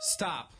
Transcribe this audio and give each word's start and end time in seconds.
Stop. 0.00 0.59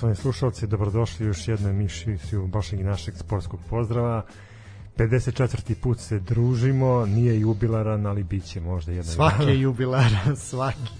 Poštovani 0.00 0.16
slušalci, 0.16 0.66
dobrodošli 0.66 1.26
u 1.26 1.28
još 1.28 1.48
jednu 1.48 1.68
emisiju 1.68 2.48
vašeg 2.52 2.80
i 2.80 2.84
našeg 2.84 3.14
sportskog 3.16 3.60
pozdrava. 3.70 4.22
54. 4.96 5.74
put 5.74 6.00
se 6.00 6.18
družimo, 6.18 7.06
nije 7.06 7.40
jubilaran, 7.40 8.06
ali 8.06 8.22
bit 8.22 8.44
će 8.44 8.60
možda 8.60 8.92
jedan 8.92 9.12
Svaki 9.12 9.44
je 9.44 9.60
jubilaran, 9.60 10.36
svaki. 10.50 10.90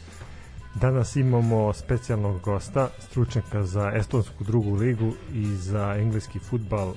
Danas 0.75 1.17
imamo 1.17 1.73
specijalnog 1.73 2.41
gosta, 2.41 2.89
stručnjaka 2.99 3.63
za 3.63 3.93
estonsku 3.95 4.45
drugu 4.45 4.75
ligu 4.75 5.13
i 5.35 5.47
za 5.47 5.97
engleski 5.99 6.39
futbal 6.39 6.95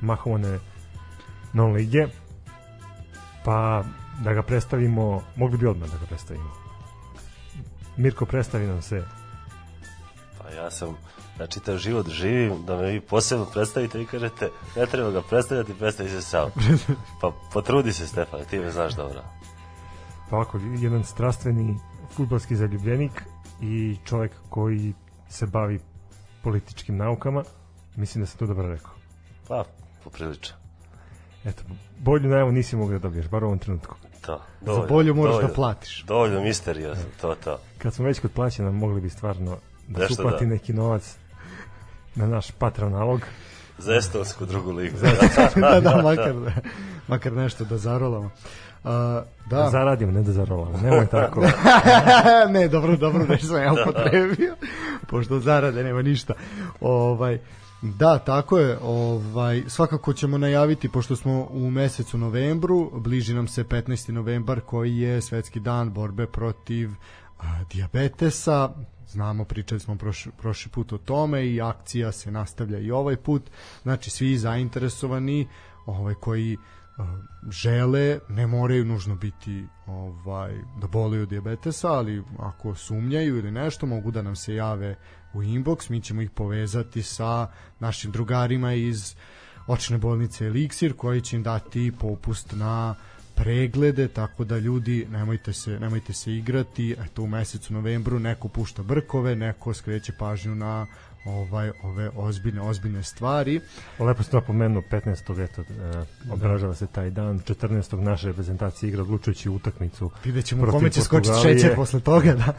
mahovane 0.00 0.58
non 1.52 1.72
lige. 1.72 2.06
Pa 3.44 3.84
da 4.24 4.32
ga 4.32 4.42
predstavimo, 4.42 5.22
mogli 5.36 5.58
bi 5.58 5.66
odmah 5.66 5.90
da 5.90 5.98
ga 5.98 6.06
predstavimo. 6.06 6.50
Mirko, 7.96 8.26
predstavi 8.26 8.66
nam 8.66 8.82
se. 8.82 9.04
Pa 10.38 10.50
ja 10.50 10.70
sam, 10.70 10.96
ja 11.40 11.46
čitav 11.46 11.76
život 11.76 12.08
živim, 12.08 12.64
da 12.66 12.76
me 12.76 12.86
vi 12.86 13.00
posebno 13.00 13.44
predstavite 13.44 14.02
i 14.02 14.06
kažete, 14.06 14.50
ne 14.76 14.86
treba 14.86 15.10
ga 15.10 15.22
predstavljati, 15.22 15.74
predstavi 15.74 16.08
se 16.08 16.22
sam. 16.22 16.50
Pa 17.20 17.32
potrudi 17.52 17.92
se 17.92 18.06
Stefan, 18.06 18.40
ti 18.50 18.58
me 18.58 18.70
znaš 18.70 18.94
dobro. 18.94 19.22
Pa 20.30 20.36
ovako, 20.36 20.58
jedan 20.76 21.04
strastveni 21.04 21.78
futbalski 22.10 22.56
zaljubljenik 22.56 23.22
i 23.60 23.96
čovjek 24.04 24.32
koji 24.48 24.94
se 25.28 25.46
bavi 25.46 25.80
političkim 26.42 26.96
naukama. 26.96 27.42
Mislim 27.96 28.22
da 28.22 28.26
sam 28.26 28.38
to 28.38 28.46
dobro 28.46 28.68
rekao. 28.68 28.92
Pa, 29.48 29.64
poprilično. 30.04 30.56
Eto, 31.44 31.62
bolju 31.98 32.28
najavu 32.28 32.52
nisi 32.52 32.76
mogao 32.76 32.92
da 32.92 33.02
dobiješ, 33.02 33.28
bar 33.28 33.44
u 33.44 33.46
ovom 33.46 33.58
trenutku. 33.58 33.96
To, 34.20 34.40
Za 34.60 34.86
bolju 34.88 35.14
moraš 35.14 35.34
da 35.34 35.40
dovoljno- 35.40 35.54
platiš. 35.54 36.04
Dovoljno 36.04 36.40
misteriozno, 36.40 37.04
to, 37.20 37.34
to. 37.34 37.58
Kad 37.78 37.94
smo 37.94 38.04
već 38.04 38.20
kod 38.20 38.30
plaćena, 38.30 38.70
mogli 38.70 39.00
bi 39.00 39.10
stvarno 39.10 39.56
da 39.88 40.00
Nešto 40.00 40.14
se 40.14 40.22
uplati 40.22 40.44
da. 40.44 40.50
neki 40.50 40.72
novac 40.72 41.16
na 42.14 42.26
naš 42.26 42.50
Patreon 42.50 42.92
nalog. 42.92 43.20
Za 43.78 43.94
estonsku 43.94 44.46
drugu 44.46 44.72
ligu. 44.72 44.96
da, 45.56 45.80
da, 45.80 46.02
makar, 46.02 46.34
makar 47.08 47.32
nešto 47.32 47.64
da 47.64 47.78
zarolamo. 47.78 48.30
Uh, 48.84 48.90
Da. 49.50 49.56
da, 49.56 49.70
zaradimo, 49.70 50.12
ne 50.12 50.22
da 50.22 50.32
zarolamo. 50.32 50.78
Nemoj 50.82 51.06
tako. 51.06 51.40
ne, 52.54 52.68
dobro, 52.68 52.96
dobro, 52.96 53.26
nešto 53.26 53.46
sam 53.46 53.62
ja 53.62 53.72
upotrebio, 53.72 54.56
pošto 55.06 55.40
zarade 55.40 55.84
nema 55.84 56.02
ništa. 56.02 56.34
Ovaj, 56.80 57.38
da, 57.82 58.18
tako 58.18 58.58
je. 58.58 58.78
Ovaj, 58.82 59.62
svakako 59.68 60.12
ćemo 60.12 60.38
najaviti, 60.38 60.88
pošto 60.88 61.16
smo 61.16 61.46
u 61.50 61.70
mesecu 61.70 62.18
novembru, 62.18 62.90
bliži 62.94 63.34
nam 63.34 63.48
se 63.48 63.64
15. 63.64 64.10
novembar 64.10 64.60
koji 64.60 64.98
je 64.98 65.20
svetski 65.20 65.60
dan 65.60 65.92
borbe 65.92 66.26
protiv 66.26 66.90
a, 67.38 67.64
diabetesa. 67.72 68.68
Znamo, 69.10 69.44
pričali 69.44 69.80
smo 69.80 69.96
prošli, 69.96 70.32
prošli 70.38 70.70
put 70.70 70.92
o 70.92 70.98
tome 70.98 71.46
i 71.46 71.60
akcija 71.60 72.12
se 72.12 72.30
nastavlja 72.30 72.78
i 72.78 72.90
ovaj 72.90 73.16
put. 73.16 73.50
Znači, 73.82 74.10
svi 74.10 74.38
zainteresovani 74.38 75.48
ovaj, 75.86 76.14
koji 76.14 76.56
a, 76.98 77.18
žele, 77.50 78.18
ne 78.28 78.46
moraju 78.46 78.84
nužno 78.84 79.16
biti 79.16 79.66
ovaj 79.86 80.54
da 80.80 80.86
boluju 80.86 81.26
dijabetesa, 81.26 81.92
ali 81.92 82.22
ako 82.38 82.74
sumnjaju 82.74 83.38
ili 83.38 83.50
nešto, 83.50 83.86
mogu 83.86 84.10
da 84.10 84.22
nam 84.22 84.36
se 84.36 84.54
jave 84.54 84.96
u 85.34 85.42
inbox, 85.42 85.90
mi 85.90 86.00
ćemo 86.00 86.22
ih 86.22 86.30
povezati 86.30 87.02
sa 87.02 87.48
našim 87.80 88.10
drugarima 88.10 88.72
iz 88.72 89.14
očne 89.66 89.98
bolnice 89.98 90.44
Elixir 90.44 90.92
koji 90.96 91.20
će 91.20 91.36
im 91.36 91.42
dati 91.42 91.92
popust 92.00 92.52
na 92.52 92.94
preglede, 93.42 94.08
tako 94.08 94.44
da 94.44 94.58
ljudi 94.58 95.06
nemojte 95.10 95.52
se, 95.52 95.80
nemojte 95.80 96.12
se 96.12 96.32
igrati, 96.32 96.96
eto 97.04 97.22
u 97.22 97.26
mesecu 97.26 97.74
novembru 97.74 98.18
neko 98.18 98.48
pušta 98.48 98.82
brkove, 98.82 99.36
neko 99.36 99.74
skreće 99.74 100.12
pažnju 100.12 100.54
na 100.54 100.86
ovaj 101.24 101.70
ove 101.82 102.10
ozbiljne 102.16 102.60
ozbiljne 102.60 103.02
stvari. 103.02 103.60
Lepo 103.98 104.22
ste 104.22 104.36
napomenuo 104.36 104.82
15. 104.90 105.44
eto, 105.44 105.62
e, 105.62 106.04
obeležava 106.32 106.74
se 106.74 106.86
taj 106.86 107.10
dan. 107.10 107.40
14. 107.40 108.00
naša 108.00 108.26
reprezentacija 108.26 108.88
igra 108.88 109.02
odlučujući 109.02 109.48
utakmicu. 109.48 110.10
Vidjet 110.24 110.44
ćemo 110.44 110.62
Protiv 110.62 110.78
kome 110.78 110.90
će 110.90 111.02
skočiti 111.02 111.36
šećer 111.42 111.74
posle 111.74 112.00
toga, 112.00 112.34
da. 112.34 112.52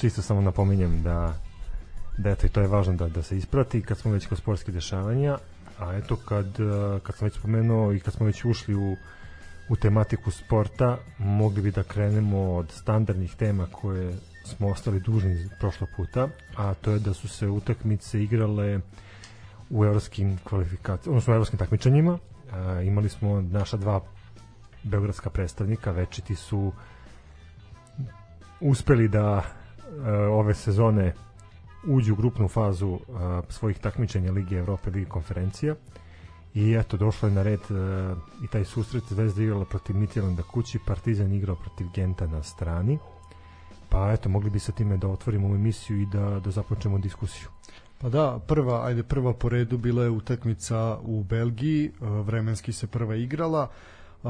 Čisto 0.00 0.22
samo 0.22 0.40
napominjem 0.40 1.02
da 1.02 1.40
da 2.18 2.30
eto 2.30 2.46
i 2.46 2.50
to 2.50 2.60
je 2.60 2.66
važno 2.66 2.94
da, 2.94 3.08
da 3.08 3.22
se 3.22 3.36
isprati 3.36 3.82
kad 3.82 3.98
smo 3.98 4.12
već 4.12 4.26
kod 4.26 4.38
sportskih 4.38 4.74
dešavanja 4.74 5.38
a 5.78 5.96
eto 5.96 6.16
kad, 6.16 6.46
e, 6.46 7.00
kad 7.02 7.16
sam 7.16 7.26
već 7.26 7.34
spomenuo 7.34 7.92
i 7.92 8.00
kad 8.00 8.14
smo 8.14 8.26
već 8.26 8.44
ušli 8.44 8.74
u, 8.74 8.96
u 9.70 9.76
tematiku 9.76 10.30
sporta 10.30 10.98
mogli 11.18 11.62
bi 11.62 11.70
da 11.70 11.82
krenemo 11.82 12.52
od 12.52 12.70
standardnih 12.72 13.34
tema 13.36 13.66
koje 13.72 14.14
smo 14.46 14.68
ostali 14.68 15.00
dužni 15.00 15.32
iz 15.32 15.48
prošlog 15.60 15.88
puta 15.96 16.28
a 16.56 16.74
to 16.74 16.90
je 16.90 16.98
da 16.98 17.14
su 17.14 17.28
se 17.28 17.48
utakmice 17.48 18.22
igrale 18.22 18.80
u 19.70 19.84
evropskim 19.84 20.38
kvalifikacijama 20.44 21.10
odnosno 21.10 21.32
u 21.32 21.36
evropskim 21.36 21.58
takmičenjima. 21.58 22.18
E, 22.78 22.86
imali 22.86 23.08
smo 23.08 23.40
naša 23.42 23.76
dva 23.76 24.00
beogradska 24.84 25.30
predstavnika 25.30 25.90
večiti 25.92 26.34
su 26.34 26.72
uspeli 28.60 29.08
da 29.08 29.42
e, 29.42 30.10
ove 30.12 30.54
sezone 30.54 31.14
uđu 31.86 32.12
u 32.12 32.16
grupnu 32.16 32.48
fazu 32.48 32.94
e, 32.94 32.98
svojih 33.48 33.78
takmičenja 33.78 34.32
Lige 34.32 34.56
Evrope, 34.56 34.90
Lige 34.90 35.08
konferencija 35.08 35.74
i 36.54 36.72
eto 36.72 36.96
došlo 36.96 37.28
je 37.28 37.34
na 37.34 37.42
red 37.42 37.60
e, 37.70 37.74
i 38.44 38.48
taj 38.48 38.64
susret 38.64 39.04
Zvezda 39.10 39.42
igrala 39.42 39.64
protiv 39.64 39.96
Midtjylanda 39.96 40.42
kući, 40.42 40.78
Partizan 40.86 41.32
igrao 41.32 41.56
protiv 41.56 41.86
Genta 41.94 42.26
na 42.26 42.42
strani 42.42 42.98
pa 43.88 44.12
eto 44.12 44.28
mogli 44.28 44.50
bi 44.50 44.58
sa 44.58 44.72
time 44.72 44.96
da 44.96 45.08
otvorimo 45.08 45.46
ovu 45.46 45.54
emisiju 45.54 46.00
i 46.00 46.06
da, 46.06 46.40
da 46.44 46.50
započnemo 46.50 46.98
diskusiju 46.98 47.48
Pa 48.00 48.08
da, 48.08 48.38
prva, 48.46 48.86
ajde 48.86 49.02
prva 49.02 49.32
po 49.32 49.48
redu 49.48 49.78
bila 49.78 50.02
je 50.04 50.10
utakmica 50.10 50.98
u 51.02 51.22
Belgiji, 51.22 51.86
e, 51.86 51.90
vremenski 52.00 52.72
se 52.72 52.86
prva 52.86 53.16
igrala. 53.16 53.68
E, 54.24 54.28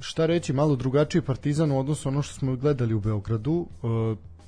Šta 0.00 0.26
reći, 0.26 0.52
malo 0.52 0.76
drugačiji 0.76 1.22
Partizan 1.22 1.70
u 1.72 1.78
odnosu 1.78 2.08
ono 2.08 2.22
što 2.22 2.34
smo 2.34 2.56
gledali 2.56 2.94
u 2.94 3.00
Beogradu. 3.00 3.66
E, 3.66 3.86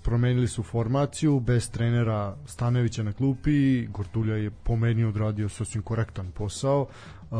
Promenili 0.04 0.48
su 0.48 0.62
formaciju, 0.62 1.40
bez 1.40 1.70
trenera 1.70 2.36
Stanovića 2.46 3.02
na 3.02 3.12
klupi, 3.12 3.86
Gordulja 3.86 4.36
je 4.36 4.50
po 4.50 4.76
meni 4.76 5.04
odradio 5.04 5.48
sasvim 5.48 5.82
korektan 5.82 6.30
posao. 6.30 6.86
E, 6.86 7.34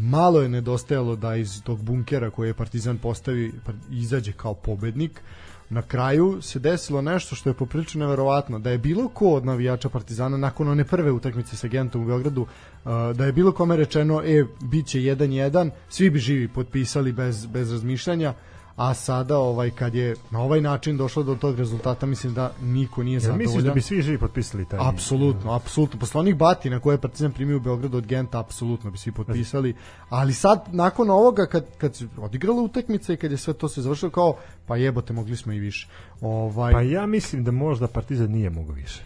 Malo 0.00 0.40
je 0.40 0.48
nedostajalo 0.48 1.16
da 1.16 1.36
iz 1.36 1.62
tog 1.62 1.82
bunkera 1.82 2.30
koji 2.30 2.48
je 2.48 2.54
Partizan 2.54 2.98
postavi 2.98 3.52
izađe 3.90 4.32
kao 4.32 4.54
pobednik 4.54 5.22
na 5.70 5.82
kraju 5.82 6.42
se 6.42 6.58
desilo 6.58 7.02
nešto 7.02 7.36
što 7.36 7.50
je 7.50 7.54
poprilično 7.54 8.06
neverovatno 8.06 8.58
da 8.58 8.70
je 8.70 8.78
bilo 8.78 9.08
ko 9.08 9.28
od 9.28 9.44
navijača 9.44 9.88
Partizana 9.88 10.36
nakon 10.36 10.68
one 10.68 10.84
prve 10.84 11.12
utakmice 11.12 11.56
sa 11.56 11.68
Gentom 11.68 12.02
u 12.02 12.06
Beogradu 12.06 12.42
uh, 12.42 12.90
da 13.16 13.24
je 13.24 13.32
bilo 13.32 13.52
kome 13.52 13.76
rečeno 13.76 14.22
e 14.24 14.44
biće 14.60 14.98
1-1 14.98 15.70
svi 15.88 16.10
bi 16.10 16.18
živi 16.18 16.48
potpisali 16.48 17.12
bez 17.12 17.46
bez 17.46 17.72
razmišljanja 17.72 18.34
a 18.78 18.94
sada 18.94 19.38
ovaj 19.38 19.70
kad 19.70 19.94
je 19.94 20.16
na 20.30 20.40
ovaj 20.40 20.60
način 20.60 20.96
došlo 20.96 21.22
do 21.22 21.34
tog 21.34 21.58
rezultata 21.58 22.06
mislim 22.06 22.34
da 22.34 22.52
niko 22.62 23.02
nije 23.02 23.20
zadovoljan 23.20 23.46
misliš 23.46 23.64
da 23.64 23.74
bi 23.74 23.80
svi 23.80 24.02
živi 24.02 24.18
potpisali 24.18 24.64
taj 24.64 24.78
Apsolutno, 24.82 25.52
apsolutno. 25.52 26.00
Posle 26.00 26.20
onih 26.20 26.36
batina 26.36 26.80
koje 26.80 26.94
je 26.94 27.00
Partizan 27.00 27.32
primio 27.32 27.56
u 27.56 27.60
Beogradu 27.60 27.96
od 27.96 28.06
Genta, 28.06 28.40
apsolutno 28.40 28.90
bi 28.90 28.98
svi 28.98 29.12
potpisali. 29.12 29.74
Ali 30.08 30.34
sad, 30.34 30.64
nakon 30.72 31.10
ovoga, 31.10 31.46
kad, 31.46 31.64
kad 31.78 31.94
se 31.94 32.06
odigrala 32.16 32.62
utakmica 32.62 33.12
i 33.12 33.16
kad 33.16 33.30
je 33.30 33.36
sve 33.36 33.54
to 33.54 33.68
se 33.68 33.82
završilo, 33.82 34.10
kao, 34.10 34.36
pa 34.66 34.76
jebote, 34.76 35.12
mogli 35.12 35.36
smo 35.36 35.52
i 35.52 35.58
više. 35.58 35.88
Ovaj, 36.20 36.72
Pa 36.72 36.82
ja 36.82 37.06
mislim 37.06 37.44
da 37.44 37.50
možda 37.50 37.86
Partizan 37.86 38.30
nije 38.30 38.50
mogao 38.50 38.74
više. 38.74 39.04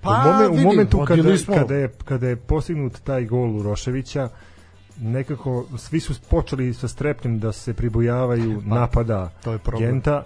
Pa, 0.00 0.10
u, 0.10 0.32
momen, 0.32 0.60
u 0.60 0.62
momentu 0.62 0.98
vodili 0.98 1.38
kada, 1.38 1.60
kada, 1.60 1.74
je, 1.74 1.92
kada 2.04 2.28
je 2.28 2.36
postignut 2.36 3.00
taj 3.04 3.24
gol 3.24 3.56
Uroševića, 3.56 4.28
nekako 5.00 5.66
svi 5.78 6.00
su 6.00 6.14
počeli 6.30 6.74
sa 6.74 6.88
strepnjem 6.88 7.38
da 7.38 7.52
se 7.52 7.74
pribojavaju 7.74 8.62
napada 8.66 9.30
Pa, 9.34 9.42
to 9.42 9.52
je 9.52 9.58
problem. 9.58 9.90
Genta 9.90 10.22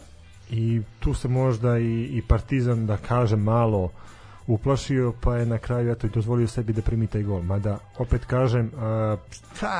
i 0.51 0.81
tu 1.01 1.15
se 1.15 1.29
možda 1.29 1.79
i, 1.79 2.03
i 2.03 2.23
Partizan 2.29 2.87
da 2.87 2.97
kaže 2.97 3.37
malo 3.37 3.91
uplašio 4.47 5.13
pa 5.21 5.37
je 5.37 5.47
na 5.47 5.59
kraju 5.59 5.93
eto 5.93 6.07
i 6.07 6.11
dozvolio 6.11 6.49
sebi 6.49 6.73
da 6.73 6.83
primi 6.83 7.07
taj 7.07 7.23
gol 7.23 7.43
mada 7.43 7.79
opet 7.99 8.25
kažem 8.25 8.71
a, 8.77 9.17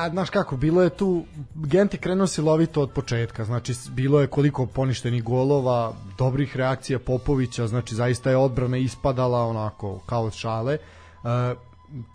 znaš 0.09 0.29
kako, 0.29 0.57
bilo 0.57 0.81
je 0.81 0.89
tu, 0.89 1.25
Gent 1.55 1.93
je 1.93 1.99
krenuo 1.99 2.27
silovito 2.27 2.81
od 2.81 2.91
početka, 2.91 3.45
znači 3.45 3.73
bilo 3.89 4.21
je 4.21 4.27
koliko 4.27 4.65
poništenih 4.65 5.23
golova, 5.23 5.93
dobrih 6.17 6.57
reakcija 6.57 6.99
Popovića, 6.99 7.67
znači 7.67 7.95
zaista 7.95 8.29
je 8.29 8.37
odbrana 8.37 8.77
ispadala 8.77 9.47
onako 9.47 9.99
kao 10.05 10.23
od 10.23 10.33
šale. 10.33 10.77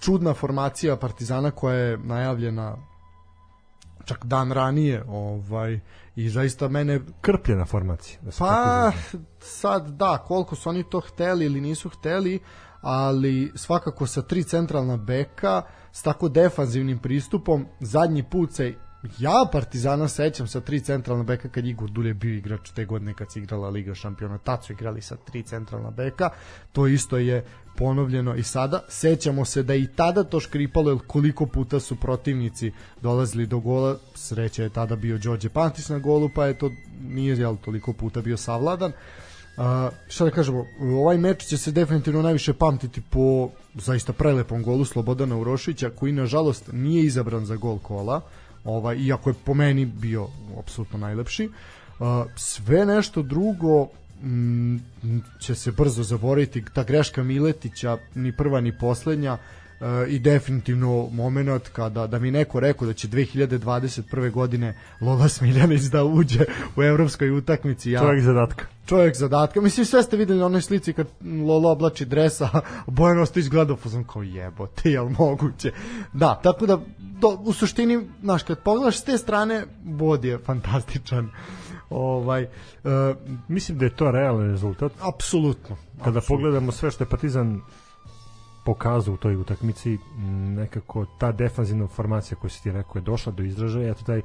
Čudna 0.00 0.34
formacija 0.34 0.96
Partizana 0.96 1.50
koja 1.50 1.76
je 1.76 1.98
najavljena 1.98 2.76
čak 4.04 4.24
dan 4.24 4.52
ranije, 4.52 5.04
ovaj 5.08 5.80
i 6.16 6.28
zaista 6.28 6.68
mene 6.68 7.00
krpljena 7.20 7.64
formacija 7.64 8.20
da 8.22 8.30
Pa 8.38 8.92
sad 9.40 9.88
da, 9.88 10.18
koliko 10.18 10.56
su 10.56 10.68
oni 10.68 10.84
to 10.90 11.00
hteli 11.00 11.44
ili 11.44 11.60
nisu 11.60 11.88
hteli, 11.88 12.38
ali 12.80 13.52
svakako 13.54 14.06
sa 14.06 14.22
tri 14.22 14.44
centralna 14.44 14.96
beka, 14.96 15.62
s 15.92 16.02
tako 16.02 16.28
defanzivnim 16.28 16.98
pristupom, 16.98 17.66
zadnji 17.80 18.22
put 18.30 18.52
se 18.52 18.74
ja 19.18 19.48
Partizana 19.52 20.08
sećam 20.08 20.46
sa 20.46 20.60
tri 20.60 20.80
centralna 20.80 21.24
beka 21.24 21.48
kad 21.48 21.66
Igor 21.66 21.90
Dulje 21.90 22.14
bio 22.14 22.34
igrač 22.34 22.70
te 22.70 22.84
godine 22.84 23.14
kad 23.14 23.32
se 23.32 23.38
igrala 23.38 23.68
Liga 23.68 23.94
šampiona, 23.94 24.38
tad 24.38 24.64
su 24.64 24.72
igrali 24.72 25.02
sa 25.02 25.16
tri 25.16 25.42
centralna 25.42 25.90
beka, 25.90 26.30
to 26.72 26.86
isto 26.86 27.16
je 27.16 27.44
ponovljeno 27.76 28.34
i 28.34 28.42
sada. 28.42 28.84
Sećamo 28.88 29.44
se 29.44 29.62
da 29.62 29.74
i 29.74 29.86
tada 29.96 30.24
to 30.24 30.40
škripalo, 30.40 30.90
jer 30.90 30.98
koliko 31.06 31.46
puta 31.46 31.80
su 31.80 31.96
protivnici 31.96 32.72
dolazili 33.02 33.46
do 33.46 33.58
gola, 33.58 33.96
sreća 34.14 34.62
je 34.62 34.70
tada 34.70 34.96
bio 34.96 35.18
Đorđe 35.18 35.48
Pantis 35.48 35.88
na 35.88 35.98
golu, 35.98 36.30
pa 36.34 36.46
je 36.46 36.58
to 36.58 36.70
nije 37.00 37.36
jel, 37.36 37.56
toliko 37.56 37.92
puta 37.92 38.20
bio 38.20 38.36
savladan. 38.36 38.92
Uh, 39.56 39.62
šta 40.08 40.24
da 40.24 40.30
kažemo, 40.30 40.66
ovaj 40.80 41.18
meč 41.18 41.44
će 41.44 41.58
se 41.58 41.72
definitivno 41.72 42.22
najviše 42.22 42.52
pamtiti 42.52 43.02
po 43.10 43.50
zaista 43.74 44.12
prelepom 44.12 44.62
golu 44.62 44.84
Slobodana 44.84 45.36
Urošića, 45.36 45.90
koji 45.90 46.12
nažalost 46.12 46.72
nije 46.72 47.04
izabran 47.04 47.46
za 47.46 47.56
gol 47.56 47.78
kola, 47.78 48.20
ovaj, 48.66 48.96
iako 48.96 49.30
je 49.30 49.34
po 49.44 49.54
meni 49.54 49.84
bio 49.84 50.28
apsolutno 50.58 50.98
najlepši. 50.98 51.48
Uh, 51.98 52.06
sve 52.36 52.86
nešto 52.86 53.22
drugo 53.22 53.88
mm, 54.22 54.76
će 55.40 55.54
se 55.54 55.72
brzo 55.72 56.02
zaboraviti, 56.02 56.64
ta 56.74 56.84
greška 56.84 57.22
Miletića, 57.22 57.98
ni 58.14 58.32
prva 58.36 58.60
ni 58.60 58.78
poslednja, 58.78 59.38
e, 59.80 60.08
i 60.08 60.18
definitivno 60.18 61.08
moment 61.12 61.68
kada 61.72 62.06
da 62.06 62.18
mi 62.18 62.30
neko 62.30 62.60
rekao 62.60 62.86
da 62.86 62.92
će 62.92 63.08
2021. 63.08 64.30
godine 64.30 64.78
Lola 65.00 65.28
Smiljanić 65.28 65.82
da 65.82 66.04
uđe 66.04 66.44
u 66.76 66.82
evropskoj 66.82 67.30
utakmici 67.30 67.90
ja 67.90 68.00
čovjek 68.00 68.22
zadatka 68.24 68.66
čovjek 68.86 69.16
zadatka. 69.16 69.60
Mislim, 69.60 69.86
sve 69.86 70.02
ste 70.02 70.16
videli 70.16 70.38
na 70.38 70.46
onoj 70.46 70.62
slici 70.62 70.92
kad 70.92 71.06
Lolo 71.46 71.70
oblači 71.70 72.04
dresa, 72.04 72.48
Bojan 72.86 73.18
Ostojić 73.18 73.48
gleda 73.48 73.76
fuzon 73.76 74.04
kao 74.04 74.22
jebote, 74.22 74.90
jel 74.90 75.08
moguće? 75.08 75.72
Da, 76.12 76.40
tako 76.42 76.66
da 76.66 76.80
do, 77.16 77.38
u 77.40 77.52
suštini, 77.52 78.00
znaš, 78.22 78.42
kad 78.42 78.58
pogledaš 78.58 78.98
s 78.98 79.04
te 79.04 79.18
strane, 79.18 79.64
bod 79.84 80.24
je 80.24 80.38
fantastičan. 80.38 81.30
Ovaj, 81.90 82.42
e, 82.42 82.48
Mislim 83.48 83.78
da 83.78 83.84
je 83.84 83.90
to 83.92 84.10
realan 84.10 84.50
rezultat. 84.50 84.92
apsolutno. 85.08 85.76
Kada 85.94 86.18
apsolutno. 86.18 86.22
pogledamo 86.28 86.72
sve 86.72 86.90
što 86.90 87.04
je 87.04 87.08
Partizan 87.08 87.60
pokazao 88.64 89.14
u 89.14 89.18
toj 89.18 89.36
utakmici, 89.36 89.98
nekako 90.48 91.06
ta 91.18 91.32
defanzivna 91.32 91.86
formacija 91.88 92.38
koju 92.38 92.50
si 92.50 92.62
ti 92.62 92.72
rekao 92.72 92.92
je 92.94 93.02
došla 93.02 93.32
do 93.32 93.42
izražaja, 93.42 93.90
eto 93.90 94.04
taj 94.04 94.22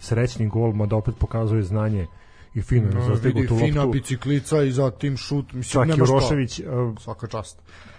srećni 0.00 0.48
gol 0.48 0.72
mu 0.72 0.86
da 0.86 0.96
opet 0.96 1.14
pokazuje 1.18 1.62
znanje 1.62 2.06
i 2.54 2.62
fino 2.62 2.88
je 2.88 2.94
No, 2.94 3.00
zastegao 3.04 3.34
vidi, 3.34 3.48
tu 3.48 3.58
fina 3.58 3.80
loptu. 3.80 3.92
biciklica 3.92 4.62
i 4.62 4.72
zatim 4.72 5.16
šut, 5.16 5.52
mislim, 5.52 5.72
Čak 5.72 5.88
nema 5.88 6.04
šta. 6.06 6.14
Urošević, 6.14 6.60
e, 6.60 6.64
Svaka 7.00 7.26
čast. 7.26 7.58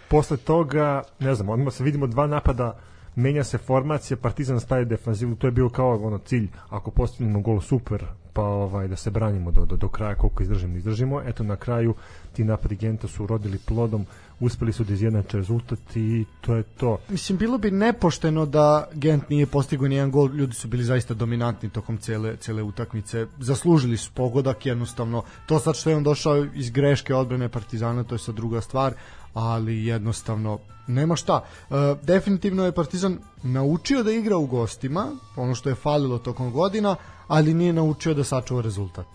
posle 0.10 0.38
toga, 0.38 1.03
ne 1.19 1.36
znam, 1.36 1.50
odmah 1.50 1.74
se 1.74 1.83
vidimo 1.83 2.07
dva 2.07 2.27
napada, 2.27 2.79
menja 3.15 3.43
se 3.43 3.57
formacija, 3.57 4.17
Partizan 4.17 4.59
staje 4.59 4.85
defanzivu, 4.85 5.35
to 5.35 5.47
je 5.47 5.51
bio 5.51 5.69
kao 5.69 5.99
ono 6.03 6.17
cilj, 6.17 6.47
ako 6.69 6.91
postignemo 6.91 7.41
gol 7.41 7.61
super, 7.61 8.05
pa 8.33 8.41
ovaj 8.41 8.87
da 8.87 8.95
se 8.95 9.09
branimo 9.11 9.51
do, 9.51 9.65
do, 9.65 9.75
do 9.75 9.89
kraja 9.89 10.15
koliko 10.15 10.43
izdržimo, 10.43 10.77
izdržimo. 10.77 11.21
Eto 11.21 11.43
na 11.43 11.55
kraju 11.55 11.93
ti 12.33 12.43
napadi 12.43 12.75
Genta 12.75 13.07
su 13.07 13.27
rodili 13.27 13.57
plodom, 13.57 14.05
uspeli 14.39 14.73
su 14.73 14.83
da 14.83 14.93
izjednače 14.93 15.37
rezultat 15.37 15.95
i 15.95 16.25
to 16.41 16.55
je 16.55 16.63
to. 16.63 16.97
Mislim, 17.09 17.37
bilo 17.37 17.57
bi 17.57 17.71
nepošteno 17.71 18.45
da 18.45 18.87
Gent 18.93 19.29
nije 19.29 19.45
postigao 19.45 19.87
nijedan 19.87 20.11
gol, 20.11 20.29
ljudi 20.29 20.53
su 20.53 20.67
bili 20.67 20.83
zaista 20.83 21.13
dominantni 21.13 21.69
tokom 21.69 21.97
cele, 21.97 22.35
cele 22.37 22.63
utakmice, 22.63 23.27
zaslužili 23.39 23.97
su 23.97 24.11
pogodak 24.13 24.65
jednostavno, 24.65 25.23
to 25.45 25.59
sad 25.59 25.75
što 25.75 25.89
je 25.89 25.95
on 25.95 26.03
došao 26.03 26.45
iz 26.55 26.69
greške 26.69 27.15
odbrane 27.15 27.49
Partizana, 27.49 28.03
to 28.03 28.15
je 28.15 28.19
sad 28.19 28.35
druga 28.35 28.61
stvar, 28.61 28.93
ali 29.33 29.85
jednostavno 29.85 30.59
nema 30.88 31.15
šta. 31.15 31.43
E, 31.69 31.73
definitivno 32.03 32.65
je 32.65 32.71
Partizan 32.71 33.17
naučio 33.43 34.03
da 34.03 34.11
igra 34.11 34.38
u 34.38 34.45
gostima, 34.45 35.11
ono 35.35 35.55
što 35.55 35.69
je 35.69 35.75
falilo 35.75 36.17
tokom 36.17 36.51
godina, 36.51 36.95
ali 37.27 37.53
nije 37.53 37.73
naučio 37.73 38.13
da 38.13 38.23
sačuva 38.23 38.61
rezultat. 38.61 39.07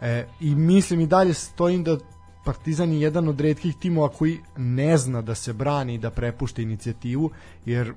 E, 0.00 0.26
I 0.40 0.54
mislim 0.54 1.00
i 1.00 1.06
dalje 1.06 1.34
stojim 1.34 1.84
da 1.84 1.98
Partizan 2.44 2.92
je 2.92 3.00
jedan 3.00 3.28
od 3.28 3.40
redkih 3.40 3.76
timova 3.76 4.08
koji 4.08 4.40
ne 4.56 4.96
zna 4.96 5.22
da 5.22 5.34
se 5.34 5.52
brani 5.52 5.94
i 5.94 5.98
da 5.98 6.10
prepušta 6.10 6.62
inicijativu, 6.62 7.30
jer 7.64 7.92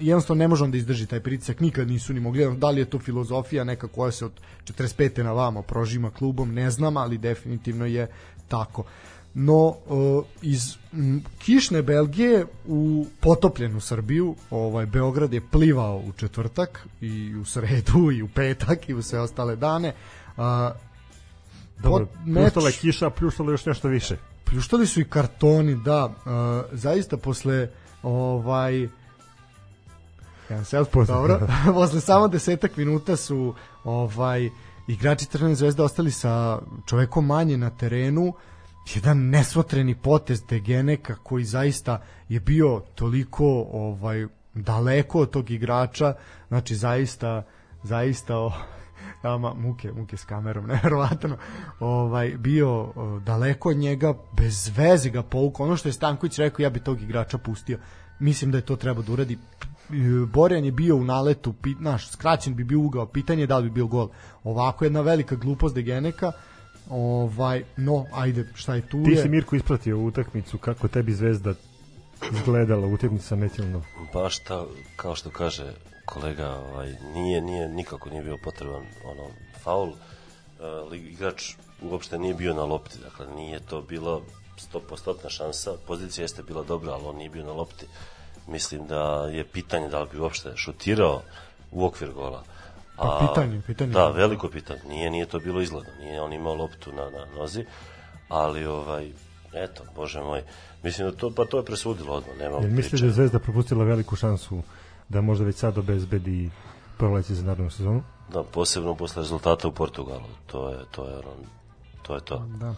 jednostavno 0.00 0.38
ne 0.38 0.48
može 0.48 0.66
da 0.66 0.76
izdrži 0.76 1.06
taj 1.06 1.20
pritisak, 1.20 1.60
nikad 1.60 1.88
nisu 1.88 2.12
ni 2.12 2.20
mogli, 2.20 2.56
da 2.56 2.70
li 2.70 2.80
je 2.80 2.84
to 2.84 2.98
filozofija 2.98 3.64
neka 3.64 3.88
koja 3.88 4.12
se 4.12 4.24
od 4.24 4.32
45. 4.64 5.22
na 5.22 5.32
vamo 5.32 5.62
prožima 5.62 6.10
klubom, 6.10 6.54
ne 6.54 6.70
znam, 6.70 6.96
ali 6.96 7.18
definitivno 7.18 7.86
je 7.86 8.06
tako. 8.48 8.84
No, 9.40 9.74
e, 9.90 10.22
iz 10.42 10.76
m, 10.92 11.22
kišne 11.38 11.82
Belgije 11.82 12.46
u 12.66 13.06
potopljenu 13.20 13.80
Srbiju, 13.80 14.34
ovaj 14.50 14.86
Beograd 14.86 15.32
je 15.32 15.40
plivao 15.50 15.96
u 15.96 16.12
četvrtak 16.12 16.86
i 17.00 17.34
u 17.34 17.44
sredu 17.44 18.10
i 18.12 18.22
u 18.22 18.28
petak 18.28 18.88
i 18.88 18.94
u 18.94 19.02
sve 19.02 19.20
ostale 19.20 19.56
dane. 19.56 19.94
A, 20.36 20.72
Dobro, 21.82 22.06
meč- 22.26 22.34
pljuštala 22.42 22.68
je 22.68 22.72
kiša, 22.72 23.10
pljuštala 23.10 23.50
još 23.50 23.66
nešto 23.66 23.88
više. 23.88 24.16
pljuštali 24.44 24.86
su 24.86 25.00
i 25.00 25.04
kartoni, 25.04 25.74
da, 25.84 26.06
uh, 26.06 26.12
zaista 26.72 27.16
posle 27.16 27.68
ovaj 28.02 28.88
jedan 30.50 30.64
self 30.64 30.88
dobro, 31.06 31.40
posle 31.74 32.00
samo 32.00 32.28
desetak 32.28 32.76
minuta 32.76 33.16
su 33.16 33.54
ovaj 33.84 34.50
igrači 34.86 35.26
Crvene 35.26 35.54
zvezde 35.54 35.82
ostali 35.82 36.10
sa 36.10 36.58
čovekom 36.86 37.26
manje 37.26 37.56
na 37.56 37.70
terenu 37.70 38.32
jedan 38.96 39.28
nesmotreni 39.28 39.94
potez 39.94 40.42
Degeneka 40.48 41.14
koji 41.14 41.44
zaista 41.44 42.02
je 42.28 42.40
bio 42.40 42.82
toliko 42.94 43.66
ovaj 43.72 44.26
daleko 44.54 45.20
od 45.20 45.30
tog 45.30 45.50
igrača 45.50 46.14
znači 46.48 46.76
zaista 46.76 47.42
zaista 47.82 48.38
o, 48.38 48.52
ama 49.22 49.54
muke, 49.54 49.92
muke 49.92 50.16
s 50.16 50.24
kamerom, 50.24 50.66
neverovatno. 50.72 51.36
Ovaj 51.80 52.34
bio 52.38 52.70
o, 52.70 53.20
daleko 53.26 53.68
od 53.68 53.76
njega, 53.76 54.14
bez 54.36 54.70
veze 54.76 55.10
ga 55.10 55.22
povukao. 55.22 55.66
Ono 55.66 55.76
što 55.76 55.88
je 55.88 55.92
Stanković 55.92 56.38
rekao, 56.38 56.62
ja 56.62 56.70
bi 56.70 56.80
tog 56.80 57.02
igrača 57.02 57.38
pustio. 57.38 57.78
Mislim 58.18 58.50
da 58.50 58.58
je 58.58 58.66
to 58.66 58.76
treba 58.76 59.02
da 59.02 59.12
uradi. 59.12 59.38
Borjan 60.32 60.64
je 60.64 60.72
bio 60.72 60.96
u 60.96 61.04
naletu, 61.04 61.52
pi, 61.52 61.74
naš, 61.80 62.10
skraćen 62.10 62.54
bi 62.54 62.64
bio 62.64 62.80
ugao, 62.80 63.06
pitanje 63.06 63.42
je 63.42 63.46
da 63.46 63.58
li 63.58 63.68
bi 63.68 63.74
bio 63.74 63.86
gol. 63.86 64.08
Ovako 64.44 64.84
jedna 64.84 65.00
velika 65.00 65.36
glupost 65.36 65.74
Degeneka. 65.74 66.32
Ovaj, 66.90 67.64
no, 67.76 68.06
ajde, 68.12 68.44
šta 68.54 68.74
je 68.74 68.88
tu 68.88 69.04
Ti 69.04 69.10
je. 69.10 69.22
si 69.22 69.28
Mirko 69.28 69.56
ispratio 69.56 69.98
utakmicu, 69.98 70.58
kako 70.58 70.88
tebi 70.88 71.12
zvezda 71.12 71.54
izgledala 72.32 72.86
utakmica 72.86 73.24
sa 73.26 73.36
Metilnom. 73.36 73.82
baš 74.14 74.38
ta, 74.38 74.64
kao 74.96 75.14
što 75.14 75.30
kaže 75.30 75.72
kolega, 76.04 76.48
ovaj, 76.50 76.94
nije, 77.14 77.40
nije, 77.40 77.68
nikako 77.68 78.10
nije 78.10 78.22
bio 78.22 78.38
potreban 78.44 78.82
ono, 79.04 79.28
faul. 79.62 79.88
Uh, 79.88 80.96
igrač 80.96 81.54
uopšte 81.82 82.18
nije 82.18 82.34
bio 82.34 82.54
na 82.54 82.64
lopti, 82.64 82.98
dakle 82.98 83.26
nije 83.34 83.60
to 83.60 83.82
bilo 83.82 84.22
100% 84.72 85.28
šansa, 85.28 85.70
pozicija 85.86 86.24
jeste 86.24 86.42
bila 86.42 86.62
dobra, 86.62 86.92
ali 86.92 87.04
on 87.04 87.16
nije 87.16 87.30
bio 87.30 87.44
na 87.44 87.52
lopti. 87.52 87.86
Mislim 88.46 88.86
da 88.86 89.28
je 89.32 89.44
pitanje 89.44 89.88
da 89.88 90.02
li 90.02 90.08
bi 90.12 90.18
uopšte 90.18 90.52
šutirao 90.56 91.22
u 91.72 91.84
okvir 91.86 92.12
gola. 92.12 92.44
Pa 92.98 93.26
pitanje, 93.28 93.60
pitanje. 93.66 93.92
Da, 93.92 94.08
veliko 94.08 94.48
pitanje. 94.48 94.80
Nije, 94.88 95.10
nije 95.10 95.26
to 95.26 95.38
bilo 95.38 95.60
izgledno. 95.60 95.90
Nije 96.00 96.20
on 96.20 96.32
imao 96.32 96.54
loptu 96.54 96.92
na, 96.92 97.10
na 97.10 97.26
nozi, 97.38 97.64
ali 98.28 98.66
ovaj, 98.66 99.10
eto, 99.52 99.82
bože 99.96 100.20
moj, 100.20 100.42
mislim 100.82 101.10
da 101.10 101.16
to, 101.16 101.30
pa 101.36 101.44
to 101.44 101.56
je 101.56 101.64
presudilo 101.64 102.14
odmah, 102.14 102.36
nema 102.38 102.56
Jel 102.56 102.70
misliš 102.70 103.00
da 103.00 103.06
je 103.06 103.12
Zvezda 103.12 103.38
propustila 103.38 103.84
veliku 103.84 104.16
šansu 104.16 104.62
da 105.08 105.20
možda 105.20 105.44
već 105.44 105.56
sad 105.56 105.78
obezbedi 105.78 106.50
proleće 106.98 107.34
za 107.34 107.42
narednu 107.42 107.70
sezonu? 107.70 108.02
Da, 108.32 108.42
posebno 108.42 108.94
posle 108.94 109.22
rezultata 109.22 109.68
u 109.68 109.72
Portugalu. 109.72 110.28
To 110.46 110.70
je 110.70 110.78
to 110.90 111.08
je 111.08 111.14
ono, 111.14 111.32
to 112.02 112.14
je 112.14 112.20
to. 112.20 112.38
Da. 112.38 112.74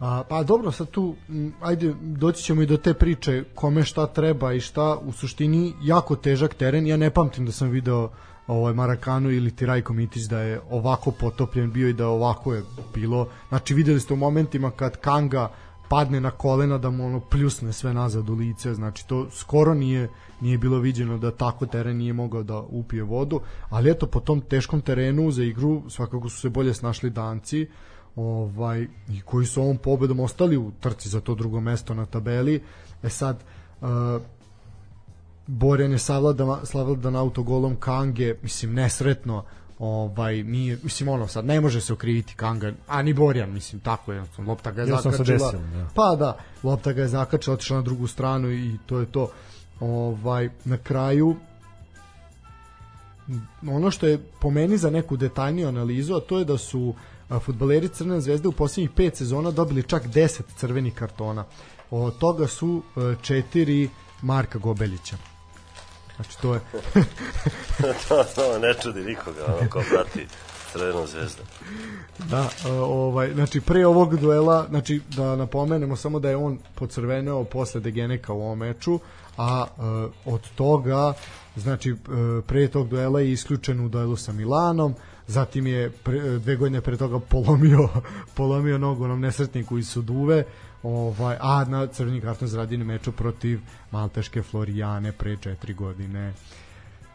A, 0.00 0.22
pa 0.28 0.42
dobro, 0.42 0.72
sad 0.72 0.90
tu, 0.90 1.14
ajde, 1.60 1.94
doći 2.00 2.42
ćemo 2.42 2.62
i 2.62 2.66
do 2.66 2.76
te 2.76 2.94
priče 2.94 3.44
kome 3.54 3.84
šta 3.84 4.06
treba 4.06 4.52
i 4.52 4.60
šta, 4.60 4.96
u 4.96 5.12
suštini 5.12 5.74
jako 5.82 6.16
težak 6.16 6.54
teren, 6.54 6.86
ja 6.86 6.96
ne 6.96 7.10
pamtim 7.10 7.46
da 7.46 7.52
sam 7.52 7.70
video 7.70 8.10
ovaj 8.48 8.74
Marakanu 8.74 9.30
ili 9.30 9.50
Tirajko 9.50 9.92
Mitić 9.92 10.22
da 10.22 10.40
je 10.40 10.60
ovako 10.70 11.10
potopljen 11.10 11.72
bio 11.72 11.88
i 11.88 11.92
da 11.92 12.08
ovako 12.08 12.54
je 12.54 12.62
bilo, 12.94 13.28
znači 13.48 13.74
videli 13.74 14.00
ste 14.00 14.14
u 14.14 14.16
momentima 14.16 14.70
kad 14.70 14.96
Kanga 14.96 15.50
padne 15.88 16.20
na 16.20 16.30
kolena 16.30 16.78
da 16.78 16.90
mu 16.90 17.06
ono 17.06 17.20
pljusne 17.20 17.72
sve 17.72 17.94
nazad 17.94 18.28
u 18.28 18.34
lice, 18.34 18.74
znači 18.74 19.08
to 19.08 19.30
skoro 19.30 19.74
nije 19.74 20.08
nije 20.40 20.58
bilo 20.58 20.78
viđeno 20.78 21.18
da 21.18 21.30
tako 21.30 21.66
teren 21.66 21.96
nije 21.96 22.12
mogao 22.12 22.42
da 22.42 22.58
upije 22.58 23.02
vodu, 23.02 23.40
ali 23.70 23.90
eto 23.90 24.06
po 24.06 24.20
tom 24.20 24.40
teškom 24.40 24.80
terenu 24.80 25.30
za 25.30 25.42
igru 25.42 25.82
svakako 25.88 26.28
su 26.28 26.40
se 26.40 26.48
bolje 26.48 26.74
snašli 26.74 27.10
danci 27.10 27.66
ovaj 28.16 28.86
i 29.08 29.20
koji 29.20 29.46
su 29.46 29.62
ovom 29.62 29.76
pobedom 29.76 30.20
ostali 30.20 30.56
u 30.56 30.72
trci 30.80 31.08
za 31.08 31.20
to 31.20 31.34
drugo 31.34 31.60
mesto 31.60 31.94
na 31.94 32.06
tabeli. 32.06 32.62
E 33.02 33.08
sad 33.08 33.44
uh, 33.80 33.88
Borjan 35.48 35.92
je 35.92 35.98
savladan, 35.98 36.66
savladan 36.66 37.16
autogolom 37.16 37.76
Kange, 37.76 38.34
mislim 38.42 38.74
nesretno 38.74 39.44
ovaj 39.78 40.42
nije 40.42 40.78
mislim 40.82 41.08
ono 41.08 41.28
sad 41.28 41.44
ne 41.44 41.60
može 41.60 41.80
se 41.80 41.92
okriviti 41.92 42.34
Kanga 42.34 42.72
a 42.86 43.02
ni 43.02 43.14
Borjan 43.14 43.52
mislim 43.52 43.80
tako 43.80 44.12
je 44.12 44.24
lopta 44.46 44.70
ga 44.70 44.82
je 44.82 44.86
se 44.86 44.92
zakačila 45.02 45.38
desilo, 45.38 45.62
da. 45.72 45.88
pa 45.94 46.16
da 46.18 46.38
lopta 46.62 46.92
ga 46.92 47.02
je 47.02 47.08
zakačila 47.08 47.54
otišla 47.54 47.76
na 47.76 47.82
drugu 47.82 48.06
stranu 48.06 48.50
i 48.50 48.78
to 48.86 48.98
je 48.98 49.06
to 49.06 49.30
ovaj 49.80 50.48
na 50.64 50.76
kraju 50.76 51.36
ono 53.68 53.90
što 53.90 54.06
je 54.06 54.18
po 54.40 54.50
meni 54.50 54.78
za 54.78 54.90
neku 54.90 55.16
detaljniju 55.16 55.68
analizu, 55.68 56.14
a 56.14 56.20
to 56.20 56.38
je 56.38 56.44
da 56.44 56.58
su 56.58 56.94
fudbaleri 57.44 57.88
Crvene 57.88 58.20
zvezde 58.20 58.48
u 58.48 58.52
posljednjih 58.52 58.90
pet 58.90 59.16
sezona 59.16 59.50
dobili 59.50 59.82
čak 59.82 60.06
10 60.06 60.40
crvenih 60.56 60.94
kartona. 60.94 61.44
Od 61.90 62.18
toga 62.18 62.46
su 62.46 62.82
e, 62.96 63.14
četiri 63.22 63.88
Marka 64.22 64.58
Gobeljića. 64.58 65.16
Znači 66.18 66.38
to 66.42 66.54
je 66.54 66.60
to, 68.08 68.24
to 68.34 68.58
ne 68.58 68.74
čudi 68.82 69.00
nikoga, 69.04 69.44
ono, 69.46 69.70
ko 69.70 69.82
prati 69.90 70.26
Crvenu 70.72 71.06
zvezdu. 71.06 71.42
da, 72.18 72.48
e, 72.66 72.70
ovaj 72.72 73.34
znači 73.34 73.60
pre 73.60 73.86
ovog 73.86 74.16
duela, 74.16 74.66
znači 74.68 75.00
da 75.16 75.36
napomenemo 75.36 75.96
samo 75.96 76.18
da 76.18 76.30
je 76.30 76.36
on 76.36 76.58
pocrveneo 76.74 77.44
posle 77.44 77.80
Degeneka 77.80 78.32
u 78.32 78.42
ovom 78.42 78.58
meču, 78.58 79.00
a 79.36 79.66
e, 79.66 79.82
od 80.24 80.40
toga 80.54 81.12
znači 81.56 81.90
e, 81.90 81.94
pre 82.46 82.68
tog 82.68 82.88
duela 82.88 83.20
je 83.20 83.32
isključen 83.32 83.80
u 83.80 83.88
duelu 83.88 84.16
sa 84.16 84.32
Milanom, 84.32 84.94
zatim 85.26 85.66
je 85.66 85.90
pre, 85.90 86.20
dve 86.20 86.56
godine 86.56 86.80
pre 86.80 86.96
toga 86.96 87.18
polomio 87.18 87.88
polomio 88.36 88.78
nogu 88.78 89.04
onom 89.04 89.20
nesretniku 89.20 89.78
iz 89.78 89.88
Suduve, 89.88 90.44
ovaj, 90.82 91.36
a 91.40 91.64
na 91.64 91.86
crveni 91.86 92.20
karton 92.20 92.48
zaradio 92.48 92.78
na 92.78 92.84
meču 92.84 93.12
protiv 93.12 93.60
Malteške 93.90 94.42
Florijane 94.42 95.12
pre 95.12 95.36
četiri 95.36 95.74
godine. 95.74 96.32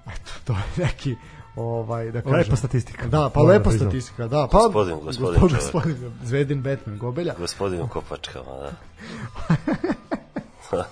Eto, 0.05 0.31
to 0.43 0.53
je 0.53 0.85
neki 0.85 1.15
ovaj 1.55 2.11
da 2.11 2.21
kažem. 2.21 2.37
Lepa 2.37 2.55
statistika. 2.55 3.07
Da, 3.07 3.29
pa 3.29 3.39
Moram 3.39 3.57
lepa 3.57 3.69
priznam. 3.69 3.89
statistika, 3.89 4.27
da. 4.27 4.47
Pa 4.51 4.57
Gospodin, 4.57 4.95
gospodin 4.99 5.39
čovjek. 5.39 5.55
gospodin, 5.55 5.95
Zvedin 6.23 6.61
Batman 6.61 6.97
Gobelja. 6.97 7.33
Gospodin 7.39 7.81
u 7.81 7.87
kopačkama, 7.87 8.51
da. 8.51 8.71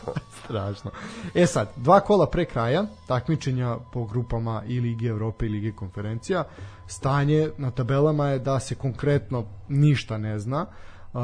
Strašno. 0.44 0.92
E 1.36 1.46
sad, 1.46 1.70
dva 1.76 2.00
kola 2.00 2.30
pre 2.30 2.46
kraja, 2.46 2.86
takmičenja 3.08 3.78
po 3.94 4.06
grupama 4.06 4.64
i 4.68 4.80
Lige 4.80 5.08
Evrope 5.08 5.46
i 5.46 5.50
Lige 5.50 5.72
konferencija, 5.72 6.44
stanje 6.88 7.50
na 7.58 7.72
tabelama 7.72 8.28
je 8.28 8.40
da 8.40 8.60
se 8.60 8.76
konkretno 8.76 9.46
ništa 9.70 10.18
ne 10.18 10.40
zna. 10.40 10.66
Uh, 11.14 11.22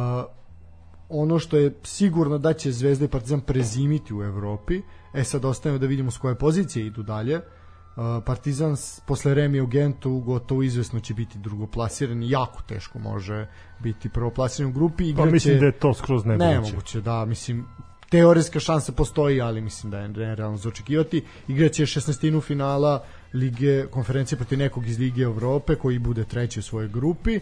ono 1.09 1.39
što 1.39 1.57
je 1.57 1.73
sigurno 1.83 2.37
da 2.37 2.53
će 2.53 2.71
Zvezda 2.71 3.05
i 3.05 3.07
Partizan 3.07 3.41
prezimiti 3.41 4.13
u 4.13 4.23
Evropi. 4.23 4.81
E 5.13 5.23
sad 5.23 5.45
ostavimo 5.45 5.79
da 5.79 5.85
vidimo 5.85 6.11
s 6.11 6.17
koje 6.17 6.35
pozicije 6.35 6.85
idu 6.85 7.03
dalje. 7.03 7.35
Uh, 7.37 8.03
Partizan 8.25 8.75
posle 9.07 9.33
Remi 9.33 9.61
u 9.61 9.67
Gentu 9.67 10.19
gotovo 10.19 10.63
izvesno 10.63 10.99
će 10.99 11.13
biti 11.13 11.37
drugoplasiran 11.37 12.23
jako 12.23 12.61
teško 12.61 12.99
može 12.99 13.47
biti 13.79 14.09
prvoplasiran 14.09 14.71
u 14.71 14.73
grupi. 14.73 15.03
Pa 15.03 15.09
Igraće... 15.09 15.31
mislim 15.31 15.59
da 15.59 15.65
je 15.65 15.71
to 15.71 15.93
skroz 15.93 16.25
nemoguće. 16.25 16.61
Nemoguće, 16.61 17.01
da, 17.01 17.25
mislim, 17.25 17.65
teoretska 18.09 18.59
šansa 18.59 18.91
postoji, 18.91 19.41
ali 19.41 19.61
mislim 19.61 19.91
da 19.91 19.99
je 19.99 20.07
nerealno 20.07 20.57
za 20.57 20.69
očekivati. 20.69 21.23
Igraće 21.47 21.83
16. 21.83 22.41
finala 22.41 23.03
Lige 23.33 23.85
konferencije 23.87 24.37
protiv 24.37 24.59
nekog 24.59 24.87
iz 24.87 24.99
Lige 24.99 25.21
Evrope 25.21 25.75
koji 25.75 25.99
bude 25.99 26.23
treći 26.23 26.59
u 26.59 26.63
svojoj 26.63 26.87
grupi. 26.87 27.39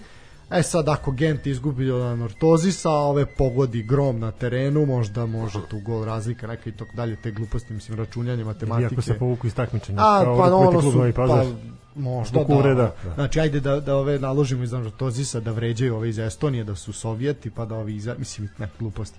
E 0.51 0.63
sad, 0.63 0.89
ako 0.89 1.11
Gent 1.11 1.47
izgubi 1.47 1.91
od 1.91 2.19
Nortozisa, 2.19 2.89
a 2.89 2.93
ove 2.93 3.25
pogodi 3.25 3.83
grom 3.83 4.19
na 4.19 4.31
terenu, 4.31 4.85
možda 4.85 5.25
može 5.25 5.59
tu 5.69 5.79
gol 5.79 6.03
razlika, 6.03 6.47
neka 6.47 6.69
i 6.69 6.73
tako 6.73 6.95
dalje, 6.95 7.15
te 7.15 7.31
gluposti, 7.31 7.73
mislim, 7.73 7.97
računjanje, 7.97 8.43
matematike. 8.43 8.93
Iako 8.93 9.01
se 9.01 9.13
povuku 9.13 9.47
iz 9.47 9.55
takmičenja. 9.55 9.99
A, 10.01 10.23
pa 10.23 10.49
rukometni 10.49 10.77
ono 10.77 10.81
su, 10.81 11.13
Pazar. 11.15 11.45
pa, 11.45 11.75
možda 11.95 12.43
da. 12.43 12.55
uvreda, 12.55 12.95
da. 13.03 13.13
Znači, 13.13 13.39
ajde 13.39 13.59
da, 13.59 13.79
da 13.79 13.95
ove 13.95 14.19
naložimo 14.19 14.63
iz 14.63 14.73
Rotozisa 14.73 15.39
da 15.39 15.51
vređaju 15.51 15.95
ove 15.95 16.09
iz 16.09 16.19
Estonije, 16.19 16.63
da 16.63 16.75
su 16.75 16.93
Sovjeti, 16.93 17.49
pa 17.49 17.65
da 17.65 17.75
ovi 17.75 17.95
iz, 17.95 18.09
mislim, 18.17 18.49
ne, 18.57 18.67
gluposti. 18.79 19.17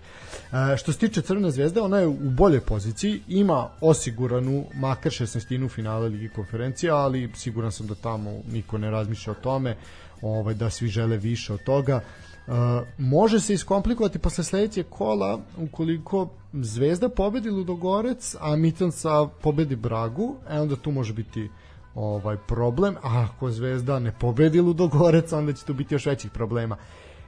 E, 0.73 0.76
što 0.76 0.92
se 0.92 0.99
tiče 0.99 1.23
Crvene 1.23 1.50
zvezde, 1.50 1.80
ona 1.80 1.99
je 1.99 2.06
u 2.06 2.30
boljoj 2.30 2.61
poziciji, 2.61 3.21
ima 3.28 3.68
osiguranu 3.80 4.64
makar 4.75 5.12
16. 5.12 5.68
finale 5.68 6.09
Ligi 6.09 6.28
konferencija, 6.28 6.97
ali 6.97 7.30
siguran 7.35 7.73
sam 7.73 7.87
da 7.87 7.95
tamo 7.95 8.30
niko 8.52 8.78
ne 8.78 8.90
razmišlja 8.90 9.33
o 9.33 9.37
tome, 9.42 9.76
ovaj, 10.23 10.55
da 10.55 10.71
svi 10.71 10.89
žele 10.89 11.17
više 11.17 11.53
od 11.53 11.63
toga. 11.63 12.01
Uh, 12.47 12.55
može 12.99 13.41
se 13.41 13.55
iskomplikovati 13.55 14.19
posle 14.19 14.45
sledećeg 14.45 14.87
kola 14.91 15.41
ukoliko 15.59 16.29
Zvezda 16.53 17.09
pobedi 17.09 17.51
Ludogorec, 17.51 18.37
a 18.41 18.57
Mitanca 18.57 19.27
pobedi 19.43 19.77
Bragu, 19.77 20.37
e 20.51 20.61
onda 20.61 20.77
tu 20.77 20.91
može 20.91 21.13
biti 21.13 21.51
ovaj 21.95 22.37
problem, 22.37 22.97
a 23.03 23.27
ako 23.31 23.51
Zvezda 23.51 23.99
ne 23.99 24.13
pobedi 24.21 24.61
Ludogorec, 24.61 25.33
onda 25.33 25.53
će 25.53 25.65
tu 25.65 25.75
biti 25.75 25.95
još 25.95 26.07
većih 26.07 26.31
problema. 26.31 26.77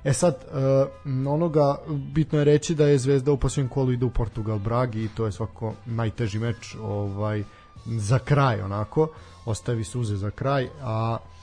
E 0.04 0.12
sad, 0.12 0.44
uh, 1.04 1.32
onoga, 1.32 1.76
bitno 1.88 2.38
je 2.38 2.44
reći 2.44 2.74
da 2.74 2.86
je 2.86 2.98
Zvezda 2.98 3.32
u 3.32 3.36
posljednjem 3.36 3.68
kolu 3.68 3.92
ide 3.92 4.04
u 4.04 4.10
Portugal 4.10 4.58
Bragi 4.58 5.04
i 5.04 5.08
to 5.08 5.26
je 5.26 5.32
svako 5.32 5.74
najteži 5.86 6.38
meč 6.38 6.76
ovaj, 6.82 7.44
za 7.86 8.18
kraj 8.18 8.60
onako, 8.60 9.08
ostavi 9.44 9.84
suze 9.84 10.16
za 10.16 10.30
kraj, 10.30 10.68
a 10.82 11.18
Uh, 11.22 11.37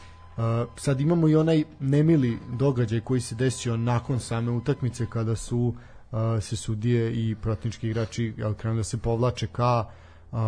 sad 0.77 1.01
imamo 1.01 1.27
i 1.27 1.36
onaj 1.36 1.63
nemili 1.80 2.38
događaj 2.58 3.00
koji 3.00 3.22
se 3.22 3.36
desio 3.36 3.77
nakon 3.77 4.20
same 4.20 4.51
utakmice 4.51 5.06
kada 5.10 5.36
su 5.36 5.74
uh, 6.12 6.20
se 6.42 6.56
sudije 6.56 7.13
i 7.13 7.36
protivnički 7.36 7.88
igrači 7.88 8.34
jel, 8.38 8.54
krenuli 8.54 8.80
da 8.80 8.84
se 8.84 8.98
povlače 8.98 9.48
ka 9.48 9.86
uh, 10.32 10.39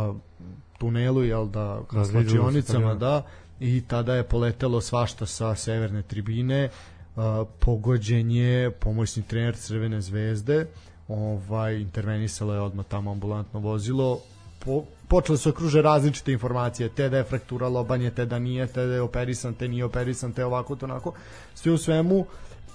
tunelu 0.78 1.24
jel 1.24 1.48
da 1.48 1.82
ka 1.92 2.06
slačionicama 2.06 2.96
da 2.96 3.24
i 3.60 3.84
tada 3.88 4.16
je 4.16 4.24
poletelo 4.24 4.82
svašta 4.82 5.26
sa 5.26 5.56
severne 5.56 6.02
tribine. 6.02 6.70
Uh, 7.16 7.24
pogođen 7.60 8.32
je 8.32 8.72
pomoćni 8.72 9.24
trener 9.24 9.56
Crvene 9.56 10.02
zvezde 10.02 10.68
ovaj 11.08 11.80
intervenisalo 11.80 12.54
je 12.54 12.62
odmah 12.62 12.86
tamo 12.86 13.12
ambulantno 13.12 13.60
vozilo 13.60 14.20
po, 14.68 14.84
počele 15.08 15.38
su 15.38 15.52
da 15.52 15.58
kruže 15.58 15.82
različite 15.82 16.32
informacije, 16.32 16.90
te 16.90 17.10
da 17.10 17.18
je 17.18 17.24
fraktura 17.24 17.68
lobanje, 17.68 18.12
te 18.12 18.26
da 18.26 18.40
nije, 18.40 18.68
te 18.68 18.86
da 18.86 18.94
je 18.94 19.02
operisan, 19.02 19.54
te 19.54 19.68
nije 19.68 19.86
operisan, 19.86 20.34
te 20.34 20.46
ovako, 20.46 20.76
to 20.76 20.86
onako. 20.86 21.14
Sve 21.56 21.72
u 21.72 21.78
svemu, 21.78 22.26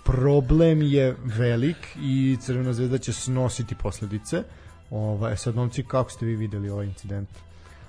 problem 0.04 0.82
je 0.82 1.16
velik 1.24 1.96
i 1.96 2.36
Crvena 2.40 2.72
zvezda 2.72 2.98
će 2.98 3.12
snositi 3.12 3.74
posledice. 3.74 4.42
Ovaj, 4.90 5.36
sad, 5.36 5.54
momci, 5.54 5.84
kako 5.84 6.10
ste 6.10 6.26
vi 6.26 6.36
videli 6.36 6.70
ovaj 6.70 6.86
incident? 6.86 7.28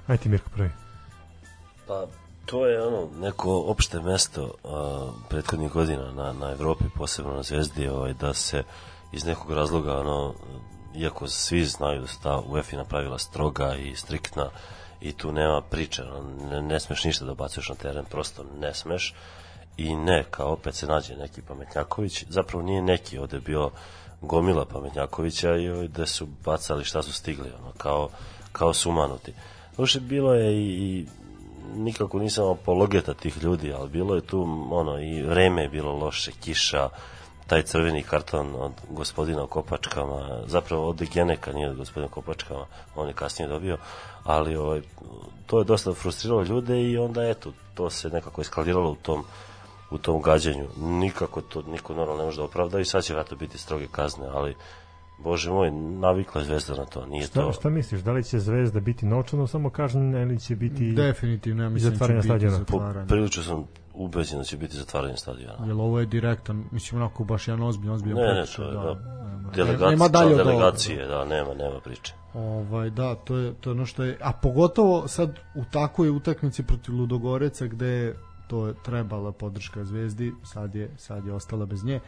Ajde 0.07 0.23
ti 0.23 0.29
Mirko 0.29 0.49
prvi. 0.49 0.69
Pa 1.87 2.07
to 2.45 2.67
je 2.67 2.83
ono 2.83 3.09
neko 3.19 3.63
opšte 3.67 4.01
mesto 4.01 4.53
a, 4.63 5.11
prethodnih 5.29 5.71
godina 5.71 6.11
na, 6.11 6.33
na 6.33 6.51
Evropi, 6.51 6.83
posebno 6.97 7.33
na 7.33 7.43
Zvezdi, 7.43 7.87
ovaj, 7.87 8.13
da 8.13 8.33
se 8.33 8.63
iz 9.11 9.25
nekog 9.25 9.51
razloga, 9.51 9.99
ono, 9.99 10.33
iako 10.95 11.27
svi 11.27 11.65
znaju 11.65 12.01
da 12.01 12.07
su 12.07 12.21
ta 12.23 12.39
UEFA 12.39 12.83
pravila 12.83 13.19
stroga 13.19 13.75
i 13.75 13.95
striktna 13.95 14.49
i 15.01 15.13
tu 15.13 15.31
nema 15.31 15.61
priče, 15.61 16.03
ne, 16.51 16.61
ne 16.61 16.79
smeš 16.79 17.03
ništa 17.03 17.25
da 17.25 17.33
bacuješ 17.33 17.69
na 17.69 17.75
teren, 17.75 18.05
prosto 18.05 18.45
ne 18.59 18.73
smeš 18.73 19.13
i 19.77 19.95
ne, 19.95 20.23
kao 20.31 20.53
opet 20.53 20.75
se 20.75 20.87
nađe 20.87 21.15
neki 21.15 21.41
pametnjaković, 21.41 22.25
zapravo 22.29 22.63
nije 22.63 22.81
neki, 22.81 23.17
ovde 23.17 23.39
bio 23.39 23.71
gomila 24.21 24.65
pametnjakovića 24.65 25.55
i 25.55 25.87
da 25.87 26.05
su 26.05 26.27
bacali 26.45 26.83
šta 26.83 27.03
su 27.03 27.13
stigli, 27.13 27.51
ono, 27.59 27.71
kao, 27.77 28.09
kao 28.51 28.73
sumanuti. 28.73 29.33
Doše 29.77 29.99
bilo 29.99 30.33
je 30.33 30.53
i, 30.53 30.67
i 30.67 31.05
nikako 31.75 32.19
nisam 32.19 32.49
apologeta 32.49 33.13
tih 33.13 33.43
ljudi, 33.43 33.73
ali 33.73 33.89
bilo 33.89 34.15
je 34.15 34.21
tu 34.21 34.67
ono 34.71 34.99
i 34.99 35.21
vreme 35.21 35.61
je 35.61 35.69
bilo 35.69 35.93
loše, 35.93 36.31
kiša, 36.31 36.89
taj 37.47 37.63
crveni 37.63 38.03
karton 38.03 38.55
od 38.55 38.71
gospodina 38.89 39.47
Kopačkama, 39.47 40.39
zapravo 40.47 40.89
od 40.89 41.03
Geneka, 41.13 41.53
nije 41.53 41.69
od 41.69 41.77
gospodina 41.77 42.11
Kopačkama, 42.11 42.65
on 42.95 43.07
je 43.07 43.13
kasnije 43.13 43.49
dobio, 43.49 43.77
ali 44.23 44.55
ovaj, 44.55 44.81
to 45.45 45.59
je 45.59 45.65
dosta 45.65 45.93
frustriralo 45.93 46.43
ljude 46.43 46.81
i 46.81 46.97
onda 46.97 47.23
eto, 47.23 47.53
to 47.73 47.89
se 47.89 48.09
nekako 48.09 48.41
eskaliralo 48.41 48.91
u 48.91 48.95
tom 48.95 49.23
u 49.91 49.97
tom 49.97 50.21
gađanju. 50.21 50.67
Nikako 50.77 51.41
to 51.41 51.61
niko 51.61 51.93
normalno 51.93 52.19
ne 52.21 52.25
može 52.25 52.37
da 52.37 52.43
opravda 52.43 52.79
i 52.79 52.85
sad 52.85 53.03
će 53.03 53.13
vratno 53.13 53.37
biti 53.37 53.57
stroge 53.57 53.87
kazne, 53.91 54.27
ali 54.27 54.55
Bože 55.17 55.51
moj, 55.51 55.71
navikla 55.71 56.41
je 56.41 56.45
zvezda 56.45 56.75
na 56.75 56.85
to, 56.85 57.05
nije 57.05 57.25
Šta, 57.25 57.41
to... 57.41 57.53
šta 57.53 57.69
misliš, 57.69 58.01
da 58.01 58.11
li 58.11 58.23
će 58.23 58.39
Zvezda 58.39 58.79
biti 58.79 59.05
novčano 59.05 59.47
samo 59.47 59.69
kažnjena 59.69 60.21
ili 60.21 60.39
će 60.39 60.55
biti... 60.55 60.91
Definitivno, 60.91 61.63
ja 61.63 61.69
mislim 61.69 61.91
da 61.91 61.95
će 61.95 61.99
zatvaranje 61.99 62.17
biti 62.17 62.27
stadiona. 62.27 62.57
Po, 62.57 62.77
zatvaranje. 62.77 63.07
prilično 63.07 63.43
sam 63.43 63.67
ubeđen 63.93 64.37
da 64.37 64.43
će 64.43 64.57
biti 64.57 64.77
zatvaranje 64.77 65.17
stadiona. 65.17 65.65
Jer 65.65 65.71
ovo 65.71 65.99
je 65.99 66.05
direktan, 66.05 66.63
mislim 66.71 67.01
onako 67.01 67.23
baš 67.23 67.47
jedan 67.47 67.63
ozbiljan, 67.63 67.95
ozbiljan 67.95 68.17
Ne, 68.17 68.33
ne, 68.33 68.45
to 68.55 68.63
je, 68.63 68.71
da. 68.73 68.79
Nema- 68.79 69.51
Delegacija, 69.55 69.89
nema 69.89 70.07
dalje 70.07 70.31
od 70.31 70.37
delegacije, 70.37 71.07
da, 71.07 71.25
nema, 71.25 71.53
nema 71.53 71.79
priče. 71.79 72.13
Ovaj 72.33 72.89
da, 72.89 73.15
to 73.15 73.37
je 73.37 73.53
to 73.53 73.69
je 73.69 73.71
ono 73.71 73.85
što 73.85 74.03
je 74.03 74.17
a 74.21 74.33
pogotovo 74.33 75.07
sad 75.07 75.39
u 75.55 75.63
takoj 75.71 76.09
utakmici 76.09 76.63
protiv 76.63 76.95
Ludogoreca 76.95 77.67
gde 77.67 77.87
je 77.87 78.15
to 78.47 78.67
je 78.67 78.73
trebala 78.85 79.31
podrška 79.31 79.85
Zvezdi, 79.85 80.33
sad 80.43 80.75
je 80.75 80.89
sad 80.97 81.25
je 81.25 81.33
ostala 81.33 81.65
bez 81.65 81.83
nje. 81.83 81.99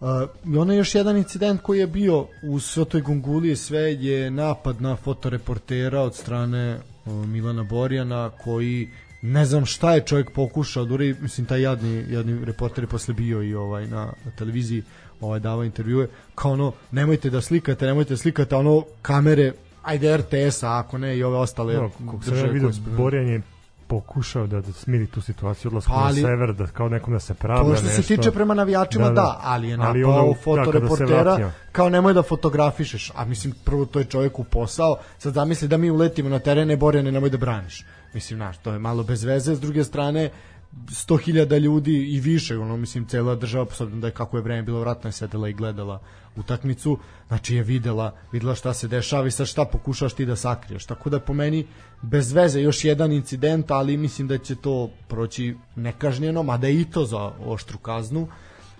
Uh, 0.00 0.08
I 0.44 0.56
ono 0.56 0.72
je 0.72 0.76
još 0.76 0.94
jedan 0.94 1.16
incident 1.16 1.62
koji 1.62 1.78
je 1.78 1.86
bio 1.86 2.26
u 2.42 2.60
sve 2.60 2.84
toj 2.84 3.00
gunguliji 3.00 3.56
sve 3.56 3.80
je 3.80 4.30
napad 4.30 4.82
na 4.82 4.96
fotoreportera 4.96 6.00
od 6.00 6.14
strane 6.14 6.78
uh, 7.04 7.12
Milana 7.12 7.62
Borjana 7.62 8.30
koji 8.44 8.88
ne 9.22 9.44
znam 9.44 9.66
šta 9.66 9.94
je 9.94 10.00
čovjek 10.02 10.30
pokušao 10.30 10.84
da 10.84 10.94
uradi, 10.94 11.16
mislim 11.20 11.46
taj 11.46 11.62
jadni, 11.62 12.04
jadni 12.08 12.44
reporter 12.44 12.84
je 12.84 12.88
posle 12.88 13.14
bio 13.14 13.42
i 13.42 13.54
ovaj 13.54 13.86
na, 13.86 14.12
na 14.24 14.30
televiziji 14.30 14.82
ovaj 15.20 15.40
davao 15.40 15.64
intervjue 15.64 16.06
kao 16.34 16.52
ono 16.52 16.72
nemojte 16.92 17.30
da 17.30 17.40
slikate, 17.40 17.86
nemojte 17.86 18.10
da 18.10 18.18
slikate 18.18 18.56
ono 18.56 18.84
kamere 19.02 19.52
ajde 19.82 20.16
RTS-a 20.16 20.78
ako 20.78 20.98
ne 20.98 21.16
i 21.16 21.22
ove 21.22 21.36
ostale 21.38 21.74
No, 21.74 21.90
kako 22.06 22.24
sam 22.24 22.36
ja 22.36 22.42
vidio, 22.44 22.70
Borjan 22.88 23.28
je 23.28 23.42
pokušao 23.88 24.46
da, 24.46 24.60
da 24.60 24.72
smiri 24.72 25.06
tu 25.06 25.20
situaciju 25.20 25.68
odlaskom 25.68 25.94
Pa, 25.94 26.00
ali- 26.00 26.22
na 26.22 26.28
sever, 26.28 26.52
da 26.54 26.66
kao 26.66 26.88
nekom 26.88 27.12
da 27.12 27.20
se 27.20 27.34
pravda 27.34 27.64
To 27.64 27.76
što 27.76 27.86
nešto. 27.86 28.02
se 28.02 28.16
tiče 28.16 28.30
prema 28.30 28.54
navijačima, 28.54 29.04
da, 29.04 29.10
Da, 29.10 29.14
da, 29.14 29.22
da. 29.22 29.40
ali 29.42 29.68
je 29.68 29.76
Ali 29.76 30.00
napao 30.00 30.12
onda, 30.12 30.22
da, 30.22 30.28
da, 30.28 30.34
se 30.34 30.42
fotoreportera 30.44 31.22
vratio. 31.22 31.50
kao 31.72 31.88
nemoj 31.88 32.12
da 32.12 32.22
fotografišeš. 32.22 33.12
A 33.14 33.24
mislim, 33.24 33.54
prvo 33.64 33.84
to 33.86 33.98
je 33.98 34.04
čovjeku 34.04 34.44
posao, 34.44 34.96
sad 35.18 35.34
zamisli 35.34 35.68
da 35.68 35.76
mi 35.76 35.90
uletimo 35.90 36.28
na 36.28 36.38
terene, 36.38 36.76
Borjane, 36.76 37.12
nemoj 37.12 37.30
da 37.30 37.36
braniš. 37.38 37.84
Mislim, 38.14 38.38
znaš, 38.38 38.58
to 38.58 38.72
je 38.72 38.78
malo 38.78 39.02
bez 39.02 39.24
veze, 39.24 39.54
s 39.54 39.60
druge 39.60 39.84
strane, 39.84 40.30
100.000 40.72 41.58
ljudi 41.58 41.92
i 41.92 42.20
više, 42.20 42.58
ono, 42.58 42.76
mislim, 42.76 43.06
cela 43.06 43.34
država, 43.34 43.66
posebno 43.66 44.00
da 44.00 44.06
je 44.06 44.12
kako 44.12 44.36
je 44.36 44.42
vreme 44.42 44.62
bilo 44.62 44.80
vratno 44.80 45.08
je 45.08 45.12
sedela 45.12 45.48
i 45.48 45.52
gledala 45.52 46.00
utakmicu, 46.36 46.98
znači 47.28 47.54
je 47.54 47.62
videla, 47.62 48.14
videla 48.32 48.54
šta 48.54 48.74
se 48.74 48.88
dešava 48.88 49.26
i 49.26 49.30
sad 49.30 49.46
šta 49.46 49.64
pokušaš 49.64 50.14
ti 50.14 50.26
da 50.26 50.36
sakriješ. 50.36 50.86
Tako 50.86 51.10
da 51.10 51.20
po 51.20 51.34
meni 51.34 51.66
bez 52.02 52.32
veze 52.32 52.60
još 52.60 52.84
jedan 52.84 53.12
incident, 53.12 53.70
ali 53.70 53.96
mislim 53.96 54.28
da 54.28 54.38
će 54.38 54.54
to 54.54 54.90
proći 55.08 55.56
nekažnjeno, 55.76 56.42
mada 56.42 56.66
je 56.66 56.80
i 56.80 56.84
to 56.84 57.04
za 57.04 57.32
oštru 57.46 57.78
kaznu, 57.78 58.28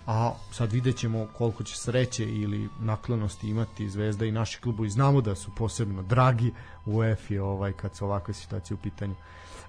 a 0.07 0.35
sad 0.53 0.73
vidjet 0.73 0.97
ćemo 0.97 1.27
koliko 1.39 1.65
će 1.65 1.77
sreće 1.77 2.25
ili 2.25 2.69
naklonosti 2.81 3.49
imati 3.49 3.91
Zvezda 3.91 4.25
i 4.25 4.33
naši 4.33 4.61
klubovi. 4.61 4.91
Znamo 4.91 5.21
da 5.21 5.35
su 5.35 5.51
posebno 5.57 6.03
dragi 6.03 6.53
u 6.87 6.97
UEFA 6.97 7.43
ovaj, 7.43 7.73
kad 7.73 7.97
su 7.97 8.05
ovakve 8.05 8.35
situacije 8.35 8.75
u 8.75 8.79
pitanju. 8.83 9.15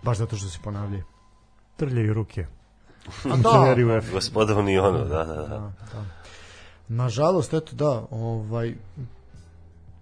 Baš 0.03 0.17
zato 0.17 0.35
što 0.35 0.49
se 0.49 0.59
ponavljaju. 0.63 1.03
Trljaju 1.75 2.13
ruke. 2.13 2.45
A 3.07 3.11
Funkcioneri 3.21 3.83
UEFA. 3.83 4.11
Gospoda 4.11 4.55
Unionu, 4.55 4.97
da, 4.97 5.05
da, 5.05 5.25
da. 5.25 5.47
da, 5.47 5.73
da. 5.93 6.05
Nažalost, 6.87 7.53
eto 7.53 7.75
da, 7.75 8.05
ovaj 8.11 8.75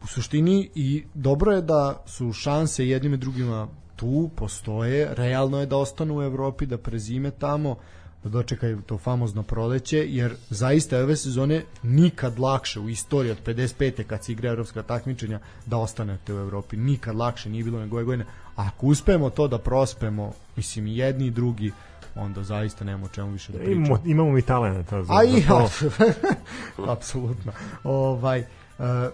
u 0.04 0.08
suštini 0.08 0.70
i 0.76 1.04
dobro 1.14 1.52
je 1.52 1.62
da 1.62 2.04
su 2.06 2.34
šanse 2.34 2.88
jednim 2.88 3.14
i 3.14 3.18
drugima 3.18 3.68
tu, 3.96 4.30
postoje, 4.36 5.14
realno 5.16 5.60
je 5.60 5.66
da 5.66 5.78
ostanu 5.78 6.18
u 6.18 6.24
Evropi, 6.24 6.66
da 6.66 6.78
prezime 6.78 7.32
tamo, 7.32 7.76
da 8.24 8.30
dočekaju 8.30 8.82
to 8.82 8.98
famozno 8.98 9.44
proleće, 9.44 10.06
jer 10.10 10.36
zaista 10.50 10.98
ove 10.98 11.16
sezone 11.16 11.64
nikad 11.84 12.40
lakše 12.40 12.80
u 12.80 12.90
istoriji 12.90 13.32
od 13.32 13.44
55. 13.46 14.04
kad 14.04 14.26
se 14.26 14.32
igra 14.32 14.50
evropska 14.50 14.84
takmičenja 14.84 15.40
da 15.66 15.78
ostanete 15.78 16.34
u 16.34 16.40
Evropi. 16.40 16.78
Nikad 16.78 17.16
lakše 17.16 17.50
nije 17.50 17.64
bilo 17.64 17.80
nego 17.80 17.96
ove 17.96 18.06
godine. 18.06 18.26
A 18.56 18.68
ako 18.68 18.88
uspemo 18.88 19.30
to 19.30 19.48
da 19.48 19.58
prospemo, 19.58 20.34
mislim 20.56 20.88
jedni 20.88 21.26
i 21.26 21.32
drugi, 21.32 21.72
onda 22.16 22.44
zaista 22.44 22.86
nemamo 22.86 23.08
čemu 23.08 23.32
više 23.32 23.52
da 23.52 23.58
pričamo. 23.58 23.86
Imamo, 23.86 24.02
imamo 24.06 24.32
mi 24.32 24.42
talenta. 24.42 25.04
Za, 25.04 25.14
A 25.14 25.24
i, 25.24 25.44
to. 25.48 25.70
apsolutno. 26.94 27.52
Ovaj, 27.84 28.40
e, 28.40 28.46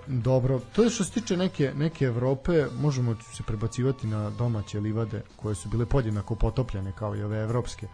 dobro, 0.07 0.59
to 0.75 0.83
je 0.83 0.89
što 0.89 1.03
se 1.03 1.11
tiče 1.11 1.37
neke, 1.37 1.73
neke 1.75 2.05
Evrope, 2.05 2.65
možemo 2.79 3.15
se 3.33 3.43
prebacivati 3.43 4.07
na 4.07 4.29
domaće 4.29 4.79
livade 4.79 5.21
koje 5.35 5.55
su 5.55 5.69
bile 5.69 5.85
podjednako 5.85 6.35
potopljene 6.35 6.91
kao 6.99 7.15
i 7.15 7.23
ove 7.23 7.37
evropske. 7.37 7.87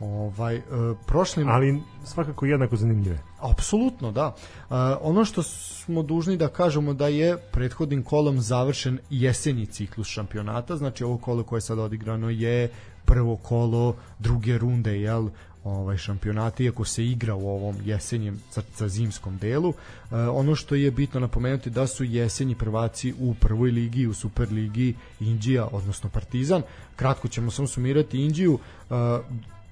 Ovaj, 0.00 0.56
e, 0.56 0.62
prošlim... 1.06 1.48
Ali 1.48 1.82
svakako 2.04 2.46
jednako 2.46 2.76
zanimljive. 2.76 3.18
Apsolutno, 3.40 4.12
da. 4.12 4.26
Uh, 4.26 4.76
ono 5.00 5.24
što 5.24 5.42
smo 5.42 6.02
dužni 6.02 6.36
da 6.36 6.48
kažemo 6.48 6.94
da 6.94 7.08
je 7.08 7.36
prethodnim 7.52 8.02
kolom 8.02 8.40
završen 8.40 8.98
jesenji 9.10 9.66
ciklus 9.66 10.08
šampionata, 10.08 10.76
znači 10.76 11.04
ovo 11.04 11.18
kolo 11.18 11.42
koje 11.42 11.56
je 11.56 11.60
sad 11.60 11.78
odigrano 11.78 12.30
je 12.30 12.70
prvo 13.04 13.36
kolo 13.36 13.96
druge 14.18 14.58
runde, 14.58 15.00
jel, 15.00 15.28
ovaj 15.64 15.96
šampionata 15.96 16.62
iako 16.62 16.84
se 16.84 17.06
igra 17.06 17.34
u 17.34 17.48
ovom 17.48 17.76
jesenjem 17.84 18.40
sa, 18.50 18.62
sa 18.74 18.88
zimskom 18.88 19.38
delu. 19.38 19.68
Uh, 19.68 19.74
ono 20.32 20.54
što 20.54 20.74
je 20.74 20.90
bitno 20.90 21.20
napomenuti 21.20 21.70
da 21.70 21.86
su 21.86 22.04
jesenji 22.04 22.54
prvaci 22.54 23.14
u 23.20 23.34
prvoj 23.34 23.70
ligi, 23.70 24.06
u 24.06 24.14
Superligi 24.14 24.94
Indija, 25.20 25.68
odnosno 25.72 26.10
Partizan. 26.10 26.62
Kratko 26.96 27.28
ćemo 27.28 27.50
samo 27.50 27.68
sumirati 27.68 28.18
Indiju. 28.18 28.58
Uh, 28.90 28.96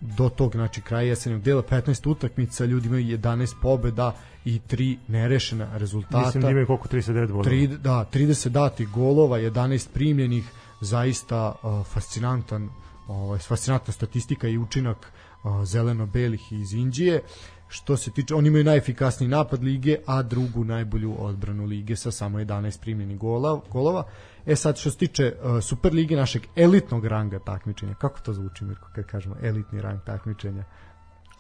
do 0.01 0.29
tog 0.29 0.53
znači 0.53 0.81
kraja 0.81 1.09
jesenjeg 1.09 1.43
dela 1.43 1.63
15 1.63 2.11
utakmica 2.11 2.65
ljudi 2.65 2.89
imaju 2.89 3.19
11 3.19 3.55
pobeda 3.63 4.15
i 4.45 4.61
3 4.71 4.97
nerešena 5.09 5.77
rezultata 5.77 6.19
Mislim 6.19 6.43
da 6.43 6.51
imaju 6.51 6.67
koliko 6.67 6.89
39 6.89 7.27
bodova. 7.27 7.45
Tri, 7.45 7.67
da, 7.67 8.07
30 8.13 8.49
dati 8.49 8.87
golova, 8.87 9.39
11 9.39 9.89
primljenih, 9.95 10.45
zaista 10.81 11.55
uh, 11.63 11.87
fascinantan 11.87 12.69
ovaj 13.09 13.39
fascinantna 13.39 13.93
statistika 13.93 14.49
i 14.49 14.59
učinak 14.59 15.13
uh, 15.45 15.65
zeleno-belih 15.65 16.53
iz 16.53 16.73
Indije. 16.73 17.23
Što 17.69 17.97
se 17.97 18.11
tiče, 18.11 18.35
oni 18.35 18.49
imaju 18.49 18.65
najefikasniji 18.65 19.29
napad 19.29 19.65
lige, 19.65 19.97
a 20.07 20.23
drugu 20.23 20.65
najbolju 20.65 21.15
odbranu 21.19 21.65
lige 21.65 21.97
sa 21.97 22.11
samo 22.11 22.39
11 22.39 22.81
primljenih 22.81 23.19
gola, 23.19 23.61
golova. 23.73 24.05
E 24.49 24.57
sad 24.57 24.79
što 24.79 24.91
se 24.91 24.97
tiče 24.97 25.35
uh, 25.43 25.63
Super 25.63 25.93
lige 25.95 26.17
našeg 26.17 26.43
elitnog 26.57 27.07
ranga 27.07 27.39
takmičenja, 27.39 27.95
kako 27.95 28.21
to 28.21 28.33
zvuči 28.33 28.65
Mirko 28.65 28.89
kad 28.95 29.05
kažemo 29.05 29.37
elitni 29.43 29.81
rang 29.81 30.01
takmičenja? 30.07 30.65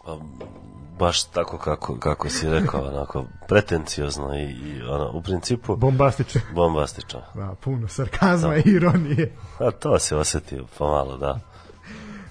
Pa, 0.04 0.18
baš 0.98 1.24
tako 1.24 1.58
kako, 1.58 1.96
kako 1.98 2.28
si 2.28 2.50
rekao, 2.50 2.88
onako 2.88 3.24
pretenciozno 3.48 4.34
i, 4.34 4.42
i 4.42 4.82
ono, 4.82 5.10
u 5.14 5.22
principu 5.22 5.76
Bombastično. 5.76 6.40
bombastično. 6.54 7.22
Da, 7.34 7.54
puno 7.60 7.88
sarkazma 7.88 8.56
i 8.56 8.62
ironije. 8.64 9.32
A 9.66 9.70
to 9.70 9.98
se 9.98 10.16
osjeti 10.16 10.58
pomalo, 10.78 11.16
da. 11.16 11.40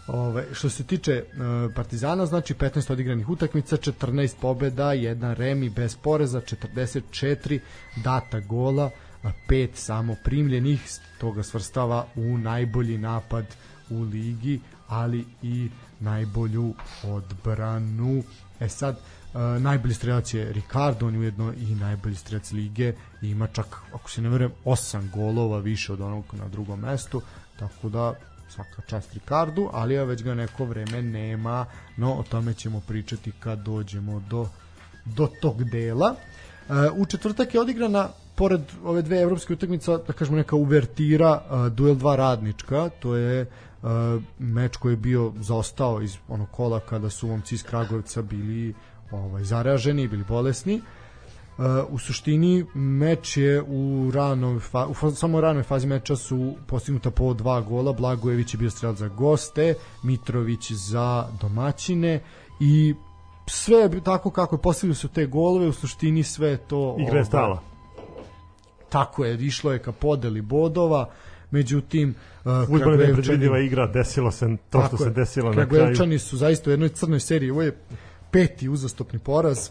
Ove, 0.08 0.46
što 0.54 0.70
se 0.70 0.84
tiče 0.84 1.24
uh, 1.24 1.74
Partizana, 1.76 2.26
znači 2.26 2.54
15 2.54 2.92
odigranih 2.92 3.30
utakmica, 3.30 3.78
14 3.78 4.36
pobeda, 4.42 4.94
jedan 4.94 5.36
remi 5.36 5.70
bez 5.70 5.96
poreza, 5.96 6.42
44 6.42 7.60
data 8.04 8.40
gola, 8.40 8.90
5 9.24 9.70
samo 9.74 10.16
primljenih, 10.24 10.82
toga 11.20 11.44
svrstava 11.44 12.06
u 12.16 12.38
najbolji 12.38 12.98
napad 12.98 13.46
u 13.90 14.02
ligi, 14.02 14.60
ali 14.88 15.26
i 15.42 15.70
najbolju 16.00 16.74
odbranu. 17.04 18.24
E 18.60 18.70
sad, 18.70 18.96
uh, 19.34 19.62
najbolji 19.62 19.94
strelac 19.94 20.34
je 20.34 20.54
Ricardo, 20.54 21.08
on 21.08 21.14
je 21.14 21.20
ujedno 21.20 21.54
i 21.54 21.76
najbolji 21.76 22.16
strelac 22.16 22.52
lige 22.52 22.94
i 23.22 23.30
ima 23.30 23.48
čak, 23.48 23.82
ako 23.94 24.10
se 24.10 24.22
ne 24.22 24.30
verujem, 24.30 24.52
8 24.66 25.12
golova 25.12 25.60
više 25.60 25.94
od 25.94 26.02
onog 26.02 26.26
na 26.32 26.48
drugom 26.48 26.80
mestu, 26.80 27.22
tako 27.60 27.90
da 27.90 28.14
svaka 28.50 28.82
čast 28.88 29.14
Ricardu, 29.14 29.70
ali 29.74 29.94
ja 29.94 30.04
već 30.04 30.24
ga 30.24 30.34
neko 30.34 30.66
vreme 30.66 31.02
nema, 31.02 31.66
no 31.98 32.14
o 32.14 32.24
tome 32.24 32.54
ćemo 32.54 32.82
pričati 32.88 33.32
kad 33.40 33.60
dođemo 33.60 34.20
do, 34.30 34.50
do 35.06 35.28
tog 35.42 35.64
dela. 35.64 36.16
Uh, 36.70 36.76
u 36.96 37.06
četvrtak 37.06 37.54
je 37.54 37.62
odigrana 37.62 38.10
pored 38.38 38.62
ove 38.86 39.02
dve 39.02 39.22
evropske 39.22 39.54
utakmice, 39.54 39.98
da 40.08 40.14
kažemo 40.14 40.38
neka 40.38 40.56
uvertira, 40.56 41.42
uh, 41.50 41.68
duel 41.74 41.96
dva 41.96 42.16
radnička, 42.16 42.90
to 42.90 43.16
je 43.16 43.42
uh, 43.42 43.90
meč 44.40 44.78
koji 44.78 44.94
je 44.94 44.98
bio 44.98 45.32
zaostao 45.40 46.02
iz 46.02 46.18
onog 46.28 46.48
kola 46.52 46.80
kada 46.80 47.10
su 47.10 47.28
momci 47.28 47.56
iz 47.56 47.64
Kragujevca 47.64 48.22
bili 48.22 48.74
ovaj 49.12 49.44
zaraženi, 49.44 50.08
bili 50.08 50.24
bolesni. 50.28 50.82
Uh, 51.58 51.66
u 51.90 51.98
suštini 51.98 52.66
meč 52.76 53.38
je 53.38 53.62
u 53.62 54.12
ranoj 54.14 54.60
fa, 54.60 54.88
u 54.88 55.12
samo 55.12 55.42
ranoj 55.42 55.64
fazi 55.64 55.88
meča 55.88 56.16
su 56.16 56.54
postignuta 56.68 57.12
po 57.12 57.34
dva 57.34 57.62
gola 57.62 57.94
Blagojević 57.94 58.54
je 58.54 58.58
bio 58.58 58.70
strelac 58.70 58.98
za 58.98 59.08
goste 59.08 59.74
Mitrović 60.04 60.72
za 60.72 61.28
domaćine 61.42 62.22
i 62.60 62.96
sve 63.48 63.78
je 63.78 64.04
tako 64.04 64.30
kako 64.30 64.56
je 64.56 64.62
postigli 64.62 64.96
su 64.96 65.08
te 65.08 65.26
golove 65.26 65.68
u 65.68 65.74
suštini 65.74 66.24
sve 66.24 66.58
to 66.58 66.96
Igra 67.00 67.12
ovaj, 67.12 67.22
je 67.22 67.26
stala. 67.26 67.62
Tako 68.90 69.26
je 69.26 69.36
išlo 69.36 69.72
je 69.72 69.80
ka 69.80 69.92
podeli 69.92 70.42
bodova 70.42 71.10
međutim 71.52 72.10
uh, 72.46 72.52
Fudbal 72.68 72.94
je 72.94 72.98
Kragujevčani- 72.98 73.08
nepredvidiva 73.08 73.60
igra, 73.60 73.88
desilo 73.88 74.32
se 74.32 74.58
to 74.70 74.84
što 74.88 74.98
se 74.98 75.10
desilo 75.10 75.50
na 75.50 75.54
kraju. 75.54 75.70
Kragujevčani 75.70 76.20
su 76.20 76.38
zaista 76.38 76.70
u 76.70 76.74
jednoj 76.74 76.90
crnoj 76.90 77.20
seriji, 77.20 77.52
ovo 77.52 77.62
je 77.62 77.78
peti 78.32 78.70
uzastopni 78.70 79.20
poraz, 79.20 79.70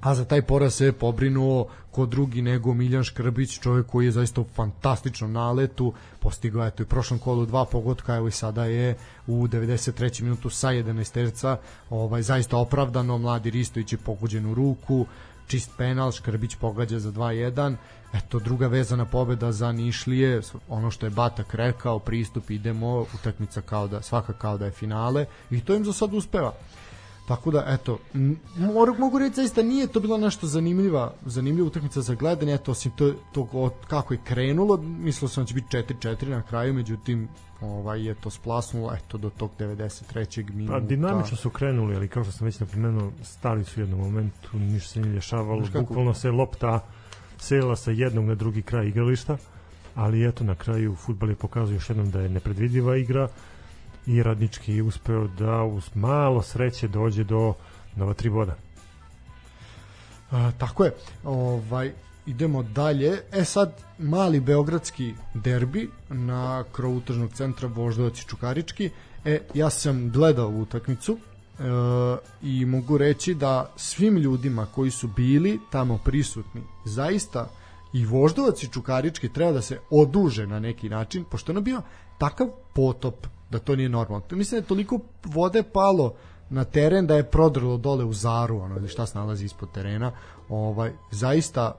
a 0.00 0.14
za 0.14 0.24
taj 0.24 0.42
poraz 0.42 0.74
se 0.74 0.84
je 0.84 0.92
pobrinuo 0.92 1.68
ko 1.90 2.06
drugi 2.06 2.42
nego 2.42 2.74
Miljan 2.74 3.04
Škrbić, 3.04 3.60
čovjek 3.60 3.86
koji 3.86 4.06
je 4.06 4.12
zaista 4.12 4.40
u 4.40 4.44
fantastičnom 4.54 5.32
naletu, 5.32 5.92
postigao 6.20 6.64
je 6.64 6.70
to 6.70 6.82
i 6.82 6.86
prošlom 6.86 7.18
kolu 7.18 7.46
dva 7.46 7.64
pogotka, 7.64 8.16
evo 8.16 8.28
i 8.28 8.30
sada 8.30 8.64
je 8.64 8.94
u 9.26 9.46
93. 9.46 10.22
minutu 10.22 10.50
sa 10.50 10.68
11 10.68 11.12
terca, 11.12 11.56
ovaj, 11.90 12.22
zaista 12.22 12.56
opravdano, 12.56 13.18
mladi 13.18 13.50
Ristović 13.50 13.92
je 13.92 13.98
pogođen 13.98 14.46
u 14.46 14.54
ruku, 14.54 15.06
čist 15.48 15.70
penal, 15.76 16.12
Škrbić 16.12 16.56
pogađa 16.56 16.98
za 16.98 17.12
2-1, 17.12 17.76
eto 18.12 18.38
druga 18.38 18.66
vezana 18.66 19.04
pobeda 19.04 19.52
za 19.52 19.72
Nišlije, 19.72 20.40
ono 20.68 20.90
što 20.90 21.06
je 21.06 21.10
Batak 21.10 21.54
rekao, 21.54 21.98
pristup 21.98 22.50
idemo, 22.50 23.06
utakmica 23.14 23.60
kao 23.60 23.88
da, 23.88 24.02
svaka 24.02 24.32
kao 24.32 24.58
da 24.58 24.64
je 24.64 24.70
finale 24.70 25.26
i 25.50 25.60
to 25.60 25.74
im 25.74 25.84
za 25.84 25.92
sad 25.92 26.14
uspeva. 26.14 26.54
Tako 27.28 27.50
da, 27.50 27.64
eto, 27.66 27.98
mogu, 28.56 28.94
mogu 28.98 29.18
reći 29.18 29.34
zaista 29.34 29.62
nije 29.62 29.86
to 29.86 30.00
bila 30.00 30.18
nešto 30.18 30.46
zanimljiva, 30.46 31.12
zanimljiva 31.26 31.66
utakmica 31.66 32.00
za 32.00 32.14
gledanje, 32.14 32.54
eto, 32.54 32.70
osim 32.70 32.92
to, 32.96 33.12
to 33.32 33.48
od, 33.52 33.72
kako 33.88 34.14
je 34.14 34.20
krenulo, 34.24 34.76
mislio 34.76 35.28
sam 35.28 35.44
da 35.44 35.48
će 35.48 35.54
biti 35.54 35.76
4-4 35.76 36.28
na 36.28 36.42
kraju, 36.42 36.74
međutim, 36.74 37.28
ovaj 37.60 38.06
je 38.06 38.14
to 38.14 38.30
splasnulo, 38.30 38.94
eto, 38.94 39.18
do 39.18 39.30
tog 39.30 39.50
93. 39.58 40.54
minuta. 40.54 40.72
Pa 40.72 40.80
dinamično 40.80 41.36
su 41.36 41.50
krenuli, 41.50 41.96
ali 41.96 42.08
kao 42.08 42.24
što 42.24 42.32
sam 42.32 42.44
već 42.44 42.60
napomenuo, 42.60 43.12
stali 43.22 43.64
su 43.64 43.80
u 43.80 43.82
jednom 43.82 44.00
momentu, 44.00 44.58
ništa 44.58 44.92
se 44.92 45.00
nije 45.00 45.14
dešavalo, 45.14 45.62
bukvalno 45.72 46.14
se 46.14 46.30
lopta 46.30 46.80
selila 47.38 47.76
sa 47.76 47.90
jednog 47.90 48.24
na 48.24 48.34
drugi 48.34 48.62
kraj 48.62 48.86
igrališta, 48.86 49.36
ali 49.94 50.28
eto 50.28 50.44
na 50.44 50.54
kraju 50.54 50.94
futbal 50.94 51.28
je 51.28 51.34
pokazao 51.34 51.74
još 51.74 51.90
jednom 51.90 52.10
da 52.10 52.20
je 52.20 52.28
nepredvidiva 52.28 52.96
igra 52.96 53.28
i 54.08 54.22
radnički 54.22 54.82
uspeo 54.82 55.26
da 55.26 55.62
uz 55.62 55.90
malo 55.94 56.42
sreće 56.42 56.88
dođe 56.88 57.24
do 57.24 57.54
nova 57.96 58.14
tri 58.14 58.30
boda. 58.30 58.54
A, 60.30 60.52
tako 60.58 60.84
je. 60.84 60.94
Ovaj 61.24 61.92
idemo 62.26 62.62
dalje. 62.62 63.20
E 63.32 63.44
sad 63.44 63.72
mali 63.98 64.40
beogradski 64.40 65.14
derbi 65.34 65.90
na 66.08 66.64
krovu 66.72 67.00
tržnog 67.00 67.32
centra 67.32 67.68
Voždovac 67.68 68.20
i 68.20 68.26
Čukarički. 68.26 68.90
E 69.24 69.40
ja 69.54 69.70
sam 69.70 70.10
gledao 70.10 70.48
utakmicu 70.48 71.18
e, 71.18 71.62
i 72.42 72.64
mogu 72.64 72.98
reći 72.98 73.34
da 73.34 73.72
svim 73.76 74.16
ljudima 74.16 74.66
koji 74.66 74.90
su 74.90 75.08
bili 75.08 75.60
tamo 75.70 75.98
prisutni 76.04 76.62
zaista 76.84 77.48
i 77.92 78.06
Voždovac 78.06 78.62
i 78.62 78.68
Čukarički 78.72 79.28
treba 79.28 79.52
da 79.52 79.62
se 79.62 79.80
oduže 79.90 80.46
na 80.46 80.60
neki 80.60 80.88
način 80.88 81.24
pošto 81.24 81.52
ono 81.52 81.60
bio 81.60 81.82
takav 82.18 82.48
potop 82.74 83.26
da 83.50 83.58
to 83.58 83.76
nije 83.76 83.88
normalno. 83.88 84.26
Mislim 84.30 84.60
da 84.60 84.64
je 84.64 84.68
toliko 84.68 85.00
vode 85.24 85.62
palo 85.62 86.14
na 86.50 86.64
teren 86.64 87.06
da 87.06 87.16
je 87.16 87.30
prodrlo 87.30 87.76
dole 87.76 88.04
u 88.04 88.12
zaru 88.12 88.58
ono 88.58 88.76
ili 88.76 88.88
šta 88.88 89.06
se 89.06 89.18
nalazi 89.18 89.44
ispod 89.44 89.72
terena 89.72 90.12
ovaj 90.48 90.92
zaista 91.10 91.72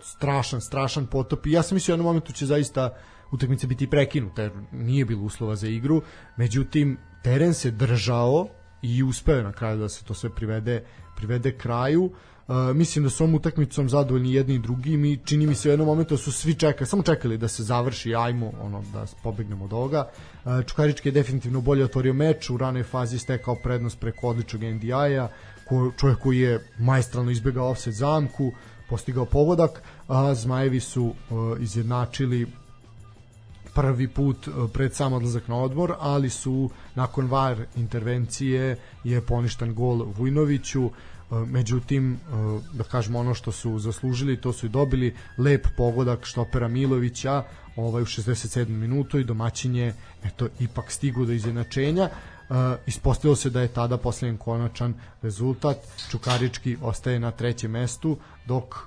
strašan 0.00 0.60
strašan 0.60 1.06
potop 1.06 1.46
i 1.46 1.52
ja 1.52 1.62
sam 1.62 1.76
mislio 1.76 1.92
u 1.92 1.94
jednom 1.94 2.06
momentu 2.06 2.32
će 2.32 2.46
zaista 2.46 2.94
utakmica 3.32 3.66
biti 3.66 3.90
prekinuta 3.90 4.42
jer 4.42 4.52
nije 4.72 5.04
bilo 5.04 5.22
uslova 5.22 5.56
za 5.56 5.68
igru 5.68 6.02
međutim 6.36 6.98
teren 7.22 7.54
se 7.54 7.70
držao 7.70 8.46
i 8.82 9.02
uspeo 9.02 9.42
na 9.42 9.52
kraju 9.52 9.78
da 9.78 9.88
se 9.88 10.04
to 10.04 10.14
sve 10.14 10.30
privede 10.30 10.84
privede 11.16 11.58
kraju 11.58 12.12
Uh, 12.48 12.76
mislim 12.76 13.04
da 13.04 13.10
su 13.10 13.24
ovom 13.24 13.34
utakmicom 13.34 13.88
zadovoljni 13.88 14.32
jedni 14.32 14.54
i 14.54 14.58
drugi 14.58 14.92
i 14.92 15.18
čini 15.24 15.46
mi 15.46 15.54
se 15.54 15.68
u 15.68 15.72
jednom 15.72 15.88
momentu 15.88 16.14
da 16.14 16.18
su 16.18 16.32
svi 16.32 16.54
čekali, 16.54 16.86
samo 16.86 17.02
čekali 17.02 17.38
da 17.38 17.48
se 17.48 17.62
završi, 17.62 18.14
ajmo 18.14 18.52
ono, 18.60 18.82
da 18.92 19.04
pobegnemo 19.22 19.64
od 19.64 19.72
ovoga. 19.72 20.08
Čukarički 20.66 21.08
je 21.08 21.12
definitivno 21.12 21.60
bolje 21.60 21.84
otvorio 21.84 22.12
meč, 22.12 22.50
u 22.50 22.56
ranoj 22.56 22.82
fazi 22.82 23.18
stekao 23.18 23.54
prednost 23.54 24.00
preko 24.00 24.28
odličnog 24.28 24.62
NDI-a, 24.62 25.28
čovjek 25.96 26.18
koji 26.18 26.38
je 26.38 26.64
majstralno 26.78 27.30
izbjegao 27.30 27.70
offset 27.70 27.94
zamku, 27.94 28.52
postigao 28.88 29.24
pogodak, 29.24 29.82
a 30.08 30.34
Zmajevi 30.34 30.80
su 30.80 31.04
uh, 31.04 31.60
izjednačili 31.60 32.46
prvi 33.74 34.08
put 34.08 34.48
uh, 34.48 34.70
pred 34.72 34.94
sam 34.94 35.12
odlazak 35.12 35.48
na 35.48 35.56
odmor, 35.56 35.94
ali 35.98 36.30
su 36.30 36.70
nakon 36.94 37.26
VAR 37.26 37.64
intervencije 37.76 38.76
je 39.04 39.20
poništen 39.20 39.74
gol 39.74 40.04
Vujnoviću, 40.16 40.90
međutim, 41.30 42.12
uh, 42.12 42.62
da 42.74 42.84
kažemo 42.84 43.18
ono 43.18 43.34
što 43.34 43.52
su 43.52 43.78
zaslužili, 43.78 44.40
to 44.40 44.52
su 44.52 44.66
i 44.66 44.68
dobili 44.68 45.14
lep 45.38 45.66
pogodak 45.76 46.24
štopera 46.24 46.68
Milovića 46.68 47.44
ovaj, 47.76 48.02
u 48.02 48.06
67. 48.06 48.68
minutu 48.68 49.18
i 49.18 49.24
domaćin 49.24 49.76
je 49.76 49.94
eto, 50.24 50.48
ipak 50.60 50.90
stigu 50.90 51.24
do 51.24 51.32
izjednačenja. 51.32 52.08
Uh, 52.48 52.56
ispostavilo 52.86 53.36
se 53.36 53.50
da 53.50 53.60
je 53.60 53.68
tada 53.68 53.96
posljednjen 53.96 54.36
konačan 54.36 54.94
rezultat. 55.22 55.76
Čukarički 56.10 56.76
ostaje 56.82 57.18
na 57.20 57.30
trećem 57.30 57.70
mestu, 57.70 58.18
dok 58.46 58.74
uh, 58.74 58.80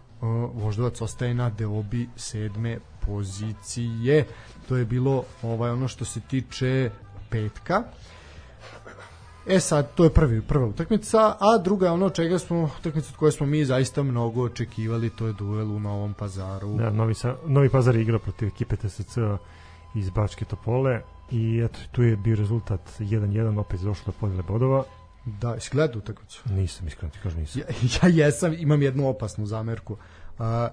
Voždovac 0.54 1.02
ostaje 1.02 1.34
na 1.34 1.50
deobi 1.50 2.10
sedme 2.16 2.80
pozicije. 3.06 4.26
To 4.70 4.78
je 4.78 4.86
bilo 4.86 5.24
ovaj 5.44 5.72
ono 5.72 5.88
što 5.88 6.06
se 6.06 6.20
tiče 6.20 6.90
petka. 7.30 7.84
E 9.48 9.60
sad, 9.60 9.96
to 9.96 10.04
je 10.04 10.10
prvi, 10.10 10.42
prva 10.42 10.66
utakmica, 10.66 11.36
a 11.40 11.58
druga 11.58 11.86
je 11.86 11.92
ono 11.92 12.10
čega 12.10 12.40
smo, 12.40 12.70
utakmica 12.80 13.08
od 13.10 13.18
koje 13.18 13.32
smo 13.32 13.46
mi 13.46 13.66
zaista 13.66 14.04
mnogo 14.04 14.44
očekivali, 14.44 15.10
to 15.10 15.28
je 15.28 15.34
duel 15.34 15.72
u 15.72 15.80
Novom 15.80 16.14
pazaru. 16.14 16.78
Da, 16.78 16.90
Novi, 16.90 17.14
Sa, 17.14 17.36
Novi 17.48 17.70
Pazar 17.70 17.96
je 17.96 18.02
igrao 18.02 18.20
protiv 18.20 18.48
ekipe 18.48 18.76
TSC 18.76 19.18
iz 19.96 20.10
Bačke 20.10 20.46
Topole 20.46 21.02
i 21.32 21.62
eto, 21.66 21.80
tu 21.92 22.04
je 22.04 22.16
bio 22.18 22.36
rezultat 22.36 22.82
1-1, 23.00 23.60
opet 23.60 23.80
došlo 23.80 24.04
do 24.06 24.20
podele 24.20 24.44
bodova. 24.44 24.84
Da, 25.26 25.60
si 25.60 25.70
gledao 25.72 26.00
utakmicu? 26.00 26.42
Nisam, 26.46 26.88
iskreno 26.88 27.12
ti 27.12 27.20
kažem, 27.24 27.40
nisam. 27.40 27.62
Ja, 27.62 28.10
ja 28.10 28.26
jesam, 28.26 28.54
imam 28.54 28.82
jednu 28.82 29.08
opasnu 29.10 29.46
zamerku. 29.46 29.98
A, 30.40 30.70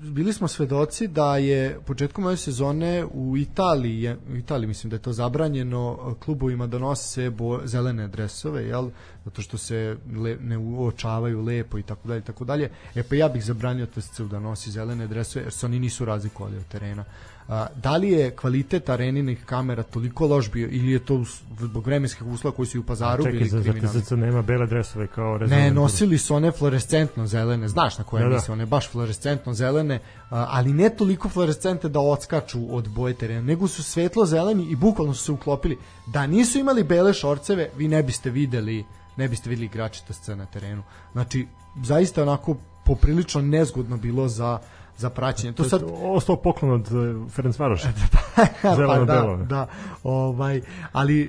bili 0.00 0.32
smo 0.32 0.48
svedoci 0.48 1.08
da 1.08 1.36
je 1.36 1.80
početkom 1.86 2.24
ove 2.24 2.36
sezone 2.36 3.04
u 3.04 3.36
Italiji, 3.36 4.14
u 4.32 4.36
Italiji 4.36 4.66
mislim 4.66 4.90
da 4.90 4.96
je 4.96 5.02
to 5.02 5.12
zabranjeno 5.12 6.14
klubovima 6.24 6.66
da 6.66 6.78
nose 6.78 7.30
bo, 7.30 7.60
zelene 7.64 8.08
dresove, 8.08 8.64
jel? 8.64 8.90
zato 9.24 9.42
što 9.42 9.58
se 9.58 9.96
le, 10.16 10.36
ne 10.40 10.58
uočavaju 10.58 11.42
lepo 11.42 11.78
i 11.78 11.82
tako 11.82 12.08
dalje 12.08 12.20
tako 12.20 12.44
dalje. 12.44 12.70
E 12.94 13.02
pa 13.02 13.14
ja 13.14 13.28
bih 13.28 13.44
zabranio 13.44 13.86
TSC 13.86 14.20
da 14.20 14.40
nosi 14.40 14.70
zelene 14.70 15.06
dresove 15.06 15.44
jer 15.44 15.52
se 15.52 15.66
oni 15.66 15.78
nisu 15.78 16.04
razlikovali 16.04 16.56
od 16.56 16.68
terena. 16.68 17.04
A, 17.48 17.66
da 17.82 17.96
li 17.96 18.10
je 18.10 18.30
kvalitet 18.30 18.88
areninih 18.88 19.44
kamera 19.44 19.82
toliko 19.82 20.26
loš 20.26 20.50
bio 20.50 20.68
ili 20.70 20.92
je 20.92 20.98
to 20.98 21.24
zbog 21.58 21.86
vremenskih 21.86 22.26
uslova 22.26 22.56
koji 22.56 22.66
su 22.66 22.76
i 22.76 22.80
u 22.80 22.84
pazaru 22.84 23.24
Čekaj, 23.24 23.38
bili 23.38 23.50
kriminalni? 23.50 24.02
TSC 24.02 24.10
nema 24.10 24.42
bele 24.42 24.66
dresove 24.66 25.06
kao 25.06 25.38
rezervne. 25.38 25.64
Ne, 25.64 25.70
nosili 25.70 26.18
su 26.18 26.34
one 26.34 26.52
fluorescentno 26.52 27.26
zelene, 27.26 27.68
znaš 27.68 27.98
na 27.98 28.04
koje 28.04 28.22
Da, 28.22 28.28
da. 28.28 28.34
mislim, 28.34 28.52
one 28.52 28.66
baš 28.66 28.90
fluorescentno 28.90 29.54
zelene, 29.54 29.98
a, 30.30 30.46
ali 30.50 30.72
ne 30.72 30.90
toliko 30.90 31.28
fluorescentne 31.28 31.90
da 31.90 32.00
odskaču 32.00 32.76
od 32.76 32.88
boje 32.88 33.14
terena, 33.14 33.42
nego 33.42 33.68
su 33.68 33.82
svetlo 33.82 34.26
zeleni 34.26 34.70
i 34.70 34.76
bukvalno 34.76 35.14
su 35.14 35.24
se 35.24 35.32
uklopili. 35.32 35.78
Da 36.06 36.26
nisu 36.26 36.58
imali 36.58 36.84
bele 36.84 37.14
šorceve, 37.14 37.70
vi 37.76 37.88
ne 37.88 38.02
biste 38.02 38.30
videli 38.30 38.84
ne 39.16 39.28
biste 39.28 39.50
videli 39.50 39.66
igrače 39.66 40.02
TSC 40.08 40.28
na 40.28 40.46
terenu. 40.46 40.82
Znači, 41.12 41.46
zaista 41.82 42.22
onako 42.22 42.56
poprilično 42.84 43.40
nezgodno 43.40 43.96
bilo 43.96 44.28
za 44.28 44.58
za 44.96 45.10
praćenje. 45.10 45.52
To 45.52 45.64
sad 45.64 45.82
Ostao 46.02 46.36
poklon 46.36 46.72
od 46.72 46.92
uh, 46.92 47.32
Ferenc 47.32 47.58
Varoša. 47.58 47.88
pa, 48.62 48.74
Zeleno 48.76 49.04
da, 49.04 49.12
belo. 49.14 49.36
da, 49.36 49.66
ovaj, 50.02 50.60
ali 50.92 51.22
e, 51.22 51.28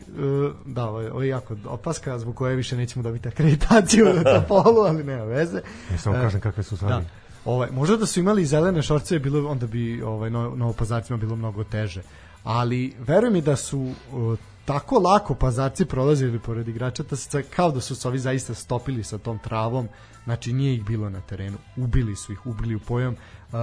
da, 0.66 0.86
ovo 0.86 1.02
je, 1.02 1.12
ovo 1.12 1.22
je 1.22 1.30
jako 1.30 1.56
opaska 1.66 2.20
zbog 2.20 2.36
koje 2.36 2.56
više 2.56 2.78
nećemo 2.78 3.04
dobiti 3.04 3.28
akreditaciju 3.28 4.06
na 4.06 4.24
Topolu, 4.34 4.80
ali 4.80 5.04
nema 5.04 5.24
veze. 5.24 5.62
Ja 5.92 5.98
samo 5.98 6.16
E, 6.16 6.22
kažem 6.22 6.42
kakve 6.42 6.64
su 6.64 6.76
Da. 6.76 6.78
stvari. 6.78 7.06
Ovaj, 7.46 7.70
možda 7.72 7.98
da 7.98 8.06
su 8.06 8.20
imali 8.20 8.46
zelene 8.46 8.82
šorce, 8.82 9.20
bilo, 9.20 9.50
onda 9.50 9.68
bi 9.68 10.02
ovaj, 10.02 10.30
no, 10.30 10.50
novopazarcima 10.56 11.18
bilo 11.18 11.36
mnogo 11.36 11.64
teže. 11.64 12.02
Ali 12.48 12.94
veruj 13.00 13.30
mi 13.30 13.42
da 13.42 13.56
su 13.56 13.92
o, 14.14 14.36
tako 14.66 15.00
lako 15.00 15.36
pazarci 15.36 15.86
prolazili 15.86 16.40
pored 16.40 16.68
igrača 16.68 17.04
TSC 17.04 17.36
kao 17.56 17.72
da 17.72 17.82
su 17.82 17.96
se 17.96 18.08
ovi 18.08 18.20
zaista 18.20 18.54
stopili 18.54 19.04
sa 19.04 19.18
tom 19.18 19.40
travom. 19.40 19.88
Znači 20.24 20.54
nije 20.54 20.74
ih 20.74 20.86
bilo 20.86 21.10
na 21.10 21.22
terenu. 21.22 21.58
Ubili 21.78 22.16
su 22.16 22.32
ih, 22.32 22.46
ubili 22.46 22.76
u 22.76 22.80
pojam. 22.80 23.14
Uh, 23.14 23.60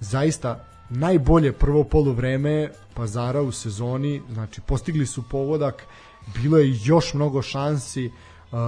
zaista 0.00 0.64
najbolje 0.90 1.52
prvo 1.52 1.84
poluvreme 1.84 2.70
pazara 2.94 3.42
u 3.42 3.52
sezoni 3.52 4.22
znači 4.32 4.60
postigli 4.60 5.06
su 5.06 5.22
pogodak. 5.28 5.86
Bilo 6.34 6.58
je 6.58 6.78
još 6.84 7.14
mnogo 7.14 7.42
šansi 7.42 8.06
uh, 8.06 8.58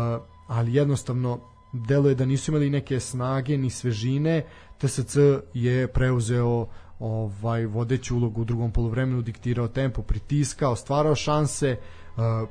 ali 0.46 0.74
jednostavno 0.74 1.40
deluje 1.72 2.14
da 2.14 2.24
nisu 2.24 2.50
imali 2.50 2.70
neke 2.70 3.00
snage 3.00 3.58
ni 3.58 3.70
svežine. 3.70 4.44
TSC 4.78 5.16
je 5.54 5.88
preuzeo 5.88 6.66
ovaj 7.04 7.66
vodeću 7.66 8.16
ulogu 8.16 8.40
u 8.40 8.44
drugom 8.44 8.72
poluvremenu, 8.72 9.22
diktirao 9.22 9.68
tempo, 9.68 10.02
pritiskao, 10.02 10.76
stvarao 10.76 11.14
šanse, 11.14 11.76
uh, 12.16 12.48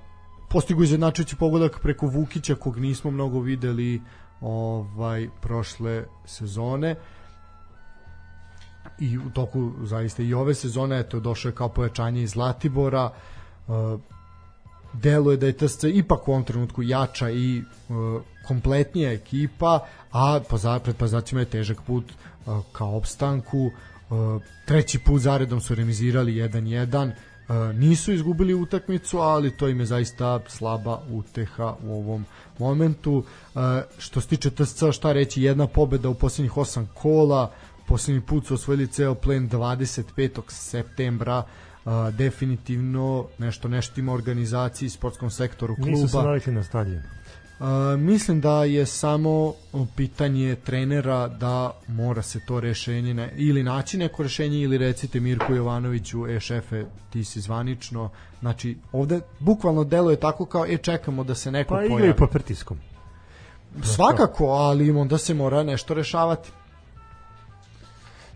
postigu 0.50 0.84
izjednačujući 0.84 1.36
pogodak 1.36 1.80
preko 1.82 2.08
Vukića 2.08 2.56
kog 2.56 2.80
nismo 2.80 3.12
mnogo 3.12 3.40
videli 3.40 4.02
ovaj 4.42 5.28
prošle 5.42 6.06
sezone 6.26 6.96
i 9.00 9.18
u 9.18 9.30
toku 9.30 9.72
zaista 9.84 10.24
i 10.24 10.34
ove 10.34 10.54
sezone 10.54 11.00
eto 11.00 11.20
došao 11.20 11.50
je 11.50 11.56
kao 11.56 11.70
pojačanje 11.70 12.22
iz 12.22 12.30
Zlatibora 12.30 13.10
uh, 13.68 14.00
deluje 14.94 15.38
da 15.38 15.46
je 15.46 15.58
TSC 15.58 15.84
ipak 15.84 16.28
u 16.28 16.32
ovom 16.32 16.44
trenutku 16.44 16.84
jača 16.84 17.30
i 17.30 17.64
uh, 17.90 18.22
kompletnija 18.48 19.12
ekipa, 19.12 19.80
a 20.12 20.40
pa 20.50 20.80
pred 20.84 20.96
pazacima 20.96 21.42
je 21.42 21.46
težak 21.46 21.82
put 21.82 22.06
uh, 22.46 22.60
ka 22.72 22.86
opstanku. 22.86 23.72
Uh, 24.14 24.42
treći 24.66 25.00
put 25.00 25.22
zaredom 25.22 25.62
su 25.62 25.76
remizirali 25.76 26.34
1-1. 26.34 27.12
Uh, 27.12 27.76
nisu 27.76 28.14
izgubili 28.14 28.54
utakmicu, 28.54 29.18
ali 29.18 29.58
to 29.58 29.68
im 29.68 29.80
je 29.80 29.86
zaista 29.86 30.40
slaba 30.48 31.02
uteha 31.10 31.76
u 31.84 31.94
ovom 31.94 32.26
momentu. 32.60 33.14
Uh, 33.14 33.62
što 33.98 34.22
se 34.22 34.28
tiče 34.28 34.50
TSC, 34.50 34.84
šta 34.94 35.14
reći, 35.14 35.42
jedna 35.42 35.68
pobeda 35.68 36.10
u 36.10 36.14
posljednjih 36.14 36.52
8 36.52 36.86
kola, 36.94 37.52
posljednji 37.88 38.22
put 38.22 38.48
su 38.48 38.54
osvojili 38.54 38.88
ceo 38.88 39.16
plen 39.16 39.50
25. 39.50 40.42
septembra, 40.48 41.44
definitivno 42.12 43.28
nešto 43.38 43.70
ima 43.98 44.14
organizaciji 44.14 44.90
sportskom 44.90 45.30
sektoru 45.30 45.76
kluba. 45.76 45.92
Nisu 45.92 46.08
se 46.08 46.18
navikli 46.18 46.54
na 46.54 46.64
stadion. 46.64 47.02
Uh, 47.60 48.00
mislim 48.00 48.42
da 48.42 48.64
je 48.64 48.86
samo 48.86 49.54
pitanje 49.96 50.56
trenera 50.56 51.28
da 51.28 51.72
mora 51.88 52.22
se 52.22 52.40
to 52.46 52.60
rešenje 52.60 53.14
ne, 53.14 53.34
ili 53.36 53.64
naći 53.64 53.98
neko 53.98 54.24
rešenje 54.24 54.60
ili 54.60 54.78
recite 54.78 55.20
Mirku 55.20 55.54
Jovanoviću 55.54 56.28
e 56.28 56.40
šefe 56.40 56.86
ti 57.10 57.24
si 57.24 57.42
zvanično 57.42 58.10
znači 58.40 58.78
ovde 58.92 59.20
bukvalno 59.40 59.84
deluje 59.84 60.20
tako 60.20 60.46
kao 60.46 60.66
e 60.66 60.78
čekamo 60.78 61.24
da 61.24 61.36
se 61.36 61.52
neko 61.52 61.70
Pa 61.70 61.76
pojavi 61.76 61.94
igraju 61.94 62.16
pod 62.16 62.30
pritiskom. 62.30 62.78
svakako 63.84 64.46
ali 64.46 64.92
onda 64.92 65.18
se 65.18 65.34
mora 65.34 65.64
nešto 65.64 65.94
rešavati 65.94 66.52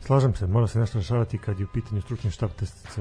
Slažem 0.07 0.35
se, 0.35 0.47
mora 0.47 0.67
se 0.67 0.79
nešto 0.79 0.97
rešavati 0.97 1.37
kad 1.37 1.59
je 1.59 1.65
u 1.65 1.69
pitanju 1.73 2.01
stručni 2.01 2.31
štab 2.31 2.49
TSC. 2.49 2.97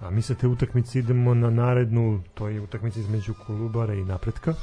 A 0.00 0.10
mi 0.10 0.22
sa 0.22 0.34
te 0.34 0.46
utakmice 0.46 0.98
idemo 0.98 1.34
na 1.34 1.50
narednu, 1.50 2.22
to 2.34 2.48
je 2.48 2.60
utakmica 2.60 3.00
između 3.00 3.34
Kolubara 3.46 3.94
i 3.94 4.04
Napretka. 4.04 4.54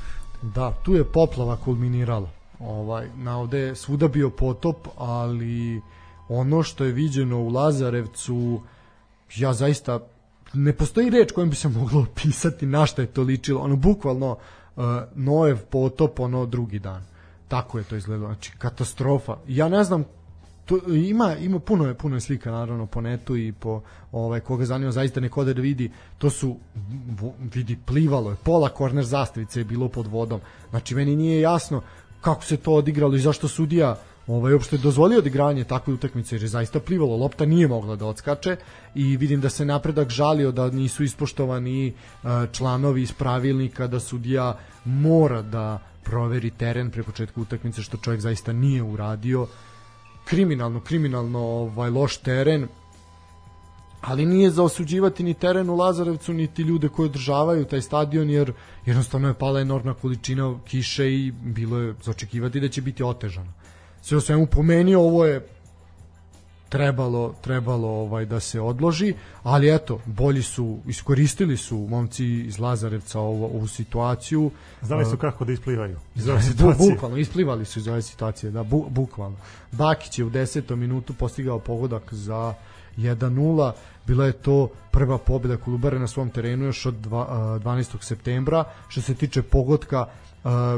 Da, 0.41 0.73
tu 0.83 0.95
je 0.95 1.03
poplava 1.03 1.57
kulminirala. 1.57 2.29
Ovaj, 2.59 3.09
na 3.15 3.37
ovde 3.37 3.59
je 3.59 3.75
svuda 3.75 4.07
bio 4.07 4.29
potop, 4.29 4.87
ali 4.97 5.81
ono 6.29 6.63
što 6.63 6.83
je 6.83 6.91
viđeno 6.91 7.39
u 7.39 7.49
Lazarevcu, 7.49 8.61
ja 9.35 9.53
zaista 9.53 9.99
ne 10.53 10.73
postoji 10.73 11.09
reč 11.09 11.31
kojom 11.31 11.49
bi 11.49 11.55
se 11.55 11.69
moglo 11.69 12.01
opisati 12.11 12.65
na 12.65 12.85
šta 12.85 13.01
je 13.01 13.07
to 13.07 13.21
ličilo. 13.21 13.61
Ono, 13.61 13.75
bukvalno, 13.75 14.37
uh, 14.75 14.83
Noev 15.15 15.57
potop, 15.57 16.19
ono, 16.19 16.45
drugi 16.45 16.79
dan. 16.79 17.03
Tako 17.47 17.77
je 17.77 17.83
to 17.83 17.95
izgledalo. 17.95 18.27
Znači, 18.27 18.51
katastrofa. 18.57 19.37
Ja 19.47 19.69
ne 19.69 19.83
znam 19.83 20.03
to, 20.65 20.79
ima 20.87 21.35
ima 21.35 21.59
puno 21.59 21.87
je 21.87 21.93
puno 21.93 22.15
je 22.15 22.21
slika 22.21 22.51
naravno 22.51 22.85
po 22.85 23.01
netu 23.01 23.37
i 23.37 23.51
po 23.51 23.81
ovaj 24.11 24.39
koga 24.39 24.65
zanima 24.65 24.91
zaista 24.91 25.19
neko 25.19 25.43
da 25.43 25.51
vidi 25.51 25.91
to 26.17 26.29
su 26.29 26.57
vidi 27.53 27.77
plivalo 27.85 28.29
je 28.29 28.35
pola 28.43 28.69
korner 28.69 29.05
zastavice 29.05 29.59
je 29.59 29.63
bilo 29.63 29.87
pod 29.87 30.07
vodom. 30.07 30.41
Znači 30.69 30.95
meni 30.95 31.15
nije 31.15 31.41
jasno 31.41 31.81
kako 32.21 32.43
se 32.43 32.57
to 32.57 32.73
odigralo 32.73 33.15
i 33.15 33.19
zašto 33.19 33.47
sudija 33.47 33.95
ovaj 34.27 34.53
uopšte 34.53 34.77
dozvolio 34.77 35.19
odigranje 35.19 35.63
takve 35.63 35.93
utakmice 35.93 36.35
jer 36.35 36.41
je 36.41 36.47
zaista 36.47 36.79
plivalo 36.79 37.17
lopta 37.17 37.45
nije 37.45 37.67
mogla 37.67 37.95
da 37.95 38.05
odskače 38.05 38.55
i 38.95 39.17
vidim 39.17 39.41
da 39.41 39.49
se 39.49 39.65
napredak 39.65 40.09
žalio 40.09 40.51
da 40.51 40.69
nisu 40.69 41.03
ispoštovani 41.03 41.87
e, 41.87 41.93
članovi 42.51 43.01
iz 43.01 43.11
pravilnika 43.11 43.87
da 43.87 43.99
sudija 43.99 44.57
mora 44.85 45.41
da 45.41 45.79
proveri 46.03 46.49
teren 46.49 46.91
pre 46.91 47.03
početka 47.03 47.41
utakmice 47.41 47.81
što 47.81 47.97
čovjek 47.97 48.21
zaista 48.21 48.53
nije 48.53 48.83
uradio 48.83 49.47
kriminalno 50.25 50.79
kriminalno 50.79 51.39
ovaj 51.39 51.89
loš 51.89 52.17
teren 52.17 52.67
ali 54.01 54.25
nije 54.25 54.49
za 54.49 54.63
osuđivati 54.63 55.23
ni 55.23 55.33
teren 55.33 55.69
u 55.69 55.75
Lazarevcu 55.75 56.33
niti 56.33 56.61
ljude 56.61 56.89
koji 56.89 57.09
održavaju 57.09 57.65
taj 57.65 57.81
stadion 57.81 58.29
jer 58.29 58.53
jednostavno 58.85 59.27
je 59.27 59.33
pala 59.33 59.61
enormna 59.61 59.93
količina 59.93 60.59
kiše 60.65 61.13
i 61.13 61.31
bilo 61.31 61.79
je 61.79 61.95
za 62.03 62.11
očekivati 62.11 62.59
da 62.59 62.69
će 62.69 62.81
biti 62.81 63.03
otežano. 63.03 63.53
Sve 64.01 64.17
o 64.17 64.21
svemu 64.21 64.45
po 64.45 64.63
meni 64.63 64.95
ovo 64.95 65.25
je 65.25 65.47
trebalo 66.69 67.33
trebalo 67.41 67.87
ovaj 67.87 68.25
da 68.25 68.39
se 68.39 68.61
odloži, 68.61 69.13
ali 69.43 69.75
eto, 69.75 69.99
bolji 70.05 70.41
su 70.41 70.79
iskoristili 70.87 71.57
su 71.57 71.77
momci 71.77 72.25
iz 72.25 72.59
Lazarevca 72.59 73.19
ovo, 73.19 73.45
ovu 73.45 73.67
situaciju. 73.67 74.51
Znali 74.81 75.05
su 75.05 75.17
kako 75.17 75.45
da 75.45 75.53
isplivaju 75.53 75.97
iz 76.15 76.25
Da, 76.25 76.31
ove 76.31 76.41
bu, 76.41 76.47
situacije. 76.47 76.93
bukvalno, 76.93 77.17
isplivali 77.17 77.65
su 77.65 77.79
iz 77.79 77.87
ove 77.87 78.01
situacije, 78.01 78.51
da, 78.51 78.63
bu, 78.63 78.85
bukvalno. 78.89 79.37
Bakić 79.71 80.19
je 80.19 80.25
u 80.25 80.29
10. 80.29 80.75
minutu 80.75 81.13
postigao 81.13 81.59
pogodak 81.59 82.13
za 82.13 82.53
1-0, 82.97 83.71
bila 84.07 84.25
je 84.25 84.31
to 84.31 84.69
prva 84.91 85.17
pobjeda 85.17 85.57
Kolubare 85.57 85.99
na 85.99 86.07
svom 86.07 86.29
terenu 86.29 86.65
još 86.65 86.85
od 86.85 86.93
dva, 86.93 87.27
a, 87.29 87.59
12. 87.63 88.03
septembra. 88.03 88.63
Što 88.87 89.01
se 89.01 89.15
tiče 89.15 89.41
pogotka, 89.41 90.05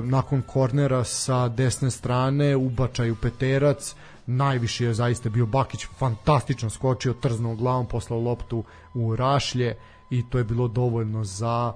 nakon 0.04 0.42
kornera 0.42 1.04
sa 1.04 1.50
desne 1.50 1.92
strane, 1.92 2.56
ubačaju 2.56 3.16
peterac, 3.16 3.96
najviše 4.28 4.86
je 4.86 4.94
zaista 4.94 5.30
bio 5.30 5.46
Bakić, 5.46 5.86
fantastično 5.98 6.70
skočio, 6.70 7.14
trznuo 7.14 7.56
glavom, 7.56 7.86
poslao 7.86 8.20
loptu 8.20 8.64
u 8.94 9.16
rašlje 9.16 9.76
i 10.10 10.30
to 10.30 10.38
je 10.38 10.44
bilo 10.44 10.68
dovoljno 10.68 11.24
za 11.24 11.74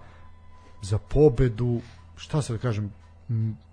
za 0.81 0.97
pobedu, 0.97 1.81
šta 2.15 2.41
sad 2.41 2.55
da 2.55 2.61
kažem, 2.61 2.93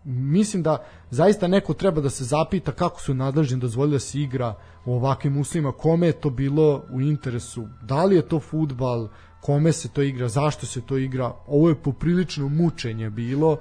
mislim 0.04 0.62
da 0.62 0.84
zaista 1.10 1.48
neko 1.48 1.74
treba 1.74 2.00
da 2.00 2.10
se 2.10 2.24
zapita 2.24 2.72
kako 2.72 3.00
su 3.00 3.14
nadležni 3.14 3.60
dozvolili 3.60 3.94
da 3.94 4.00
se 4.00 4.20
igra 4.20 4.54
u 4.84 4.94
ovakvim 4.94 5.40
uslovima, 5.40 5.72
kome 5.72 6.06
je 6.06 6.12
to 6.12 6.30
bilo 6.30 6.82
u 6.90 7.00
interesu, 7.00 7.66
da 7.82 8.04
li 8.04 8.16
je 8.16 8.28
to 8.28 8.40
futbal, 8.40 9.08
kome 9.40 9.72
se 9.72 9.88
to 9.88 10.02
igra, 10.02 10.28
zašto 10.28 10.66
se 10.66 10.80
to 10.80 10.96
igra, 10.96 11.34
ovo 11.46 11.68
je 11.68 11.82
poprilično 11.82 12.48
mučenje 12.48 13.10
bilo, 13.10 13.56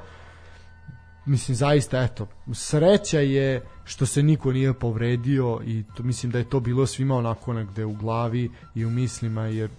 mislim 1.27 1.55
zaista 1.55 2.03
eto 2.03 2.27
sreća 2.53 3.19
je 3.19 3.61
što 3.83 4.05
se 4.05 4.23
niko 4.23 4.51
nije 4.51 4.73
povredio 4.73 5.59
i 5.65 5.83
to 5.95 6.03
mislim 6.03 6.31
da 6.31 6.37
je 6.37 6.49
to 6.49 6.59
bilo 6.59 6.85
svima 6.85 7.15
onako 7.15 7.53
negde 7.53 7.85
u 7.85 7.93
glavi 7.93 8.51
i 8.75 8.85
u 8.85 8.89
mislima 8.89 9.41
jer 9.41 9.69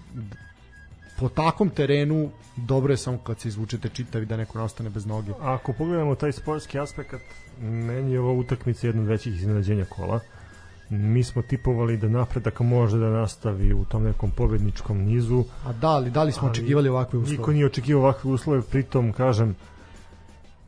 po 1.19 1.29
takvom 1.29 1.71
terenu 1.71 2.31
dobro 2.57 2.93
je 2.93 2.97
samo 2.97 3.19
kad 3.19 3.41
se 3.41 3.49
izvučete 3.49 3.89
čitavi 3.89 4.27
da 4.27 4.37
neko 4.37 4.59
ne 4.59 4.65
ostane 4.65 4.91
bez 4.91 5.07
noge. 5.07 5.33
Ako 5.41 5.73
pogledamo 5.73 6.15
taj 6.15 6.33
sportski 6.33 6.79
aspekt, 6.79 7.15
meni 7.61 8.13
je 8.13 8.21
ova 8.21 8.33
utakmica 8.33 8.87
jedna 8.87 9.03
od 9.03 9.09
većih 9.09 9.35
iznenađenja 9.35 9.85
kola. 9.85 10.21
Mi 10.91 11.25
smo 11.25 11.43
tipovali 11.43 11.97
da 11.97 12.09
napredak 12.09 12.61
može 12.61 12.99
da 12.99 13.11
nastavi 13.11 13.73
u 13.73 13.85
tom 13.85 14.03
nekom 14.03 14.31
pobedničkom 14.31 14.99
nizu. 14.99 15.45
A 15.67 15.73
da 15.73 15.99
li, 15.99 16.11
da 16.11 16.23
li 16.23 16.33
smo 16.33 16.43
Ali 16.43 16.51
očekivali 16.51 16.89
ovakve 16.89 17.19
uslove? 17.19 17.39
Niko 17.39 17.53
nije 17.53 17.67
očekivao 17.67 18.03
ovakve 18.03 18.31
uslove, 18.31 18.63
pritom 18.63 19.13
kažem 19.13 19.57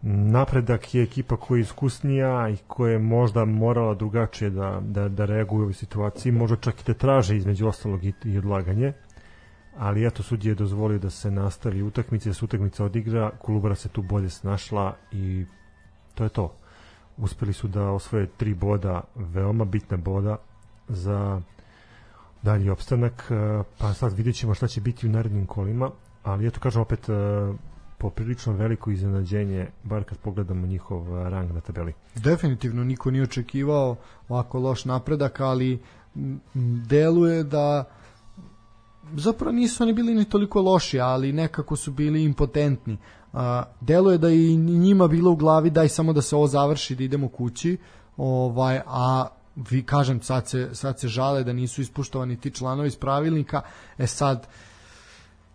napredak 0.03 0.95
je 0.95 1.03
ekipa 1.03 1.37
koja 1.37 1.59
je 1.59 1.63
iskusnija 1.63 2.49
i 2.49 2.57
koja 2.67 2.93
je 2.93 2.99
možda 2.99 3.45
morala 3.45 3.95
drugačije 3.95 4.51
da, 4.51 4.81
da, 4.85 5.09
da 5.09 5.25
reaguje 5.25 5.61
u 5.61 5.63
ovoj 5.63 5.75
situaciji, 5.75 6.33
možda 6.33 6.57
čak 6.57 6.81
i 6.81 6.85
da 6.87 6.95
traže 6.95 7.37
između 7.37 7.69
ostalog 7.69 8.05
i, 8.05 8.13
i 8.25 8.39
odlaganje. 8.39 8.93
Ali 9.79 10.07
eto 10.07 10.23
sudija 10.23 10.51
je 10.51 10.55
dozvolio 10.55 10.99
da 10.99 11.11
se 11.11 11.31
nastavi 11.31 11.83
utakmica, 11.83 12.31
da 12.31 12.35
se 12.35 12.45
utakmica 12.45 12.85
odigra, 12.85 13.31
Kolubara 13.39 13.75
se 13.75 13.89
tu 13.89 14.03
bolje 14.03 14.31
snašla 14.31 14.97
i 15.13 15.47
to 16.15 16.25
je 16.25 16.31
to. 16.31 16.55
Uspeli 17.17 17.53
su 17.53 17.69
da 17.69 17.91
osvoje 17.91 18.27
tri 18.27 18.55
boda, 18.55 19.01
veoma 19.15 19.65
bitna 19.65 19.97
boda 19.97 20.37
za 20.89 21.41
dalji 22.43 22.71
opstanak, 22.71 23.31
pa 23.79 23.95
sad 23.95 24.13
vidjet 24.13 24.37
ćemo 24.37 24.55
šta 24.55 24.67
će 24.67 24.81
biti 24.81 25.07
u 25.07 25.11
narednim 25.11 25.47
kolima, 25.47 25.91
ali 26.23 26.47
eto 26.47 26.61
kažem 26.61 26.83
opet 26.83 27.09
poprilično 28.01 28.53
veliko 28.53 28.91
iznenađenje, 28.91 29.67
bar 29.83 30.05
kad 30.05 30.19
pogledamo 30.19 30.67
njihov 30.67 31.19
e, 31.19 31.31
rang 31.31 31.53
na 31.53 31.61
tabeli. 31.61 31.93
Definitivno 32.15 32.85
niko 32.85 33.11
nije 33.11 33.23
očekivao 33.23 33.97
ovako 34.29 34.59
loš 34.59 34.85
napredak, 34.85 35.41
ali 35.41 35.79
deluje 36.89 37.45
da 37.45 37.85
zapravo 39.15 39.53
nisu 39.53 39.83
oni 39.83 39.93
bili 39.93 40.15
ni 40.15 40.25
toliko 40.25 40.61
loši, 40.61 41.01
ali 41.01 41.33
nekako 41.33 41.77
su 41.77 41.93
bili 41.93 42.25
impotentni. 42.25 42.99
Deluje 43.81 44.19
da 44.19 44.31
i 44.31 44.57
njima 44.57 45.09
bilo 45.09 45.31
u 45.31 45.37
glavi 45.37 45.71
daj 45.71 45.89
samo 45.89 46.13
da 46.13 46.23
se 46.23 46.37
ovo 46.37 46.47
završi, 46.47 46.95
da 46.95 47.05
idemo 47.05 47.29
kući, 47.29 47.77
ovaj, 48.17 48.81
a 48.87 49.27
vi 49.57 49.83
kažem 49.83 50.23
sad 50.23 50.49
se, 50.49 50.69
sad 50.73 51.01
se 51.01 51.09
žale 51.09 51.45
da 51.45 51.53
nisu 51.53 51.81
ispuštovani 51.81 52.41
ti 52.41 52.51
članovi 52.51 52.89
iz 52.89 52.97
pravilnika, 52.97 53.63
e 53.99 54.07
sad 54.07 54.47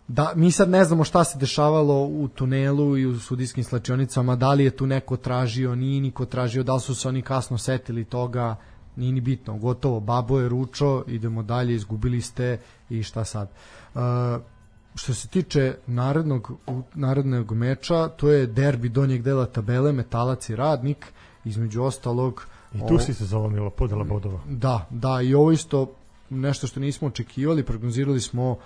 da 0.08 0.32
mi 0.36 0.50
sad 0.52 0.70
ne 0.70 0.84
znamo 0.84 1.04
šta 1.04 1.24
se 1.24 1.38
dešavalo 1.38 2.04
u 2.04 2.28
tunelu 2.28 2.96
i 2.98 3.06
u 3.06 3.18
sudijskim 3.18 3.64
slačionicama, 3.64 4.36
da 4.36 4.52
li 4.52 4.64
je 4.64 4.70
tu 4.70 4.86
neko 4.86 5.16
tražio, 5.16 5.74
nije 5.74 6.00
niko 6.00 6.24
tražio, 6.24 6.62
da 6.62 6.74
li 6.74 6.80
su 6.80 6.94
se 6.94 7.08
oni 7.08 7.22
kasno 7.22 7.58
setili 7.58 8.04
toga, 8.04 8.56
nije 8.96 9.12
ni 9.12 9.20
bitno, 9.20 9.56
gotovo, 9.58 10.00
babo 10.00 10.40
je 10.40 10.48
ručo, 10.48 11.04
idemo 11.06 11.42
dalje, 11.42 11.74
izgubili 11.74 12.20
ste 12.20 12.60
i 12.90 13.02
šta 13.02 13.24
sad. 13.24 13.48
Uh, 13.94 14.00
što 14.94 15.14
se 15.14 15.28
tiče 15.28 15.74
narednog, 15.86 16.52
narednog 16.94 17.52
meča, 17.52 18.08
to 18.08 18.30
je 18.30 18.46
derbi 18.46 18.88
donjeg 18.88 19.22
dela 19.22 19.46
tabele, 19.46 19.92
metalac 19.92 20.48
i 20.48 20.56
radnik, 20.56 21.06
između 21.44 21.82
ostalog 21.82 22.46
I 22.74 22.80
ovo- 22.80 22.88
tu 22.88 22.98
si 22.98 23.14
se 23.14 23.24
zalomila 23.24 23.70
podela 23.70 24.04
bodova. 24.04 24.40
Da, 24.48 24.86
da, 24.90 25.20
i 25.22 25.34
ovo 25.34 25.52
isto 25.52 25.92
nešto 26.30 26.66
što 26.66 26.80
nismo 26.80 27.08
očekivali, 27.08 27.62
prognozirali 27.62 28.20
smo 28.20 28.56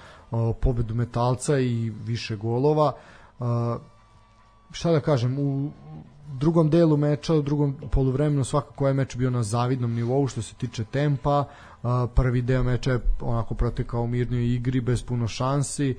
pobedu 0.60 0.94
Metalca 0.94 1.58
i 1.58 1.92
više 2.04 2.36
golova. 2.36 2.92
Šta 4.72 4.92
da 4.92 5.00
kažem, 5.00 5.38
u 5.38 5.70
drugom 6.38 6.70
delu 6.70 6.96
meča, 6.96 7.34
u 7.34 7.42
drugom 7.42 7.76
poluvremenu 7.90 8.44
svakako 8.44 8.88
je 8.88 8.94
meč 8.94 9.16
bio 9.16 9.30
na 9.30 9.42
zavidnom 9.42 9.94
nivou 9.94 10.26
što 10.26 10.42
se 10.42 10.54
tiče 10.54 10.84
tempa. 10.84 11.44
Prvi 12.14 12.42
deo 12.42 12.62
meča 12.62 12.92
je 12.92 13.00
onako 13.20 13.54
protekao 13.54 14.02
u 14.02 14.06
mirnoj 14.06 14.54
igri 14.54 14.80
bez 14.80 15.02
puno 15.02 15.28
šansi. 15.28 15.96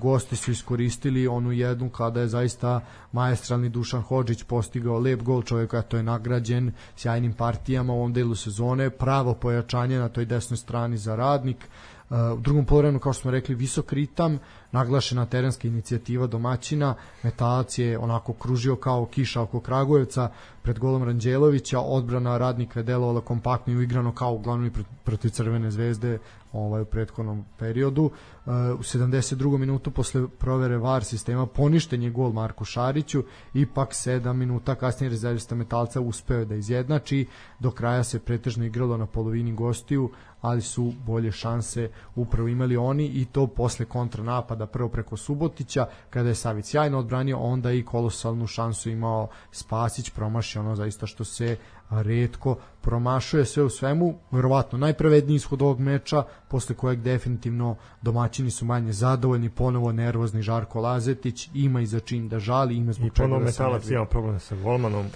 Gosti 0.00 0.36
su 0.36 0.50
iskoristili 0.50 1.28
onu 1.28 1.52
jednu 1.52 1.90
kada 1.90 2.20
je 2.20 2.28
zaista 2.28 2.80
maestralni 3.12 3.68
Dušan 3.68 4.02
Hodžić 4.02 4.42
postigao 4.42 4.98
lep 4.98 5.22
gol 5.22 5.42
čovjeka, 5.42 5.82
to 5.82 5.96
je 5.96 6.02
nagrađen 6.02 6.72
sjajnim 6.96 7.32
partijama 7.32 7.92
u 7.92 7.96
ovom 7.96 8.12
delu 8.12 8.34
sezone, 8.34 8.90
pravo 8.90 9.34
pojačanje 9.34 9.98
na 9.98 10.08
toj 10.08 10.24
desnoj 10.24 10.56
strani 10.56 10.96
za 10.96 11.16
radnik. 11.16 11.68
U 12.10 12.40
drugom 12.40 12.64
poluvremenu 12.64 12.98
kao 12.98 13.12
što 13.12 13.22
smo 13.22 13.30
rekli 13.30 13.54
visok 13.54 13.92
ritam, 13.92 14.38
naglašena 14.72 15.26
terenska 15.26 15.68
inicijativa 15.68 16.26
domaćina, 16.26 16.94
Metalac 17.22 17.78
je 17.78 17.98
onako 17.98 18.32
kružio 18.32 18.76
kao 18.76 19.06
kiša 19.06 19.40
oko 19.40 19.60
Kragujevca 19.60 20.30
pred 20.62 20.78
golom 20.78 21.02
Ranđelovića, 21.02 21.80
odbrana 21.80 22.38
radnika 22.38 22.80
je 22.80 22.84
delovala 22.84 23.20
kompaktno 23.20 23.72
i 23.72 23.76
uigrano 23.76 24.12
kao 24.14 24.32
uglavnom 24.32 24.66
i 24.66 24.70
pr- 24.70 24.84
protiv 25.04 25.28
Crvene 25.28 25.70
zvezde 25.70 26.18
ovaj, 26.52 26.82
u 26.82 26.84
prethodnom 26.84 27.44
periodu. 27.58 28.02
Uh, 28.04 28.10
u 28.52 28.82
72. 28.82 29.58
minutu 29.58 29.90
posle 29.90 30.28
provere 30.38 30.76
VAR 30.76 31.04
sistema 31.04 31.46
poništen 31.46 32.02
je 32.02 32.10
gol 32.10 32.32
Marku 32.32 32.64
Šariću, 32.64 33.24
ipak 33.54 33.90
7 33.90 34.32
minuta 34.32 34.74
kasnije 34.74 35.10
rezervista 35.10 35.54
Metalca 35.54 36.00
uspeo 36.00 36.44
da 36.44 36.54
izjednači, 36.54 37.26
do 37.58 37.70
kraja 37.70 38.04
se 38.04 38.18
pretežno 38.18 38.64
igralo 38.64 38.96
na 38.96 39.06
polovini 39.06 39.52
gostiju, 39.52 40.10
ali 40.42 40.62
su 40.62 40.92
bolje 41.06 41.32
šanse 41.32 41.90
upravo 42.14 42.48
imali 42.48 42.76
oni 42.76 43.06
i 43.06 43.24
to 43.24 43.46
posle 43.46 43.86
kontranapada 43.86 44.66
prvo 44.66 44.88
preko 44.88 45.16
Subotića 45.16 45.86
kada 46.10 46.28
je 46.28 46.34
Savić 46.34 46.66
sjajno 46.66 46.98
odbranio 46.98 47.38
onda 47.38 47.72
i 47.72 47.82
kolosalnu 47.82 48.46
šansu 48.46 48.90
imao 48.90 49.28
Spasić 49.52 50.10
promašio 50.10 50.60
ono 50.60 50.76
zaista 50.76 51.06
što 51.06 51.24
se 51.24 51.56
redko 51.90 52.56
promašuje 52.80 53.44
sve 53.44 53.62
u 53.62 53.70
svemu. 53.70 54.14
Verovatno 54.30 54.78
najpravedniji 54.78 55.36
ishod 55.36 55.62
ovog 55.62 55.80
meča 55.80 56.24
posle 56.48 56.74
kojeg 56.74 57.00
definitivno 57.00 57.76
domaćini 58.02 58.50
su 58.50 58.64
manje 58.64 58.92
zadovoljni 58.92 59.50
ponovo 59.50 59.92
nervozni 59.92 60.42
Žarko 60.42 60.80
Lazetić 60.80 61.50
ima 61.54 61.80
i 61.80 61.86
za 61.86 62.00
čin 62.00 62.28
da 62.28 62.38
žali 62.38 62.76
ima 62.76 62.92
zbog 62.92 63.10
čega 63.14 63.28
da 63.28 63.38
se 63.38 63.62
Metalac 63.62 63.90
ima 63.90 64.04
problem 64.04 64.40
sa 64.40 64.56
golmanom, 64.56 65.06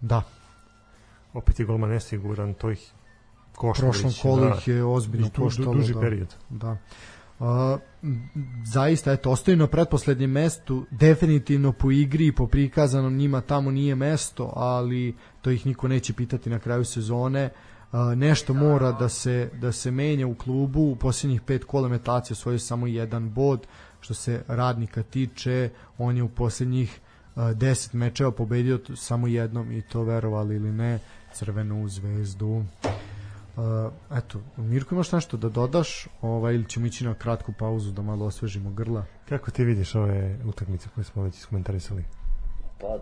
da. 0.00 0.22
Opet 1.32 1.60
je 1.60 1.66
golman 1.66 1.90
nesiguran, 1.90 2.54
to 2.54 2.70
ih 2.70 2.92
košta 3.56 3.82
prošlom 3.82 4.08
već, 4.08 4.22
kolu 4.22 4.40
da, 4.40 4.54
ih 4.58 4.68
je 4.68 4.84
ozbiljno 4.84 5.26
i 5.26 5.30
koštalo 5.30 5.72
du, 5.72 5.78
duži 5.78 5.94
da. 5.94 6.00
period. 6.00 6.34
Da. 6.50 6.76
M, 8.02 8.30
zaista, 8.64 9.12
eto, 9.12 9.30
ostaju 9.30 9.56
na 9.56 9.66
pretposlednjem 9.66 10.30
mestu, 10.30 10.86
definitivno 10.90 11.72
po 11.72 11.90
igri 11.90 12.26
i 12.26 12.32
po 12.32 12.46
prikazanom 12.46 13.16
njima 13.16 13.40
tamo 13.40 13.70
nije 13.70 13.94
mesto, 13.94 14.52
ali 14.56 15.16
to 15.42 15.50
ih 15.50 15.66
niko 15.66 15.88
neće 15.88 16.12
pitati 16.12 16.50
na 16.50 16.58
kraju 16.58 16.84
sezone. 16.84 17.50
A, 17.92 18.14
nešto 18.14 18.54
mora 18.54 18.92
da 18.92 19.08
se, 19.08 19.50
da 19.60 19.72
se 19.72 19.90
menja 19.90 20.26
u 20.26 20.34
klubu, 20.34 20.80
u 20.80 20.96
posljednjih 20.96 21.40
pet 21.40 21.64
kola 21.64 21.88
metacija 21.88 22.34
osvojio 22.34 22.58
samo 22.58 22.86
jedan 22.86 23.30
bod, 23.30 23.66
što 24.00 24.14
se 24.14 24.42
radnika 24.48 25.02
tiče, 25.02 25.70
on 25.98 26.16
je 26.16 26.22
u 26.22 26.28
posljednjih 26.28 27.00
10 27.36 27.94
mečeva 27.94 28.30
pobedio 28.30 28.80
samo 28.94 29.26
jednom 29.26 29.72
i 29.72 29.82
to 29.82 30.02
verovali 30.02 30.56
ili 30.56 30.72
ne 30.72 30.98
crvenu 31.32 31.88
zvezdu 31.88 32.64
uh, 33.56 33.92
eto, 34.18 34.38
Mirko 34.56 34.94
imaš 34.94 35.12
nešto 35.12 35.36
da 35.36 35.48
dodaš 35.48 36.06
ovaj, 36.22 36.54
ili 36.54 36.68
ćemo 36.68 36.86
ići 36.86 37.04
na 37.04 37.14
kratku 37.14 37.52
pauzu 37.58 37.92
da 37.92 38.02
malo 38.02 38.26
osvežimo 38.26 38.70
grla 38.70 39.04
Kako 39.28 39.50
ti 39.50 39.64
vidiš 39.64 39.94
ove 39.94 40.38
utakmice 40.44 40.88
koje 40.94 41.04
smo 41.04 41.22
već 41.22 41.36
iskomentarisali? 41.36 42.04
Pa 42.80 42.98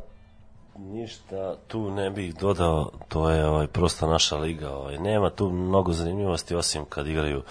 ništa 0.79 1.57
tu 1.69 1.91
ne 1.91 2.11
bih 2.11 2.35
dodao, 2.35 2.91
to 3.09 3.31
je 3.31 3.47
ovaj 3.47 3.67
prosto 3.67 4.07
naša 4.07 4.37
liga, 4.37 4.71
ovaj 4.71 4.99
nema 4.99 5.31
tu 5.31 5.51
mnogo 5.51 5.93
zanimljivosti 5.93 6.55
osim 6.55 6.85
kad 6.85 7.07
igraju 7.07 7.43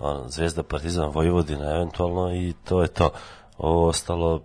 on, 0.00 0.28
Zvezda, 0.28 0.62
Partizan, 0.62 1.10
Vojvodina 1.10 1.70
eventualno 1.70 2.34
i 2.34 2.54
to 2.64 2.82
je 2.82 2.88
to. 2.88 3.10
Ovo 3.58 3.88
ostalo 3.88 4.42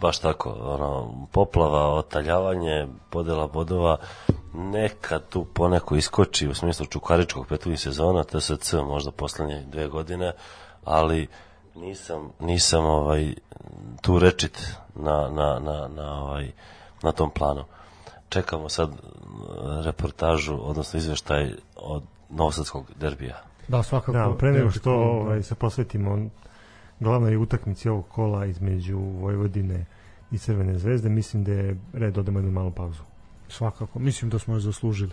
baš 0.00 0.18
tako, 0.18 0.50
ono, 0.50 1.14
poplava, 1.32 1.94
otaljavanje, 1.94 2.86
podela 3.10 3.46
bodova, 3.46 3.96
neka 4.54 5.18
tu 5.18 5.44
poneko 5.44 5.96
iskoči 5.96 6.48
u 6.48 6.54
smislu 6.54 6.86
Čukaričkog 6.86 7.46
petuvih 7.46 7.80
sezona, 7.80 8.24
TSC 8.24 8.72
možda 8.72 9.10
poslednje 9.10 9.62
dve 9.66 9.88
godine, 9.88 10.32
ali 10.84 11.28
nisam, 11.74 12.32
nisam 12.40 12.84
ovaj, 12.84 13.34
tu 14.00 14.18
rečit 14.18 14.76
na, 14.94 15.28
na, 15.30 15.58
na, 15.58 15.88
na, 15.88 16.22
ovaj, 16.22 16.52
na 17.02 17.12
tom 17.12 17.30
planu. 17.30 17.64
Čekamo 18.28 18.68
sad 18.68 18.90
e, 18.90 18.96
reportažu, 19.84 20.58
odnosno 20.62 20.98
izveštaj 20.98 21.52
od 21.76 22.02
Novosadskog 22.28 22.92
derbija. 22.96 23.42
da 23.68 23.82
svakako 23.82 24.12
Da, 24.12 24.34
pre 24.38 24.52
nego 24.52 24.70
što 24.70 24.92
ovaj, 24.92 25.42
se 25.42 25.54
posvetimo 25.54 26.18
glavnoj 27.02 27.36
utakmici 27.36 27.88
ovog 27.88 28.08
kola 28.08 28.46
između 28.46 28.98
Vojvodine 28.98 29.84
i 30.30 30.38
Crvene 30.38 30.78
zvezde, 30.78 31.08
mislim 31.08 31.44
da 31.44 31.52
je 31.52 31.76
red 31.92 32.14
da 32.14 32.20
odemo 32.20 32.38
jednu 32.38 32.52
malu 32.52 32.70
pauzu. 32.70 33.02
svakako, 33.48 33.98
mislim 33.98 34.30
da 34.30 34.38
smo 34.38 34.54
je 34.54 34.60
zaslužili 34.60 35.12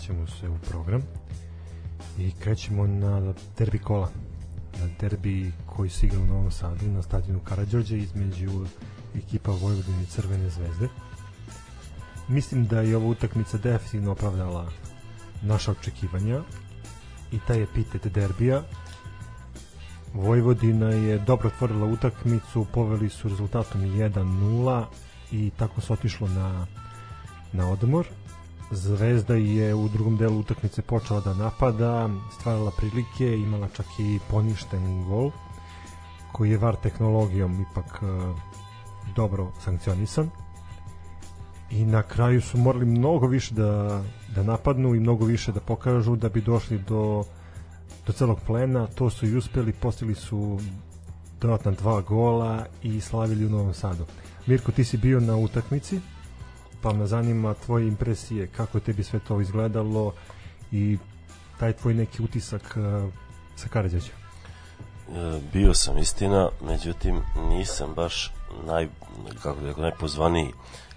vraćamo 0.00 0.26
se 0.26 0.48
u 0.48 0.58
program 0.58 1.02
i 2.18 2.32
krećemo 2.32 2.86
na 2.86 3.34
derbi 3.58 3.78
kola. 3.78 4.10
Na 4.78 4.88
derbi 5.00 5.52
koji 5.66 5.90
se 5.90 6.06
igra 6.06 6.20
u 6.20 6.26
Novom 6.26 6.50
Sadu 6.50 6.86
na 6.86 7.02
stadionu 7.02 7.40
Karadžorđe 7.40 7.98
između 7.98 8.66
ekipa 9.14 9.50
Vojvodine 9.50 10.02
i 10.02 10.06
Crvene 10.06 10.50
zvezde. 10.50 10.88
Mislim 12.28 12.66
da 12.66 12.80
je 12.80 12.96
ova 12.96 13.06
utakmica 13.06 13.58
definitivno 13.58 14.12
opravdala 14.12 14.72
naša 15.42 15.70
očekivanja 15.70 16.42
i 17.32 17.38
taj 17.46 17.62
epitet 17.62 18.06
derbija 18.06 18.62
Vojvodina 20.14 20.88
je 20.88 21.18
dobro 21.18 21.48
otvorila 21.48 21.86
utakmicu, 21.86 22.66
poveli 22.72 23.08
su 23.08 23.28
rezultatom 23.28 23.80
1-0 23.80 24.84
i 25.32 25.50
tako 25.56 25.80
se 25.80 25.92
otišlo 25.92 26.28
na, 26.28 26.66
na 27.52 27.70
odmor. 27.70 28.06
Zvezda 28.70 29.34
je 29.34 29.74
u 29.74 29.88
drugom 29.88 30.16
delu 30.16 30.38
utakmice 30.38 30.82
počela 30.82 31.20
da 31.20 31.34
napada, 31.34 32.08
stvarala 32.38 32.70
prilike, 32.76 33.36
imala 33.36 33.68
čak 33.68 33.86
i 33.98 34.18
poništen 34.30 35.04
gol 35.04 35.30
koji 36.32 36.50
je 36.50 36.58
VAR 36.58 36.76
tehnologijom 36.76 37.66
ipak 37.70 38.02
e, 38.02 38.06
dobro 39.16 39.52
sankcionisan. 39.64 40.30
I 41.70 41.84
na 41.84 42.02
kraju 42.02 42.40
su 42.40 42.58
morali 42.58 42.86
mnogo 42.86 43.26
više 43.26 43.54
da, 43.54 44.02
da 44.34 44.42
napadnu 44.42 44.94
i 44.94 45.00
mnogo 45.00 45.24
više 45.24 45.52
da 45.52 45.60
pokažu 45.60 46.16
da 46.16 46.28
bi 46.28 46.40
došli 46.40 46.78
do 46.78 47.24
do 48.06 48.12
celog 48.12 48.40
plena, 48.46 48.86
to 48.86 49.10
su 49.10 49.26
i 49.26 49.36
uspeli, 49.36 49.72
postigli 49.72 50.14
su 50.14 50.58
dodatna 51.40 51.70
dva 51.70 52.00
gola 52.00 52.66
i 52.82 53.00
slavili 53.00 53.46
u 53.46 53.50
Novom 53.50 53.74
Sadu. 53.74 54.06
Mirko, 54.46 54.72
ti 54.72 54.84
si 54.84 54.96
bio 54.96 55.20
na 55.20 55.36
utakmici, 55.36 56.00
pa 56.82 56.92
me 56.92 57.06
zanima 57.06 57.54
tvoje 57.54 57.88
impresije, 57.88 58.46
kako 58.46 58.80
tebi 58.80 59.02
sve 59.04 59.18
to 59.18 59.40
izgledalo 59.40 60.12
i 60.72 60.98
taj 61.58 61.72
tvoj 61.72 61.94
neki 61.94 62.22
utisak 62.22 62.76
uh, 62.76 63.12
sa 63.56 63.68
Karadžađa. 63.68 64.12
E, 65.10 65.40
bio 65.52 65.74
sam 65.74 65.98
istina, 65.98 66.48
međutim 66.66 67.22
nisam 67.48 67.94
baš 67.94 68.32
naj, 68.66 68.88
kako 69.42 69.60
da 69.60 69.66
rekao, 69.66 69.82
najpozvaniji 69.82 70.52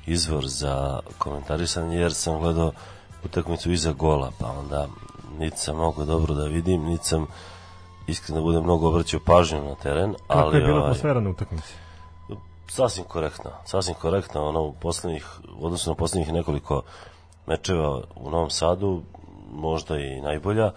izvor 0.05 0.47
za 0.47 0.99
komentarisanje 1.17 1.97
jer 1.97 2.13
sam 2.13 2.39
gledao 2.39 2.71
utakmicu 3.25 3.71
iza 3.71 3.93
gola, 3.93 4.31
pa 4.39 4.47
onda 4.47 4.87
niti 5.39 5.57
sam 5.57 5.75
mnogo 5.75 6.05
dobro 6.05 6.33
da 6.33 6.43
vidim, 6.43 6.83
niti 6.83 7.05
sam 7.05 7.27
iskreno 8.07 8.41
da 8.41 8.43
budem 8.43 8.63
mnogo 8.63 8.87
obraćao 8.87 9.19
pažnju 9.25 9.63
na 9.63 9.75
teren, 9.75 10.13
Kako 10.13 10.39
ali 10.39 10.57
je 10.57 10.63
bila 10.63 10.77
ovaj, 10.77 10.89
atmosfera 10.89 11.19
na 11.19 11.29
utakmici? 11.29 11.73
Sasvim 12.73 13.05
korektna, 13.05 13.51
sasvim 13.65 13.95
korektna, 14.01 14.41
ono 14.43 14.61
u 14.61 14.73
poslednjih, 14.73 15.27
u 15.59 15.65
odnosu 15.65 15.89
na 15.89 15.95
poslednjih 15.95 16.33
nekoliko 16.33 16.81
mečeva 17.47 18.01
u 18.15 18.29
Novom 18.29 18.49
Sadu, 18.49 19.03
možda 19.51 19.97
i 19.97 20.21
najbolja. 20.21 20.65
E, 20.65 20.73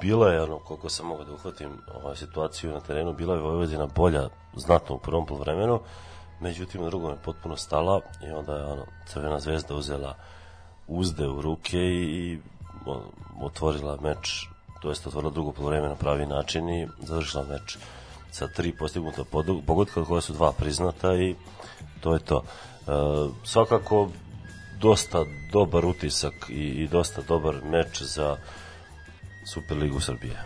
bila 0.00 0.32
je, 0.32 0.42
ono, 0.42 0.58
koliko 0.58 0.88
sam 0.88 1.06
mogao 1.06 1.24
da 1.24 1.32
uhvatim 1.32 1.70
ovaj, 1.94 2.16
situaciju 2.16 2.72
na 2.72 2.80
terenu, 2.80 3.12
bila 3.12 3.34
je 3.34 3.42
Vojvodina 3.42 3.86
bolja 3.86 4.28
znatno 4.56 4.94
u 4.94 4.98
prvom 4.98 5.26
polovremenu, 5.26 5.80
međutim 6.40 6.84
drugom 6.84 7.10
je 7.10 7.22
potpuno 7.24 7.56
stala 7.56 8.00
i 8.26 8.30
onda 8.30 8.56
je 8.56 8.64
ono, 8.64 8.84
Crvena 9.06 9.40
zvezda 9.40 9.74
uzela 9.74 10.14
uzde 10.88 11.28
u 11.28 11.42
ruke 11.42 11.78
i, 11.78 12.02
i 12.02 12.38
otvorila 13.42 13.98
meč, 14.00 14.48
to 14.82 14.88
jest 14.88 15.06
otvorila 15.06 15.32
drugo 15.32 15.52
polovreme 15.52 15.88
na 15.88 15.94
pravi 15.94 16.26
način 16.26 16.68
i 16.68 16.88
završila 16.98 17.44
meč 17.44 17.78
sa 18.32 18.48
tri 18.48 18.72
postignuta 18.72 19.24
pogotka 19.66 20.04
koja 20.04 20.20
su 20.20 20.32
dva 20.32 20.52
priznata 20.52 21.14
i 21.14 21.34
to 22.00 22.14
je 22.14 22.20
to. 22.20 22.42
E, 22.42 22.90
svakako 23.44 24.08
dosta 24.80 25.24
dobar 25.52 25.84
utisak 25.84 26.34
i, 26.48 26.54
i 26.54 26.88
dosta 26.88 27.22
dobar 27.28 27.54
meč 27.64 28.02
za 28.02 28.36
Superligu 29.46 30.00
Srbije. 30.00 30.42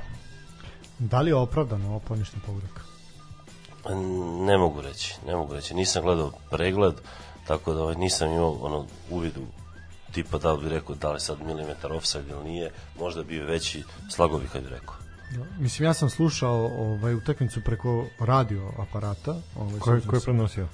Da 0.99 1.21
li 1.21 1.31
je 1.31 1.35
opravdano 1.35 1.89
ovo 1.89 1.99
poništen 1.99 2.41
pogodak? 2.47 2.85
Ne 4.47 4.59
mogu 4.59 4.81
reći, 4.81 5.15
ne 5.27 5.37
mogu 5.37 5.55
reći. 5.55 5.75
Nisam 5.75 6.03
gledao 6.03 6.33
pregled, 6.51 6.95
tako 7.47 7.73
da 7.73 7.83
ovaj, 7.83 7.95
nisam 7.95 8.33
imao 8.33 8.53
ono 8.53 8.87
uvidu 9.11 9.41
tipa 10.13 10.39
da 10.39 10.57
bi 10.57 10.69
rekao 10.69 10.97
da 10.97 11.13
li 11.13 11.21
sad 11.21 11.43
milimetar 11.47 11.93
offside 11.93 12.31
ili 12.31 12.45
nije, 12.45 12.71
možda 12.99 13.23
bi 13.23 13.29
bio 13.29 13.47
veći 13.47 13.83
slagovi 14.11 14.49
kad 14.53 14.63
bi 14.63 14.69
rekao. 14.69 15.04
Mislim, 15.59 15.87
ja 15.87 15.95
sam 15.95 16.11
slušao 16.11 16.71
ovaj, 16.77 17.15
utakmicu 17.15 17.61
preko 17.61 18.07
radio 18.19 18.73
aparata. 18.79 19.37
Ovaj, 19.57 19.79
Ko 19.79 19.93
je, 19.93 20.01
sećam 20.01 20.11
ko 20.11 20.17
je 20.17 20.23
prenosio? 20.23 20.65
E, 20.65 20.69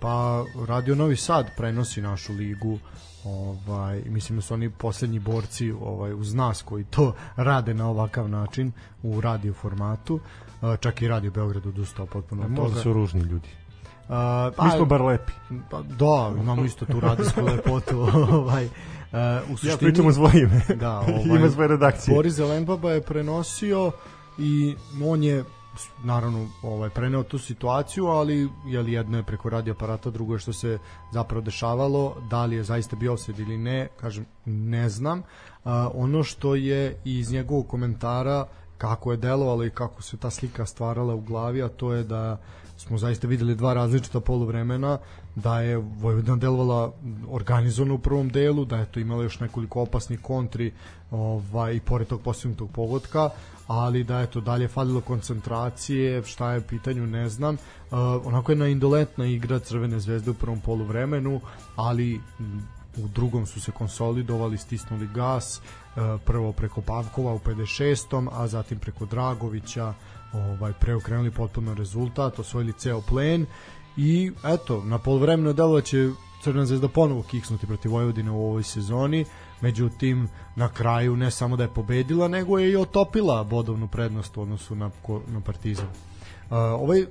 pa 0.00 0.44
Radio 0.68 0.94
Novi 0.94 1.16
Sad 1.16 1.56
prenosi 1.56 2.02
našu 2.02 2.32
ligu 2.32 2.78
ovaj 3.24 4.02
mislim 4.06 4.38
da 4.38 4.42
su 4.42 4.54
oni 4.54 4.70
poslednji 4.70 5.18
borci 5.18 5.72
ovaj 5.72 6.14
uz 6.14 6.34
nas 6.34 6.62
koji 6.62 6.84
to 6.84 7.14
rade 7.36 7.74
na 7.74 7.88
ovakav 7.88 8.28
način 8.28 8.72
u 9.02 9.20
radio 9.20 9.52
formatu 9.52 10.20
E, 10.72 10.76
čak 10.76 11.02
i 11.02 11.08
Radio 11.08 11.30
Beograd 11.30 11.66
odustao 11.66 12.06
potpuno 12.06 12.42
od 12.42 12.50
Možda 12.50 12.68
toga 12.68 12.82
su 12.82 12.92
ružni 12.92 13.20
ljudi. 13.20 13.48
A, 14.08 14.50
Mi 14.64 14.70
smo 14.70 14.84
bar 14.84 15.02
lepi. 15.02 15.32
pa, 15.70 15.82
da, 15.82 16.32
imamo 16.40 16.64
isto 16.64 16.86
tu 16.86 17.00
radijsku 17.00 17.40
lepotu 17.40 18.00
ovaj, 18.32 18.68
e, 19.14 19.42
u 19.48 19.52
Ja 19.52 19.56
suštini 19.56 19.78
pričam 19.78 20.06
u 20.06 20.12
svoje 20.12 20.42
ime. 20.42 20.62
Da, 20.80 20.98
ovaj, 20.98 21.38
Ima 21.38 21.50
svoje 21.50 21.68
redakcije. 21.68 22.14
Boris 22.14 22.32
Zelenbaba 22.32 22.92
je 22.92 23.00
prenosio 23.00 23.92
i 24.38 24.76
on 25.04 25.22
je 25.22 25.44
naravno 26.04 26.46
ovaj 26.62 26.90
preneo 26.90 27.22
tu 27.22 27.38
situaciju, 27.38 28.06
ali 28.06 28.48
je 28.66 28.82
li 28.82 28.92
jedno 28.92 29.16
je 29.16 29.22
preko 29.22 29.50
radio 29.50 29.72
aparata, 29.72 30.10
drugo 30.10 30.32
je 30.32 30.38
što 30.38 30.52
se 30.52 30.78
zapravo 31.12 31.42
dešavalo, 31.42 32.16
da 32.30 32.44
li 32.44 32.56
je 32.56 32.64
zaista 32.64 32.96
bio 32.96 33.12
offside 33.12 33.42
ili 33.42 33.58
ne, 33.58 33.88
kažem 34.00 34.26
ne 34.44 34.88
znam. 34.88 35.22
A, 35.64 35.90
ono 35.94 36.22
što 36.22 36.54
je 36.54 36.96
iz 37.04 37.32
njegovog 37.32 37.66
komentara 37.68 38.46
kako 38.78 39.10
je 39.10 39.16
delovalo 39.16 39.64
i 39.64 39.70
kako 39.70 40.02
se 40.02 40.16
ta 40.16 40.30
slika 40.30 40.66
stvarala 40.66 41.14
u 41.14 41.20
glavi, 41.20 41.62
a 41.62 41.68
to 41.68 41.92
je 41.92 42.04
da 42.04 42.40
smo 42.76 42.98
zaista 42.98 43.26
videli 43.26 43.54
dva 43.54 43.74
različita 43.74 44.20
poluvremena, 44.20 44.98
da 45.34 45.60
je 45.60 45.76
Vojvodina 45.76 46.36
delovala 46.36 46.92
organizovano 47.30 47.94
u 47.94 47.98
prvom 47.98 48.28
delu, 48.28 48.64
da 48.64 48.76
je 48.76 48.86
to 48.86 49.00
imala 49.00 49.22
još 49.22 49.40
nekoliko 49.40 49.82
opasnih 49.82 50.20
kontri 50.20 50.72
ovaj, 51.10 51.74
i 51.74 51.80
pored 51.80 52.08
tog 52.08 52.20
postignutog 52.20 52.70
pogotka, 52.70 53.30
ali 53.66 54.04
da 54.04 54.20
je 54.20 54.26
to 54.26 54.40
dalje 54.40 54.68
falilo 54.68 55.00
koncentracije, 55.00 56.22
šta 56.22 56.52
je 56.52 56.58
u 56.58 56.62
pitanju 56.62 57.06
ne 57.06 57.28
znam. 57.28 57.54
Uh, 57.54 57.98
onako 58.24 58.52
jedna 58.52 58.66
indolentna 58.68 59.26
igra 59.26 59.58
Crvene 59.58 60.00
zvezde 60.00 60.30
u 60.30 60.34
prvom 60.34 60.60
poluvremenu, 60.60 61.40
ali 61.76 62.20
m, 62.40 62.68
u 62.96 63.08
drugom 63.08 63.46
su 63.46 63.60
se 63.60 63.72
konsolidovali, 63.72 64.58
stisnuli 64.58 65.08
gas, 65.14 65.60
uh, 65.60 66.02
prvo 66.24 66.52
preko 66.52 66.80
Pavkova 66.80 67.34
u 67.34 67.38
56. 67.38 68.28
a 68.32 68.46
zatim 68.46 68.78
preko 68.78 69.06
Dragovića, 69.06 69.94
ovaj 70.32 70.72
preokrenuli 70.72 71.30
potpuno 71.30 71.74
rezultat, 71.74 72.38
osvojili 72.38 72.72
ceo 72.72 73.00
plen 73.00 73.46
i 73.96 74.32
eto, 74.44 74.82
na 74.84 74.98
poluvremenu 74.98 75.50
je 75.50 75.54
delo 75.54 75.80
će 75.80 76.10
Crvena 76.44 76.66
zvezda 76.66 76.88
ponovo 76.88 77.22
kiksnuti 77.22 77.66
protiv 77.66 77.92
Vojvodine 77.92 78.30
u 78.30 78.46
ovoj 78.46 78.62
sezoni, 78.62 79.24
međutim 79.60 80.28
na 80.56 80.68
kraju 80.68 81.16
ne 81.16 81.30
samo 81.30 81.56
da 81.56 81.62
je 81.62 81.74
pobedila, 81.74 82.28
nego 82.28 82.58
je 82.58 82.70
i 82.70 82.76
otopila 82.76 83.44
bodovnu 83.44 83.88
prednost 83.88 84.36
u 84.36 84.42
odnosu 84.42 84.74
na, 84.74 84.90
na 85.26 85.40
Partizan. 85.40 85.88
Ovaj 86.50 87.04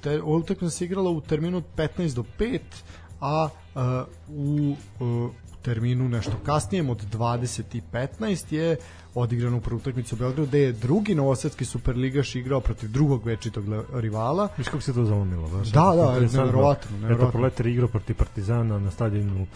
te, 0.00 0.22
ova 0.22 0.36
utakmica 0.36 0.70
se 0.70 0.84
igrala 0.84 1.10
u 1.10 1.20
terminu 1.20 1.56
od 1.56 1.64
15 1.76 2.14
do 2.14 2.24
5, 2.38 2.60
a 3.20 3.48
u 4.28 4.74
uh, 5.00 5.30
terminu 5.62 6.08
nešto 6.08 6.32
kasnijem 6.46 6.90
od 6.90 7.04
20 7.12 7.76
i 7.76 7.82
15 7.92 8.52
je 8.52 8.76
odigrana 9.14 9.56
upravo 9.56 9.76
utakmica 9.76 10.14
u 10.14 10.18
Beogradu 10.18 10.46
gde 10.46 10.58
je 10.58 10.72
drugi 10.72 11.14
novosadski 11.14 11.64
superligaš 11.64 12.34
igrao 12.34 12.60
protiv 12.60 12.90
drugog 12.90 13.26
večitog 13.26 13.64
rivala 13.94 14.48
Viš 14.56 14.68
kako 14.68 14.80
se 14.80 14.94
to 14.94 15.04
zalomilo, 15.04 15.48
baš. 15.48 15.68
Da, 15.68 15.92
da, 15.96 16.20
neverovatno, 16.20 16.96
neverovatno. 16.96 17.28
Eto, 17.28 17.30
Proletar 17.30 17.66
igrao 17.66 17.88
protiv 17.88 18.16
Partizana 18.16 18.78
na 18.78 18.90
stadionu 18.90 19.46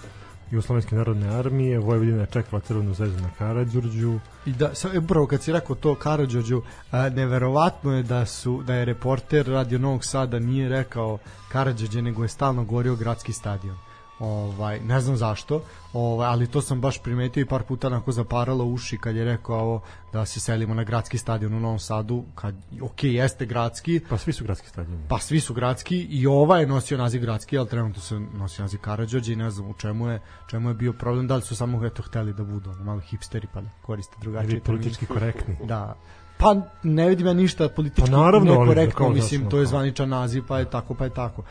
Jugoslovenske 0.50 0.96
narodne 0.96 1.28
armije, 1.28 1.78
Vojvodina 1.78 2.20
je 2.20 2.26
čekala 2.26 2.60
crvenu 2.60 2.94
zvezdu 2.94 3.22
na 3.22 3.30
Karadžurđu. 3.38 4.18
I 4.46 4.52
da, 4.52 4.74
sa, 4.74 4.90
upravo 4.98 5.26
kad 5.26 5.42
si 5.42 5.52
rekao 5.52 5.76
to 5.76 5.94
Karadžođu, 5.94 6.62
a, 6.90 7.08
neverovatno 7.08 7.96
je 7.96 8.02
da 8.02 8.26
su 8.26 8.62
da 8.62 8.74
je 8.74 8.84
reporter 8.84 9.46
Radio 9.46 9.78
Novog 9.78 10.04
Sada 10.04 10.38
nije 10.38 10.68
rekao 10.68 11.18
Karadžođe, 11.48 12.02
nego 12.02 12.22
je 12.22 12.28
stalno 12.28 12.64
govorio 12.64 12.96
gradski 12.96 13.32
stadion. 13.32 13.76
Ovaj, 14.18 14.80
ne 14.80 15.00
znam 15.00 15.16
zašto, 15.16 15.62
ovaj, 15.92 16.28
ali 16.28 16.46
to 16.46 16.60
sam 16.60 16.80
baš 16.80 17.02
primetio 17.02 17.40
i 17.40 17.44
par 17.44 17.62
puta 17.62 17.86
onako 17.86 18.12
zaparalo 18.12 18.64
uši 18.64 18.98
kad 18.98 19.16
je 19.16 19.24
rekao 19.24 19.58
ovo, 19.58 19.80
da 20.12 20.26
se 20.26 20.40
selimo 20.40 20.74
na 20.74 20.84
gradski 20.84 21.18
stadion 21.18 21.54
u 21.54 21.60
Novom 21.60 21.78
Sadu, 21.78 22.24
kad, 22.34 22.54
ok, 22.82 23.04
jeste 23.04 23.46
gradski, 23.46 24.00
Pa 24.08 24.18
svi 24.18 24.32
su 24.32 24.44
gradski 24.44 24.68
stadioni. 24.68 25.02
pa 25.08 25.18
svi 25.18 25.40
su 25.40 25.54
gradski 25.54 25.98
i 25.98 26.26
ova 26.26 26.58
je 26.58 26.66
nosio 26.66 26.98
naziv 26.98 27.20
gradski, 27.20 27.58
ali 27.58 27.68
trenutno 27.68 28.02
se 28.02 28.18
nosi 28.18 28.62
naziv 28.62 28.80
Karadžođe 28.80 29.32
i 29.32 29.36
ne 29.36 29.50
znam 29.50 29.70
u 29.70 29.74
čemu 29.74 30.08
je, 30.08 30.20
čemu 30.50 30.70
je 30.70 30.74
bio 30.74 30.92
problem, 30.92 31.26
da 31.26 31.36
li 31.36 31.42
su 31.42 31.56
samo 31.56 31.86
eto 31.86 32.02
hteli 32.02 32.32
da 32.32 32.44
budu 32.44 32.70
ono, 32.70 32.84
malo 32.84 33.00
hipsteri 33.00 33.46
pa 33.54 33.60
da 33.60 33.68
koriste 33.82 34.16
drugačije 34.20 34.50
Ili 34.50 34.60
politički 34.60 35.06
korektni. 35.06 35.56
Da. 35.64 35.94
Pa 36.38 36.56
ne 36.82 37.08
vidim 37.08 37.26
ja 37.26 37.32
ništa 37.32 37.68
politički 37.68 38.10
Pa 38.10 38.16
naravno, 38.16 38.52
ali 38.52 38.60
nekorektno, 38.60 38.98
kao 38.98 39.08
mislim, 39.10 39.40
zašto, 39.40 39.50
to 39.50 39.58
je 39.58 39.66
zvaničan 39.66 40.08
naziv, 40.08 40.42
pa 40.48 40.58
je 40.58 40.70
tako, 40.70 40.94
pa 40.94 41.04
je 41.04 41.10
tako. 41.10 41.42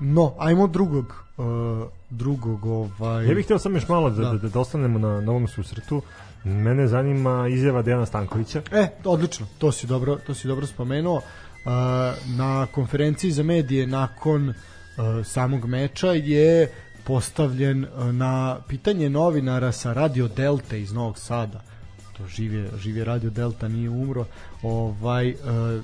No, 0.00 0.34
ajmo 0.38 0.66
drugog 0.66 1.04
uh, 1.36 1.44
drugog 2.10 2.64
ovaj 2.66 3.28
Ja 3.28 3.34
bih 3.34 3.44
htio 3.44 3.58
samo 3.58 3.76
još 3.76 3.88
malo 3.88 4.10
da, 4.10 4.22
Da. 4.22 4.32
da, 4.32 4.48
da, 4.48 4.60
ostanemo 4.60 4.98
na, 4.98 5.20
na 5.20 5.30
ovom 5.30 5.48
susretu. 5.48 6.02
Mene 6.44 6.86
zanima 6.88 7.48
izjava 7.48 7.82
Dejana 7.82 8.06
Stankovića. 8.06 8.62
E, 8.72 8.88
odlično, 9.04 9.46
to 9.58 9.72
si 9.72 9.86
dobro, 9.86 10.16
to 10.16 10.34
si 10.34 10.48
dobro 10.48 10.66
spomenuo. 10.66 11.16
Uh, 11.16 11.72
na 12.28 12.66
konferenciji 12.66 13.30
za 13.30 13.42
medije 13.42 13.86
nakon 13.86 14.48
uh, 14.48 14.54
samog 15.24 15.64
meča 15.64 16.08
je 16.08 16.72
postavljen 17.04 17.86
na 18.12 18.56
pitanje 18.68 19.10
novinara 19.10 19.72
sa 19.72 19.92
Radio 19.92 20.28
Delta 20.28 20.76
iz 20.76 20.92
Novog 20.92 21.18
Sada 21.18 21.60
to 22.16 22.26
živje, 22.26 22.68
živje 22.78 23.04
Radio 23.04 23.30
Delta 23.30 23.68
nije 23.68 23.90
umro 23.90 24.24
ovaj, 24.62 25.34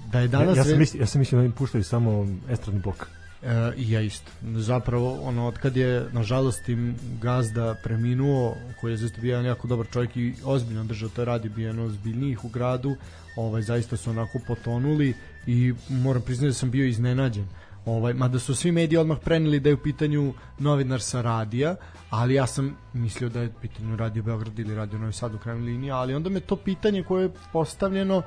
da 0.07 0.19
je 0.19 0.25
Ja, 0.25 0.29
danas 0.29 0.57
ja, 0.57 0.63
sam 0.65 0.73
ve- 0.73 0.79
mislio, 0.79 1.01
ja 1.01 1.07
sam 1.07 1.19
mislio 1.19 1.39
da 1.41 1.45
im 1.45 1.53
puštaju 1.53 1.85
samo 1.85 2.27
estradni 2.51 2.81
blok. 2.81 3.07
E, 3.43 3.73
i 3.77 3.91
ja 3.91 4.01
isto. 4.01 4.31
Zapravo, 4.43 5.21
ono, 5.23 5.47
od 5.47 5.59
kad 5.59 5.77
je, 5.77 6.07
nažalost, 6.13 6.69
im 6.69 6.97
gazda 7.21 7.75
preminuo, 7.83 8.57
koji 8.81 8.93
je 8.93 8.97
zaista 8.97 9.21
bio 9.21 9.31
jedan 9.31 9.47
jako 9.47 9.69
dobar 9.69 9.87
čovjek 9.93 10.17
i 10.17 10.35
ozbiljno 10.45 10.85
držao 10.85 11.09
to 11.09 11.25
radi, 11.25 11.49
bio 11.49 11.67
jedan 11.67 11.87
ozbiljnijih 11.87 12.45
u 12.45 12.49
gradu, 12.49 12.97
ovaj, 13.37 13.63
zaista 13.63 13.97
su 13.97 14.11
onako 14.11 14.39
potonuli 14.47 15.15
i 15.47 15.75
moram 15.89 16.23
priznati 16.23 16.49
da 16.49 16.55
sam 16.55 16.71
bio 16.71 16.87
iznenađen. 16.87 17.47
Ovaj, 17.87 18.15
mada 18.15 18.39
su 18.39 18.55
svi 18.55 18.73
mediji 18.73 18.99
odmah 18.99 19.19
preneli 19.25 19.61
da 19.61 19.69
je 19.69 19.75
u 19.75 19.83
pitanju 19.83 20.35
novinar 20.59 21.01
sa 21.01 21.21
radija, 21.23 21.77
ali 22.11 22.35
ja 22.35 22.47
sam 22.47 22.77
mislio 22.93 23.29
da 23.29 23.41
je 23.41 23.49
u 23.49 23.61
pitanju 23.61 23.97
Radio 23.97 24.23
Beograd 24.23 24.59
ili 24.59 24.75
Radio 24.75 24.99
Novi 24.99 25.13
Sad 25.13 25.35
u 25.35 25.39
krajnjoj 25.39 25.65
liniji, 25.65 25.91
ali 25.91 26.15
onda 26.15 26.31
me 26.31 26.41
to 26.41 26.57
pitanje 26.57 27.03
koje 27.03 27.23
je 27.23 27.33
postavljeno 27.53 28.23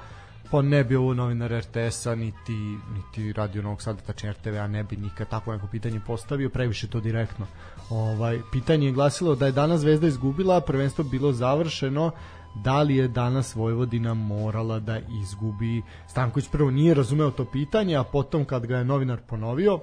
pa 0.52 0.62
ne 0.62 0.84
bi 0.84 0.96
ovo 0.96 1.14
novinar 1.14 1.52
RTS-a 1.52 2.16
niti, 2.16 2.78
niti 2.94 3.34
Radio 3.34 3.62
Novog 3.62 3.82
Sada 3.82 4.02
tačnije 4.02 4.34
RTV-a 4.34 4.68
ne 4.68 4.84
bi 4.84 4.98
nikad 4.98 5.30
tako 5.30 5.54
neko 5.54 5.68
pitanje 5.68 6.00
postavio 6.08 6.50
previše 6.50 6.88
to 6.88 7.00
direktno. 7.00 7.46
Ovaj, 7.90 8.40
pitanje 8.52 8.86
je 8.88 8.94
glasilo 8.94 9.36
da 9.36 9.46
je 9.46 9.52
danas 9.52 9.82
Zvezda 9.82 10.08
izgubila 10.08 10.62
prvenstvo 10.62 11.04
bilo 11.04 11.32
završeno 11.32 12.12
da 12.56 12.82
li 12.82 12.96
je 12.96 13.08
danas 13.08 13.56
Vojvodina 13.56 14.14
morala 14.14 14.80
da 14.80 15.00
izgubi? 15.22 15.82
Stanković 16.08 16.48
prvo 16.52 16.72
nije 16.72 16.94
razumeo 16.94 17.32
to 17.32 17.46
pitanje 17.46 17.96
a 17.96 18.04
potom 18.04 18.46
kad 18.46 18.66
ga 18.66 18.78
je 18.78 18.86
novinar 18.86 19.20
ponovio 19.28 19.80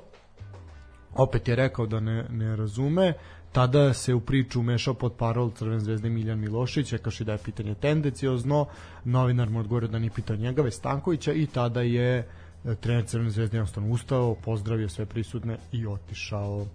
opet 1.14 1.48
je 1.48 1.56
rekao 1.56 1.86
da 1.86 2.00
ne, 2.00 2.26
ne 2.30 2.56
razume 2.56 3.14
tada 3.52 3.94
se 3.94 4.14
u 4.14 4.20
priču 4.20 4.60
umešao 4.60 4.94
pod 4.94 5.12
parol 5.12 5.50
Crven 5.50 5.80
zvezde 5.80 6.10
Miljan 6.10 6.38
Milošić 6.38 6.92
rekaoši 6.92 7.24
da 7.24 7.32
je 7.32 7.38
pitanje 7.38 7.74
tendenciozno 7.74 8.66
novinar 9.04 9.50
mu 9.50 9.60
odgovorio 9.60 9.88
da 9.88 9.98
nije 9.98 10.10
pitao 10.10 10.36
njega 10.36 10.62
već 10.62 10.74
Stankovića 10.74 11.32
i 11.32 11.46
tada 11.46 11.80
je 11.82 12.28
e, 12.64 12.74
trener 12.74 13.06
Crvene 13.06 13.30
zvezde 13.30 13.56
jednostavno 13.56 13.90
ustao 13.90 14.34
pozdravio 14.34 14.88
sve 14.88 15.06
prisutne 15.06 15.58
i 15.72 15.86
otišao 15.86 16.66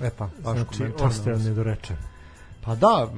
E 0.00 0.10
pa, 0.18 0.24
vaš 0.24 0.58
Znači, 0.58 0.78
komentar. 0.78 1.06
ostaje 1.06 1.38
nedorečen. 1.38 1.96
Pa 2.64 2.74
da, 2.74 3.12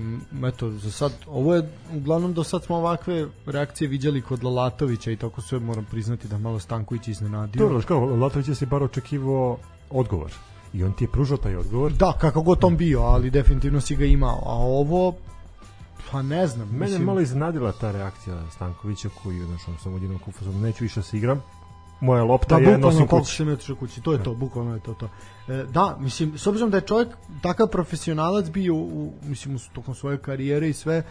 eto, 0.49 0.71
za 0.71 0.91
sad, 0.91 1.13
ovo 1.27 1.55
je, 1.55 1.71
uglavnom 1.95 2.35
do 2.35 2.45
sad 2.45 2.65
smo 2.65 2.77
ovakve 2.77 3.27
reakcije 3.47 3.89
viđali 3.89 4.23
kod 4.23 4.45
Lalatovića 4.45 5.11
i 5.11 5.17
tako 5.17 5.41
sve 5.41 5.59
moram 5.59 5.85
priznati 5.85 6.29
da 6.29 6.39
malo 6.39 6.59
Stanković 6.59 7.09
iznenadio. 7.09 7.63
Dobro, 7.63 7.83
kao, 7.89 8.05
Latović 8.05 8.49
je 8.49 8.55
se 8.55 8.67
bar 8.67 8.83
očekivao 8.83 9.59
odgovor. 9.91 10.33
I 10.73 10.85
on 10.85 10.93
ti 10.93 11.05
je 11.05 11.09
pružao 11.09 11.37
taj 11.37 11.57
odgovor. 11.57 11.93
Da, 11.93 12.13
kako 12.21 12.43
god 12.43 12.65
on 12.65 12.77
bio, 12.77 13.01
ali 13.01 13.31
definitivno 13.31 13.81
si 13.81 13.97
ga 13.97 14.05
imao. 14.05 14.43
A 14.47 14.53
ovo, 14.53 15.15
pa 16.11 16.23
ne 16.23 16.47
znam. 16.47 16.69
Mene 16.69 16.93
je 16.93 16.99
malo 16.99 17.21
iznadila 17.21 17.73
ta 17.73 17.93
reakcija 17.93 18.51
Stankovića 18.51 19.09
koji 19.23 19.37
je 19.37 19.47
znaš, 19.47 19.69
on 19.69 19.75
sam 19.83 19.95
odjednom 19.95 20.19
kufazom, 20.19 20.61
neću 20.61 20.85
više 20.85 21.01
da 21.01 21.05
se 21.05 21.17
igram. 21.17 21.43
Moja 22.01 22.25
lopta 22.25 22.55
Da, 22.55 22.61
je 22.61 22.77
bukvalno 22.77 23.01
nosim 23.01 23.07
kući. 23.07 23.45
mi 23.45 23.53
otišao 23.53 23.77
kući, 23.77 24.01
to 24.01 24.13
je 24.13 24.23
to, 24.23 24.35
bukvalno 24.35 24.75
je 24.75 24.81
to 24.81 24.95
to. 24.95 25.09
E, 25.49 25.65
da, 25.73 25.97
mislim, 26.01 26.39
s 26.39 26.47
obzirom 26.47 26.71
da 26.71 26.77
je 26.77 26.87
čovjek 26.87 27.09
takav 27.43 27.67
profesionalac 27.67 28.49
bio, 28.51 28.75
u, 28.75 29.13
mislim, 29.23 29.57
u, 29.57 29.59
tokom 29.73 29.95
svoje 29.95 30.19
karijere 30.19 30.69
i 30.69 30.73
sve, 30.73 31.03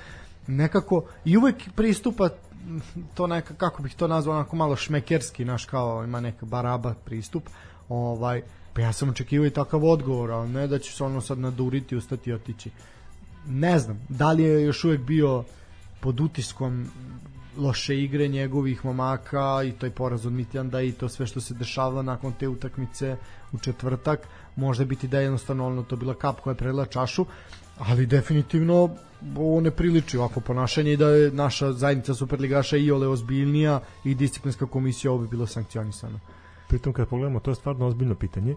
nekako, 0.48 1.04
i 1.26 1.38
uvek 1.38 1.56
pristupa 1.76 2.30
to 3.14 3.28
neka, 3.28 3.54
kako 3.54 3.84
bih 3.84 3.96
to 3.96 4.08
nazvao, 4.08 4.36
onako 4.36 4.56
malo 4.56 4.76
šmekerski, 4.76 5.46
naš 5.46 5.66
kao 5.66 6.04
ima 6.04 6.20
neka 6.20 6.46
baraba 6.46 6.94
pristup, 7.06 7.44
ovaj, 7.90 8.42
pa 8.78 8.82
ja 8.82 8.94
sam 8.94 9.10
očekivao 9.10 9.46
i 9.46 9.50
takav 9.50 9.86
odgovor, 9.86 10.32
ali 10.32 10.50
ne 10.50 10.68
da 10.68 10.80
će 10.80 10.92
se 10.92 11.04
ono 11.04 11.22
sad 11.22 11.40
naduriti, 11.40 11.96
ustati 11.96 12.30
i 12.30 12.34
otići. 12.34 12.70
Ne 13.48 13.80
znam, 13.80 14.00
da 14.10 14.32
li 14.32 14.44
je 14.44 14.64
još 14.64 14.84
uvek 14.84 15.02
bio 15.02 15.44
pod 16.00 16.20
utiskom 16.20 16.86
loše 17.58 17.98
igre 18.04 18.28
njegovih 18.28 18.86
momaka 18.86 19.64
i 19.64 19.72
taj 19.72 19.90
poraz 19.90 20.26
od 20.26 20.34
Mitjanda 20.34 20.82
i 20.82 20.92
to 20.92 21.10
sve 21.10 21.26
što 21.28 21.42
se 21.42 21.54
dešava 21.54 22.02
nakon 22.02 22.34
te 22.40 22.48
utakmice 22.48 23.18
u 23.52 23.58
četvrtak 23.58 24.28
može 24.56 24.86
biti 24.86 25.08
da 25.08 25.20
je 25.20 25.24
jednostavno 25.24 25.68
ono 25.68 25.84
to 25.84 25.96
bila 25.96 26.14
kap 26.14 26.40
koja 26.40 26.52
je 26.52 26.58
prelila 26.58 26.86
čašu 26.86 27.26
ali 27.78 28.06
definitivno 28.06 28.96
ovo 29.38 29.62
ne 29.62 29.72
priliči 29.72 30.18
ovako 30.18 30.40
ponašanje 30.40 30.94
i 30.94 30.98
da 30.98 31.10
je 31.10 31.32
naša 31.32 31.72
zajednica 31.74 32.14
superligaša 32.14 32.78
i 32.78 32.92
ole 32.92 33.08
ozbiljnija 33.08 33.80
i 34.04 34.16
disciplinska 34.16 34.66
komisija 34.66 35.12
ovo 35.12 35.22
bi 35.22 35.28
bilo 35.28 35.48
sankcionisano 35.48 36.20
Pritom 36.68 36.94
kad 36.94 37.08
pogledamo, 37.08 37.40
to 37.40 37.52
je 37.52 37.56
stvarno 37.56 37.86
ozbiljno 37.86 38.16
pitanje 38.16 38.56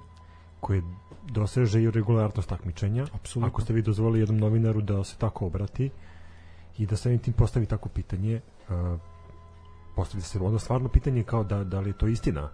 koje 0.60 0.82
doseže 1.28 1.82
i 1.82 1.90
regularnost 1.90 2.48
takmičenja. 2.48 3.06
Apsolutno. 3.12 3.48
Ako 3.48 3.60
ste 3.60 3.72
vi 3.72 3.82
dozvolili 3.82 4.20
jednom 4.20 4.38
novinaru 4.38 4.80
da 4.80 5.04
se 5.04 5.16
tako 5.16 5.46
obrati 5.46 5.90
i 6.78 6.86
da 6.86 6.96
samim 6.96 7.18
tim 7.18 7.34
postavi 7.34 7.66
tako 7.66 7.88
pitanje, 7.88 8.40
uh, 8.68 9.00
postavi 9.96 10.22
se 10.22 10.38
onda 10.38 10.58
stvarno 10.58 10.88
pitanje 10.88 11.22
kao 11.22 11.44
da, 11.44 11.64
da 11.64 11.80
li 11.80 11.90
je 11.90 11.98
to 11.98 12.06
istina, 12.06 12.48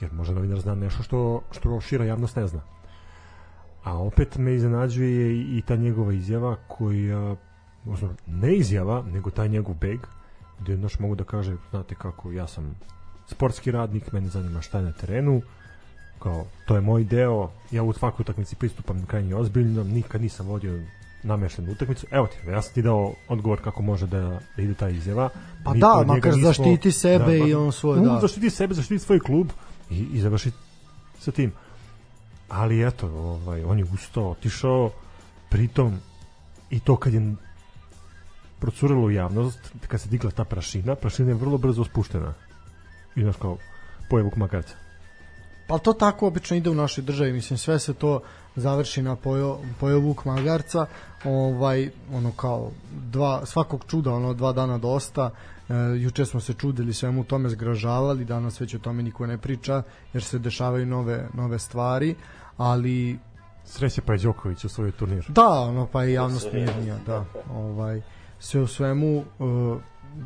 jer 0.00 0.12
možda 0.12 0.34
novinar 0.34 0.60
zna 0.60 0.74
nešto 0.74 1.02
što, 1.02 1.42
što 1.50 1.80
šira 1.80 2.04
javnost 2.04 2.36
ne 2.36 2.46
zna. 2.46 2.60
A 3.84 3.98
opet 3.98 4.36
me 4.36 4.54
iznenađuje 4.54 5.40
i, 5.40 5.62
ta 5.66 5.76
njegova 5.76 6.12
izjava 6.12 6.56
koja, 6.68 7.36
možda 7.84 8.08
ne 8.26 8.54
izjava, 8.54 9.02
nego 9.02 9.30
taj 9.30 9.48
njegov 9.48 9.74
beg, 9.74 10.00
gde 10.60 10.76
znaš, 10.76 10.98
mogu 10.98 11.14
da 11.14 11.24
kaže, 11.24 11.56
znate 11.70 11.94
kako, 11.94 12.32
ja 12.32 12.46
sam 12.46 12.74
sportski 13.26 13.70
radnik, 13.70 14.12
mene 14.12 14.28
zanima 14.28 14.60
šta 14.62 14.78
je 14.78 14.84
na 14.84 14.92
terenu, 14.92 15.42
kao, 16.18 16.46
to 16.66 16.74
je 16.74 16.80
moj 16.80 17.04
deo, 17.04 17.50
ja 17.70 17.82
u 17.82 17.92
svakoj 17.92 18.22
utakmici 18.22 18.56
pristupam 18.56 19.06
krajnje 19.06 19.34
ozbiljno, 19.34 19.84
nikad 19.84 20.20
nisam 20.22 20.46
vodio 20.46 20.80
nameštenu 21.22 21.72
utakmicu. 21.72 22.06
Evo 22.10 22.26
ti, 22.26 22.36
ja 22.50 22.62
sam 22.62 22.74
ti 22.74 22.82
dao 22.82 23.14
odgovor 23.28 23.60
kako 23.62 23.82
može 23.82 24.06
da, 24.06 24.20
da 24.56 24.62
ide 24.62 24.74
ta 24.74 24.88
izjava. 24.88 25.28
Pa 25.64 25.74
Niko 25.74 25.98
da, 25.98 26.04
makar 26.06 26.32
nismo- 26.32 26.46
zaštiti 26.46 26.92
sebe 26.92 27.24
pa- 27.38 27.46
i 27.46 27.54
on 27.54 27.72
svoj, 27.72 27.98
u, 27.98 28.04
da. 28.04 28.18
Zaštiti 28.20 28.50
sebe, 28.50 28.74
zaštiti 28.74 29.04
svoj 29.04 29.20
klub 29.20 29.48
i, 29.90 29.98
i 30.12 30.20
završi 30.20 30.50
sa 31.18 31.30
tim. 31.32 31.52
Ali 32.48 32.86
eto, 32.86 33.06
ovaj, 33.08 33.64
on 33.64 33.78
je 33.78 33.84
ustao, 33.94 34.30
otišao, 34.30 34.90
pritom 35.48 35.98
i 36.70 36.80
to 36.80 36.96
kad 36.96 37.14
je 37.14 37.34
procurilo 38.58 39.06
u 39.06 39.10
javnost, 39.10 39.58
kad 39.88 40.00
se 40.00 40.08
digla 40.08 40.30
ta 40.30 40.44
prašina, 40.44 40.94
prašina 40.94 41.28
je 41.28 41.34
vrlo 41.34 41.58
brzo 41.58 41.84
spuštena. 41.84 42.34
I 43.16 43.22
znaš 43.22 43.36
kao, 43.36 43.56
pojevuk 44.10 44.36
makarca. 44.36 44.74
Pa 45.66 45.78
to 45.78 45.92
tako 45.92 46.26
obično 46.26 46.56
ide 46.56 46.70
u 46.70 46.74
našoj 46.74 47.04
državi, 47.04 47.32
mislim 47.32 47.58
sve 47.58 47.78
se 47.78 47.94
to 47.94 48.20
završi 48.56 49.02
na 49.02 49.16
pojo, 49.16 49.58
pojo 49.80 50.00
Vuk 50.00 50.24
Magarca, 50.24 50.86
ovaj 51.24 51.90
ono 52.12 52.32
kao 52.32 52.70
dva 52.90 53.46
svakog 53.46 53.84
čuda, 53.88 54.12
ono 54.12 54.34
dva 54.34 54.52
dana 54.52 54.78
dosta. 54.78 55.30
E, 55.68 55.74
juče 55.98 56.26
smo 56.26 56.40
se 56.40 56.54
čudili 56.54 56.94
svemu 56.94 57.24
tome 57.24 57.48
zgražavali, 57.48 58.24
danas 58.24 58.60
već 58.60 58.74
o 58.74 58.78
tome 58.78 59.02
niko 59.02 59.26
ne 59.26 59.38
priča 59.38 59.82
jer 60.12 60.22
se 60.22 60.38
dešavaju 60.38 60.86
nove 60.86 61.28
nove 61.34 61.58
stvari, 61.58 62.14
ali 62.56 63.18
Sreće 63.64 64.00
pa 64.00 64.12
je 64.12 64.18
Đoković 64.18 64.64
u 64.64 64.68
svoj 64.68 64.92
turnir. 64.92 65.24
Da, 65.28 65.48
ono 65.48 65.86
pa 65.86 66.04
i 66.04 66.12
javnost 66.12 66.52
mirnija, 66.52 66.98
da. 67.06 67.24
Ovaj 67.54 68.00
sve 68.38 68.60
u 68.60 68.66
svemu 68.66 69.24
uh, 69.38 69.78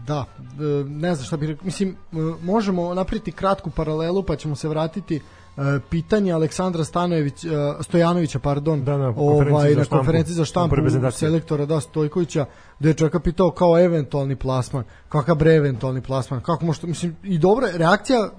da, 0.06 0.20
uh, 0.20 0.90
ne 0.90 1.14
znam 1.14 1.26
šta 1.26 1.36
bih 1.36 1.48
rekao, 1.48 1.64
mislim 1.64 1.96
uh, 2.12 2.42
možemo 2.42 2.94
napraviti 2.94 3.32
kratku 3.32 3.70
paralelu 3.70 4.22
pa 4.22 4.36
ćemo 4.36 4.56
se 4.56 4.68
vratiti 4.68 5.16
uh, 5.16 5.64
pitanje 5.90 6.32
Aleksandra 6.32 6.84
Stanojević, 6.84 7.44
Stojanovića, 7.80 8.38
pardon, 8.38 8.84
Da, 8.84 8.98
na 8.98 9.14
konferenciji 9.14 9.52
ovaj, 9.52 9.72
za 9.72 9.78
na 9.78 9.84
štampu, 9.84 9.98
konferenciji 9.98 10.34
za 10.34 10.44
štampu 10.44 10.76
selektora 11.10 11.66
da 11.66 11.80
Stojkovića, 11.80 12.44
gde 12.78 12.88
je 12.88 12.94
čovjeka 12.94 13.20
pitao 13.20 13.50
kao 13.50 13.84
eventualni 13.84 14.36
plasman, 14.36 14.84
kakav 15.08 15.36
bre 15.36 15.54
eventualni 15.54 16.00
plasman, 16.00 16.40
kako 16.40 16.64
možete, 16.64 16.86
mislim, 16.86 17.16
i 17.22 17.38
dobra 17.38 17.68
reakcija 17.74 18.30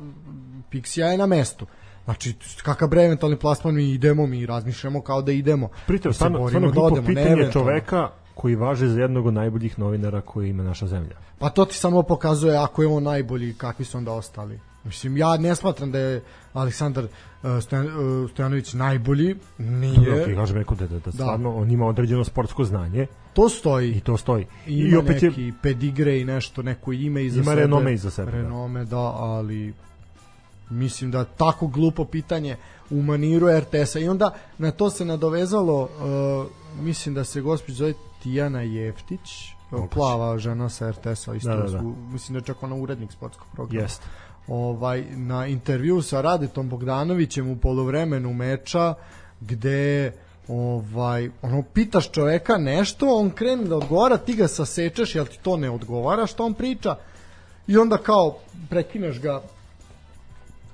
Pixija 0.72 1.06
je 1.12 1.18
na 1.18 1.26
mestu. 1.26 1.66
Znači, 2.06 2.36
kakav 2.64 2.88
bre 2.88 3.06
eventualni 3.06 3.38
plasman 3.38 3.76
mi 3.76 3.92
idemo, 3.92 4.28
mi 4.28 4.46
razmišljamo 4.46 5.02
kao 5.02 5.22
da 5.22 5.32
idemo. 5.32 5.70
Pritom, 5.88 6.10
Mi 6.10 6.14
se 6.14 6.18
stvarno, 6.18 6.48
stvarno 6.48 6.72
da 6.72 6.82
odemo, 6.82 7.08
pitanje 7.08 7.50
čoveka 7.52 8.10
koji 8.38 8.56
važe 8.56 8.88
za 8.88 9.02
jednog 9.02 9.26
od 9.26 9.34
najboljih 9.34 9.80
novinara 9.80 10.22
koji 10.22 10.50
ima 10.50 10.64
naša 10.64 10.88
zemlja. 10.88 11.16
Pa 11.40 11.50
to 11.50 11.66
ti 11.66 11.76
samo 11.76 12.04
pokazuje 12.04 12.58
ako 12.58 12.82
je 12.82 12.88
on 12.88 13.04
najbolji, 13.04 13.54
kakvi 13.54 13.86
su 13.86 13.98
onda 13.98 14.12
ostali. 14.12 14.60
Mislim, 14.84 15.18
ja 15.18 15.38
ne 15.38 15.56
smatram 15.56 15.92
da 15.92 16.00
je 16.00 16.22
Aleksandar 16.54 17.04
uh, 17.04 17.10
Stojan, 17.62 17.88
uh, 17.88 18.30
Stojanović 18.32 18.74
najbolji, 18.74 19.34
Dobro, 19.34 19.44
ti 19.58 19.64
nije. 19.64 20.36
kažem 20.36 20.58
rekao 20.58 20.78
da, 20.78 20.88
da, 20.88 21.00
da 21.00 21.12
stvarno 21.12 21.56
on 21.56 21.72
ima 21.72 21.88
određeno 21.88 22.24
sportsko 22.24 22.64
znanje 22.64 23.08
To 23.34 23.50
stoji. 23.50 23.92
i 23.92 24.00
to 24.00 24.18
stoji. 24.18 24.46
I, 24.68 24.74
I 24.74 24.96
opet 24.96 25.24
je 25.24 25.30
neki 25.30 25.54
pedigre 25.62 26.20
i 26.20 26.26
nešto, 26.26 26.62
neko 26.62 26.94
ime 26.94 27.24
iza 27.26 27.36
Ima 27.38 27.52
sebe. 27.52 27.62
renome 27.62 27.94
iza 27.94 28.12
sebe, 28.12 28.32
da. 28.32 28.38
Renome, 28.38 28.86
da, 28.86 28.98
ali 29.18 29.74
Mislim 30.70 31.12
da 31.12 31.24
tako 31.24 31.68
glupo 31.68 32.06
pitanje 32.06 32.56
u 32.90 33.02
maniru 33.02 33.48
RTS-a 33.60 34.00
i 34.00 34.08
onda 34.10 34.30
na 34.58 34.72
to 34.72 34.90
se 34.90 35.06
nadovezalo 35.06 35.82
uh, 35.82 36.48
mislim 36.82 37.16
da 37.16 37.24
se 37.24 37.42
gospođa 37.42 37.76
zove 37.76 37.94
Tijana 38.24 38.62
Jeftić 38.62 39.50
plava 39.94 40.38
žena 40.38 40.70
sa 40.70 40.92
RTS-a 40.92 41.36
isto 41.36 41.50
Da, 41.50 41.56
da, 41.56 41.70
da. 41.70 41.82
mislim 42.12 42.34
da 42.34 42.38
je 42.40 42.46
čak 42.46 42.64
ona 42.64 42.76
urednik 42.76 43.12
sportskog 43.12 43.48
programa 43.54 43.84
Jeste. 43.84 44.06
ovaj, 44.48 45.06
na 45.16 45.48
intervju 45.48 46.02
sa 46.02 46.22
Radetom 46.22 46.70
Bogdanovićem 46.70 47.52
u 47.52 47.58
polovremenu 47.58 48.34
meča 48.34 48.94
gde 49.42 50.12
ovaj 50.48 51.30
ono 51.42 51.64
pitaš 51.74 52.12
čoveka 52.12 52.58
nešto 52.58 53.16
on 53.16 53.30
krene 53.30 53.64
da 53.64 53.76
odgovara 53.76 54.18
ti 54.18 54.34
ga 54.34 54.48
sasečeš 54.48 55.16
jel 55.16 55.26
ti 55.26 55.40
to 55.42 55.58
ne 55.58 55.70
odgovara 55.70 56.26
što 56.26 56.46
on 56.46 56.54
priča 56.54 56.96
i 57.68 57.78
onda 57.78 57.98
kao 57.98 58.38
prekineš 58.70 59.20
ga 59.20 59.42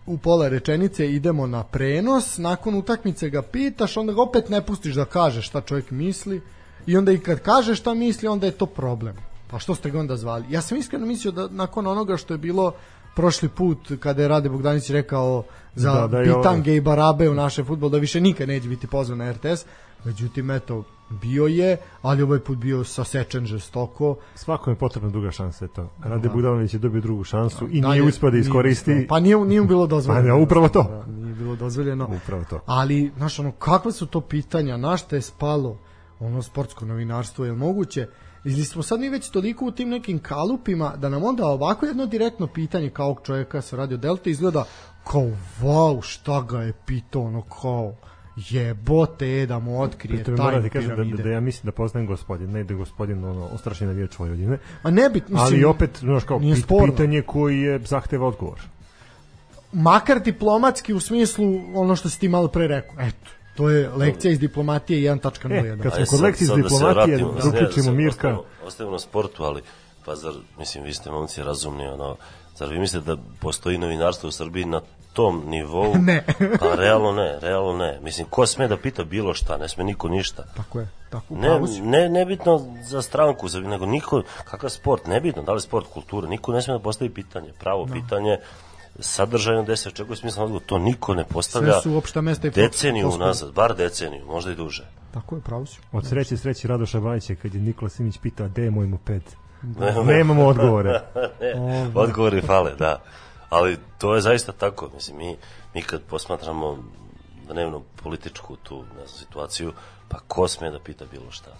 u 0.06 0.18
pola 0.18 0.48
rečenice 0.48 1.14
idemo 1.14 1.48
na 1.48 1.64
prenos, 1.64 2.38
nakon 2.38 2.76
utakmice 2.76 3.30
ga 3.30 3.42
pitaš, 3.42 3.98
onda 3.98 4.14
ga 4.14 4.22
opet 4.22 4.50
ne 4.50 4.66
pustiš 4.66 4.96
da 4.96 5.06
kaže 5.06 5.42
šta 5.42 5.62
čovjek 5.62 5.92
misli 5.92 6.42
i 6.86 6.98
onda 6.98 7.12
i 7.12 7.20
kad 7.20 7.40
kaže 7.40 7.76
šta 7.76 7.94
misli, 7.94 8.28
onda 8.28 8.46
je 8.46 8.52
to 8.54 8.66
problem. 8.66 9.16
Pa 9.48 9.60
što 9.60 9.76
ste 9.76 9.90
ga 9.90 10.00
onda 10.00 10.18
zvali? 10.18 10.46
Ja 10.50 10.62
sam 10.62 10.78
iskreno 10.78 11.06
mislio 11.06 11.32
da 11.32 11.48
nakon 11.50 11.88
onoga 11.88 12.18
što 12.18 12.34
je 12.34 12.38
bilo 12.38 12.72
prošli 13.16 13.50
put 13.50 13.78
kada 14.00 14.22
je 14.22 14.28
Rade 14.28 14.50
Bogdanić 14.50 14.90
rekao 14.90 15.44
za 15.76 15.92
Da, 15.92 16.02
da, 16.02 16.08
da 16.08 16.20
je 16.20 16.32
ovo- 16.32 16.40
bitange 16.40 16.76
i 16.76 16.82
barabe 16.82 17.30
u 17.30 17.34
naše 17.34 17.64
futbol 17.64 17.90
da 17.90 17.98
više 17.98 18.22
nikad 18.22 18.48
neće 18.48 18.68
biti 18.68 18.88
pozvan 18.88 19.18
na 19.18 19.32
RTS 19.32 19.66
međutim 20.04 20.52
eto 20.52 20.84
bio 21.12 21.46
je 21.46 21.78
ali 22.02 22.22
ovaj 22.22 22.40
put 22.40 22.58
bio 22.58 22.84
sasečen 22.84 23.46
žestoko 23.46 24.16
Svako 24.36 24.70
je 24.70 24.76
potrebna 24.76 25.10
druga 25.10 25.32
šansa, 25.32 25.66
eto. 25.66 25.90
Rade 26.02 26.30
Budanović 26.30 26.74
je 26.74 26.80
dobio 26.80 27.02
drugu 27.02 27.24
šansu 27.24 27.68
i 27.68 27.82
Da, 27.82 27.88
nije 27.88 27.98
je- 27.98 28.04
uspio 28.04 28.30
da 28.30 28.34
nije 28.34 28.42
iskoristi. 28.42 28.92
uspeo. 28.92 29.08
Pa 29.08 29.20
nije, 29.20 29.38
nije 29.38 29.62
mu 29.62 29.68
bilo 29.68 29.88
dozvoljeno. 29.88 30.28
Pa 30.28 30.36
ne, 30.38 30.44
upravo 30.44 30.70
to. 30.70 30.84
Da, 30.84 31.14
nije 31.14 31.36
bilo 31.36 31.56
dozvoljeno. 31.56 32.10
Upravo 32.16 32.44
to. 32.44 32.60
Ali, 32.66 33.12
znaš, 33.18 33.40
ono, 33.40 33.52
kakve 33.52 33.92
su 33.92 34.06
to 34.06 34.22
pitanja, 34.22 34.78
na 34.78 34.98
šta 34.98 35.16
je 35.16 35.22
spalo 35.22 35.78
ono 36.26 36.42
sportsko 36.42 36.86
novinarstvo, 36.86 37.46
je 37.46 37.54
moguće? 37.54 38.08
Ili 38.44 38.66
smo 38.66 38.84
sad 38.84 39.00
mi 39.00 39.10
već 39.10 39.30
toliko 39.30 39.66
u 39.66 39.72
tim 39.72 39.90
nekim 39.90 40.20
kalupima 40.20 40.94
da 40.98 41.10
nam 41.10 41.24
onda 41.24 41.46
ovako 41.46 41.86
jedno 41.86 42.06
direktno 42.06 42.48
pitanje 42.48 42.90
kao 42.90 43.06
ovog 43.06 43.22
čovjeka 43.26 43.62
sa 43.62 43.76
Radio 43.76 43.98
Delta 43.98 44.30
izgleda 44.30 44.66
kao, 45.04 45.32
wow, 45.62 46.02
šta 46.02 46.42
ga 46.42 46.62
je 46.62 46.74
pitao, 46.86 47.22
ono, 47.22 47.42
kao, 47.42 47.96
jebote, 48.36 49.46
da 49.46 49.60
mu 49.60 49.82
otkrije 49.82 50.24
Pritom 50.24 50.38
tajnu 50.38 50.64
ti 50.64 50.70
kažem 50.70 50.90
da, 50.90 51.18
da, 51.18 51.24
da 51.24 51.30
ja 51.30 51.40
mislim 51.40 51.66
da 51.66 51.72
poznajem 51.72 52.08
gospodin, 52.08 52.52
ne 52.52 52.64
da 52.64 52.74
je 52.74 52.78
gospodin 52.78 53.26
ono, 53.26 53.46
ostrašen 53.46 53.88
navijač 53.88 54.20
Vojvodine, 54.20 54.58
Ma 54.84 54.92
ne 54.92 55.10
bit, 55.10 55.24
mislim, 55.30 55.40
ali 55.40 55.66
opet, 55.66 55.98
znaš, 56.00 56.24
kao 56.24 56.40
pit, 56.40 56.64
sporno. 56.64 56.94
pitanje 56.94 57.22
koji 57.22 57.62
je 57.62 57.80
zahteva 57.80 58.28
odgovor. 58.28 58.62
makar 59.72 60.20
diplomatski 60.20 60.94
u 60.94 61.00
smislu 61.00 61.46
ono 61.74 61.96
što 61.96 62.10
si 62.10 62.20
ti 62.20 62.30
malo 62.30 62.48
pre 62.48 62.68
rekao. 62.68 62.96
Eto, 63.00 63.30
to 63.56 63.70
je 63.70 63.90
lekcija 63.90 64.32
iz 64.32 64.40
diplomatije 64.40 65.12
1.01. 65.12 65.80
E, 65.80 65.84
kad 65.84 65.94
smo 65.94 66.06
kod 66.08 66.22
lekcije 66.22 66.46
iz 66.46 66.50
da 66.50 66.56
se 66.56 66.62
diplomatije, 66.62 67.18
da 67.18 67.24
da 67.24 67.50
uključimo 67.50 67.92
Mirka. 67.92 68.38
ostavimo- 68.66 68.92
na 68.92 69.00
sportu, 69.00 69.44
ali 69.44 69.62
pa 70.06 70.16
zar, 70.16 70.34
mislim, 70.58 70.84
vi 70.84 70.94
ste 70.94 71.12
momci 71.12 71.44
razumni, 71.44 71.88
ono, 71.88 72.16
zar 72.56 72.70
vi 72.70 72.80
mislite 72.80 73.06
da 73.06 73.18
postoji 73.40 73.78
novinarstvo 73.78 74.28
u 74.28 74.32
Srbiji 74.32 74.66
na 74.66 74.82
tom 75.14 75.44
nivou? 75.46 75.94
Ne. 76.00 76.26
pa 76.60 76.76
realno 76.76 77.12
ne, 77.12 77.40
realno 77.42 77.74
ne. 77.76 78.00
Mislim, 78.02 78.28
ko 78.30 78.46
sme 78.46 78.68
da 78.68 78.78
pita 78.78 79.04
bilo 79.04 79.34
šta, 79.34 79.58
ne 79.58 79.70
sme 79.70 79.84
niko 79.84 80.10
ništa. 80.10 80.44
Tako 80.56 80.80
je, 80.80 80.88
tako, 81.10 81.36
Ne, 81.36 81.50
ne, 81.82 82.10
nebitno 82.10 82.62
za 82.82 83.02
stranku, 83.02 83.48
za, 83.48 83.60
nego 83.60 83.86
niko, 83.86 84.22
kakav 84.44 84.70
sport, 84.70 85.08
nebitno, 85.08 85.44
da 85.44 85.54
li 85.54 85.62
sport, 85.62 85.86
kultura, 85.88 86.28
niko 86.28 86.52
ne 86.54 86.62
sme 86.62 86.74
da 86.74 86.80
postavi 86.80 87.10
pitanje, 87.12 87.52
pravo 87.60 87.86
pitanje, 87.86 88.38
sadržajno 89.00 89.64
gde 89.64 89.78
se 89.78 89.90
očekuje 89.90 90.18
smislan 90.18 90.44
odgovor, 90.44 90.64
to 90.66 90.78
niko 90.80 91.14
ne 91.14 91.24
postavlja 91.24 91.72
Sve 91.74 91.82
su 91.82 91.98
opšta 91.98 92.22
mesta 92.22 92.48
i 92.48 92.52
deceniju 92.52 93.04
floskule. 93.04 93.26
unazad, 93.26 93.52
bar 93.54 93.76
deceniju, 93.76 94.26
možda 94.26 94.52
i 94.52 94.56
duže. 94.56 94.88
Tako 95.14 95.36
je, 95.36 95.42
pravo 95.42 95.66
si. 95.66 95.80
Od 95.92 96.08
sreće 96.08 96.38
sreći 96.38 96.68
Radoša 96.68 97.00
Bajića 97.00 97.36
kad 97.36 97.54
je 97.54 97.62
Nikola 97.62 97.90
Simić 97.90 98.18
pitao 98.18 98.48
gde 98.48 98.64
je 98.64 98.72
moj 98.72 98.88
moped. 98.88 99.22
Ne, 99.62 100.04
Nemamo 100.04 100.46
odgovore. 100.48 100.92
ne, 101.56 101.92
odgovori 101.96 102.42
fale, 102.42 102.76
da. 102.76 103.02
Ali 103.50 103.78
to 103.98 104.16
je 104.16 104.22
zaista 104.22 104.52
tako, 104.52 104.90
mislim, 104.94 105.18
mi, 105.18 105.38
mi 105.74 105.82
kad 105.82 106.02
posmatramo 106.02 106.78
dnevno 107.50 107.82
političku 108.04 108.56
tu 108.56 108.78
ne 108.84 109.08
znam, 109.08 109.08
situaciju, 109.08 109.74
pa 110.10 110.18
ko 110.28 110.48
sme 110.48 110.72
da 110.72 110.80
pita 110.80 111.06
bilo 111.12 111.32
šta? 111.32 111.52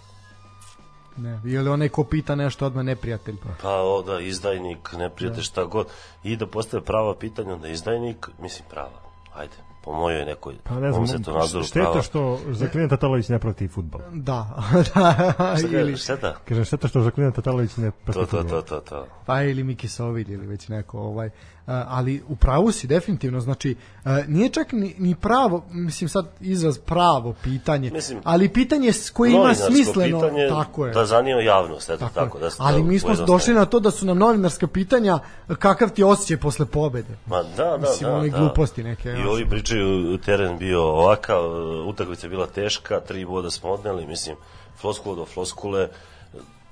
Ne, 1.16 1.40
je 1.44 1.62
li 1.62 1.68
onaj 1.70 1.88
ko 1.88 2.04
pita 2.04 2.34
nešto 2.34 2.66
odmah 2.66 2.84
neprijatelj? 2.84 3.36
Pa 3.62 3.82
o, 3.82 4.02
da, 4.02 4.20
izdajnik, 4.20 4.92
neprijatelj, 4.98 5.42
šta 5.42 5.64
god. 5.64 5.86
I 6.22 6.36
da 6.36 6.46
postave 6.46 6.84
prava 6.84 7.14
pitanja, 7.14 7.52
onda 7.54 7.68
izdajnik, 7.68 8.28
mislim 8.38 8.68
prava, 8.70 9.00
ajde, 9.34 9.54
po 9.84 9.92
mojoj 9.92 10.24
nekoj 10.24 10.54
Pa 10.64 10.74
ne 10.74 10.90
znam, 10.90 11.00
mom 11.00 11.06
svetonazoru 11.08 11.64
šteta 11.64 11.84
prava. 11.84 12.02
što 12.02 12.38
Žaklina 12.50 12.88
Tatalović 12.88 13.28
ne 13.28 13.38
prati 13.38 13.68
futbol. 13.68 14.00
Da, 14.12 14.62
da, 14.94 15.32
Šta 15.36 15.68
ili, 15.68 15.72
kažeš, 15.72 16.02
šteta? 16.02 16.34
Kažem, 16.48 16.64
šteta 16.64 16.88
što 16.88 17.00
Žaklina 17.00 17.30
Tatalović 17.30 17.76
ne 17.76 17.90
prati 17.90 18.20
To, 18.20 18.26
to, 18.26 18.42
to, 18.42 18.62
to, 18.62 18.80
to. 18.80 19.06
pa 19.26 19.42
ili 19.42 19.64
Miki 19.64 19.88
Sovilj 19.88 20.32
ili 20.32 20.46
već 20.46 20.68
neko 20.68 20.98
ovaj 20.98 21.30
ali 21.66 22.22
u 22.28 22.36
pravu 22.36 22.72
si 22.72 22.86
definitivno 22.86 23.40
znači 23.40 23.74
a, 24.04 24.22
nije 24.28 24.48
čak 24.48 24.72
ni, 24.72 24.94
ni 24.98 25.14
pravo 25.14 25.64
mislim 25.68 26.08
sad 26.08 26.26
izraz 26.40 26.78
pravo 26.78 27.34
pitanje 27.34 27.90
Mislim, 27.90 28.20
ali 28.24 28.48
pitanje 28.48 28.88
s- 28.88 29.10
koje 29.10 29.30
ima 29.32 29.54
smisleno 29.56 30.20
tako 30.50 30.86
je 30.86 30.92
Da 30.92 31.06
zanima 31.06 31.40
javnost, 31.40 31.90
eto 31.90 31.98
Tako, 31.98 32.14
tako. 32.14 32.38
da 32.38 32.48
ali 32.58 32.82
mi 32.82 32.98
smo 32.98 33.14
došli 33.16 33.54
na 33.54 33.64
to 33.64 33.80
da 33.80 33.90
su 33.90 34.06
nam 34.06 34.18
novinarska 34.18 34.66
pitanja 34.66 35.18
kakav 35.50 35.90
ti 35.90 36.02
je 36.02 36.06
osjećaj 36.06 36.36
posle 36.36 36.66
pobede 36.66 37.16
Ma 37.26 37.42
da, 37.42 37.50
da, 37.56 37.78
Mislim, 37.78 38.10
da. 38.10 38.16
one 38.16 38.28
da. 38.28 38.38
gluposti 38.38 38.82
neke, 38.82 39.08
I 39.10 39.24
ovi 39.24 39.46
pričaju, 39.46 40.18
teren 40.18 40.58
bio 40.58 40.82
ovakav, 40.82 41.40
utakmica 41.86 42.28
bila 42.28 42.46
teška, 42.46 43.00
tri 43.00 43.24
boda 43.24 43.50
smo 43.50 43.70
odneli, 43.70 44.06
mislim, 44.06 44.36
floskula 44.76 45.16
do 45.16 45.24
floskule, 45.24 45.88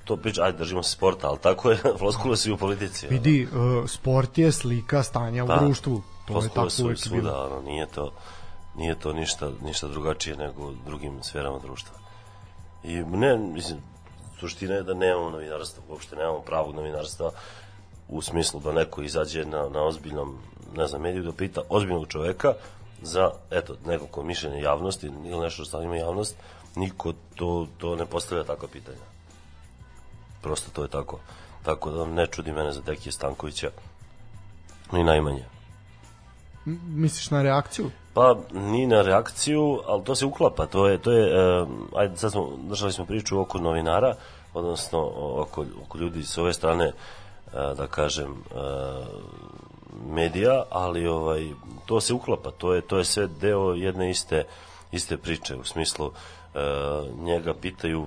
to 0.04 0.16
priča, 0.16 0.42
ajde, 0.42 0.58
držimo 0.58 0.82
se 0.82 0.90
sporta, 0.90 1.28
ali 1.28 1.38
tako 1.38 1.70
je, 1.70 1.78
floskule 1.98 2.36
su 2.36 2.50
i 2.50 2.52
u 2.52 2.56
politici. 2.56 3.06
vidi 3.06 3.44
uh, 3.46 3.88
sport 3.90 4.38
je 4.38 4.52
slika 4.52 5.02
stanja 5.02 5.44
Da. 5.44 5.54
u 5.54 5.64
društvu 5.64 6.02
to 6.26 6.42
je 6.42 6.48
tako 6.48 6.70
su 6.70 6.84
uvek 6.84 6.98
svuda, 6.98 7.20
bilo 7.22 7.46
ono, 7.46 7.62
nije 7.62 7.86
to, 7.86 8.12
nije 8.76 8.94
to 8.94 9.12
ništa, 9.12 9.50
ništa 9.62 9.88
drugačije 9.88 10.36
nego 10.36 10.68
u 10.68 10.74
drugim 10.86 11.22
sferama 11.22 11.58
društva. 11.58 11.96
I 12.84 12.94
ne, 12.94 13.36
mislim, 13.36 13.78
suština 14.40 14.74
je 14.74 14.82
da 14.82 14.94
nemamo 14.94 15.30
novinarstva, 15.30 15.82
uopšte 15.88 16.16
nemamo 16.16 16.40
pravog 16.40 16.74
novinarstva 16.74 17.30
u 18.08 18.22
smislu 18.22 18.60
da 18.60 18.72
neko 18.72 19.02
izađe 19.02 19.44
na, 19.44 19.68
na 19.68 19.82
ozbiljnom, 19.82 20.38
ne 20.76 20.86
znam, 20.86 21.02
mediju 21.02 21.22
da 21.22 21.32
pita 21.32 21.60
ozbiljnog 21.68 22.08
čoveka 22.08 22.54
za, 23.02 23.30
eto, 23.50 23.76
nekako 23.86 24.22
mišljenje 24.22 24.60
javnosti 24.60 25.06
ili 25.06 25.40
nešto 25.40 25.64
što 25.64 25.78
zanima 25.78 25.96
javnost, 25.96 26.36
niko 26.76 27.12
to, 27.34 27.66
to 27.78 27.96
ne 27.96 28.06
postavlja 28.06 28.44
takva 28.44 28.68
pitanja. 28.68 29.11
Prosto 30.42 30.70
to 30.72 30.82
je 30.82 30.88
tako. 30.88 31.18
Tako 31.62 31.90
da 31.90 32.04
ne 32.04 32.26
čudi 32.26 32.52
mene 32.52 32.72
za 32.72 32.80
Dekije 32.80 33.12
Stankovića 33.12 33.70
ni 34.92 35.04
najmanje. 35.04 35.44
Misliš 36.64 37.30
na 37.30 37.42
reakciju 37.42 37.90
Pa 38.14 38.36
ni 38.52 38.86
na 38.86 39.02
reakciju, 39.02 39.80
ali 39.86 40.04
to 40.04 40.14
se 40.14 40.26
uklapa, 40.26 40.66
to 40.66 40.88
je, 40.88 40.98
to 40.98 41.12
je 41.12 41.60
uh, 41.62 41.68
ajde 41.96 42.16
sad 42.16 42.32
smo, 42.32 42.52
držali 42.68 42.92
smo 42.92 43.04
priču 43.04 43.40
oko 43.40 43.58
novinara, 43.58 44.14
odnosno 44.54 45.12
oko, 45.16 45.64
oko 45.84 45.98
ljudi 45.98 46.22
s 46.22 46.38
ove 46.38 46.52
strane, 46.52 46.86
uh, 46.86 47.52
da 47.76 47.86
kažem, 47.86 48.30
uh, 48.30 49.06
medija, 50.06 50.64
ali 50.70 51.06
ovaj, 51.06 51.48
to 51.86 52.00
se 52.00 52.14
uklapa, 52.14 52.50
to 52.50 52.74
je, 52.74 52.80
to 52.80 52.98
je 52.98 53.04
sve 53.04 53.26
deo 53.26 53.72
jedne 53.72 54.10
iste, 54.10 54.44
iste 54.92 55.16
priče, 55.16 55.56
u 55.56 55.64
smislu 55.64 56.06
uh, 56.06 56.12
njega 57.24 57.54
pitaju 57.54 58.06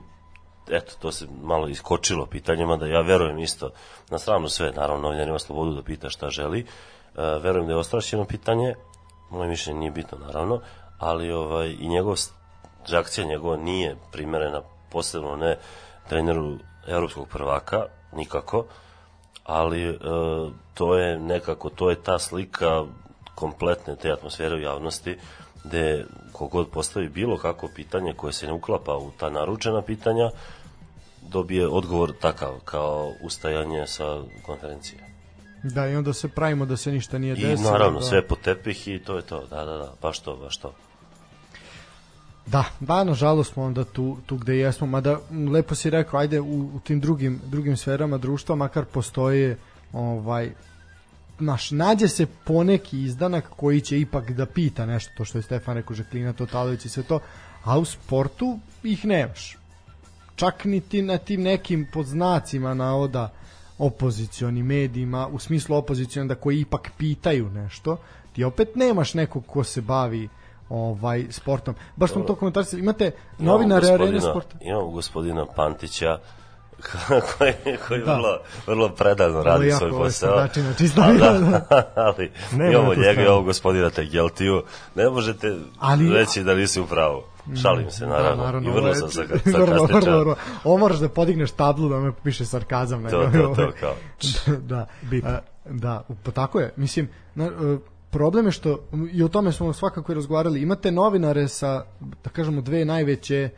eto, 0.70 0.93
to 1.01 1.11
se 1.11 1.28
malo 1.41 1.68
iskočilo 1.68 2.26
pitanjima, 2.26 2.78
da 2.78 2.88
ja 2.88 3.01
verujem 3.01 3.39
isto 3.39 3.70
na 4.09 4.18
stranu 4.18 4.49
sve, 4.49 4.72
naravno, 4.72 5.01
novinar 5.01 5.28
ima 5.28 5.39
slobodu 5.39 5.76
da 5.76 5.84
pita 5.84 6.09
šta 6.09 6.30
želi, 6.30 6.61
uh, 6.63 7.43
verujem 7.43 7.68
da 7.68 7.74
je 7.74 7.80
ostrašćeno 7.80 8.26
pitanje, 8.26 8.76
moje 9.30 9.49
mišljenje 9.49 9.80
nije 9.80 9.91
bitno, 9.91 10.18
naravno, 10.18 10.61
ali 10.99 11.32
ovaj, 11.32 11.76
i 11.80 11.88
njegov 11.88 12.18
reakcija 12.88 13.28
njegova 13.28 13.57
nije 13.57 13.95
primerena, 14.11 14.61
posebno 14.91 15.36
ne 15.36 15.57
treneru 16.09 16.57
evropskog 16.88 17.28
prvaka, 17.28 17.86
nikako, 18.13 18.66
ali 19.43 19.89
e, 19.89 19.97
to 20.74 20.95
je 20.95 21.20
nekako, 21.20 21.70
to 21.70 21.89
je 21.89 22.03
ta 22.03 22.20
slika 22.20 22.84
kompletne 23.36 23.95
te 23.95 24.11
atmosfere 24.11 24.55
u 24.55 24.59
javnosti, 24.59 25.18
gde 25.66 26.05
kogod 26.32 26.70
postavi 26.70 27.09
bilo 27.09 27.38
kako 27.38 27.70
pitanje 27.76 28.13
koje 28.13 28.34
se 28.34 28.47
ne 28.47 28.53
uklapa 28.53 28.97
u 28.97 29.11
ta 29.18 29.30
naručena 29.30 29.82
pitanja, 29.82 30.30
dobije 31.22 31.68
odgovor 31.68 32.13
takav, 32.22 32.59
kao 32.66 33.13
ustajanje 33.22 33.88
sa 33.88 34.22
konferencije. 34.45 34.99
da 35.63 35.88
i 35.88 35.95
onda 35.95 36.13
se 36.13 36.28
pravimo 36.28 36.66
da 36.66 36.78
se 36.78 36.91
ništa 36.91 37.18
nije 37.18 37.34
I 37.34 37.41
desilo 37.41 37.72
naravno, 37.72 37.99
da. 37.99 38.05
sve 38.05 38.28
po 38.28 38.36
tepih 38.36 38.88
i 38.88 38.99
to 38.99 39.16
je 39.16 39.22
to, 39.22 39.45
da, 39.45 39.66
da, 39.66 39.78
da, 39.78 39.93
baš 40.01 40.20
to, 40.20 40.36
baš 40.36 40.57
to. 40.57 40.74
Da, 42.45 42.63
da, 42.80 43.03
nažalost 43.03 43.53
smo 43.53 43.63
onda 43.63 43.84
tu, 43.84 44.18
tu 44.26 44.38
gde 44.38 44.57
jesmo, 44.57 44.88
mada 44.88 45.20
lepo 45.53 45.76
si 45.76 45.89
rekao, 45.89 46.20
ajde 46.20 46.39
u, 46.39 46.70
u 46.76 46.80
tim 46.84 46.99
drugim, 46.99 47.41
drugim 47.45 47.78
sferama 47.78 48.18
društva, 48.18 48.55
makar 48.55 48.86
postoje 48.86 49.57
ovaj, 49.93 50.51
naš, 51.39 51.71
nađe 51.71 52.07
se 52.07 52.25
poneki 52.25 53.03
izdanak 53.03 53.49
koji 53.55 53.81
će 53.81 53.99
ipak 53.99 54.31
da 54.31 54.45
pita 54.45 54.86
nešto, 54.86 55.11
to 55.17 55.25
što 55.25 55.38
je 55.38 55.41
Stefan 55.41 55.75
rekao, 55.75 55.95
Žeklina 55.95 56.33
Totalović 56.33 56.86
i 56.86 56.89
sve 56.89 57.03
to, 57.03 57.19
a 57.63 57.77
u 57.79 57.86
sportu 57.86 58.59
ih 58.83 59.05
nemaš. 59.05 59.57
Čak 60.36 60.65
niti 60.65 61.01
na 61.01 61.17
tim 61.17 61.41
nekim 61.41 61.88
podznacima 61.93 62.73
navoda 62.73 63.31
opozicioni 63.77 64.63
medijima, 64.63 65.27
u 65.27 65.39
smislu 65.39 65.75
opozicioni 65.75 66.29
da 66.29 66.36
koji 66.36 66.59
ipak 66.59 66.91
pitaju 66.97 67.49
nešto, 67.49 67.97
ti 68.33 68.43
opet 68.43 68.75
nemaš 68.75 69.13
nekog 69.13 69.45
ko 69.45 69.63
se 69.63 69.81
bavi 69.81 70.29
ovaj 70.69 71.25
sportom. 71.29 71.75
Baš 71.95 72.11
smo 72.11 72.23
to 72.23 72.36
komentarisali. 72.36 72.81
Imate 72.81 73.11
Arene 73.93 74.11
gospodina- 74.11 74.31
sporta. 74.31 74.57
Imamo 74.61 74.89
gospodina 74.89 75.45
Pantića, 75.45 76.17
koji, 77.29 77.53
koji 77.88 78.01
Da. 78.01 78.13
vrlo, 78.13 78.38
vrlo 78.67 78.89
predano 78.89 79.33
Ovo 79.33 79.43
radi 79.43 79.71
svoj 79.71 79.89
ovo 79.89 79.97
je 79.97 80.03
posao. 80.03 80.38
A, 80.97 81.11
bila, 81.11 81.33
da, 81.33 81.65
ali 81.97 82.31
imamo 82.53 82.88
na 82.89 82.93
tu 82.93 82.99
njega 82.99 83.21
i 83.21 83.27
ovog 83.27 83.45
gospodina 83.45 83.89
Tegeltiju. 83.89 84.63
Ne 84.95 85.09
možete 85.09 85.55
Ali- 85.79 86.09
reći 86.09 86.43
da 86.43 86.55
nisi 86.55 86.81
u 86.81 86.86
pravu. 86.86 87.21
Šalim 87.55 87.91
se, 87.91 88.07
naravno. 88.07 88.36
Da, 88.36 88.43
naravno 88.43 88.67
I 88.67 88.71
ovo 88.71 88.75
vrlo 88.75 88.89
je- 88.89 88.95
sam 88.95 89.09
sarka- 89.09 89.39
vrlo, 89.45 89.65
vrlo, 89.65 89.77
sarkastičan. 89.79 90.19
vrlo. 90.19 90.36
Ovo 90.63 90.77
moraš 90.77 90.97
da 90.97 91.09
podigneš 91.09 91.51
tablu 91.51 91.89
da 91.89 91.95
ono 91.95 92.13
piše 92.13 92.45
sarkazam. 92.45 93.03
na 93.03 93.09
To, 93.09 93.29
to, 93.29 93.39
ovaj. 93.39 93.55
to, 93.55 93.71
kao. 93.79 93.93
da, 94.57 94.86
a, 95.25 95.39
da, 95.65 96.03
pa 96.23 96.31
tako 96.31 96.59
je. 96.59 96.73
Mislim, 96.75 97.09
na, 97.36 97.45
e, 97.45 97.49
problem 98.09 98.45
je 98.45 98.51
što, 98.51 98.79
i 99.11 99.23
o 99.23 99.27
tome 99.27 99.51
smo 99.51 99.73
svakako 99.73 100.11
i 100.11 100.15
razgovarali, 100.15 100.61
imate 100.61 100.91
novinare 100.91 101.47
sa, 101.47 101.83
da 101.99 102.29
kažemo, 102.29 102.61
dve 102.61 102.86
najveće, 102.86 103.36
e, 103.36 103.49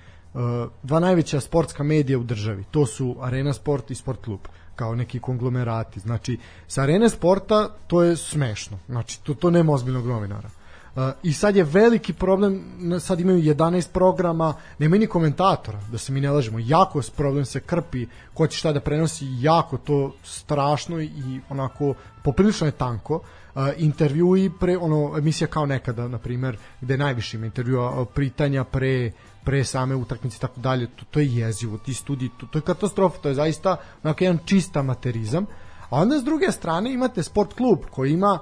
dva 0.84 1.00
najveća 1.00 1.40
sportska 1.40 1.84
medija 1.84 2.20
u 2.20 2.24
državi. 2.24 2.64
To 2.72 2.86
su 2.86 3.16
Arena 3.22 3.54
Sport 3.54 3.92
i 3.92 3.96
Sport 3.96 4.24
Klub 4.24 4.40
kao 4.76 4.96
neki 4.96 5.20
konglomerati. 5.20 6.00
Znači, 6.00 6.38
sa 6.68 6.82
Arene 6.82 7.10
Sporta 7.10 7.70
to 7.88 8.04
je 8.04 8.18
smešno. 8.18 8.80
Znači, 8.88 9.24
to, 9.24 9.34
to 9.34 9.50
nema 9.52 9.74
ozbiljnog 9.74 10.06
novinara. 10.06 10.50
Uh, 10.98 11.04
I 11.24 11.34
sad 11.34 11.56
je 11.56 11.64
veliki 11.64 12.14
problem, 12.14 12.64
sad 13.00 13.20
imaju 13.20 13.44
11 13.56 13.92
programa, 13.94 14.54
nema 14.80 14.98
ni 14.98 15.08
komentatora, 15.08 15.80
da 15.92 15.98
se 15.98 16.12
mi 16.12 16.22
ne 16.22 16.32
lažemo. 16.32 16.60
Jako 16.60 17.02
problem 17.16 17.46
se 17.46 17.60
krpi, 17.60 18.08
ko 18.34 18.48
će 18.48 18.58
šta 18.58 18.72
da 18.74 18.80
prenosi, 18.80 19.26
jako 19.40 19.78
to 19.78 20.14
strašno 20.24 21.02
i 21.02 21.42
onako 21.50 21.94
poprilično 22.24 22.68
je 22.68 22.72
tanko. 22.72 23.16
Uh, 23.16 23.68
intervjui 23.78 24.52
pre, 24.60 24.78
ono, 24.78 25.18
emisija 25.18 25.48
kao 25.48 25.66
nekada, 25.66 26.08
na 26.08 26.18
primer, 26.18 26.58
gde 26.82 26.98
najviše 26.98 27.38
ima 27.38 27.46
intervjua, 27.46 28.02
uh, 28.02 28.08
pritanja 28.14 28.64
pre 28.64 29.12
pre 29.48 29.64
same 29.64 29.96
utakmice 29.96 30.38
i 30.38 30.40
tako 30.40 30.60
dalje, 30.60 30.88
to, 30.88 31.06
to 31.12 31.20
je 31.20 31.36
jezivo, 31.36 31.78
ti 31.78 31.94
studiji, 31.94 32.30
to, 32.38 32.46
to 32.46 32.58
je 32.58 32.62
katastrofa, 32.62 33.22
to 33.22 33.30
je 33.30 33.36
zaista 33.36 33.78
onako 34.04 34.24
jedan 34.24 34.40
čist 34.46 34.78
amaterizam. 34.78 35.46
A 35.90 36.02
onda 36.02 36.20
s 36.20 36.24
druge 36.24 36.52
strane 36.52 36.94
imate 36.94 37.24
sport 37.24 37.54
klub 37.54 37.80
koji 37.92 38.12
ima 38.12 38.40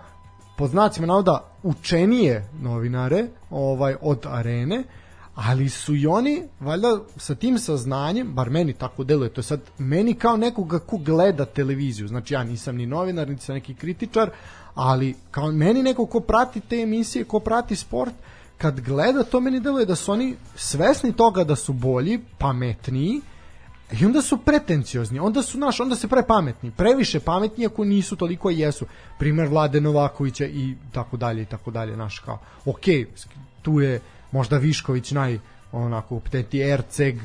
pod 0.57 0.69
znacima 0.69 1.07
navoda 1.07 1.43
učenije 1.63 2.49
novinare 2.61 3.27
ovaj 3.49 3.95
od 4.01 4.25
arene, 4.25 4.83
ali 5.35 5.69
su 5.69 5.95
i 5.95 6.07
oni 6.07 6.43
valjda 6.59 6.99
sa 7.17 7.35
tim 7.35 7.59
saznanjem, 7.59 8.33
bar 8.33 8.49
meni 8.49 8.73
tako 8.73 9.03
deluje, 9.03 9.29
to 9.29 9.39
je 9.39 9.43
sad 9.43 9.61
meni 9.77 10.13
kao 10.13 10.37
nekoga 10.37 10.79
ko 10.79 10.97
gleda 10.97 11.45
televiziju, 11.45 12.07
znači 12.07 12.33
ja 12.33 12.43
nisam 12.43 12.75
ni 12.75 12.85
novinar, 12.85 13.29
niti 13.29 13.45
sam 13.45 13.55
neki 13.55 13.75
kritičar, 13.75 14.29
ali 14.75 15.15
kao 15.31 15.51
meni 15.51 15.83
neko 15.83 16.05
ko 16.05 16.19
prati 16.19 16.59
te 16.59 16.81
emisije, 16.81 17.25
ko 17.25 17.39
prati 17.39 17.75
sport, 17.75 18.13
kad 18.57 18.79
gleda 18.81 19.23
to 19.23 19.39
meni 19.39 19.59
deluje 19.59 19.85
da 19.85 19.95
su 19.95 20.11
oni 20.11 20.35
svesni 20.55 21.13
toga 21.13 21.43
da 21.43 21.55
su 21.55 21.73
bolji, 21.73 22.19
pametniji, 22.37 23.21
I 23.91 24.05
onda 24.05 24.21
su 24.21 24.37
pretenciozni, 24.37 25.19
onda 25.19 25.43
su 25.43 25.57
naš, 25.57 25.79
onda 25.79 25.95
se 25.95 26.07
prepametni, 26.07 26.71
previše 26.71 27.19
pametni 27.19 27.65
ako 27.65 27.83
nisu 27.85 28.15
toliko 28.15 28.49
jesu. 28.49 28.85
Primer 29.19 29.47
Vlade 29.47 29.81
Novakovića 29.81 30.45
i 30.45 30.75
tako 30.91 31.17
dalje 31.17 31.41
i 31.41 31.45
tako 31.45 31.71
dalje, 31.71 31.97
naš 31.97 32.19
kao. 32.19 32.39
Ok, 32.65 32.81
tu 33.61 33.79
je 33.79 33.99
možda 34.31 34.57
Višković 34.57 35.11
naj 35.11 35.39
onako 35.71 36.15
upteti 36.15 36.61
Erceg, 36.61 37.15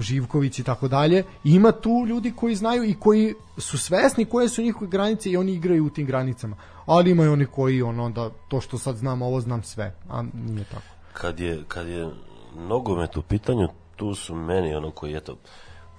Živković 0.00 0.58
i 0.58 0.62
tako 0.62 0.88
dalje. 0.88 1.24
Ima 1.44 1.72
tu 1.72 2.04
ljudi 2.08 2.32
koji 2.36 2.54
znaju 2.54 2.84
i 2.84 2.94
koji 2.94 3.34
su 3.58 3.78
svesni 3.78 4.24
koje 4.24 4.48
su 4.48 4.62
njihove 4.62 4.90
granice 4.90 5.30
i 5.30 5.36
oni 5.36 5.52
igraju 5.52 5.86
u 5.86 5.90
tim 5.90 6.06
granicama. 6.06 6.56
Ali 6.86 7.10
ima 7.10 7.24
i 7.24 7.28
oni 7.28 7.46
koji 7.46 7.82
ono 7.82 8.10
da 8.10 8.30
to 8.48 8.60
što 8.60 8.78
sad 8.78 8.96
znam 8.96 9.22
ovo 9.22 9.40
znam 9.40 9.62
sve, 9.62 9.94
a 10.08 10.22
nije 10.34 10.64
tako. 10.64 10.84
kad 11.12 11.40
je, 11.40 11.62
kad 11.68 11.88
je 11.88 12.10
nogomet 12.56 13.16
u 13.16 13.22
pitanju, 13.22 13.68
tu 13.96 14.14
su 14.14 14.34
meni 14.34 14.74
ono 14.74 14.90
koji 14.90 15.16
eto 15.16 15.36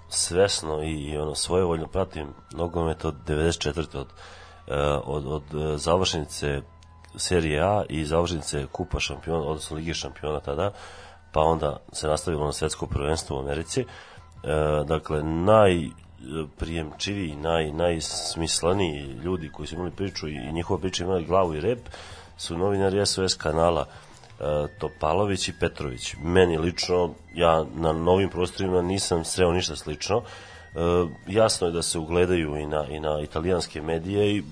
svesno 0.10 0.84
i, 0.84 0.92
i 0.92 1.18
ono 1.18 1.36
svojevoljno 1.36 1.88
pratim 1.88 2.28
nogomet 2.54 3.06
od 3.06 3.16
94. 3.28 3.98
od, 3.98 4.08
e, 4.68 4.76
od, 5.06 5.26
od 5.28 5.44
e, 5.74 5.78
završnice 5.78 6.62
serije 7.18 7.62
A 7.62 7.84
i 7.90 8.06
završnice 8.06 8.66
kupa 8.72 9.00
šampiona, 9.00 9.42
odnosno 9.42 9.78
lige 9.78 9.94
šampiona 9.94 10.40
tada, 10.40 10.72
pa 11.36 11.42
onda 11.42 11.78
se 11.92 12.08
nastavilo 12.08 12.46
na 12.46 12.54
svetsko 12.54 12.88
prvenstvo 12.88 13.38
u 13.38 13.40
Americi. 13.40 13.82
E, 13.82 13.86
dakle, 14.88 15.24
najprijemčiviji, 15.24 17.36
naj, 17.36 17.72
najsmisleniji 17.72 19.02
ljudi 19.02 19.50
koji 19.50 19.68
su 19.68 19.76
imali 19.76 19.92
priču 19.92 20.28
i 20.28 20.52
njihova 20.54 20.80
priča 20.80 21.04
imali 21.04 21.26
glavu 21.26 21.56
i 21.56 21.62
rep 21.62 21.80
su 22.38 22.58
novinari 22.58 23.06
SOS 23.06 23.34
kanala 23.34 23.86
e, 23.86 23.88
Topalović 24.80 25.48
i 25.48 25.54
Petrović. 25.60 26.16
Meni 26.24 26.58
lično, 26.58 27.14
ja 27.34 27.66
na 27.76 27.94
novim 27.94 28.30
prostorima 28.30 28.82
nisam 28.82 29.26
sreo 29.26 29.52
ništa 29.52 29.76
slično. 29.76 30.18
E, 30.18 30.22
jasno 31.28 31.68
je 31.68 31.74
da 31.74 31.82
se 31.82 32.00
ugledaju 32.00 32.58
i 32.58 32.66
na, 32.66 32.88
i 32.88 33.00
na 33.00 33.22
italijanske 33.22 33.82
medije 33.82 34.36
i 34.36 34.42
mm, 34.42 34.46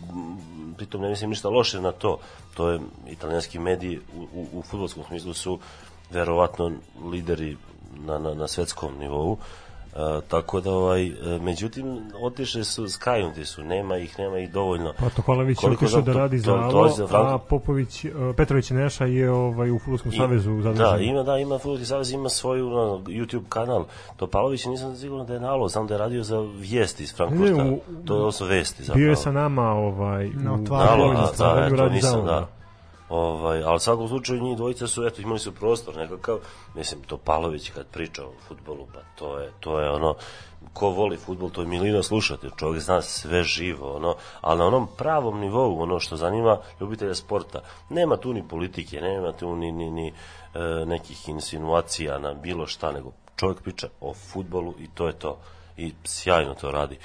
pritom 0.78 1.02
ne 1.02 1.10
mislim 1.10 1.30
ništa 1.30 1.50
loše 1.50 1.82
na 1.82 1.92
to. 1.92 2.20
To 2.54 2.70
je 2.70 2.80
italijanski 3.10 3.60
mediji 3.60 4.00
u, 4.16 4.28
u, 4.34 4.48
u 4.54 4.62
futbolskom 4.62 5.04
smislu 5.08 5.34
su 5.34 5.60
verovatno 6.14 6.72
lideri 7.06 7.58
na, 7.98 8.18
na, 8.20 8.34
na 8.34 8.48
svetskom 8.48 8.98
nivou. 9.00 9.38
E, 9.94 9.98
tako 10.28 10.62
da 10.62 10.72
ovaj 10.72 11.06
e, 11.06 11.14
međutim 11.42 11.86
otišli 12.22 12.64
su 12.64 12.90
skajnuti 12.90 13.46
su 13.46 13.64
nema 13.64 13.98
ih 13.98 14.20
nema 14.20 14.40
ih 14.40 14.52
dovoljno 14.52 14.94
Pa 15.00 15.06
je 15.06 15.12
Koliko 15.56 15.86
otišao 15.86 16.02
da 16.02 16.14
to- 16.14 16.20
radi 16.20 16.38
to- 16.38 16.46
za 16.46 16.70
to 16.70 16.78
Alo, 16.78 16.86
je 16.86 16.92
za 16.92 17.08
Franko- 17.08 17.34
a 17.34 17.38
Popović, 17.40 18.06
e, 18.06 18.12
Petrović 18.38 18.70
Neša 18.70 19.06
je 19.06 19.32
ovaj, 19.32 19.72
u 19.72 19.80
Futbolskom 19.80 20.12
I- 20.14 20.18
savezu 20.18 20.52
zadužen. 20.54 20.74
Da, 20.76 20.98
ima, 20.98 21.24
da, 21.24 21.38
ima 21.38 21.58
Futbolski 21.58 21.86
savez, 21.86 22.12
ima 22.12 22.30
svoju 22.30 22.70
no, 22.70 22.80
YouTube 23.00 23.44
kanal. 23.50 23.86
Topalović 24.16 24.66
nisam 24.66 24.96
siguran 24.96 25.26
da 25.26 25.34
je 25.34 25.40
nalo, 25.40 25.68
znam 25.68 25.88
da 25.88 25.94
je 25.94 25.98
radio 25.98 26.24
za 26.24 26.40
vijesti 26.40 27.04
iz 27.04 27.16
Frankfurta. 27.16 27.66
To 28.06 28.32
su 28.32 28.46
vesti 28.46 28.84
zapravo. 28.84 28.98
Bio 28.98 29.10
je 29.10 29.16
sa 29.16 29.32
nama 29.32 29.72
ovaj, 29.72 30.30
Na 30.30 30.54
otvaranju. 30.54 31.14
Da, 31.38 31.64
eto, 31.68 31.76
radi 31.76 32.02
za 32.02 32.08
nisam, 32.08 32.26
da. 32.26 32.48
Ovaj, 33.14 33.64
ali 33.64 34.04
u 34.04 34.08
slučaju 34.08 34.42
njih 34.42 34.58
dvojica 34.58 34.88
su, 34.88 35.06
eto, 35.06 35.22
imali 35.22 35.40
su 35.40 35.52
prostor 35.52 35.96
nekakav, 35.96 36.38
mislim, 36.76 37.02
Topalović 37.04 37.70
kad 37.70 37.88
priča 37.88 38.26
o 38.26 38.32
futbolu, 38.48 38.88
pa 38.94 39.00
to 39.16 39.40
je, 39.40 39.52
to 39.60 39.80
je 39.80 39.90
ono, 39.90 40.16
ko 40.74 40.90
voli 40.90 41.18
futbol, 41.18 41.50
to 41.50 41.62
je 41.62 41.68
milina 41.68 42.04
slušati, 42.04 42.48
čovjek 42.58 42.84
zna 42.84 43.02
sve 43.02 43.44
živo, 43.44 43.96
ono, 43.96 44.16
ali 44.42 44.60
na 44.60 44.66
onom 44.66 44.88
pravom 44.98 45.40
nivou, 45.40 45.82
ono 45.82 46.00
što 46.00 46.16
zanima 46.16 46.58
ljubitelja 46.82 47.16
sporta, 47.16 47.62
nema 47.90 48.18
tu 48.18 48.34
ni 48.34 48.48
politike, 48.48 49.02
nema 49.02 49.32
tu 49.32 49.56
ni, 49.56 49.72
ni, 49.72 49.92
ni 49.92 50.08
e, 50.08 50.14
nekih 50.86 51.30
insinuacija 51.30 52.20
na 52.20 52.34
bilo 52.34 52.68
šta, 52.68 52.92
nego 52.92 53.12
čovjek 53.36 53.62
priča 53.62 53.88
o 54.02 54.14
futbolu 54.14 54.74
i 54.80 54.88
to 54.94 55.08
je 55.08 55.14
to. 55.14 55.38
I 55.78 55.94
sjajno 56.04 56.54
to 56.54 56.72
radi. 56.72 56.98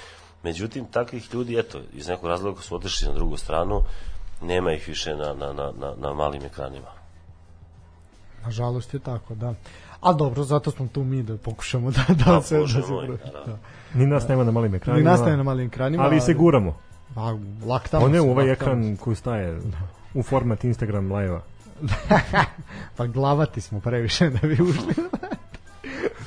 Međutim, 0.43 0.85
takvih 0.85 1.33
ljudi, 1.33 1.59
eto, 1.59 1.81
iz 1.93 2.07
nekog 2.07 2.29
razloga 2.29 2.61
su 2.61 2.75
otišli 2.75 3.07
na 3.07 3.13
drugu 3.13 3.37
stranu, 3.37 3.83
nema 4.41 4.73
ih 4.73 4.87
više 4.87 5.15
na, 5.15 5.33
na, 5.33 5.53
na, 5.53 5.71
na, 5.79 5.93
na 5.97 6.13
malim 6.13 6.45
ekranima. 6.45 6.87
Nažalost 8.45 8.93
je 8.93 8.99
tako, 8.99 9.35
da. 9.35 9.53
Ali 10.01 10.17
dobro, 10.17 10.43
zato 10.43 10.71
smo 10.71 10.87
tu 10.87 11.03
mi 11.03 11.23
da 11.23 11.37
pokušamo 11.37 11.91
da, 11.91 12.05
da 12.25 12.37
A, 12.37 12.41
se... 12.41 12.59
Da 12.59 12.67
se 12.67 12.91
moj, 12.91 13.07
da. 13.07 13.13
naravno. 13.25 13.57
Ni 13.93 14.05
nas 14.05 14.27
nema 14.27 14.43
na 14.43 14.51
malim 14.51 14.75
ekranima. 14.75 15.09
Ni 15.09 15.11
nastaje 15.11 15.37
na 15.37 15.43
malim 15.43 15.67
ekranima. 15.67 16.03
Ali 16.03 16.21
se 16.21 16.33
guramo. 16.33 16.77
Pa, 17.15 17.37
laktamo 17.65 18.05
On 18.05 18.15
je 18.15 18.21
u 18.21 18.31
ovaj 18.31 18.49
laktamo 18.49 18.71
ekran 18.71 18.97
koji 18.97 19.15
staje 19.15 19.59
u 20.13 20.23
format 20.23 20.63
Instagram 20.63 21.11
live-a. 21.11 21.41
Pa 22.97 23.05
glavati 23.05 23.61
smo 23.61 23.79
previše 23.79 24.29
da 24.29 24.47
bi 24.47 24.53
ušli 24.53 24.93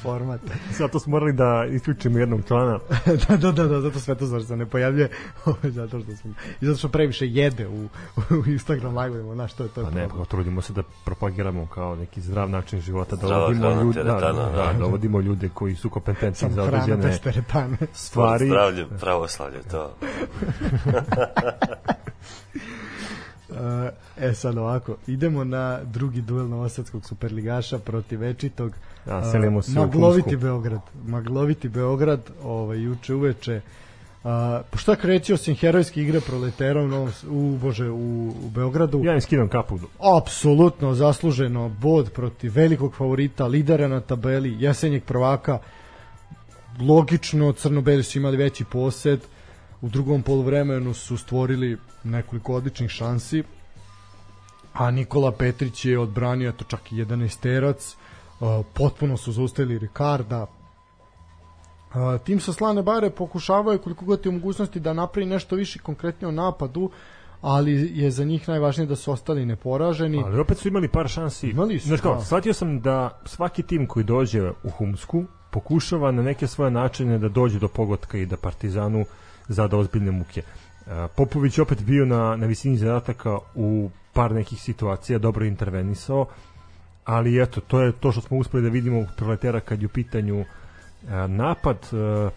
format. 0.02 0.40
Zato 0.78 0.98
smo 0.98 1.10
morali 1.10 1.32
da 1.32 1.66
isključimo 1.70 2.18
jednog 2.18 2.40
člana. 2.48 2.78
da, 3.28 3.36
da, 3.36 3.52
da, 3.52 3.66
da, 3.66 3.80
zato 3.80 4.00
sve 4.00 4.14
to 4.14 4.26
zašto 4.26 4.46
se 4.46 4.56
ne 4.56 4.66
pojavljuje, 4.66 5.08
zato 5.78 6.00
što 6.00 6.16
smo, 6.16 6.30
i 6.60 6.66
zato 6.66 6.78
što 6.78 6.88
previše 6.88 7.26
jede 7.26 7.68
u, 7.68 7.88
u 8.16 8.46
Instagram 8.46 8.98
live-ovima, 8.98 9.34
znaš, 9.34 9.52
to 9.52 9.62
je 9.62 9.68
to. 9.68 9.80
je 9.80 9.84
Pa 9.84 9.90
ne, 9.90 10.08
problem. 10.08 10.24
pa 10.24 10.30
trudimo 10.30 10.62
se 10.62 10.72
da 10.72 10.82
propagiramo 11.04 11.66
kao 11.66 11.96
neki 11.96 12.20
zdrav 12.20 12.50
način 12.50 12.80
života, 12.80 13.16
da 13.16 13.26
hrana, 13.26 13.82
ljude, 13.82 14.04
da, 14.04 14.12
da, 14.12 14.32
da, 14.32 14.50
da. 14.56 14.72
dovodimo 14.78 15.20
ljude 15.20 15.48
koji 15.54 15.74
su 15.74 15.90
kompetentni 15.90 16.50
za 16.50 16.62
određene 16.62 17.18
stvari. 17.92 18.46
Zdravlje, 18.46 18.86
pravoslavlje, 19.00 19.62
to. 19.70 19.94
E 24.18 24.34
sad 24.34 24.58
ovako, 24.58 24.96
idemo 25.06 25.44
na 25.44 25.80
drugi 25.84 26.20
duel 26.20 26.48
Novosadskog 26.48 27.06
superligaša 27.06 27.78
protiv 27.78 28.20
Večitog. 28.20 28.72
Da, 29.06 29.30
selimo 29.32 29.62
se 29.62 29.78
Magloviti. 29.78 30.36
Beograd. 30.36 30.80
Magloviti 31.06 31.68
Beograd, 31.68 32.20
ovaj, 32.42 32.82
juče 32.82 33.14
uveče 33.14 33.60
Uh, 34.24 34.30
šta 34.78 34.96
krećio 34.96 35.36
sam 35.36 35.54
herojske 35.54 36.02
igre 36.02 36.20
proletera 36.20 36.80
u, 36.82 36.88
Novom, 36.88 37.10
u, 37.30 37.58
bože, 37.62 37.90
u, 37.90 38.28
u 38.28 38.50
Beogradu. 38.54 39.00
Ja 39.04 39.14
im 39.14 39.20
skidam 39.20 39.48
kapu. 39.48 39.78
Apsolutno 40.18 40.94
zasluženo 40.94 41.68
bod 41.68 42.12
protiv 42.12 42.52
velikog 42.54 42.94
favorita, 42.94 43.46
lidera 43.46 43.88
na 43.88 44.00
tabeli, 44.00 44.56
jesenjeg 44.58 45.04
prvaka. 45.04 45.58
Logično, 46.80 47.52
crno-beli 47.52 48.02
su 48.02 48.18
imali 48.18 48.36
veći 48.36 48.64
posed. 48.64 49.20
U 49.82 49.88
drugom 49.88 50.22
poluvremenu 50.22 50.94
su 50.94 51.16
stvorili 51.16 51.78
nekoliko 52.04 52.54
odličnih 52.54 52.90
šansi. 52.90 53.42
A 54.72 54.90
Nikola 54.90 55.32
Petrić 55.32 55.84
je 55.84 55.98
odbranio 55.98 56.48
eto 56.48 56.64
čak 56.64 56.92
i 56.92 56.96
11 56.96 57.40
terac. 57.40 57.96
Uh, 58.40 58.66
potpuno 58.74 59.16
su 59.16 59.32
zaustavili 59.32 59.78
Ricarda. 59.78 60.46
Uh, 61.94 62.20
tim 62.24 62.40
sa 62.40 62.52
Slane 62.52 62.82
Bare 62.82 63.10
pokušavaju 63.10 63.78
koliko 63.78 64.04
god 64.04 64.26
je 64.26 64.28
u 64.28 64.32
mogućnosti 64.32 64.80
da 64.80 64.92
napravi 64.92 65.26
nešto 65.26 65.56
više 65.56 65.78
konkretnije 65.78 66.28
u 66.28 66.32
napadu, 66.32 66.90
ali 67.40 68.00
je 68.00 68.10
za 68.10 68.24
njih 68.24 68.48
najvažnije 68.48 68.86
da 68.86 68.96
su 68.96 69.12
ostali 69.12 69.46
neporaženi. 69.46 70.22
Ali 70.26 70.40
opet 70.40 70.58
su 70.58 70.68
imali 70.68 70.88
par 70.88 71.08
šansi. 71.08 71.48
Imali 71.48 71.78
su, 71.78 71.86
Znaš 71.88 72.00
kao, 72.00 72.14
da. 72.14 72.20
shvatio 72.20 72.52
sam 72.52 72.80
da 72.80 73.20
svaki 73.24 73.62
tim 73.62 73.86
koji 73.86 74.04
dođe 74.04 74.50
u 74.62 74.70
Humsku 74.70 75.24
pokušava 75.50 76.12
na 76.12 76.22
neke 76.22 76.46
svoje 76.46 76.70
načine 76.70 77.18
da 77.18 77.28
dođe 77.28 77.58
do 77.58 77.68
pogotka 77.68 78.18
i 78.18 78.26
da 78.26 78.36
Partizanu 78.36 79.04
zada 79.48 79.76
ozbiljne 79.76 80.10
muke. 80.10 80.42
E, 80.42 81.08
Popović 81.16 81.58
opet 81.58 81.82
bio 81.82 82.06
na, 82.06 82.36
na 82.36 82.46
visini 82.46 82.76
zadataka 82.76 83.38
u 83.54 83.90
par 84.12 84.32
nekih 84.32 84.60
situacija, 84.60 85.18
dobro 85.18 85.44
intervenisao, 85.44 86.26
ali 87.04 87.42
eto, 87.42 87.60
to 87.60 87.80
je 87.80 87.92
to 87.92 88.12
što 88.12 88.20
smo 88.20 88.36
uspeli 88.38 88.62
da 88.62 88.68
vidimo 88.68 89.00
u 89.00 89.06
proletera 89.16 89.60
kad 89.60 89.82
je 89.82 89.86
u 89.86 89.88
pitanju 89.88 90.40
e, 90.40 90.44
napad. 91.28 91.76
E, 91.92 92.30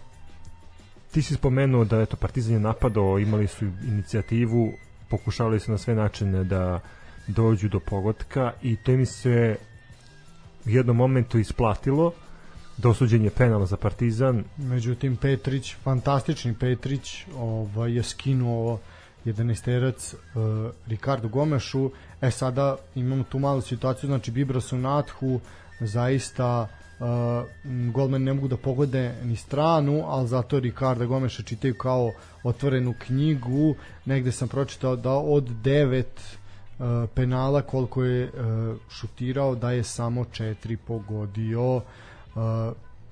ti 1.12 1.22
si 1.22 1.34
spomenuo 1.34 1.84
da 1.84 2.00
eto 2.00 2.16
Partizan 2.16 2.52
je 2.52 2.60
napadao, 2.60 3.18
imali 3.18 3.46
su 3.46 3.64
inicijativu, 3.64 4.72
pokušavali 5.10 5.60
su 5.60 5.70
na 5.70 5.78
sve 5.78 5.94
načine 5.94 6.44
da 6.44 6.80
dođu 7.26 7.68
do 7.68 7.80
pogotka 7.80 8.52
i 8.62 8.76
to 8.76 8.92
im 8.92 9.06
se 9.06 9.56
u 10.66 10.70
jednom 10.70 10.96
momentu 10.96 11.38
isplatilo 11.38 12.12
dosuđen 12.78 13.24
je 13.24 13.30
penal 13.30 13.66
za 13.66 13.76
Partizan 13.76 14.44
Međutim, 14.56 15.16
Petrić, 15.16 15.74
fantastični 15.82 16.54
Petrić, 16.54 17.24
ovaj, 17.36 17.96
je 17.96 18.02
skinuo 18.02 18.78
11 19.24 19.64
terac 19.64 20.14
uh, 20.14 20.20
Ricardo 20.86 21.28
Gomešu. 21.28 21.90
E 22.20 22.30
sada 22.30 22.76
imamo 22.94 23.24
tu 23.24 23.38
malu 23.38 23.60
situaciju, 23.60 24.06
znači 24.08 24.30
Bibra 24.30 24.60
su 24.60 24.78
nathu, 24.78 25.40
zaista 25.80 26.68
uh, 26.98 27.06
m, 27.64 27.92
golmani 27.92 28.24
ne 28.24 28.34
mogu 28.34 28.48
da 28.48 28.56
pogode 28.56 29.14
ni 29.24 29.36
stranu, 29.36 30.02
ali 30.06 30.28
zato 30.28 30.60
Ricardo 30.60 31.06
Gomeša 31.06 31.42
čitaju 31.42 31.74
kao 31.74 32.12
otvorenu 32.44 32.94
knjigu. 33.06 33.74
Negde 34.04 34.32
sam 34.32 34.48
pročitao 34.48 34.96
da 34.96 35.12
od 35.12 35.44
devet 35.44 36.20
uh, 36.78 36.86
penala 37.14 37.62
koliko 37.62 38.04
je 38.04 38.24
uh, 38.24 38.76
šutirao 38.90 39.54
da 39.54 39.70
je 39.70 39.82
samo 39.82 40.24
četiri 40.24 40.76
pogodio. 40.76 41.76
Uh, 41.76 41.82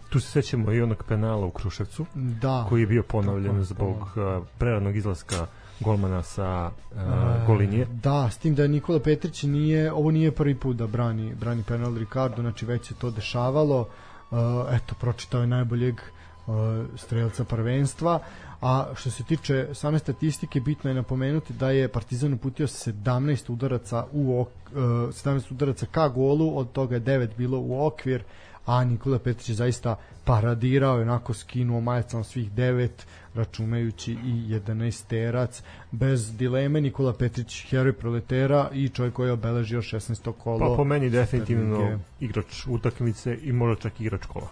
tu 0.08 0.20
se 0.20 0.30
sećamo 0.30 0.72
i 0.72 0.82
onog 0.82 1.04
penala 1.08 1.46
u 1.46 1.50
Kruševcu 1.50 2.06
da. 2.14 2.66
koji 2.68 2.80
je 2.80 2.86
bio 2.86 3.02
ponovljen 3.02 3.52
Tako 3.52 3.64
zbog 3.64 3.96
uh, 3.96 4.46
preranog 4.58 4.96
izlaska 4.96 5.46
golmana 5.80 6.22
sa 6.22 6.70
uh, 6.92 6.98
E, 6.98 7.46
golinije 7.46 7.86
Da, 8.02 8.30
s 8.30 8.38
tim 8.38 8.54
da 8.54 8.66
Nikola 8.66 9.00
Petrić 9.00 9.42
nije, 9.42 9.92
ovo 9.92 10.10
nije 10.10 10.32
prvi 10.32 10.54
put 10.54 10.76
da 10.76 10.86
brani, 10.86 11.34
brani 11.34 11.62
penal 11.68 11.94
Ricardo, 11.98 12.42
znači 12.42 12.66
već 12.66 12.86
se 12.88 12.94
to 12.94 13.10
dešavalo. 13.10 13.80
Uh, 13.80 14.38
eto, 14.70 14.94
pročitao 15.00 15.40
je 15.40 15.46
najboljeg 15.46 15.94
uh, 15.94 16.54
strelca 16.96 17.44
prvenstva. 17.44 18.20
A 18.60 18.86
što 18.94 19.10
se 19.10 19.24
tiče 19.24 19.68
same 19.72 19.98
statistike, 19.98 20.60
bitno 20.60 20.90
je 20.90 20.94
napomenuti 20.94 21.52
da 21.52 21.70
je 21.70 21.88
Partizan 21.88 22.32
uputio 22.32 22.66
17 22.66 23.52
udaraca 23.52 24.06
u 24.12 24.40
ok, 24.40 24.48
uh, 24.48 24.78
17 24.78 25.52
udaraca 25.52 25.86
ka 25.86 26.08
golu, 26.08 26.58
od 26.58 26.72
toga 26.72 26.94
je 26.94 27.00
9 27.00 27.28
bilo 27.36 27.58
u 27.58 27.86
okvir, 27.86 28.24
a 28.66 28.84
Nikola 28.84 29.18
Petrić 29.18 29.48
je 29.48 29.54
zaista 29.54 29.96
paradirao 30.24 30.98
i 30.98 31.02
onako 31.02 31.34
skinuo 31.34 31.80
majacama 31.80 32.24
svih 32.24 32.52
devet 32.52 33.06
računajući 33.34 34.12
i 34.12 34.60
11 34.66 35.06
terac 35.06 35.62
bez 35.90 36.36
dileme 36.36 36.80
Nikola 36.80 37.12
Petrić 37.12 37.66
heroj 37.68 37.92
proletera 37.92 38.70
i 38.72 38.88
čovjek 38.88 39.14
koji 39.14 39.28
je 39.28 39.32
obeležio 39.32 39.82
16. 39.82 40.32
kolo 40.32 40.58
pa 40.58 40.76
po 40.76 40.84
meni 40.84 41.10
definitivno 41.10 41.98
igrač 42.20 42.66
utakmice 42.66 43.38
i 43.42 43.52
možda 43.52 43.82
čak 43.82 44.00
igrač 44.00 44.26
kola. 44.26 44.48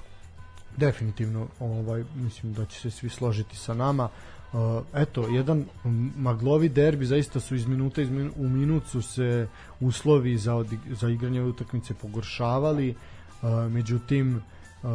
Definitivno 0.76 1.46
ovaj 1.60 2.04
mislim 2.14 2.52
da 2.52 2.64
će 2.66 2.80
se 2.80 2.90
svi 2.90 3.08
složiti 3.08 3.56
sa 3.56 3.74
nama. 3.74 4.08
Uh, 4.52 4.82
eto, 4.94 5.28
jedan 5.28 5.64
maglovi 6.16 6.68
derbi 6.68 7.06
zaista 7.06 7.40
su 7.40 7.54
iz 7.54 7.66
minuta 7.66 8.02
iz 8.02 8.10
min, 8.10 8.32
u 8.36 8.48
minut 8.48 8.86
su 8.86 9.02
se 9.02 9.46
uslovi 9.80 10.38
za, 10.38 10.54
odig- 10.54 10.94
za 10.94 11.08
igranje 11.08 11.42
utakmice 11.42 11.94
pogoršavali. 11.94 12.90
uh, 12.90 12.96
međutim 13.70 14.36
uh, 14.82 14.90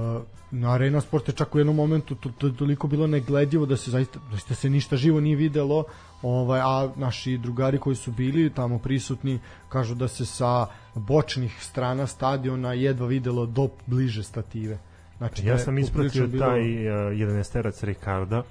na 0.51 0.73
Arena 0.73 1.01
Sport 1.01 1.27
je 1.27 1.33
čak 1.33 1.55
u 1.55 1.57
jednom 1.57 1.75
momentu 1.75 2.15
to, 2.15 2.29
to, 2.37 2.49
toliko 2.49 2.87
bilo 2.87 3.07
negledljivo 3.07 3.65
da 3.65 3.77
se 3.77 3.91
zaista, 3.91 4.19
zaista 4.31 4.55
se 4.55 4.69
ništa 4.69 4.97
živo 4.97 5.19
nije 5.19 5.35
videlo 5.35 5.83
ovaj, 6.21 6.59
a 6.63 6.89
naši 6.95 7.37
drugari 7.37 7.77
koji 7.77 7.95
su 7.95 8.11
bili 8.11 8.49
tamo 8.49 8.79
prisutni 8.79 9.39
kažu 9.69 9.95
da 9.95 10.07
se 10.07 10.25
sa 10.25 10.67
bočnih 10.95 11.57
strana 11.63 12.07
stadiona 12.07 12.73
jedva 12.73 13.07
videlo 13.07 13.45
do 13.45 13.69
bliže 13.85 14.23
stative. 14.23 14.77
Znači, 15.17 15.43
da 15.43 15.51
ja 15.51 15.57
sam 15.57 15.77
ispratio 15.77 16.27
bilo- 16.27 16.45
taj 16.45 16.61
uh, 16.61 17.13
11 17.13 17.51
terac 17.53 17.83
Ricarda. 17.83 18.43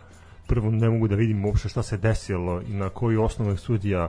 Prvo 0.46 0.70
ne 0.70 0.90
mogu 0.90 1.08
da 1.08 1.14
vidim 1.14 1.44
uopšte 1.44 1.68
šta 1.68 1.82
se 1.82 1.96
desilo 1.96 2.62
i 2.68 2.72
na 2.74 2.88
koji 2.88 3.16
osnovu 3.16 3.50
je 3.50 3.56
sudija 3.56 4.08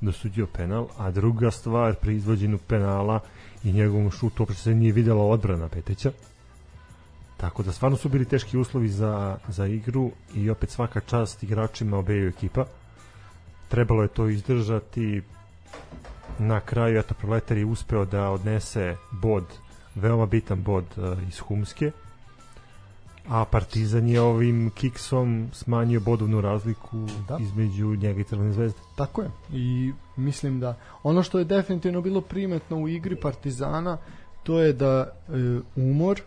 dosudio 0.00 0.46
penal, 0.46 0.86
a 0.96 1.10
druga 1.10 1.50
stvar 1.50 1.94
pri 1.94 2.14
izvođenju 2.14 2.58
penala 2.58 3.20
i 3.64 3.72
njegovom 3.72 4.10
šutu 4.10 4.42
uopšte 4.42 4.62
se 4.62 4.74
nije 4.74 4.92
videla 4.92 5.24
odbrana 5.24 5.68
Peteća. 5.68 6.12
Tako 7.36 7.62
da 7.62 7.72
stvarno 7.72 7.96
su 7.96 8.08
bili 8.08 8.24
teški 8.24 8.58
uslovi 8.58 8.88
za, 8.88 9.38
za 9.48 9.66
igru 9.66 10.10
i 10.34 10.50
opet 10.50 10.70
svaka 10.70 11.00
čast 11.00 11.42
igračima 11.42 11.98
obeju 11.98 12.28
ekipa. 12.28 12.64
Trebalo 13.68 14.02
je 14.02 14.08
to 14.08 14.28
izdržati. 14.28 15.22
Na 16.38 16.60
kraju 16.60 16.98
eto 16.98 17.14
Proletar 17.14 17.56
je 17.56 17.64
uspeo 17.64 18.04
da 18.04 18.30
odnese 18.30 18.96
bod, 19.10 19.44
veoma 19.94 20.26
bitan 20.26 20.62
bod 20.62 20.84
uh, 20.96 21.28
iz 21.28 21.38
Humske 21.38 21.90
a 23.28 23.44
Partizan 23.44 24.08
je 24.08 24.20
ovim 24.20 24.70
kiksom 24.74 25.48
smanjio 25.52 26.00
bodovnu 26.00 26.40
razliku 26.40 27.06
Da. 27.28 27.38
između 27.40 27.96
njega 27.96 28.20
i 28.20 28.24
Crvene 28.24 28.52
zvezde. 28.52 28.78
Tako 28.96 29.22
je. 29.22 29.30
I 29.52 29.92
mislim 30.16 30.60
da 30.60 30.76
ono 31.02 31.22
što 31.22 31.38
je 31.38 31.44
definitivno 31.44 32.00
bilo 32.00 32.20
primetno 32.20 32.76
u 32.76 32.88
igri 32.88 33.16
Partizana 33.16 33.98
to 34.42 34.60
je 34.60 34.72
da 34.72 35.12
e, 35.28 35.60
umor 35.76 36.20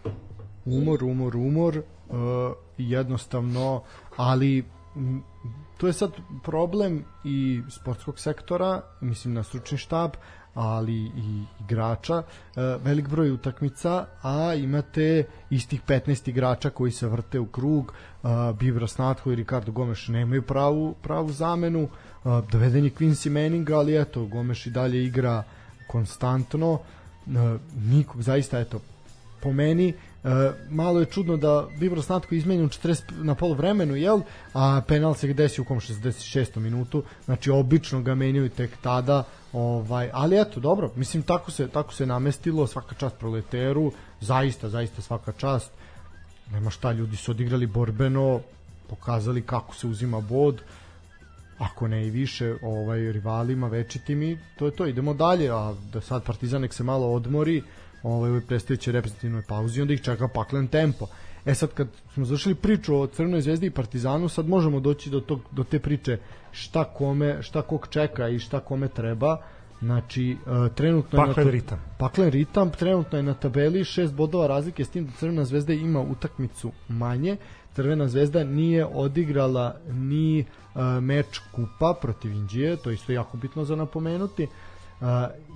umor, 0.66 1.04
umor, 1.04 1.36
umor 1.36 1.78
e, 1.78 1.84
jednostavno 2.78 3.82
ali 4.18 4.64
m, 4.96 5.24
to 5.78 5.88
je 5.88 5.94
sad 5.94 6.12
problem 6.44 7.06
i 7.24 7.62
sportskog 7.70 8.20
sektora, 8.20 8.82
mislim 9.02 9.34
na 9.34 9.44
stručni 9.44 9.78
štab, 9.78 10.12
ali 10.54 10.96
i 11.06 11.44
igrača, 11.64 12.24
e, 12.56 12.62
velik 12.84 13.08
broj 13.08 13.32
utakmica, 13.32 14.06
a 14.22 14.54
imate 14.54 15.24
istih 15.50 15.82
15 15.88 16.30
igrača 16.30 16.70
koji 16.70 16.92
se 16.92 17.08
vrte 17.08 17.40
u 17.40 17.46
krug, 17.46 17.94
e, 18.24 18.28
Bivra 18.60 18.88
Snatho 18.88 19.32
i 19.32 19.36
Ricardo 19.36 19.72
Gomes 19.72 20.08
nemaju 20.08 20.42
pravu, 20.42 20.96
pravu 21.02 21.32
zamenu, 21.32 21.82
e, 21.82 21.88
doveden 22.52 22.86
je 22.86 22.92
Quincy 22.92 23.30
Manning, 23.30 23.72
ali 23.72 24.02
eto, 24.02 24.26
Gomes 24.26 24.66
i 24.66 24.70
dalje 24.70 25.06
igra 25.06 25.44
konstantno, 25.88 26.80
nikog, 27.76 28.22
zaista, 28.22 28.60
eto, 28.60 28.80
po 29.42 29.54
meni 29.54 29.94
e, 30.24 30.52
malo 30.70 31.00
je 31.00 31.06
čudno 31.06 31.38
da 31.38 31.68
Bibro 31.78 32.02
Snatko 32.02 32.36
izmenjen 32.36 32.66
u 32.66 32.70
40 32.70 33.02
na 33.24 33.36
polu 33.36 33.54
vremenu, 33.54 33.96
jel? 33.96 34.22
A 34.54 34.82
penal 34.88 35.14
se 35.14 35.34
desi 35.34 35.62
u 35.62 35.66
kom 35.66 35.80
66. 35.80 36.60
minutu, 36.60 37.04
znači 37.26 37.52
obično 37.52 38.02
ga 38.02 38.16
menjaju 38.16 38.50
tek 38.50 38.72
tada, 38.82 39.24
ovaj, 39.54 40.10
ali 40.14 40.42
eto, 40.42 40.60
dobro, 40.60 40.92
mislim 40.96 41.24
tako 41.24 41.52
se, 41.52 41.68
tako 41.68 41.94
se 41.94 42.06
namestilo, 42.06 42.68
svaka 42.68 42.96
čast 42.96 43.16
proleteru, 43.18 43.92
zaista, 44.20 44.70
zaista 44.70 45.02
svaka 45.02 45.32
čast, 45.32 45.72
nema 46.52 46.70
šta, 46.70 46.92
ljudi 46.92 47.16
su 47.16 47.32
odigrali 47.32 47.68
borbeno, 47.68 48.42
pokazali 48.90 49.42
kako 49.42 49.76
se 49.76 49.88
uzima 49.88 50.22
bod, 50.22 50.62
ako 51.62 51.88
ne 51.88 52.08
i 52.08 52.10
više 52.10 52.56
ovaj 52.62 53.12
rivalima 53.12 53.68
večitim 53.68 54.24
i 54.24 54.38
to 54.58 54.66
je 54.66 54.72
to 54.72 54.88
idemo 54.88 55.14
dalje 55.14 55.50
a 55.50 55.74
da 55.94 56.02
sad 56.02 56.24
Partizan 56.24 56.62
nek 56.62 56.74
se 56.74 56.84
malo 56.84 57.14
odmori 57.14 57.64
ovaj 58.04 58.30
u 58.30 58.34
ovoj 58.34 58.46
predstojećoj 58.46 58.94
reprezentativnoj 58.94 59.44
pauzi 59.48 59.82
onda 59.82 59.94
ih 59.94 60.02
čeka 60.02 60.28
paklen 60.28 60.68
tempo 60.68 61.08
e 61.46 61.56
sad 61.56 61.74
kad 61.74 61.88
smo 62.14 62.26
završili 62.26 62.56
priču 62.56 62.96
o 62.96 63.08
Crvenoj 63.08 63.42
zvezdi 63.42 63.68
i 63.68 63.72
Partizanu 63.72 64.30
sad 64.30 64.48
možemo 64.48 64.80
doći 64.80 65.10
do 65.10 65.20
tog 65.20 65.40
do 65.52 65.64
te 65.64 65.80
priče 65.80 66.18
šta 66.52 66.84
kome 66.84 67.42
šta 67.42 67.62
kog 67.62 67.88
čeka 67.90 68.28
i 68.30 68.40
šta 68.40 68.60
kome 68.60 68.88
treba 68.88 69.38
Znači, 69.82 70.38
uh, 70.46 70.74
trenutno 70.76 71.20
je 71.20 71.22
na 71.22 71.28
Paklen 71.28 71.48
ta- 71.48 71.52
ritam. 71.52 71.80
Paklen 71.98 72.30
ritam 72.30 72.72
trenutno 72.72 73.18
je 73.18 73.24
na 73.24 73.34
tabeli 73.34 73.84
šest 73.84 74.14
bodova 74.14 74.48
razlike 74.48 74.86
s 74.86 74.90
tim 74.90 75.06
da 75.06 75.12
Crvena 75.12 75.46
zvezda 75.46 75.74
ima 75.74 76.02
utakmicu 76.02 76.72
manje. 76.88 77.38
Crvena 77.76 78.08
zvezda 78.08 78.44
nije 78.44 78.86
odigrala 78.86 79.76
ni 79.92 80.40
uh, 80.76 80.82
meč 81.04 81.40
kupa 81.52 81.94
protiv 82.02 82.32
Indije, 82.32 82.76
to 82.76 82.90
je 82.90 82.94
isto 82.94 83.12
jako 83.12 83.38
bitno 83.38 83.66
za 83.66 83.76
napomenuti. 83.76 84.44
Uh, 84.44 84.50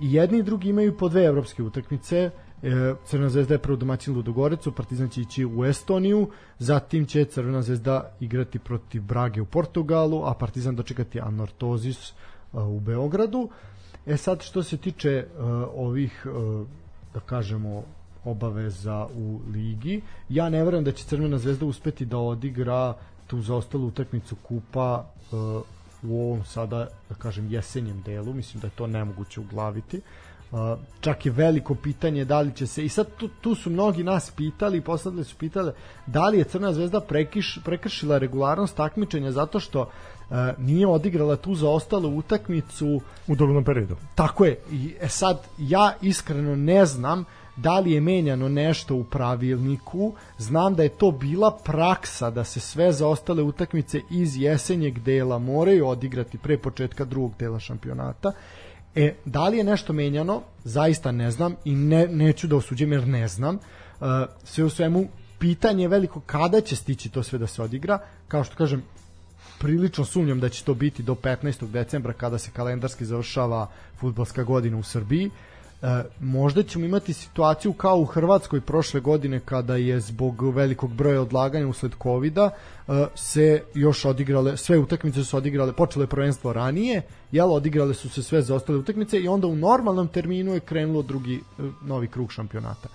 I 0.02 0.12
jedni 0.12 0.38
i 0.38 0.42
drugi 0.42 0.68
imaju 0.68 0.96
po 0.96 1.08
dve 1.08 1.24
evropske 1.24 1.62
utakmice. 1.62 2.30
E, 2.62 2.94
Crvena 3.04 3.28
zvezda 3.28 3.54
je 3.54 3.58
prvo 3.58 3.76
domaćin 3.76 4.14
Ludogorecu, 4.14 4.72
Partizan 4.72 5.08
će 5.08 5.20
ići 5.20 5.44
u 5.46 5.64
Estoniju, 5.64 6.28
zatim 6.58 7.06
će 7.06 7.24
Crvena 7.24 7.62
zvezda 7.62 8.12
igrati 8.20 8.58
protiv 8.58 9.02
Brage 9.02 9.40
u 9.40 9.46
Portugalu, 9.46 10.22
a 10.24 10.34
Partizan 10.34 10.76
dočekati 10.76 11.20
Anortozis 11.20 12.12
uh, 12.52 12.66
u 12.68 12.80
Beogradu. 12.80 13.48
E 14.06 14.16
sad 14.16 14.42
što 14.42 14.62
se 14.62 14.76
tiče 14.76 15.26
uh, 15.26 15.44
ovih 15.74 16.26
uh, 16.26 16.66
da 17.14 17.20
kažemo 17.20 17.82
obaveza 18.24 19.06
u 19.16 19.40
ligi, 19.52 20.00
ja 20.28 20.48
ne 20.48 20.64
verujem 20.64 20.84
da 20.84 20.92
će 20.92 21.04
Crvena 21.04 21.38
zvezda 21.38 21.66
uspeti 21.66 22.04
da 22.04 22.18
odigra 22.18 22.94
tu 23.26 23.40
zaostalu 23.40 23.86
utakmicu 23.86 24.36
kupa 24.42 25.06
uh, 25.32 25.62
u 26.08 26.20
ovom 26.20 26.44
sada, 26.44 26.88
da 27.08 27.14
kažem, 27.14 27.52
jesenjem 27.52 28.02
delu, 28.02 28.32
mislim 28.32 28.60
da 28.60 28.66
je 28.66 28.70
to 28.76 28.86
nemoguće 28.86 29.40
uglaviti. 29.40 30.00
Uh, 30.50 30.58
čak 31.00 31.26
je 31.26 31.32
veliko 31.32 31.74
pitanje 31.74 32.24
da 32.24 32.40
li 32.40 32.54
će 32.54 32.66
se 32.66 32.84
i 32.84 32.88
sad 32.88 33.06
tu, 33.16 33.28
tu 33.40 33.54
su 33.54 33.70
mnogi 33.70 34.04
nas 34.04 34.30
pitali 34.30 34.80
posledili 34.80 35.24
su 35.24 35.36
pitali 35.36 35.72
da 36.06 36.28
li 36.28 36.38
je 36.38 36.44
Crna 36.44 36.72
zvezda 36.72 37.00
prekiš, 37.00 37.58
prekršila 37.64 38.18
regularnost 38.18 38.76
takmičenja 38.76 39.32
zato 39.32 39.60
što 39.60 39.80
uh, 39.80 40.36
nije 40.58 40.86
odigrala 40.86 41.36
tu 41.36 41.54
zaostalu 41.54 42.18
utakmicu 42.18 43.00
U 43.26 43.34
doglednom 43.34 43.64
periodu. 43.64 43.96
Tako 44.14 44.44
je. 44.44 44.58
I, 44.70 44.94
e 45.00 45.08
sad, 45.08 45.38
ja 45.58 45.94
iskreno 46.02 46.56
ne 46.56 46.86
znam 46.86 47.24
da 47.56 47.78
li 47.78 47.92
je 47.92 48.00
menjano 48.00 48.48
nešto 48.48 48.94
u 48.94 49.04
pravilniku. 49.04 50.14
Znam 50.38 50.74
da 50.74 50.82
je 50.82 50.88
to 50.88 51.10
bila 51.10 51.58
praksa 51.64 52.30
da 52.30 52.44
se 52.44 52.60
sve 52.60 52.92
zaostale 52.92 53.42
utakmice 53.42 54.00
iz 54.10 54.36
jesenjeg 54.36 54.98
dela 54.98 55.38
moraju 55.38 55.86
odigrati 55.86 56.38
pre 56.38 56.58
početka 56.58 57.04
drugog 57.04 57.32
dela 57.38 57.60
šampionata. 57.60 58.32
E, 58.94 59.14
da 59.24 59.48
li 59.48 59.58
je 59.58 59.64
nešto 59.64 59.92
menjano? 59.92 60.42
Zaista 60.64 61.12
ne 61.12 61.30
znam 61.30 61.54
i 61.64 61.74
ne, 61.74 62.08
neću 62.08 62.46
da 62.46 62.56
osuđem 62.56 62.92
jer 62.92 63.06
ne 63.08 63.28
znam. 63.28 63.56
E, 63.56 63.58
sve 64.44 64.64
u 64.64 64.70
svemu, 64.70 65.06
pitanje 65.38 65.84
je 65.84 65.88
veliko 65.88 66.20
kada 66.20 66.60
će 66.60 66.76
stići 66.76 67.08
to 67.08 67.22
sve 67.22 67.38
da 67.38 67.46
se 67.46 67.62
odigra. 67.62 67.98
Kao 68.28 68.44
što 68.44 68.56
kažem, 68.56 68.82
prilično 69.58 70.04
sumnjam 70.04 70.40
da 70.40 70.48
će 70.48 70.64
to 70.64 70.74
biti 70.74 71.02
do 71.02 71.14
15. 71.14 71.66
decembra 71.66 72.12
kada 72.12 72.38
se 72.38 72.50
kalendarski 72.50 73.04
završava 73.04 73.70
futbolska 73.98 74.42
godina 74.42 74.78
u 74.78 74.82
Srbiji. 74.82 75.30
Možda 76.20 76.62
ćemo 76.62 76.84
imati 76.84 77.12
situaciju 77.12 77.72
kao 77.72 77.98
u 77.98 78.04
Hrvatskoj 78.04 78.60
prošle 78.60 79.00
godine 79.00 79.40
kada 79.40 79.76
je 79.76 80.00
zbog 80.00 80.54
velikog 80.54 80.94
broja 80.94 81.20
odlaganja 81.22 81.68
usled 81.68 81.94
kovida 81.94 82.50
e, 82.50 83.06
se 83.14 83.62
još 83.74 84.04
odigrale, 84.04 84.56
sve 84.56 84.78
utakmice 84.78 85.24
su 85.24 85.36
odigrale, 85.36 85.72
počelo 85.72 86.02
je 86.02 86.06
prvenstvo 86.08 86.52
ranije, 86.52 87.02
jel, 87.32 87.52
odigrale 87.52 87.94
su 87.94 88.08
se 88.08 88.22
sve 88.22 88.42
zaostale 88.42 88.78
utakmice 88.78 89.18
i 89.18 89.28
onda 89.28 89.46
u 89.46 89.56
normalnom 89.56 90.08
terminu 90.08 90.54
je 90.54 90.60
krenulo 90.60 91.02
drugi 91.02 91.36
e, 91.36 91.62
novi 91.82 92.08
krug 92.08 92.32
šampionata. 92.32 92.88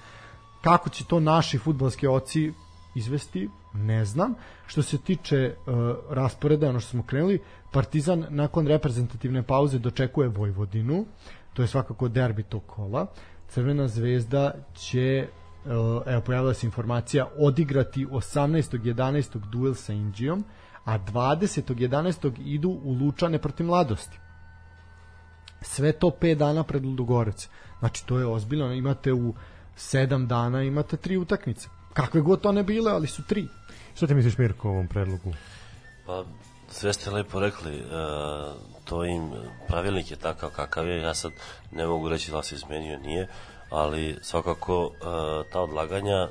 Kako 0.61 0.89
će 0.89 1.05
to 1.05 1.19
naši 1.19 1.57
futbolski 1.57 2.07
oci 2.07 2.53
izvesti, 2.95 3.49
ne 3.73 4.05
znam. 4.05 4.33
Što 4.67 4.83
se 4.83 4.97
tiče 4.97 5.55
uh, 5.55 5.73
rasporeda, 6.09 6.69
ono 6.69 6.79
što 6.79 6.89
smo 6.89 7.03
krenuli, 7.03 7.39
Partizan 7.71 8.25
nakon 8.29 8.67
reprezentativne 8.67 9.43
pauze 9.43 9.79
dočekuje 9.79 10.27
Vojvodinu, 10.27 11.05
to 11.53 11.61
je 11.61 11.67
svakako 11.67 12.07
derbi 12.07 12.43
tog 12.43 12.65
kola. 12.65 13.05
Crvena 13.47 13.87
zvezda 13.87 14.53
će 14.75 15.27
uh, 15.65 15.71
evo 16.05 16.21
pojavila 16.21 16.53
se 16.53 16.65
informacija 16.67 17.27
odigrati 17.37 18.05
18.11. 18.05 19.39
duel 19.51 19.73
sa 19.73 19.93
Indijom, 19.93 20.43
a 20.85 20.99
20.11. 20.99 22.31
idu 22.45 22.69
u 22.69 22.93
Lučane 22.93 23.39
protiv 23.39 23.65
mladosti 23.65 24.19
sve 25.61 25.91
to 25.91 26.07
5 26.21 26.35
dana 26.35 26.63
pred 26.63 26.85
Ludogorec. 26.85 27.49
Znači 27.79 28.05
to 28.05 28.19
je 28.19 28.25
ozbiljno, 28.25 28.73
imate 28.73 29.13
u 29.13 29.33
7 29.77 30.27
dana 30.27 30.63
imate 30.63 30.97
tri 30.97 31.17
utakmice. 31.17 31.69
Kakve 31.93 32.21
god 32.21 32.41
to 32.41 32.51
ne 32.51 32.63
bile, 32.63 32.91
ali 32.91 33.07
su 33.07 33.23
tri. 33.23 33.47
Šta 33.95 34.07
ti 34.07 34.13
misliš 34.13 34.37
Mirko 34.37 34.69
o 34.69 34.71
ovom 34.71 34.87
predlogu? 34.87 35.33
Pa, 36.05 36.23
sve 36.69 36.93
ste 36.93 37.11
lepo 37.11 37.39
rekli, 37.39 37.75
e, 37.75 37.83
to 38.91 39.05
im, 39.05 39.31
pravilnik 39.67 40.11
je 40.11 40.17
takav 40.17 40.49
kakav 40.49 40.87
je, 40.87 41.01
ja 41.01 41.13
sad 41.13 41.31
ne 41.71 41.87
mogu 41.87 42.09
reći 42.09 42.31
da 42.31 42.43
se 42.43 42.55
izmenio, 42.55 42.99
nije, 42.99 43.27
ali 43.69 44.17
svakako 44.21 44.91
e, 44.91 45.03
ta 45.51 45.61
odlaganja 45.61 46.27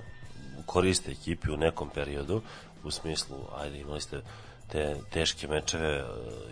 koriste 0.66 1.10
ekipi 1.10 1.50
u 1.50 1.56
nekom 1.56 1.88
periodu, 1.94 2.42
u 2.84 2.90
smislu, 2.90 3.36
ajde, 3.58 3.78
imali 3.78 4.00
ste 4.00 4.20
te 4.68 4.96
teške 5.10 5.48
mečeve 5.48 5.88
e, 5.88 6.04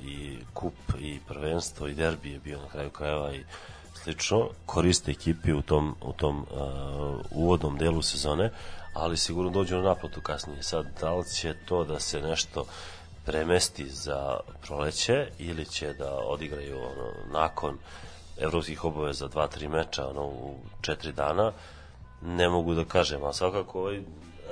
i 0.03 0.39
kup 0.55 0.75
i 0.99 1.21
prvenstvo 1.29 1.89
i 1.89 1.95
derbi 1.95 2.33
je 2.33 2.39
bio 2.39 2.59
na 2.61 2.69
kraju 2.69 2.91
krajeva 2.91 3.35
i 3.35 3.45
slično, 4.03 4.49
koriste 4.67 5.11
ekipi 5.11 5.53
u 5.53 5.63
tom, 5.63 5.95
u 6.03 6.13
tom 6.13 6.39
uh, 6.39 7.21
uvodnom 7.31 7.79
delu 7.79 8.03
sezone, 8.03 8.51
ali 8.95 9.17
sigurno 9.17 9.51
dođu 9.51 9.77
na 9.77 9.83
naplatu 9.83 10.21
kasnije. 10.21 10.63
Sad, 10.63 10.87
da 11.01 11.15
li 11.15 11.25
će 11.35 11.55
to 11.65 11.85
da 11.85 12.01
se 12.01 12.21
nešto 12.21 12.65
premesti 13.29 13.89
za 13.89 14.37
proleće 14.67 15.27
ili 15.39 15.65
će 15.65 15.93
da 15.93 16.15
odigraju 16.15 16.77
ono, 16.77 17.13
nakon 17.33 17.79
evropskih 18.39 18.85
obaveza 18.85 19.29
dva, 19.29 19.47
tri 19.47 19.69
meča 19.69 20.09
ono, 20.09 20.23
u 20.23 20.55
četiri 20.81 21.13
dana, 21.13 21.53
ne 22.23 22.49
mogu 22.49 22.75
da 22.75 22.85
kažem, 22.85 23.25
a 23.25 23.33
svakako 23.33 23.81
ovaj, 23.81 24.01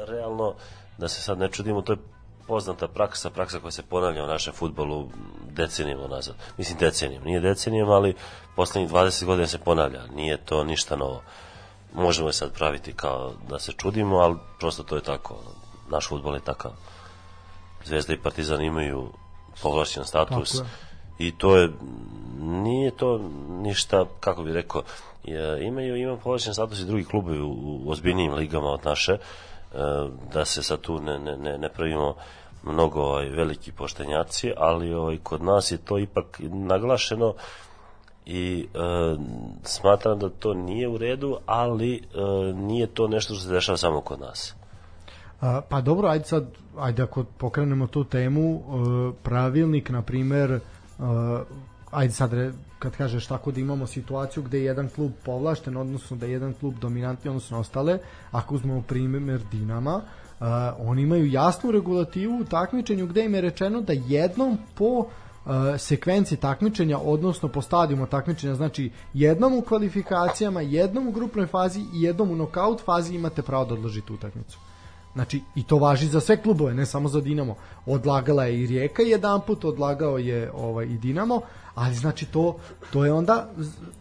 realno 0.06 0.54
da 0.98 1.08
se 1.08 1.22
sad 1.22 1.38
ne 1.38 1.48
čudimo, 1.50 1.82
to 1.82 1.92
je 1.92 1.98
poznata 2.46 2.88
praksa, 2.88 3.30
praksa 3.30 3.58
koja 3.58 3.70
se 3.70 3.82
ponavlja 3.82 4.24
u 4.24 4.26
našem 4.26 4.52
futbolu 4.52 5.08
decenijama 5.50 6.06
nazad. 6.08 6.34
Mislim 6.58 6.78
decenijama, 6.78 7.26
nije 7.26 7.40
decenijama, 7.40 7.92
ali 7.92 8.14
poslednjih 8.56 8.90
20 8.90 9.24
godina 9.24 9.46
se 9.46 9.58
ponavlja, 9.58 10.06
nije 10.06 10.36
to 10.36 10.64
ništa 10.64 10.96
novo. 10.96 11.22
Možemo 11.94 12.28
je 12.28 12.32
sad 12.32 12.52
praviti 12.52 12.92
kao 12.92 13.32
da 13.48 13.58
se 13.58 13.72
čudimo, 13.72 14.16
ali 14.16 14.36
prosto 14.58 14.82
to 14.82 14.96
je 14.96 15.02
tako. 15.02 15.42
Naš 15.90 16.08
futbol 16.08 16.34
je 16.34 16.40
takav. 16.40 16.72
Zvezda 17.87 18.12
i 18.12 18.18
Partizan 18.18 18.62
imaju 18.62 19.09
povlašćen 19.62 20.05
status 20.05 20.62
i 21.18 21.39
to 21.39 21.57
je 21.57 21.72
nije 22.41 22.91
to 22.91 23.20
ništa 23.49 24.05
kako 24.20 24.43
bih 24.43 24.55
rekao 24.55 24.82
imaju 25.61 25.97
ima 25.97 26.16
povlašćen 26.16 26.55
status 26.55 26.80
i 26.80 26.84
drugi 26.84 27.05
klubovi 27.05 27.41
u, 27.41 27.51
u 27.51 27.91
ozbiljnijim 27.91 28.34
ligama 28.34 28.68
od 28.68 28.80
naše 28.84 29.13
e, 29.13 29.18
da 30.33 30.45
se 30.45 30.63
sad 30.63 30.80
tu 30.80 31.00
ne, 31.00 31.18
ne, 31.18 31.37
ne, 31.37 31.58
ne 31.58 31.68
pravimo 31.68 32.14
mnogo 32.63 33.00
ovaj, 33.00 33.29
veliki 33.29 33.72
poštenjaci, 33.72 34.53
ali 34.57 34.95
ovaj, 34.95 35.18
kod 35.22 35.42
nas 35.42 35.71
je 35.71 35.79
to 35.79 35.99
ipak 35.99 36.41
naglašeno 36.41 37.34
i 38.26 38.68
e, 38.75 38.79
smatram 39.63 40.18
da 40.18 40.29
to 40.29 40.54
nije 40.54 40.88
u 40.88 40.99
redu, 40.99 41.38
ali 41.46 41.95
e, 41.95 42.00
nije 42.53 42.87
to 42.87 43.08
nešto 43.08 43.34
što 43.34 43.42
se 43.42 43.53
dešava 43.53 43.76
samo 43.76 44.00
kod 44.00 44.21
nas. 44.21 44.54
Pa 45.41 45.80
dobro, 45.80 46.08
ajde 46.08 46.25
sad, 46.25 46.46
ajde 46.79 47.03
ako 47.03 47.25
pokrenemo 47.25 47.87
tu 47.87 48.04
temu, 48.04 48.54
uh, 48.54 49.14
pravilnik, 49.22 49.91
na 49.91 50.03
primer, 50.03 50.61
uh, 50.99 51.07
ajde 51.91 52.13
sad, 52.13 52.30
kad 52.79 52.96
kažeš 52.96 53.26
tako 53.26 53.53
da 53.53 53.61
imamo 53.61 53.87
situaciju 53.87 54.42
gde 54.42 54.58
je 54.58 54.64
jedan 54.64 54.88
klub 54.88 55.13
povlašten, 55.25 55.76
odnosno 55.76 56.17
da 56.17 56.26
je 56.26 56.33
jedan 56.33 56.54
klub 56.61 56.75
dominantni, 56.80 57.29
odnosno 57.29 57.58
ostale, 57.58 57.99
ako 58.30 58.54
uzmemo 58.54 58.83
primer 58.83 59.41
Dinama, 59.50 59.95
uh, 59.96 60.46
oni 60.79 61.03
imaju 61.03 61.26
jasnu 61.26 61.71
regulativu 61.71 62.41
u 62.41 62.45
takmičenju 62.45 63.07
gde 63.07 63.25
im 63.25 63.34
je 63.34 63.41
rečeno 63.41 63.80
da 63.80 63.92
jednom 63.92 64.58
po 64.75 64.84
uh, 64.84 65.07
sekvenci 65.79 66.37
takmičenja, 66.37 66.99
odnosno 66.99 67.49
po 67.49 67.63
stadijumu 67.63 68.07
takmičenja, 68.07 68.54
znači 68.54 68.91
jednom 69.14 69.54
u 69.54 69.63
kvalifikacijama, 69.63 70.61
jednom 70.61 71.08
u 71.08 71.13
grupnoj 71.13 71.46
fazi 71.46 71.80
i 71.80 72.03
jednom 72.03 72.30
u 72.30 72.37
nokaut 72.37 72.84
fazi 72.84 73.14
imate 73.14 73.42
pravo 73.42 73.64
da 73.64 73.75
odložite 73.75 74.13
utakmicu. 74.13 74.58
Znači, 75.17 75.41
i 75.55 75.63
to 75.63 75.79
važi 75.79 76.07
za 76.07 76.21
sve 76.21 76.37
klubove, 76.43 76.75
ne 76.75 76.87
samo 76.87 77.09
za 77.09 77.21
Dinamo. 77.21 77.55
Odlagala 77.87 78.45
je 78.45 78.61
i 78.63 78.67
Rijeka 78.67 79.03
jedan 79.03 79.41
put, 79.47 79.64
odlagao 79.64 80.18
je 80.18 80.51
ovaj, 80.55 80.87
i 80.87 80.99
Dinamo, 80.99 81.41
ali 81.75 81.95
znači 81.95 82.26
to, 82.26 82.57
to 82.93 83.05
je 83.05 83.13
onda, 83.13 83.49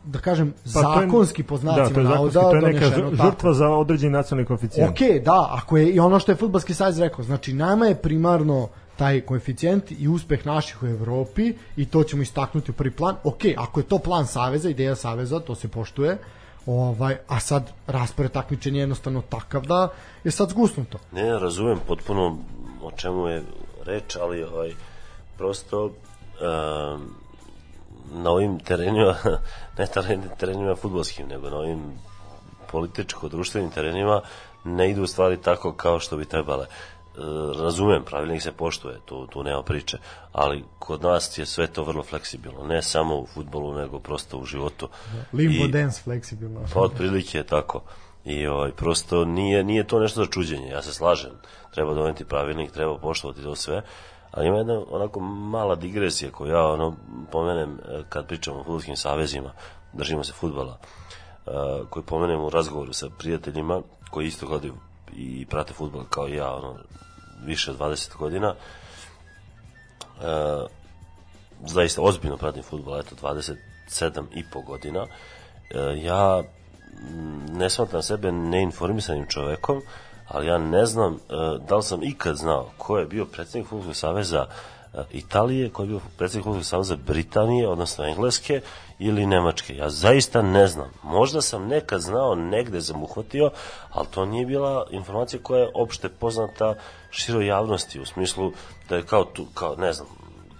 da 0.03 0.19
kažem, 0.19 0.53
Pa 0.63 0.69
zakonski 0.69 1.43
po 1.43 1.57
znacima 1.57 1.87
da, 1.87 1.93
to 1.93 1.99
je 1.99 2.05
zakonski, 2.05 2.39
navoda 2.39 2.59
to 2.59 2.67
je 2.67 2.73
neka 2.73 2.89
tako. 2.89 3.15
žrtva 3.15 3.53
za 3.53 3.69
određeni 3.69 4.11
nacionalni 4.11 4.47
koeficijent. 4.47 4.91
Ok, 4.91 5.23
da, 5.25 5.49
ako 5.51 5.77
je 5.77 5.89
i 5.89 5.99
ono 5.99 6.19
što 6.19 6.31
je 6.31 6.35
futbalski 6.35 6.73
sajz 6.73 6.99
rekao, 6.99 7.23
znači 7.23 7.53
nama 7.53 7.85
je 7.85 7.95
primarno 7.95 8.67
taj 8.95 9.21
koeficijent 9.21 9.91
i 9.91 10.07
uspeh 10.07 10.45
naših 10.45 10.83
u 10.83 10.87
Evropi 10.87 11.53
i 11.77 11.85
to 11.85 12.03
ćemo 12.03 12.21
istaknuti 12.21 12.71
u 12.71 12.73
prvi 12.73 12.91
plan. 12.91 13.15
Ok, 13.23 13.41
ako 13.57 13.79
je 13.79 13.83
to 13.83 13.97
plan 13.97 14.27
saveza, 14.27 14.69
ideja 14.69 14.95
saveza, 14.95 15.39
to 15.39 15.55
se 15.55 15.67
poštuje. 15.67 16.17
Ovaj, 16.65 17.17
a 17.27 17.39
sad 17.39 17.71
raspored 17.87 18.31
takmičenja 18.31 18.77
je 18.77 18.81
jednostavno 18.81 19.21
takav 19.21 19.65
da 19.65 19.89
je 20.23 20.31
sad 20.31 20.49
zgusnuto. 20.49 20.97
Ne, 21.11 21.39
razumem 21.39 21.79
potpuno 21.87 22.37
o 22.81 22.91
čemu 22.91 23.27
je 23.27 23.43
reč, 23.85 24.15
ali 24.15 24.43
ovaj, 24.43 24.71
prosto 25.37 25.85
um, 25.85 27.15
na 28.11 28.31
ovim 28.31 28.59
terenima, 28.59 29.15
ne 29.77 29.85
teren- 29.85 30.29
terenima 30.37 30.75
futbolskim, 30.75 31.27
nego 31.27 31.49
na 31.49 31.57
ovim 31.57 31.79
političko-društvenim 32.71 33.69
terenima 33.69 34.21
ne 34.63 34.91
idu 34.91 35.07
stvari 35.07 35.37
tako 35.37 35.73
kao 35.73 35.99
što 35.99 36.17
bi 36.17 36.25
trebale. 36.25 36.65
Razumem, 37.59 38.03
pravilnik 38.03 38.41
se 38.41 38.51
poštuje, 38.51 38.99
tu, 39.05 39.27
tu 39.27 39.43
nema 39.43 39.63
priče, 39.63 39.97
ali 40.31 40.63
kod 40.79 41.03
nas 41.03 41.37
je 41.37 41.45
sve 41.45 41.67
to 41.67 41.83
vrlo 41.83 42.03
fleksibilno, 42.03 42.63
ne 42.63 42.81
samo 42.81 43.15
u 43.15 43.25
futbolu, 43.25 43.73
nego 43.73 43.99
prosto 43.99 44.37
u 44.37 44.45
životu. 44.45 44.89
Limbo 45.33 45.65
I- 45.65 45.71
dance 45.71 46.01
fleksibilno. 46.03 46.61
Pa 46.73 46.79
otprilike 46.79 47.37
je 47.37 47.43
tako. 47.43 47.81
I 48.25 48.47
ovaj, 48.47 48.71
prosto 48.71 49.25
nije, 49.25 49.63
nije 49.63 49.87
to 49.87 49.99
nešto 49.99 50.23
za 50.23 50.31
čuđenje, 50.31 50.67
ja 50.67 50.81
se 50.81 50.93
slažem. 50.93 51.31
Treba 51.73 51.93
doneti 51.93 52.25
pravilnik, 52.25 52.71
treba 52.71 52.97
poštovati 52.97 53.43
to 53.43 53.55
sve. 53.55 53.81
Ali 54.31 54.47
ima 54.47 54.57
jedna 54.57 54.81
onako 54.91 55.19
mala 55.19 55.75
digresija 55.75 56.31
koju 56.31 56.51
ja 56.51 56.67
ono, 56.67 56.95
pomenem 57.31 57.79
e, 57.79 58.03
kad 58.09 58.27
pričam 58.27 58.53
o 58.55 58.63
futbolskim 58.63 58.95
savezima, 58.95 59.51
držimo 59.93 60.23
se 60.23 60.33
futbala, 60.33 60.77
e, 61.47 61.51
koju 61.89 62.03
pomenem 62.03 62.41
u 62.41 62.49
razgovoru 62.49 62.93
sa 62.93 63.09
prijateljima 63.17 63.81
koji 64.09 64.27
isto 64.27 64.47
gledaju 64.47 64.73
i 65.13 65.45
prate 65.45 65.73
futbol 65.73 66.03
kao 66.09 66.27
ja, 66.27 66.55
ono, 66.55 66.75
više 67.45 67.71
od 67.71 67.77
20 67.77 68.17
godina. 68.17 68.55
E, 70.21 70.65
zaista 71.65 72.01
ozbiljno 72.01 72.37
pratim 72.37 72.63
futbol, 72.63 72.99
eto 72.99 73.15
27 73.15 74.23
i 74.33 74.43
po 74.53 74.61
godina. 74.61 75.05
E, 75.05 75.79
ja 76.03 76.43
ne 77.51 77.69
smatram 77.69 78.01
sebe 78.01 78.31
neinformisanim 78.31 79.25
čovekom, 79.29 79.81
ali 80.27 80.47
ja 80.47 80.57
ne 80.57 80.85
znam 80.85 81.13
e, 81.13 81.17
da 81.67 81.75
li 81.75 81.83
sam 81.83 82.03
ikad 82.03 82.35
znao 82.35 82.69
ko 82.77 82.97
je 82.97 83.05
bio 83.05 83.25
predsjednik 83.25 83.69
Futbolskog 83.69 83.95
saveza 83.95 84.45
e, 84.93 85.03
Italije, 85.11 85.69
ko 85.69 85.83
je 85.83 85.87
bio 85.87 85.99
predsjednik 86.17 86.43
Futbolskog 86.43 86.69
saveza 86.69 86.95
Britanije, 86.95 87.67
odnosno 87.67 88.05
Engleske 88.05 88.61
ili 88.99 89.25
Nemačke. 89.25 89.75
Ja 89.75 89.89
zaista 89.89 90.41
ne 90.41 90.67
znam. 90.67 90.91
Možda 91.03 91.41
sam 91.41 91.67
nekad 91.67 92.01
znao, 92.01 92.35
negde 92.35 92.79
zamuhvatio, 92.79 93.51
ali 93.91 94.07
to 94.11 94.25
nije 94.25 94.45
bila 94.45 94.87
informacija 94.91 95.39
koja 95.43 95.61
je 95.61 95.71
opšte 95.73 96.09
poznata 96.09 96.75
široj 97.11 97.47
javnosti, 97.47 97.99
u 97.99 98.05
smislu 98.05 98.51
da 98.89 98.95
je 98.95 99.05
kao 99.05 99.25
tu, 99.25 99.45
kao, 99.53 99.75
ne 99.75 99.93
znam, 99.93 100.07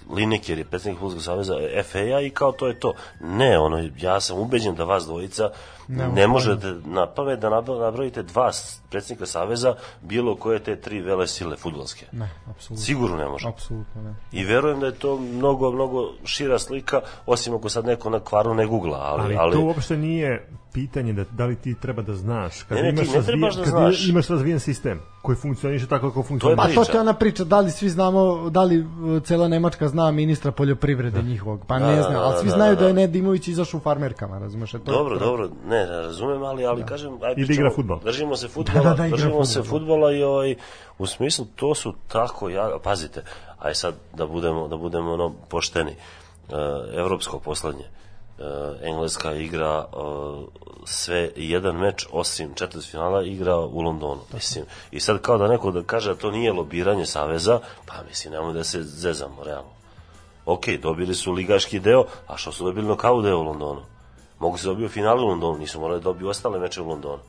Lineker 0.09 0.57
je 0.57 0.65
predsjednik 0.65 0.99
Futbolskog 0.99 1.23
saveza 1.23 1.53
FA 1.83 2.19
i 2.21 2.29
kao 2.29 2.51
to 2.51 2.67
je 2.67 2.79
to. 2.79 2.93
Ne, 3.21 3.59
ono, 3.59 3.89
ja 3.99 4.19
sam 4.19 4.39
ubeđen 4.39 4.75
da 4.75 4.83
vas 4.83 5.05
dvojica 5.05 5.49
ne, 5.87 6.07
ne 6.07 6.27
možete 6.27 6.75
na 6.85 7.07
pamet 7.07 7.39
da 7.39 7.49
nabrojite 7.49 8.23
dva 8.23 8.51
predsjednika 8.89 9.25
saveza 9.25 9.75
bilo 10.01 10.35
koje 10.35 10.59
te 10.59 10.75
tri 10.75 11.01
vele 11.01 11.27
sile 11.27 11.57
futbolske. 11.57 12.05
Ne, 12.11 12.29
apsolutno. 12.49 12.85
Sigurno 12.85 13.17
ne 13.17 13.27
može. 13.27 13.47
Apsolutno 13.47 14.01
ne. 14.01 14.15
I 14.31 14.43
verujem 14.43 14.79
da 14.79 14.85
je 14.85 14.95
to 14.95 15.17
mnogo, 15.17 15.71
mnogo 15.71 16.13
šira 16.23 16.59
slika, 16.59 17.01
osim 17.25 17.55
ako 17.55 17.69
sad 17.69 17.85
neko 17.85 18.09
na 18.09 18.19
kvaru 18.19 18.53
ne 18.53 18.65
googla, 18.65 18.97
ali, 18.97 19.23
Ali, 19.23 19.35
ali, 19.35 19.53
to 19.53 19.61
uopšte 19.61 19.97
nije 19.97 20.47
pitanje 20.75 21.13
da, 21.13 21.23
da 21.31 21.45
li 21.45 21.55
ti 21.57 21.75
treba 21.75 22.01
da 22.01 22.13
znaš. 22.15 22.63
Kad 22.63 22.75
Ne, 22.75 22.83
ne, 22.83 22.89
imaš 22.89 23.07
ne 23.07 23.13
razvijen- 23.13 23.41
da 23.49 23.63
kad 23.63 23.69
znaš. 23.69 24.07
imaš 24.07 24.27
razvijen 24.27 24.59
sistem 24.59 25.01
koji 25.21 25.35
funkcioniše 25.37 25.87
tako 25.87 26.09
kako 26.09 26.23
funkcioniše. 26.23 26.55
Pa 26.57 26.67
to 26.75 26.83
ti 26.83 26.91
je 26.91 26.99
ona 26.99 27.13
priča, 27.15 27.43
da 27.45 27.59
li 27.59 27.71
svi 27.71 27.89
znamo, 27.89 28.19
da 28.49 28.63
li 28.63 28.79
uh, 28.79 28.87
cela 29.23 29.47
Nemačka 29.47 29.87
zna 29.87 30.11
ministra 30.11 30.51
poljoprivrede 30.51 31.21
njihovog, 31.23 31.65
pa 31.67 31.79
ne 31.79 31.95
Da, 31.95 32.01
znam, 32.01 32.13
da, 32.13 32.21
ali 32.21 32.35
svi 32.37 32.49
da, 32.49 32.55
znaju 32.55 32.75
da, 32.75 32.81
da 32.81 32.87
je 32.87 32.93
da. 32.93 32.95
Nedimović 32.95 33.47
izašao 33.47 33.77
u 33.77 33.81
farmerkama, 33.81 34.37
razumeš? 34.37 34.73
e, 34.73 34.79
To 34.79 34.91
je 34.91 34.97
Dobro, 34.97 35.19
to. 35.19 35.25
dobro, 35.25 35.49
ne, 35.65 35.79
ne 35.79 36.01
razumem, 36.01 36.43
ali, 36.43 36.65
ali 36.65 36.83
kažem, 36.83 37.13
aj, 37.13 37.19
da 37.19 37.31
igra 37.33 37.45
pričamo, 37.47 37.71
fudbal. 37.71 37.99
Držimo 37.99 38.35
se 38.35 38.47
futbola, 38.55 38.83
Da, 38.83 38.89
da, 38.91 39.03
da, 39.03 39.09
držimo 39.09 39.45
se 39.45 39.53
fudbal, 39.53 39.63
da. 39.63 39.69
futbola 39.69 40.11
i 40.11 40.23
ovaj, 40.23 40.55
u 40.97 41.05
smislu, 41.05 41.45
to 41.55 41.75
su 41.75 41.93
tako, 42.07 42.49
ja, 42.49 42.77
pazite, 42.83 43.23
aj 43.59 43.75
sad 43.75 43.95
da 44.13 44.27
budemo, 44.27 44.67
da 44.67 44.77
budemo 44.77 45.13
ono, 45.13 45.29
pošteni, 45.49 45.91
e, 45.91 45.95
evropsko 46.95 47.39
poslednje, 47.39 47.83
e, 47.83 48.04
Engleska 48.81 49.33
igra 49.33 49.85
e, 49.85 49.97
sve 50.85 51.31
jedan 51.35 51.75
meč 51.75 52.07
osim 52.11 52.53
četvrtfinala 52.53 53.23
igra 53.23 53.57
u 53.57 53.81
Londonu 53.81 54.21
mislim 54.33 54.65
i 54.91 54.99
sad 54.99 55.21
kao 55.21 55.37
da 55.37 55.47
neko 55.47 55.71
da 55.71 55.83
kaže 55.83 56.13
da 56.13 56.19
to 56.19 56.31
nije 56.31 56.53
lobiranje 56.53 57.05
saveza 57.05 57.59
pa 57.85 57.93
mislim 58.09 58.33
nemoj 58.33 58.53
da 58.53 58.63
se 58.63 58.83
zezamo 58.83 59.43
realno 59.43 59.75
ok, 60.45 60.67
dobili 60.81 61.15
su 61.15 61.31
ligaški 61.31 61.79
deo, 61.79 62.05
a 62.27 62.37
što 62.37 62.51
su 62.51 62.65
dobili 62.65 62.87
nokau 62.87 63.21
deo 63.21 63.37
u 63.37 63.43
Londonu? 63.43 63.81
Mogu 64.39 64.57
se 64.57 64.67
dobiju 64.67 64.89
finale 64.89 65.21
u 65.21 65.27
Londonu, 65.27 65.57
nisu 65.57 65.79
morali 65.79 65.99
da 65.99 66.03
dobiju 66.03 66.29
ostale 66.29 66.59
meče 66.59 66.81
u 66.81 66.87
Londonu. 66.87 67.21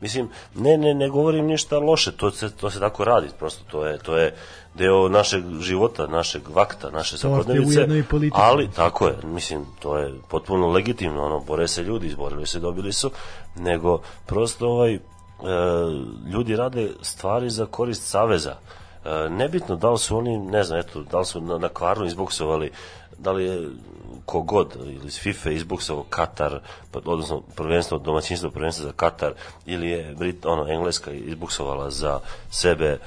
Mislim, 0.00 0.28
ne, 0.54 0.76
ne, 0.76 0.94
ne 0.94 1.08
govorim 1.08 1.46
ništa 1.46 1.78
loše, 1.78 2.12
to 2.16 2.30
se, 2.30 2.56
to 2.56 2.70
se 2.70 2.80
tako 2.80 3.04
radi, 3.04 3.28
prosto 3.38 3.64
to 3.70 3.86
je, 3.86 3.98
to 3.98 4.16
je 4.16 4.34
deo 4.74 5.08
našeg 5.08 5.44
života, 5.60 6.06
našeg 6.06 6.42
vakta, 6.48 6.90
naše 6.90 7.18
svakodnevice, 7.18 7.86
ali 8.32 8.70
tako 8.76 9.06
je, 9.06 9.16
mislim, 9.24 9.66
to 9.80 9.98
je 9.98 10.14
potpuno 10.28 10.68
legitimno, 10.68 11.24
ono, 11.24 11.40
bore 11.40 11.68
se 11.68 11.82
ljudi, 11.82 12.06
izborili 12.06 12.46
se, 12.46 12.60
dobili 12.60 12.92
su, 12.92 13.10
nego 13.56 14.00
prosto 14.26 14.68
ovaj, 14.68 14.94
e, 14.94 15.00
ljudi 16.32 16.56
rade 16.56 16.90
stvari 17.02 17.50
za 17.50 17.66
korist 17.66 18.02
saveza. 18.02 18.56
E, 19.04 19.28
nebitno 19.30 19.76
da 19.76 19.90
li 19.90 19.98
su 19.98 20.16
oni, 20.16 20.38
ne 20.38 20.64
znam, 20.64 20.78
eto, 20.78 21.02
da 21.02 21.18
li 21.18 21.26
su 21.26 21.40
na, 21.40 21.58
na 21.58 21.68
kvarnu 21.68 22.06
izboksovali, 22.06 22.70
da 23.18 23.32
li 23.32 23.44
je 23.44 23.68
kogod 24.26 24.76
ili 24.80 25.06
iz 25.06 25.18
FIFA 25.18 25.50
izboksovao 25.50 26.04
Katar, 26.10 26.60
pa, 26.90 27.00
odnosno 27.04 27.40
prvenstvo, 27.56 27.98
domaćinstvo 27.98 28.50
prvenstvo 28.50 28.84
za 28.84 28.92
Katar, 28.92 29.32
ili 29.66 29.88
je 29.88 30.14
Brit, 30.18 30.46
ono, 30.46 30.68
Engleska 30.68 31.10
izboksovala 31.10 31.90
za 31.90 32.20
sebe 32.50 32.86
e, 32.86 32.98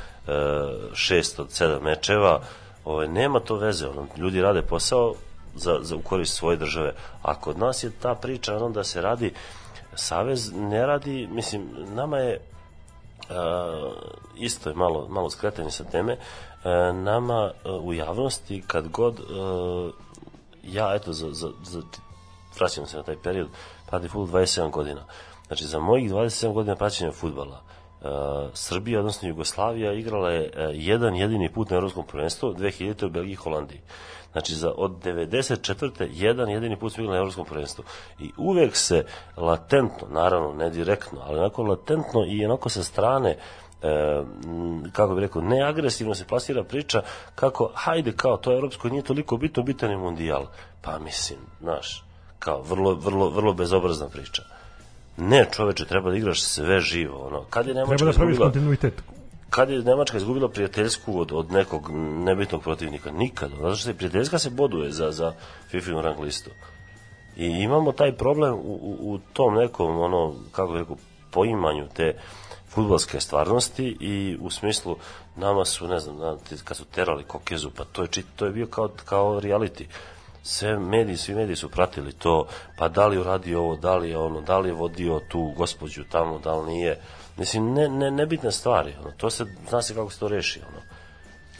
šest 0.93 1.39
od 1.39 1.51
sedam 1.51 1.83
mečeva, 1.83 2.41
ovaj, 2.85 3.07
nema 3.07 3.39
to 3.39 3.55
veze, 3.55 3.87
ono, 3.87 4.07
ljudi 4.17 4.41
rade 4.41 4.61
posao 4.61 5.15
za, 5.55 5.79
za 5.81 5.95
u 5.95 6.01
korist 6.01 6.35
svoje 6.35 6.57
države. 6.57 6.93
A 7.21 7.35
kod 7.35 7.57
nas 7.57 7.83
je 7.83 7.91
ta 8.01 8.15
priča 8.15 8.55
ono 8.55 8.69
da 8.69 8.83
se 8.83 9.01
radi 9.01 9.33
Savez 9.95 10.51
ne 10.53 10.85
radi, 10.85 11.27
mislim, 11.31 11.67
nama 11.95 12.17
je 12.17 12.39
Uh, 13.29 13.93
isto 14.35 14.69
je 14.69 14.75
malo, 14.75 15.07
malo 15.09 15.29
skretanje 15.29 15.71
sa 15.71 15.83
teme, 15.83 16.13
uh, 16.13 16.95
nama 16.95 17.51
uh, 17.65 17.85
u 17.85 17.93
javnosti 17.93 18.63
kad 18.67 18.87
god 18.87 19.19
uh, 19.19 19.93
ja, 20.63 20.95
eto, 20.95 21.13
za, 21.13 21.27
za, 21.31 21.49
za, 21.63 21.81
vraćam 22.59 22.85
se 22.85 22.97
na 22.97 23.03
taj 23.03 23.15
period, 23.23 23.47
pratim 23.89 24.09
futbol 24.09 24.41
27 24.41 24.71
godina. 24.71 25.05
Znači, 25.47 25.65
za 25.65 25.79
mojih 25.79 26.11
27 26.11 26.53
godina 26.53 26.75
praćenja 26.75 27.11
futbala, 27.11 27.61
Srbija, 28.53 28.99
odnosno 28.99 29.27
Jugoslavija, 29.29 29.93
igrala 29.93 30.31
je 30.31 30.41
uh, 30.41 30.69
jedan 30.73 31.15
jedini 31.15 31.49
put 31.49 31.69
na 31.69 31.77
Evropskom 31.77 32.05
prvenstvu, 32.05 32.53
2000. 32.53 33.05
u 33.05 33.09
Belgiji 33.09 33.33
i 33.33 33.35
Holandiji. 33.35 33.81
Znači, 34.31 34.55
za, 34.55 34.71
od 34.77 34.91
94. 35.03 36.07
jedan 36.11 36.49
jedini 36.49 36.79
put 36.79 36.93
smo 36.93 37.03
igrali 37.03 37.15
na 37.15 37.19
Evropskom 37.19 37.45
prvenstvu. 37.45 37.83
I 38.19 38.31
uvek 38.37 38.75
se 38.75 39.05
latentno, 39.37 40.07
naravno, 40.09 40.53
ne 40.53 40.69
direktno, 40.69 41.19
ali 41.25 41.39
onako 41.39 41.63
latentno 41.63 42.25
i 42.27 42.45
onako 42.45 42.69
sa 42.69 42.83
strane 42.83 43.37
e, 43.81 44.23
kako 44.91 45.13
bih 45.15 45.21
rekao, 45.21 45.41
neagresivno 45.41 46.15
se 46.15 46.27
plasira 46.27 46.63
priča 46.63 47.01
kako, 47.35 47.71
hajde, 47.73 48.11
kao, 48.11 48.37
to 48.37 48.53
evropsko 48.53 48.89
nije 48.89 49.03
toliko 49.03 49.37
bitno, 49.37 49.63
bitan 49.63 49.91
je 49.91 49.97
mundijal. 49.97 50.45
Pa 50.81 50.99
mislim, 50.99 51.39
znaš, 51.61 52.05
kao, 52.39 52.61
vrlo, 52.61 52.93
vrlo, 52.93 53.29
vrlo 53.29 53.53
bezobrazna 53.53 54.09
priča. 54.09 54.43
Ne, 55.17 55.45
čoveče, 55.51 55.85
treba 55.85 56.09
da 56.09 56.17
igraš 56.17 56.41
sve 56.41 56.79
živo. 56.81 57.27
Ono. 57.27 57.43
Kad 57.43 57.67
je 57.67 57.73
Nemačka 57.73 57.97
Treba 57.97 58.11
da 58.11 58.17
praviš 58.17 58.33
izgubila- 58.33 58.45
kontinuitet. 58.45 58.93
kad 59.49 59.69
je 59.69 59.79
Nemačka 59.79 60.17
izgubila 60.17 60.49
prijateljsku 60.49 61.19
od, 61.19 61.31
od 61.31 61.51
nekog 61.51 61.89
nebitnog 62.19 62.63
protivnika? 62.63 63.11
Nikad. 63.11 63.49
Zato 63.51 63.75
što 63.75 63.85
se 63.85 63.97
prijateljska 63.97 64.39
se 64.39 64.49
boduje 64.49 64.91
za, 64.91 65.11
za 65.11 65.33
FIFA 65.69 65.91
rang 65.91 66.19
listu. 66.19 66.49
I 67.37 67.45
imamo 67.45 67.91
taj 67.91 68.11
problem 68.11 68.53
u, 68.53 68.57
u, 68.57 69.13
u 69.13 69.19
tom 69.33 69.55
nekom, 69.55 69.99
ono, 69.99 70.35
kako 70.51 70.71
bih 70.71 70.79
rekao, 70.79 70.97
poimanju 71.31 71.87
te 71.93 72.15
futbalske 72.69 73.19
stvarnosti 73.19 73.97
i 73.99 74.37
u 74.41 74.49
smislu 74.49 74.95
nama 75.35 75.65
su, 75.65 75.87
ne 75.87 75.99
znam, 75.99 76.17
kad 76.63 76.77
su 76.77 76.85
terali 76.85 77.23
Kokezu, 77.23 77.69
pa 77.71 77.83
to 77.83 78.01
je, 78.01 78.07
čit, 78.07 78.25
to 78.35 78.45
je 78.45 78.51
bio 78.51 78.67
kao, 78.67 78.89
kao 79.05 79.41
reality. 79.41 79.85
Sve 80.49 80.79
mediji, 80.79 81.17
svi 81.17 81.35
mediji 81.35 81.55
su 81.55 81.69
pratili 81.69 82.11
to, 82.13 82.45
pa 82.77 82.87
da 82.87 83.07
li 83.07 83.17
uradio 83.17 83.59
ovo, 83.61 83.75
da 83.75 83.95
li 83.95 84.09
je 84.09 84.17
ono, 84.17 84.41
da 84.41 84.59
li 84.59 84.69
je 84.69 84.73
vodio 84.73 85.19
tu 85.21 85.53
gospođu 85.57 86.03
tamo, 86.03 86.39
da 86.39 86.55
li 86.55 86.67
nije. 86.67 86.99
Mislim, 87.37 87.73
ne, 87.73 87.89
ne, 87.89 88.11
nebitne 88.11 88.51
stvari, 88.51 88.93
ono, 89.01 89.11
to 89.11 89.29
se, 89.29 89.45
zna 89.69 89.81
se 89.81 89.93
kako 89.93 90.09
se 90.09 90.19
to 90.19 90.27
reši, 90.27 90.59
ono. 90.61 90.81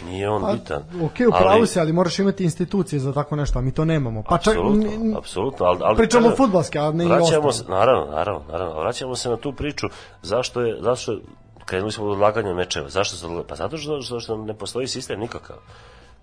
Nije 0.03 0.29
on 0.29 0.41
Pa, 0.41 0.53
bitan. 0.53 0.83
ok, 1.05 1.11
upravo 1.27 1.65
si, 1.65 1.79
ali 1.79 1.93
moraš 1.93 2.19
imati 2.19 2.43
institucije 2.43 2.99
za 2.99 3.13
tako 3.13 3.35
nešto, 3.35 3.59
a 3.59 3.61
mi 3.61 3.73
to 3.73 3.85
nemamo. 3.85 4.23
Pa 4.23 4.37
čak, 4.37 4.53
Apsolutno, 4.53 4.91
n- 4.93 5.15
apsolutno, 5.17 5.65
ali, 5.65 5.79
ali 5.83 5.97
Pričamo 5.97 6.35
fudbalski, 6.37 6.79
a 6.79 6.91
ne 6.91 7.05
i 7.05 7.11
ostalo. 7.11 7.51
se, 7.51 7.63
naravno, 7.63 8.05
naravno, 8.05 8.41
naravno, 8.51 8.79
vraćamo 8.79 9.15
se 9.15 9.29
na 9.29 9.37
tu 9.37 9.53
priču 9.53 9.87
zašto 10.21 10.61
je, 10.61 10.77
zašto 10.81 11.11
je, 11.11 11.19
krenuli 11.65 11.91
smo 11.91 12.05
od 12.05 12.11
odlaganja 12.11 12.53
mečeva, 12.53 12.89
zašto 12.89 13.15
se 13.15 13.25
odlaga? 13.25 13.47
Pa 13.47 13.55
zato 13.55 13.77
što, 13.77 14.19
što 14.19 14.37
ne 14.37 14.53
postoji 14.53 14.87
sistem 14.87 15.19
nikakav. 15.19 15.57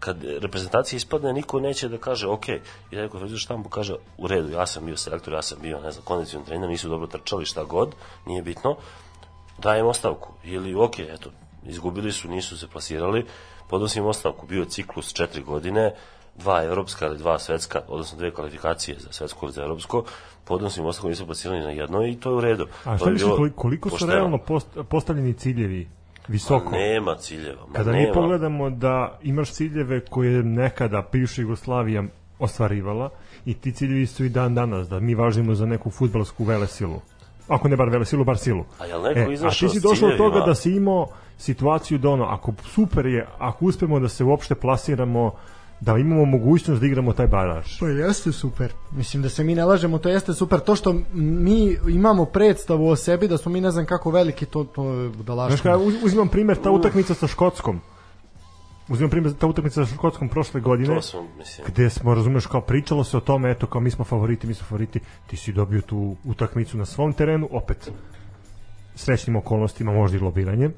Kad 0.01 0.25
reprezentacija 0.25 0.97
ispadne, 0.97 1.33
niko 1.33 1.61
neće 1.61 1.89
da 1.89 1.99
kaže, 1.99 2.29
ok, 2.29 2.49
i 2.49 2.61
da 2.93 3.03
neko 3.03 3.19
dođe 3.19 3.39
štampu 3.39 3.69
kaže, 3.69 3.95
u 4.19 4.27
redu, 4.27 4.51
ja 4.51 4.67
sam 4.67 4.87
bio 4.87 4.97
selektor, 4.97 5.33
ja 5.33 5.43
sam 5.43 5.59
bio, 5.63 5.81
ne 5.81 5.93
znam, 5.93 6.05
kondicijon 6.05 6.45
trener, 6.45 6.69
nisu 6.69 6.89
dobro 6.89 7.07
trčali, 7.07 7.45
šta 7.45 7.65
god, 7.65 7.95
nije 8.27 8.43
bitno, 8.43 8.77
dajem 9.59 9.87
ostavku. 9.87 10.33
Ili, 10.45 10.75
ok, 10.75 10.99
eto, 10.99 11.31
izgubili 11.67 12.13
su, 12.13 12.29
nisu 12.29 12.59
se 12.59 12.69
plasirali, 12.69 13.27
podnosim 13.69 14.07
ostavku, 14.07 14.47
bio 14.47 14.65
ciklus 14.65 15.13
četiri 15.13 15.43
godine, 15.43 15.95
dva 16.37 16.65
evropska 16.65 17.07
ili 17.07 17.19
dva 17.19 17.39
svetska, 17.39 17.81
odnosno 17.89 18.19
dve 18.19 18.31
kvalifikacije 18.31 18.99
za 18.99 19.13
svetsko 19.13 19.47
ili 19.47 19.53
za 19.53 19.63
evropsko, 19.63 20.05
podnosim 20.45 20.87
ostalo 20.87 21.09
nisu 21.09 21.27
plasirani 21.27 21.63
na 21.63 21.71
jedno 21.71 22.07
i 22.07 22.17
to 22.17 22.31
je 22.31 22.37
u 22.37 22.41
redu. 22.41 22.67
A 22.85 22.99
šta 22.99 23.11
misliš, 23.11 23.23
bilo 23.23 23.37
koliko, 23.37 23.61
koliko 23.61 23.89
su 23.89 23.95
pošteno. 23.95 24.13
realno 24.13 24.39
post, 24.39 24.67
postavljeni 24.89 25.35
ciljevi 25.35 25.89
visoko? 26.29 26.71
Pa 26.71 26.77
nema 26.77 27.17
ciljeva. 27.17 27.67
Ma 27.67 27.73
Kada 27.73 27.93
nema. 27.93 28.07
mi 28.07 28.15
pogledamo 28.15 28.71
da 28.71 29.19
imaš 29.23 29.53
ciljeve 29.53 30.01
koje 30.01 30.33
je 30.33 30.43
nekada 30.43 31.09
bivša 31.13 31.43
Jugoslavija 31.43 32.03
ostvarivala 32.39 33.11
i 33.45 33.55
ti 33.55 33.73
ciljevi 33.73 34.07
su 34.07 34.25
i 34.25 34.29
dan 34.29 34.55
danas, 34.55 34.89
da 34.89 35.01
mi 35.01 35.15
važimo 35.15 35.55
za 35.55 35.67
neku 35.67 35.91
futbalsku 35.91 36.45
velesilu. 36.45 37.01
Ako 37.49 37.69
ne 37.69 37.77
bar 37.77 37.89
velesilu, 37.89 38.25
bar 38.25 38.39
silu. 38.39 38.65
A 38.79 38.87
jel 38.87 39.03
neko 39.03 39.33
E, 39.33 39.47
a 39.47 39.51
ti 39.51 39.69
si 39.69 39.81
došao 39.81 40.11
do 40.11 40.17
toga 40.17 40.41
da 40.41 40.55
si 40.55 40.73
imao 40.73 41.09
situaciju 41.39 41.99
da 41.99 42.09
ono, 42.09 42.25
ako 42.25 42.53
super 42.63 43.07
je, 43.07 43.27
ako 43.39 43.65
uspemo 43.65 44.01
da 44.01 44.09
se 44.09 44.25
uopšte 44.25 44.55
plasiramo, 44.55 45.33
da 45.85 45.99
imamo 45.99 46.25
mogućnost 46.25 46.81
da 46.81 46.87
igramo 46.87 47.13
taj 47.13 47.27
baraž. 47.27 47.79
Pa 47.81 47.89
jeste 47.89 48.33
super. 48.33 48.73
Mislim 48.93 49.23
da 49.23 49.29
se 49.29 49.45
mi 49.45 49.55
ne 49.55 49.65
lažemo, 49.65 49.99
to 49.99 50.09
jeste 50.09 50.35
super. 50.35 50.61
To 50.61 50.77
što 50.77 50.95
mi 51.13 51.77
imamo 51.89 52.25
predstavu 52.25 52.89
o 52.89 52.97
sebi 52.97 53.29
da 53.29 53.39
smo 53.39 53.53
mi 53.53 53.61
ne 53.61 53.71
znam 53.71 53.87
kako 53.87 54.11
veliki, 54.11 54.47
to, 54.47 54.65
to 54.65 54.85
je 54.85 55.05
Znaš 55.05 55.17
budalaština. 55.17 55.63
kada 55.65 55.79
uz- 55.79 56.05
uzimam 56.05 56.29
primjer 56.29 56.57
ta 56.59 56.71
utakmica 56.71 57.15
sa 57.15 57.27
Škotskom. 57.27 57.81
Uzimam 58.89 59.11
primjer 59.11 59.35
ta 59.35 59.47
utakmica 59.47 59.87
sa 59.87 59.95
Škotskom 59.95 60.29
prošle 60.29 60.61
godine. 60.61 60.95
To 60.95 61.03
smo, 61.03 61.21
mislim, 61.39 61.67
gde 61.69 61.91
smo, 61.91 62.15
razumeš, 62.15 62.47
kao 62.47 62.61
pričalo 62.61 63.05
se 63.05 63.17
o 63.17 63.21
tome, 63.21 63.51
eto, 63.51 63.67
kao 63.67 63.81
mi 63.81 63.91
smo 63.91 64.05
favoriti, 64.05 64.47
mi 64.47 64.55
smo 64.55 64.67
favoriti, 64.67 65.01
ti 65.27 65.37
si 65.37 65.53
dobio 65.53 65.81
tu 65.81 66.17
utakmicu 66.25 66.79
na 66.79 66.85
svom 66.85 67.13
terenu, 67.13 67.49
opet 67.53 67.91
srećnim 68.95 69.37
okolnostima, 69.37 69.93
možda 69.93 70.17
i 70.17 70.21
lobiranjem, 70.21 70.73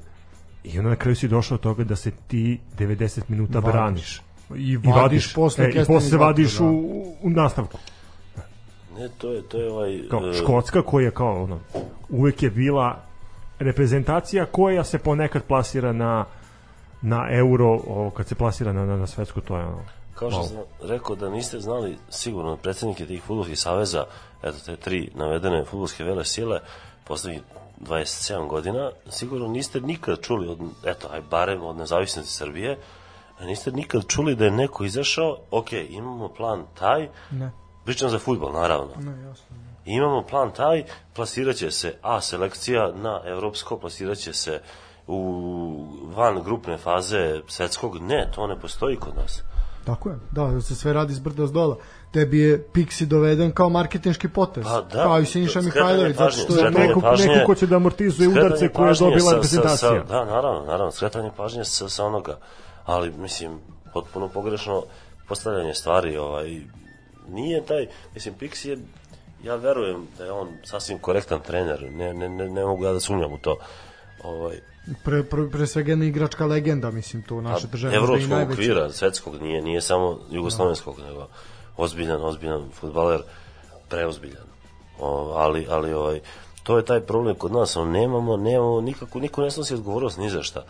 i 0.63 0.77
onda 0.77 0.89
na 0.89 0.95
kraju 0.95 1.15
si 1.15 1.27
došao 1.27 1.57
do 1.57 1.63
toga 1.63 1.83
da 1.83 1.95
se 1.95 2.11
ti 2.27 2.59
90 2.77 3.21
minuta 3.27 3.59
Vadiš. 3.59 3.71
braniš. 3.73 4.21
I 4.55 4.77
vadiš 4.77 5.33
posle 5.33 5.65
e, 5.65 5.81
i 5.81 5.85
posle 5.85 6.17
vadiš 6.17 6.57
da. 6.57 6.65
u, 6.65 7.15
u 7.21 7.29
nastavku. 7.29 7.77
ne, 8.97 9.09
to 9.17 9.31
je, 9.31 9.41
to 9.41 9.57
je 9.57 9.71
ovaj... 9.71 9.99
Kao 10.09 10.29
e, 10.29 10.33
Škotska 10.33 10.81
koja 10.81 11.11
kao 11.11 11.43
ono, 11.43 11.59
uvek 12.09 12.43
je 12.43 12.49
bila 12.49 13.01
reprezentacija 13.59 14.45
koja 14.45 14.83
se 14.83 14.97
ponekad 14.97 15.43
plasira 15.43 15.93
na 15.93 16.25
na 17.01 17.27
euro, 17.31 17.67
ovo, 17.87 18.09
kad 18.09 18.27
se 18.27 18.35
plasira 18.35 18.73
na, 18.73 18.85
na, 18.85 18.97
na 18.97 19.07
svetsku, 19.07 19.41
to 19.41 19.57
je 19.57 19.63
ono, 19.63 19.81
Kao 20.13 20.31
što 20.31 20.39
Wow. 20.39 20.47
sam 20.47 20.57
rekao 20.89 21.15
da 21.15 21.29
niste 21.29 21.59
znali 21.59 21.97
sigurno 22.09 22.57
predsednike 22.57 23.05
tih 23.05 23.23
futbolskih 23.23 23.59
saveza, 23.59 24.05
eto 24.43 24.57
te 24.65 24.75
tri 24.75 25.11
navedene 25.15 25.65
futbolske 25.65 26.03
vele 26.03 26.25
sile, 26.25 26.59
poslednjih 27.07 27.41
27 27.81 28.47
godina, 28.47 28.91
sigurno 29.09 29.47
niste 29.47 29.81
nikad 29.81 30.21
čuli, 30.21 30.47
od, 30.47 30.59
eto, 30.85 31.07
aj 31.11 31.21
barem 31.21 31.61
od 31.65 31.77
nezavisnosti 31.77 32.33
Srbije, 32.33 32.77
a 33.39 33.45
niste 33.45 33.71
nikad 33.71 34.07
čuli 34.07 34.35
da 34.35 34.45
je 34.45 34.51
neko 34.51 34.83
izašao, 34.83 35.37
ok, 35.51 35.67
imamo 35.73 36.27
plan 36.27 36.63
taj, 36.73 37.09
Ne. 37.31 37.51
pričam 37.85 38.09
za 38.09 38.19
futbol, 38.19 38.51
naravno. 38.51 38.91
Ne, 38.97 39.21
jasno. 39.23 39.55
Imamo 39.85 40.21
plan 40.21 40.51
taj, 40.51 40.83
plasirat 41.13 41.55
će 41.55 41.71
se 41.71 41.93
A 42.01 42.21
selekcija 42.21 42.91
na 42.93 43.21
evropsko, 43.25 43.77
plasirat 43.77 44.17
će 44.17 44.33
se 44.33 44.61
u 45.07 45.19
van 46.07 46.43
grupne 46.43 46.77
faze 46.77 47.41
svetskog, 47.47 47.97
ne, 47.97 48.31
to 48.35 48.47
ne 48.47 48.59
postoji 48.59 48.95
kod 48.97 49.15
nas. 49.15 49.41
Tako 49.85 50.09
je, 50.09 50.15
da, 50.31 50.43
da 50.43 50.61
se 50.61 50.75
sve 50.75 50.93
radi 50.93 51.13
s 51.13 51.19
brda 51.19 51.47
s 51.47 51.51
dola. 51.51 51.77
Tebi 52.11 52.39
je 52.39 52.67
Pixi 52.73 53.05
doveden 53.05 53.51
kao 53.51 53.69
marketinški 53.69 54.27
potez. 54.29 54.63
Pa 54.63 54.81
da, 54.83 55.03
kao 55.03 55.19
i 55.19 55.25
Siniša 55.25 55.61
Mihajlović, 55.61 56.15
zato 56.15 56.31
što 56.31 56.55
je 56.55 56.71
neko, 56.71 56.99
pažnje- 57.01 57.27
neko 57.27 57.45
ko 57.45 57.55
će 57.55 57.67
da 57.67 57.75
amortizuje 57.75 58.29
udarce 58.29 58.69
koje 58.69 58.89
je 58.89 58.95
dobila 58.95 59.19
sa- 59.21 59.31
reprezentacija. 59.31 59.89
Sa, 59.91 60.03
da, 60.05 60.25
naravno, 60.25 60.61
naravno, 60.61 60.91
skretanje 60.91 61.31
pažnje 61.37 61.65
sa, 61.65 61.89
sa 61.89 62.05
onoga, 62.05 62.37
ali 62.87 63.11
mislim, 63.11 63.59
potpuno 63.93 64.29
pogrešno 64.29 64.83
postavljanje 65.27 65.73
stvari, 65.73 66.17
ovaj, 66.17 66.61
nije 67.29 67.65
taj, 67.65 67.87
mislim, 68.13 68.35
Pixi 68.39 68.69
je, 68.69 68.77
ja 69.43 69.55
verujem 69.55 70.07
da 70.17 70.25
je 70.25 70.31
on 70.31 70.47
sasvim 70.63 70.99
korektan 70.99 71.41
trener, 71.41 71.91
ne, 71.91 72.13
ne, 72.13 72.29
ne, 72.29 72.49
ne 72.49 72.65
mogu 72.65 72.85
ja 72.85 72.93
da 72.93 72.99
sumnjam 72.99 73.33
u 73.33 73.37
to, 73.37 73.57
ovaj, 74.23 74.59
pre, 75.03 75.23
pre, 75.23 75.49
pre 75.51 75.67
svega 75.67 75.91
jedna 75.91 76.05
igračka 76.05 76.45
legenda, 76.45 76.91
mislim, 76.91 77.23
to 77.23 77.41
naše 77.41 77.67
države. 77.67 77.95
evropskog 77.95 78.29
najveća. 78.29 78.53
okvira, 78.53 78.89
svetskog, 78.89 79.41
nije, 79.41 79.61
nije 79.61 79.81
samo 79.81 80.19
jugoslovenskog, 80.31 80.99
nego 80.99 81.27
ozbiljan, 81.77 82.23
ozbiljan 82.23 82.69
futbaler, 82.73 83.21
preozbiljan. 83.89 84.47
O, 84.99 85.33
ali, 85.35 85.67
ali 85.69 85.93
ovaj, 85.93 86.19
to 86.63 86.77
je 86.77 86.85
taj 86.85 87.01
problem 87.01 87.35
kod 87.35 87.51
nas, 87.51 87.77
on 87.77 87.91
nemamo, 87.91 88.37
nemamo 88.37 88.81
nikako, 88.81 89.19
niko 89.19 89.41
ne 89.41 89.51
snosi 89.51 89.73
odgovornost 89.73 90.17
ni 90.17 90.29
za 90.29 90.43
šta. 90.43 90.65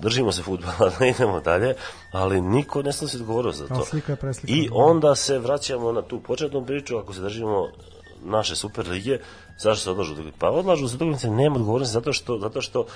Držimo 0.00 0.32
se 0.32 0.42
futbala, 0.42 0.92
ne 1.00 1.08
idemo 1.14 1.40
dalje, 1.40 1.74
ali 2.12 2.40
niko 2.40 2.82
ne 2.82 2.92
snosi 2.92 3.16
odgovornost 3.16 3.58
za 3.58 3.66
to. 3.68 3.84
Slika 3.84 4.16
preslika. 4.16 4.52
I 4.52 4.68
onda 4.72 5.14
se 5.14 5.38
vraćamo 5.38 5.92
na 5.92 6.02
tu 6.02 6.20
početnu 6.20 6.64
priču, 6.66 6.98
ako 6.98 7.14
se 7.14 7.20
držimo 7.20 7.68
naše 8.24 8.56
super 8.56 8.88
lige, 8.88 9.18
zašto 9.58 9.82
se 9.84 9.90
odlažu 9.90 10.12
utakmice? 10.12 10.38
Pa 10.38 10.50
odlažu 10.50 10.88
se 10.88 10.96
utakmice, 10.96 11.30
nema 11.30 11.56
odgovornosti 11.56 11.92
zato 11.92 12.12
što, 12.12 12.38
zato 12.38 12.62
što 12.62 12.80
e, 12.80 12.86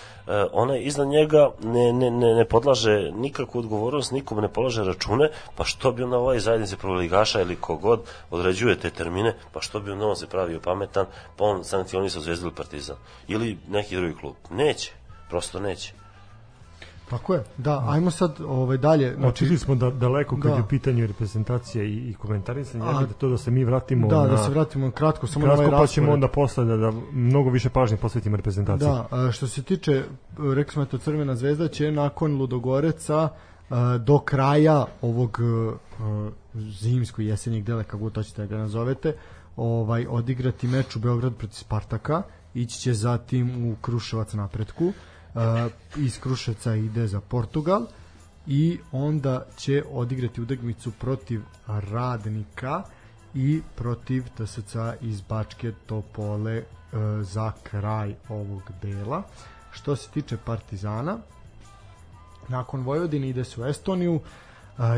onaj 0.53 0.81
iznad 0.83 1.09
njega 1.09 1.51
ne, 1.63 1.93
ne, 1.93 2.11
ne, 2.11 2.35
ne 2.35 2.45
podlaže 2.45 3.11
nikakvu 3.15 3.59
odgovornost, 3.59 4.13
nikom 4.13 4.41
ne 4.41 4.49
polaže 4.49 4.85
račune, 4.85 5.31
pa 5.57 5.65
što 5.65 5.93
bi 5.93 6.03
onda 6.03 6.19
ovaj 6.19 6.39
zajednice 6.39 6.77
prvoligaša 6.77 7.41
ili 7.41 7.57
kogod 7.57 8.01
određuje 8.31 8.79
te 8.79 8.91
termine, 8.91 9.35
pa 9.53 9.61
što 9.61 9.81
bi 9.81 9.91
onda 9.91 10.07
on 10.07 10.17
se 10.17 10.27
pravio 10.27 10.61
pametan, 10.61 11.07
pa 11.37 11.45
on 11.45 11.65
sankcionisao 11.65 12.23
Zvezdu 12.23 12.47
ili 12.47 12.55
Partizan 12.55 12.97
ili 13.29 13.59
neki 13.69 13.97
drugi 13.97 14.15
klub. 14.15 14.35
Neće, 14.51 14.93
prosto 15.29 15.61
neće. 15.61 16.04
Tako 17.19 17.35
je, 17.35 17.45
da, 17.57 17.85
ajmo 17.89 18.11
sad 18.11 18.41
ovaj, 18.47 18.77
dalje. 18.79 19.15
Znači, 19.15 19.29
Otišli 19.29 19.59
smo 19.59 19.75
da, 19.75 19.91
daleko 19.91 20.37
kad 20.37 20.51
Da. 20.51 20.57
je 20.57 20.63
u 20.63 20.67
pitanju 20.67 21.07
reprezentacija 21.07 21.85
i, 21.85 21.93
i 22.11 22.15
komentarisanje, 22.15 22.85
ja 22.85 22.93
da 22.93 23.13
to 23.13 23.29
da 23.29 23.39
se 23.39 23.51
mi 23.51 23.65
vratimo 23.65 24.09
da, 24.09 24.23
na... 24.23 24.27
da 24.29 24.37
se 24.39 24.51
vratimo 24.51 24.91
kratko, 24.91 25.27
samo 25.27 25.47
na 25.47 25.55
Kratko 25.55 25.75
ovaj 25.75 25.83
pa 25.83 25.87
ćemo 25.87 26.13
onda 26.13 26.29
posle 26.29 26.65
da, 26.65 26.77
da 26.77 26.93
mnogo 27.13 27.51
više 27.51 27.69
pažnje 27.69 27.97
posvetimo 27.97 28.37
reprezentaciji. 28.37 28.89
Da, 28.89 29.07
a, 29.11 29.31
što 29.33 29.47
se 29.47 29.63
tiče, 29.63 30.03
rekli 30.55 30.73
smo 30.73 30.83
eto 30.83 30.99
Crvena 30.99 31.37
zvezda 31.37 31.69
će 31.69 31.93
nakon 31.93 32.37
Ludogoreca 32.37 33.29
a, 33.71 33.99
do 33.99 34.19
kraja 34.19 34.85
ovog 35.03 35.41
a, 35.41 36.31
zimskog 36.55 37.25
jesenjeg 37.25 37.65
dela, 37.65 37.83
kako 37.83 37.99
god 37.99 38.15
hoćete 38.15 38.43
da 38.43 38.47
ga 38.47 38.57
nazovete, 38.57 39.17
ovaj 39.57 40.07
odigrati 40.11 40.69
meč 40.69 40.97
u 40.97 40.99
Beograd 40.99 41.35
protiv 41.35 41.55
Spartaka, 41.57 42.23
ići 42.55 42.81
će 42.81 42.93
zatim 42.93 43.73
u 43.73 43.77
Kruševac 43.77 44.33
napretku, 44.33 44.93
iz 45.97 46.19
Kruševca 46.21 46.75
ide 46.75 47.07
za 47.07 47.21
Portugal 47.21 47.87
i 48.47 48.79
onda 48.93 49.47
će 49.57 49.83
odigrati 49.93 50.41
utakmicu 50.41 50.91
protiv 50.91 51.43
Radnika 51.67 52.83
i 53.35 53.63
protiv 53.77 54.25
TSC 54.37 54.77
iz 55.01 55.21
Bačke 55.21 55.73
Topole 55.87 56.53
e, 56.53 56.65
za 57.23 57.53
kraj 57.63 58.15
ovog 58.29 58.63
dela. 58.83 59.23
Što 59.73 59.97
se 59.97 60.11
tiče 60.11 60.37
Partizana, 60.37 61.19
nakon 62.49 62.83
Vojvodine 62.83 63.29
ide 63.29 63.45
se 63.45 63.61
u 63.61 63.67
Estoniju, 63.67 64.21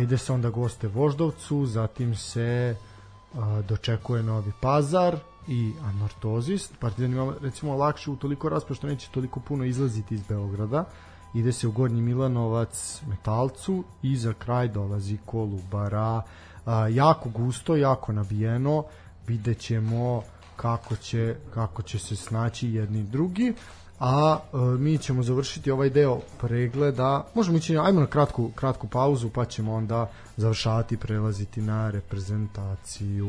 ide 0.02 0.18
se 0.18 0.32
onda 0.32 0.50
goste 0.50 0.88
Voždovcu, 0.88 1.66
zatim 1.66 2.16
se 2.16 2.76
dočekuje 3.68 4.22
Novi 4.22 4.52
Pazar 4.60 5.16
i 5.48 5.72
Anortozis. 5.84 6.70
Partizan 6.80 7.12
ima 7.12 7.34
recimo 7.42 7.76
lakše 7.76 8.10
u 8.10 8.16
toliko 8.16 8.48
raspored 8.48 8.76
što 8.76 8.86
neće 8.86 9.08
toliko 9.10 9.40
puno 9.40 9.64
izlaziti 9.64 10.14
iz 10.14 10.22
Beograda. 10.28 10.84
Ide 11.34 11.52
se 11.52 11.68
u 11.68 11.72
Gornji 11.72 12.02
Milanovac 12.02 13.02
Metalcu 13.08 13.84
i 14.02 14.16
za 14.16 14.32
kraj 14.32 14.68
dolazi 14.68 15.18
Kolubara. 15.26 16.22
A, 16.66 16.88
jako 16.88 17.28
gusto, 17.28 17.76
jako 17.76 18.12
nabijeno. 18.12 18.84
Vidjet 19.26 19.58
ćemo 19.58 20.22
kako 20.56 20.96
će, 20.96 21.36
kako 21.54 21.82
će 21.82 21.98
se 21.98 22.16
snaći 22.16 22.68
jedni 22.68 23.02
drugi 23.02 23.54
a 24.00 24.38
e, 24.52 24.56
mi 24.56 24.98
ćemo 24.98 25.22
završiti 25.22 25.70
ovaj 25.70 25.90
deo 25.90 26.20
pregleda. 26.40 27.26
Možemo 27.34 27.58
ići, 27.58 27.78
ajmo 27.78 28.00
na 28.00 28.06
kratku, 28.06 28.50
kratku 28.54 28.88
pauzu, 28.88 29.30
pa 29.30 29.44
ćemo 29.44 29.74
onda 29.74 30.10
završavati 30.36 30.96
prelaziti 30.96 31.62
na 31.62 31.90
reprezentaciju. 31.90 33.28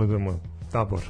konsolidujemo 0.00 0.40
tabor, 0.72 1.00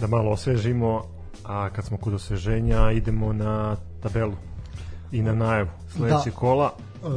da 0.00 0.06
malo 0.06 0.30
osvežimo, 0.30 1.02
a 1.44 1.70
kad 1.70 1.84
smo 1.84 1.96
kod 1.96 2.14
osveženja 2.14 2.90
idemo 2.90 3.32
na 3.32 3.76
tabelu 4.02 4.34
i 5.12 5.22
na 5.22 5.34
najavu 5.34 5.68
sledeće 5.88 6.30
Da. 6.30 6.36
kola. 6.36 6.72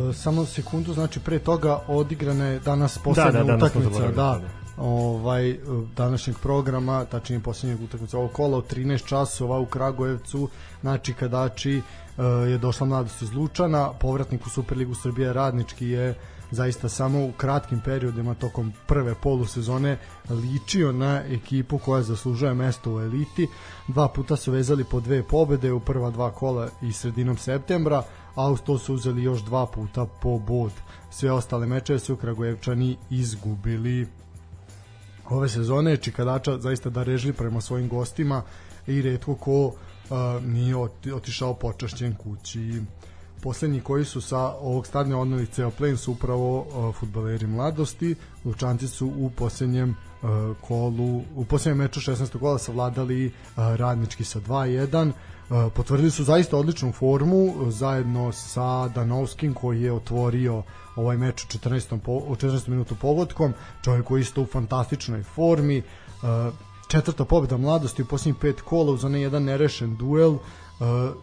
E, 0.10 0.14
samo 0.14 0.46
sekundu, 0.46 0.94
znači 0.94 1.20
pre 1.20 1.40
toga 1.40 1.80
odigrana 1.88 2.46
je 2.46 2.60
danas 2.60 2.98
poslednja 2.98 3.44
da, 3.44 3.70
smo 3.70 3.82
utakmica, 3.82 4.08
da, 4.08 4.12
da. 4.12 4.42
ovaj 4.78 5.50
e, 5.50 5.58
današnjeg 5.96 6.38
programa, 6.38 7.06
tačnije 7.06 7.40
poslednjeg 7.40 7.82
utakmica 7.82 8.18
ovog 8.18 8.32
kola 8.32 8.58
od 8.58 8.74
13 8.74 9.06
časova 9.06 9.60
u 9.60 9.66
Kragujevcu, 9.66 10.50
znači 10.82 11.14
kadači 11.14 11.78
e, 11.78 12.24
je 12.24 12.58
došla 12.58 12.88
mladost 12.88 13.22
iz 13.22 13.34
Lučana, 13.34 13.92
povratnik 14.00 14.46
u 14.46 14.50
Superligu 14.50 14.96
Srbije 14.96 15.34
radnički 15.34 15.88
je 15.88 16.16
zaista 16.52 16.90
samo 16.90 17.26
u 17.26 17.32
kratkim 17.32 17.82
periodima 17.86 18.34
tokom 18.34 18.74
prve 18.88 19.16
polusezone 19.16 19.98
ličio 20.30 20.92
na 20.92 21.24
ekipu 21.30 21.78
koja 21.78 22.04
zaslužuje 22.04 22.54
mesto 22.54 22.94
u 22.94 23.02
eliti. 23.02 23.48
Dva 23.88 24.08
puta 24.08 24.36
su 24.36 24.52
vezali 24.52 24.84
po 24.84 25.00
dve 25.00 25.24
pobede 25.24 25.72
u 25.72 25.80
prva 25.80 26.12
dva 26.12 26.32
kola 26.32 26.70
i 26.82 26.94
sredinom 26.94 27.38
septembra, 27.38 28.04
a 28.36 28.52
uz 28.52 28.62
to 28.62 28.78
su 28.78 28.94
uzeli 28.94 29.24
još 29.24 29.42
dva 29.42 29.66
puta 29.66 30.06
po 30.22 30.40
bod. 30.40 30.72
Sve 31.12 31.32
ostale 31.32 31.68
mečeve 31.68 32.00
su 32.00 32.16
Kragujevčani 32.16 32.98
izgubili 33.10 34.08
ove 35.30 35.50
sezone 35.50 35.98
Čikadača 35.98 36.60
zaista 36.60 36.90
da 36.90 37.04
režili 37.04 37.34
prema 37.34 37.62
svojim 37.62 37.90
gostima 37.90 38.42
i 38.88 39.02
redko 39.02 39.36
ko 39.36 39.66
uh, 39.66 39.74
nije 40.44 40.76
oti- 40.76 41.12
otišao 41.12 41.54
počašćen 41.54 42.16
kući. 42.16 42.82
Poslednji 43.42 43.82
koji 43.82 44.06
su 44.06 44.22
sa 44.22 44.40
ovog 44.40 44.88
stadiona 44.88 45.22
odneli 45.22 45.46
ceo 45.46 45.72
plen 45.72 45.98
su 45.98 46.12
upravo 46.12 46.60
uh, 46.60 46.96
futbaleri 46.96 47.48
mladosti. 47.48 48.16
Lučanci 48.46 48.88
su 48.88 49.08
u 49.08 49.30
poslednjem 49.30 49.90
uh, 49.90 50.30
kolu, 50.62 51.22
u 51.36 51.46
poslednjem 51.46 51.78
meču 51.78 52.00
16. 52.00 52.40
kola 52.40 52.58
savladali 52.58 53.26
uh, 53.26 53.32
radnički 53.56 54.24
sa 54.24 54.40
2-1. 54.40 55.12
Uh, 55.50 55.74
potvrdili 55.74 56.12
su 56.12 56.24
zaista 56.24 56.58
odličnu 56.58 56.92
formu 56.92 57.44
uh, 57.44 57.72
zajedno 57.72 58.32
sa 58.32 58.88
Danovskim 58.88 59.54
koji 59.54 59.82
je 59.82 59.94
otvorio 59.94 60.64
ovaj 60.96 61.18
meč 61.18 61.44
u 61.44 61.48
14. 61.48 62.00
Po, 62.00 62.12
u 62.12 62.36
14. 62.36 62.70
minutu 62.70 62.96
pogodkom 62.96 63.54
čovjek 63.84 64.06
koji 64.06 64.22
isto 64.22 64.42
u 64.42 64.46
fantastičnoj 64.46 65.24
formi 65.24 65.78
uh, 65.78 66.54
četvrta 66.88 67.26
pobjeda 67.26 67.58
mladosti 67.58 68.02
u 68.02 68.06
posljednjih 68.06 68.42
pet 68.42 68.62
kola 68.62 68.92
uz 68.92 69.06
onaj 69.06 69.22
jedan 69.22 69.44
nerešen 69.44 69.96
duel 69.96 70.32
uh, 70.32 70.40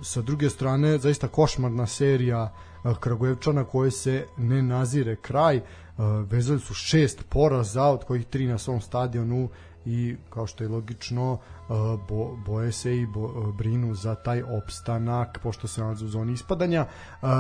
sa 0.03 0.23
druge 0.23 0.51
strane 0.51 0.99
zaista 0.99 1.29
košmarna 1.29 1.87
serija 1.87 2.53
uh, 2.85 2.97
Kragujevčana 3.01 3.65
koje 3.65 3.91
se 3.91 4.27
ne 4.37 4.63
nazire 4.63 5.17
kraj 5.17 5.57
uh, 5.57 6.05
vezali 6.31 6.61
su 6.61 6.75
šest 6.75 7.25
poraza 7.29 7.85
od 7.85 8.05
kojih 8.05 8.27
tri 8.27 8.47
na 8.47 8.59
svom 8.59 8.81
stadionu 8.81 9.49
i 9.87 10.17
kao 10.31 10.47
što 10.47 10.65
je 10.65 10.69
logično 10.69 11.39
bo, 12.09 12.37
boje 12.47 12.73
se 12.73 12.97
i 12.97 13.07
bo, 13.07 13.53
brinu 13.53 13.95
za 13.95 14.15
taj 14.15 14.43
opstanak 14.43 15.39
pošto 15.43 15.69
se 15.69 15.81
nalaze 15.81 16.05
u 16.05 16.09
zoni 16.09 16.33
ispadanja 16.33 16.87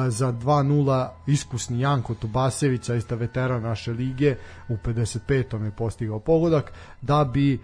za 0.08 0.32
2-0 0.32 1.08
iskusni 1.26 1.80
Janko 1.80 2.14
Tubasević 2.14 2.84
zaista 2.84 3.14
veteran 3.14 3.62
naše 3.62 3.92
lige 3.92 4.36
u 4.68 4.76
55. 4.76 5.64
je 5.64 5.70
postigao 5.70 6.18
pogodak 6.18 6.72
da 7.02 7.24
bi 7.24 7.60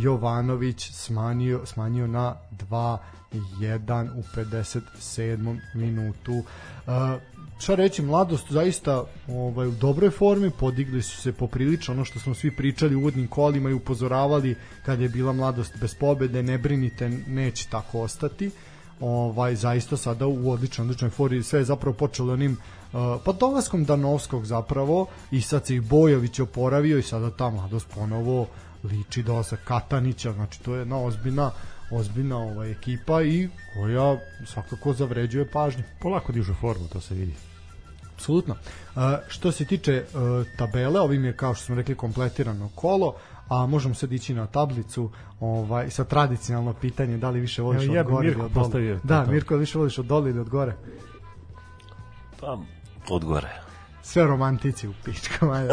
Jovanović 0.00 0.90
smanjio, 0.92 1.66
smanjio 1.66 2.06
na 2.06 2.36
2-1 3.32 4.10
u 4.18 4.22
57. 4.36 5.58
minutu 5.74 6.32
uh, 6.32 6.92
šta 7.58 7.74
reći, 7.74 8.02
mladost 8.02 8.52
zaista 8.52 9.04
ovaj, 9.28 9.68
u 9.68 9.70
dobroj 9.70 10.10
formi, 10.10 10.50
podigli 10.50 11.02
su 11.02 11.16
se 11.16 11.32
poprilično, 11.32 11.94
ono 11.94 12.04
što 12.04 12.18
smo 12.18 12.34
svi 12.34 12.50
pričali 12.50 12.94
u 12.94 12.98
uvodnim 12.98 13.28
kolima 13.28 13.70
i 13.70 13.74
upozoravali 13.74 14.56
kad 14.86 15.00
je 15.00 15.08
bila 15.08 15.32
mladost 15.32 15.72
bez 15.80 15.94
pobede, 15.94 16.42
ne 16.42 16.58
brinite, 16.58 17.08
neće 17.26 17.68
tako 17.68 18.00
ostati. 18.00 18.50
Ovaj 19.00 19.54
zaista 19.54 19.96
sada 19.96 20.26
u 20.26 20.50
odličnoj 20.50 20.84
odličnoj 20.84 21.10
formi 21.10 21.42
sve 21.42 21.60
je 21.60 21.64
zapravo 21.64 21.96
počelo 21.96 22.32
onim 22.32 22.56
pa 23.24 23.32
dolaskom 23.40 23.84
Danovskog 23.84 24.46
zapravo 24.46 25.06
i 25.30 25.40
sad 25.40 25.66
se 25.66 25.74
i 25.74 25.80
Bojović 25.80 26.40
oporavio 26.40 26.98
i 26.98 27.02
sada 27.02 27.30
ta 27.30 27.50
mladost 27.50 27.86
ponovo 27.94 28.46
liči 28.84 29.22
dosta 29.22 29.56
Katanića, 29.56 30.32
znači 30.32 30.62
to 30.62 30.74
je 30.74 30.78
jedna 30.78 30.98
ozbiljna 30.98 31.50
ozbiljna 31.90 32.38
ovaj 32.38 32.70
ekipa 32.70 33.22
i 33.22 33.48
koja 33.74 34.18
svakako 34.46 34.92
zavređuje 34.92 35.50
pažnju. 35.50 35.82
Polako 36.00 36.32
dižu 36.32 36.54
formu, 36.54 36.88
to 36.88 37.00
se 37.00 37.14
vidi. 37.14 37.34
Apsolutno. 38.14 38.54
Uh, 38.54 39.02
što 39.28 39.52
se 39.52 39.64
tiče 39.64 40.04
uh, 40.04 40.46
tabele, 40.58 41.00
ovim 41.00 41.24
je 41.24 41.36
kao 41.36 41.54
što 41.54 41.64
smo 41.64 41.74
rekli 41.74 41.94
kompletirano 41.94 42.70
kolo, 42.74 43.14
a 43.48 43.66
možemo 43.66 43.94
sad 43.94 44.12
ići 44.12 44.34
na 44.34 44.46
tablicu 44.46 45.10
ovaj, 45.40 45.90
sa 45.90 46.04
tradicionalno 46.04 46.72
pitanje 46.72 47.16
da 47.16 47.30
li 47.30 47.40
više 47.40 47.62
voliš 47.62 47.88
od 47.88 47.94
ja 47.94 48.04
bi 48.04 48.10
gore 48.10 48.28
ili 48.28 48.40
od 48.40 48.50
dole. 48.50 48.98
Da, 49.04 49.24
to. 49.24 49.30
Mirko, 49.30 49.56
više 49.56 49.78
voliš 49.78 49.98
od 49.98 50.06
dole 50.06 50.30
ili 50.30 50.40
od 50.40 50.48
gore? 50.48 50.76
Pa, 52.40 52.58
od 53.10 53.24
gore. 53.24 53.65
Sve 54.06 54.26
romantici 54.26 54.88
u 54.88 54.92
pičkama. 55.04 55.62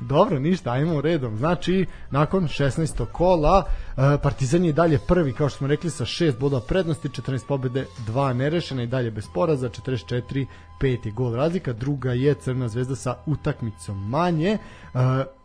Dobro, 0.00 0.38
ništa, 0.38 0.70
ajmo 0.70 1.00
redom. 1.00 1.36
Znači, 1.36 1.86
nakon 2.10 2.44
16. 2.44 3.04
kola, 3.12 3.64
e, 3.96 4.18
Partizan 4.22 4.64
je 4.64 4.72
dalje 4.72 4.98
prvi, 4.98 5.32
kao 5.32 5.48
što 5.48 5.58
smo 5.58 5.66
rekli, 5.66 5.90
sa 5.90 6.04
6 6.04 6.38
boda 6.38 6.60
prednosti, 6.60 7.08
14 7.08 7.46
pobede, 7.48 7.86
2 8.06 8.32
nerešena 8.32 8.82
i 8.82 8.86
dalje 8.86 9.10
bez 9.10 9.24
poraza, 9.34 9.68
44, 9.68 10.46
5 10.80 11.06
je 11.06 11.12
gol 11.12 11.34
razlika. 11.34 11.72
Druga 11.72 12.12
je 12.12 12.34
Crna 12.34 12.68
zvezda 12.68 12.96
sa 12.96 13.16
utakmicom 13.26 14.08
manje. 14.08 14.50
E, 14.50 14.58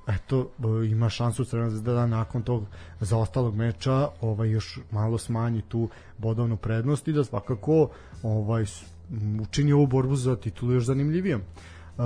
eto, 0.08 0.50
e, 0.60 0.86
ima 0.86 1.10
šansu 1.10 1.46
Crvena 1.46 1.70
zvezda 1.70 1.94
da 1.94 2.08
nakon 2.08 2.42
tog 2.42 2.64
zaostalog 3.00 3.56
meča 3.56 4.08
ovaj 4.22 4.50
još 4.50 4.80
malo 4.92 5.18
smanji 5.18 5.62
tu 5.62 5.90
bodovnu 6.18 6.58
prednost 6.58 7.08
i 7.08 7.14
da 7.14 7.24
svakako 7.24 7.90
ovaj 8.24 8.66
učini 9.42 9.74
ovu 9.74 9.88
borbu 9.88 10.16
za 10.16 10.36
titulu 10.36 10.74
još 10.74 10.84
zanimljivijom. 10.84 11.42
Uh, 11.98 12.06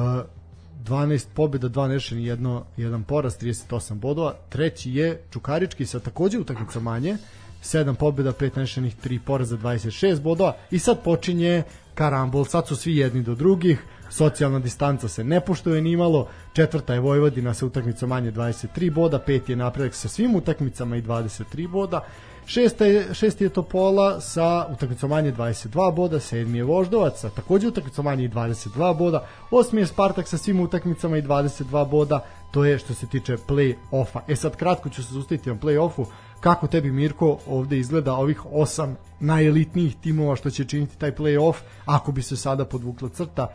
12 0.84 1.26
pobjeda, 1.34 1.70
2 1.70 1.88
nerešeni, 1.88 2.26
jedno, 2.26 2.66
jedan 2.78 3.04
poraz, 3.04 3.38
38 3.38 3.94
bodova. 3.94 4.36
Treći 4.50 4.92
je 4.92 5.22
Čukarički 5.32 5.86
sa 5.86 6.00
takođe 6.00 6.40
utakmica 6.40 6.80
manje, 6.80 7.18
7 7.64 7.96
pobjeda, 7.96 8.32
5 8.32 8.56
nerešenih, 8.56 8.96
3 9.04 9.20
poraza, 9.26 9.58
26 9.58 10.22
bodova. 10.22 10.56
I 10.72 10.80
sad 10.80 11.04
počinje 11.04 11.64
karambol, 11.96 12.46
sad 12.46 12.68
su 12.68 12.76
svi 12.76 12.98
jedni 12.98 13.24
do 13.24 13.36
drugih, 13.36 13.84
socijalna 14.10 14.60
distanca 14.60 15.08
se 15.08 15.24
ne 15.24 15.42
poštuje 15.42 15.82
ni 15.82 15.98
malo, 15.98 16.28
četvrta 16.54 16.94
je 16.94 17.00
Vojvodina 17.00 17.54
sa 17.54 17.66
utakmicom 17.66 18.10
manje 18.10 18.32
23 18.32 18.94
boda, 18.94 19.20
peti 19.20 19.52
je 19.52 19.56
napredak 19.56 19.94
sa 19.94 20.08
svim 20.08 20.36
utakmicama 20.36 20.98
i 20.98 21.02
23 21.02 21.70
boda, 21.70 22.06
Šesta 22.46 22.86
je, 22.86 23.14
šesti 23.14 23.44
je 23.44 23.50
Topola 23.50 24.22
sa 24.22 24.68
utakmicom 24.74 25.10
manje 25.10 25.32
22 25.32 25.96
boda, 25.96 26.20
sedmi 26.20 26.58
je 26.58 26.64
Voždovac 26.64 27.20
sa 27.20 27.30
takođe 27.30 27.68
utakmicom 27.68 28.06
manje 28.06 28.24
i 28.24 28.30
22 28.30 28.98
boda, 28.98 29.28
osmi 29.52 29.82
je 29.82 29.88
Spartak 29.88 30.28
sa 30.28 30.38
svim 30.38 30.60
utakmicama 30.60 31.18
i 31.18 31.22
22 31.22 31.90
boda, 31.90 32.26
to 32.52 32.66
je 32.66 32.78
što 32.78 32.94
se 32.94 33.08
tiče 33.08 33.38
play-offa. 33.48 34.20
E 34.28 34.36
sad 34.36 34.56
kratko 34.56 34.90
ću 34.90 35.04
se 35.04 35.14
zustaviti 35.14 35.50
na 35.50 35.56
play-offu, 35.56 36.06
kako 36.40 36.68
tebi 36.68 36.92
Mirko 36.92 37.38
ovde 37.48 37.78
izgleda 37.78 38.14
ovih 38.14 38.46
osam 38.46 38.96
najelitnijih 39.20 39.96
timova 40.02 40.36
što 40.36 40.50
će 40.50 40.66
činiti 40.66 40.98
taj 40.98 41.16
play-off, 41.16 41.56
ako 41.86 42.12
bi 42.12 42.22
se 42.22 42.38
sada 42.38 42.66
podvukla 42.66 43.10
crta, 43.10 43.48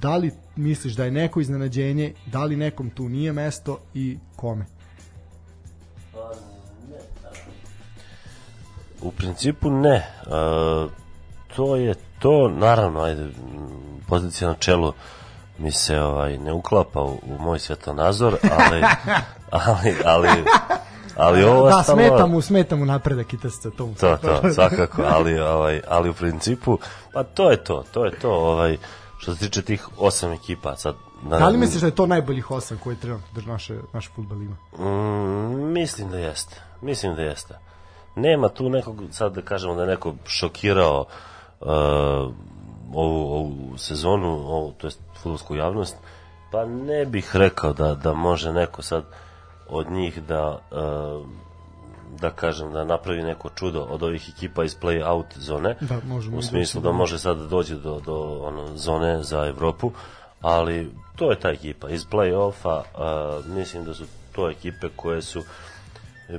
da 0.00 0.16
li 0.16 0.30
misliš 0.56 0.94
da 0.94 1.04
je 1.04 1.10
neko 1.10 1.40
iznenađenje, 1.40 2.14
da 2.26 2.44
li 2.44 2.56
nekom 2.56 2.90
tu 2.90 3.08
nije 3.08 3.32
mesto 3.32 3.78
i 3.94 4.18
kome? 4.36 4.79
U 9.02 9.10
principu 9.10 9.70
ne. 9.70 9.94
E, 9.96 10.04
to 11.56 11.76
je 11.76 11.94
to, 12.18 12.48
naravno, 12.48 13.00
ajde, 13.00 13.28
pozicija 14.08 14.48
na 14.48 14.54
čelu 14.54 14.92
mi 15.58 15.72
se 15.72 16.00
ovaj 16.00 16.38
ne 16.38 16.52
uklapa 16.52 17.00
u, 17.00 17.18
u 17.26 17.38
moj 17.38 17.58
svetonazor, 17.58 18.36
ali 18.58 18.82
ali 19.66 19.96
ali 20.04 20.44
ali 21.16 21.44
ovo 21.44 21.68
da, 21.68 21.76
ostalo- 21.76 21.96
smeta 21.96 22.26
mu, 22.26 22.40
smeta 22.40 22.76
mu 22.76 22.84
napredak 22.84 23.32
i 23.32 23.38
to 23.38 23.50
to. 23.70 23.94
to, 24.00 24.16
to, 24.16 24.52
svakako, 24.54 25.02
ali, 25.02 25.40
ovaj, 25.40 25.80
ali 25.88 26.10
u 26.10 26.14
principu, 26.14 26.78
pa 27.12 27.22
to 27.24 27.50
je 27.50 27.64
to, 27.64 27.84
to 27.92 28.04
je 28.04 28.18
to, 28.18 28.30
ovaj, 28.30 28.76
što 29.18 29.34
se 29.34 29.40
tiče 29.40 29.62
tih 29.62 29.88
osam 29.98 30.32
ekipa, 30.32 30.76
sad, 30.76 30.94
na, 31.22 31.38
Da 31.38 31.48
li 31.48 31.58
misliš 31.58 31.80
da 31.80 31.86
je 31.86 31.94
to 31.94 32.06
najboljih 32.06 32.50
osam 32.50 32.78
koje 32.84 32.96
trenutno 32.96 33.26
drž 33.34 33.46
naše, 33.46 33.78
naš 33.92 34.10
futbal 34.14 34.42
ima? 34.42 34.56
Mm, 34.78 35.72
mislim 35.72 36.10
da 36.10 36.18
jeste. 36.18 36.56
Mislim 36.80 37.14
da 37.14 37.22
jeste. 37.22 37.54
Nema 38.20 38.48
tu 38.48 38.68
nekog, 38.68 39.02
sad 39.10 39.34
da 39.34 39.42
kažemo 39.42 39.74
da 39.74 39.82
je 39.82 39.88
neko 39.88 40.14
šokirao 40.26 41.04
uh, 41.60 41.68
ovu, 42.94 43.34
ovu 43.34 43.78
sezonu, 43.78 44.28
ovu, 44.28 44.72
to 44.78 44.86
jest 44.86 45.00
futbolsku 45.14 45.56
javnost, 45.56 45.96
pa 46.52 46.64
ne 46.64 47.06
bih 47.06 47.36
rekao 47.36 47.72
da, 47.72 47.94
da 47.94 48.12
može 48.12 48.52
neko 48.52 48.82
sad 48.82 49.04
od 49.68 49.90
njih 49.90 50.22
da 50.22 50.58
uh, 50.70 51.26
da 52.20 52.30
kažem 52.30 52.72
da 52.72 52.84
napravi 52.84 53.22
neko 53.22 53.48
čudo 53.48 53.86
od 53.90 54.02
ovih 54.02 54.28
ekipa 54.36 54.64
iz 54.64 54.76
play-out 54.76 55.24
zone 55.36 55.76
Da, 55.80 56.00
možemo 56.06 56.36
u 56.36 56.42
smislu 56.42 56.80
da 56.80 56.92
može 56.92 57.18
sad 57.18 57.38
da 57.38 57.46
dođe 57.46 57.74
do, 57.74 58.00
do 58.06 58.40
ono, 58.42 58.76
zone 58.76 59.22
za 59.22 59.46
Evropu 59.46 59.92
ali 60.40 60.90
to 61.16 61.30
je 61.30 61.40
ta 61.40 61.48
ekipa. 61.48 61.88
Iz 61.88 62.06
play-offa 62.06 62.82
a, 62.94 63.40
mislim 63.46 63.84
da 63.84 63.94
su 63.94 64.04
to 64.32 64.50
ekipe 64.50 64.88
koje 64.96 65.22
su 65.22 65.42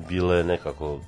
bile 0.09 0.43
nekako 0.43 0.99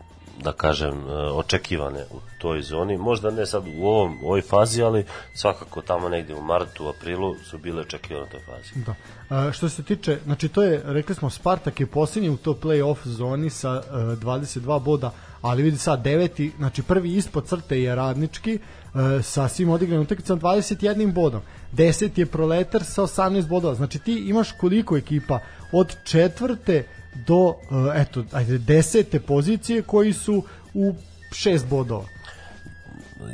da 0.44 0.52
kažem, 0.52 0.94
e, 0.94 1.14
očekivane 1.14 2.06
u 2.12 2.20
toj 2.38 2.62
zoni. 2.62 2.98
Možda 2.98 3.32
ne 3.32 3.46
sad 3.46 3.64
u 3.78 3.88
ovom, 3.88 4.18
ovoj 4.24 4.42
fazi, 4.42 4.84
ali 4.84 5.06
svakako 5.34 5.82
tamo 5.82 6.10
negde 6.10 6.36
u 6.36 6.42
martu, 6.42 6.88
aprilu 6.88 7.36
su 7.44 7.58
bile 7.58 7.82
očekivane 7.82 8.26
u 8.26 8.30
toj 8.30 8.40
fazi. 8.40 8.86
Da. 8.86 8.96
A, 9.30 9.52
što 9.52 9.70
se 9.70 9.84
tiče, 9.84 10.20
znači 10.24 10.48
to 10.48 10.64
je, 10.64 10.82
rekli 10.86 11.16
smo, 11.16 11.30
Spartak 11.30 11.80
je 11.80 11.86
posljednji 11.88 12.30
u 12.30 12.38
to 12.38 12.54
play-off 12.54 12.98
zoni 13.04 13.50
sa 13.50 13.72
uh, 13.72 13.96
22 13.96 14.84
boda, 14.84 15.12
ali 15.42 15.64
vidi 15.64 15.78
sad 15.78 16.04
deveti, 16.04 16.52
znači 16.58 16.84
prvi 16.84 17.14
ispod 17.16 17.48
crte 17.48 17.82
je 17.82 17.96
radnički 17.96 18.60
uh, 18.60 19.02
sa 19.24 19.48
svim 19.48 19.70
odigranim 19.70 20.04
utakmicama 20.04 20.42
21 20.42 21.14
bodom. 21.14 21.42
Deset 21.72 22.18
je 22.18 22.26
proletar 22.26 22.84
sa 22.84 23.02
18 23.02 23.48
bodova. 23.48 23.76
Znači 23.76 24.00
ti 24.00 24.14
imaš 24.14 24.52
koliko 24.52 24.98
ekipa 24.98 25.40
od 25.72 25.96
četvrte 26.04 26.84
do 27.28 27.36
uh, 27.36 27.56
eto 27.96 28.24
ajde 28.32 28.58
desete 28.58 29.20
pozicije 29.20 29.82
koji 29.82 30.14
su 30.14 30.44
u 30.74 30.94
šest 31.32 31.68
bodova. 31.68 32.06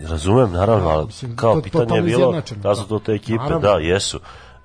Razumem, 0.03 0.51
naravno, 0.51 0.85
Da, 0.85 0.91
ali 0.91 1.05
mislim, 1.05 1.35
kao 1.35 1.55
to- 1.55 1.61
pitanje 1.61 1.83
je 1.83 1.87
totalno 1.87 2.07
bilo 2.07 2.41
da 2.55 2.75
su 2.75 2.87
to 2.87 2.99
te 2.99 3.11
ekipe, 3.11 3.37
Naravno. 3.37 3.59
da, 3.59 3.73
jesu. 3.73 4.19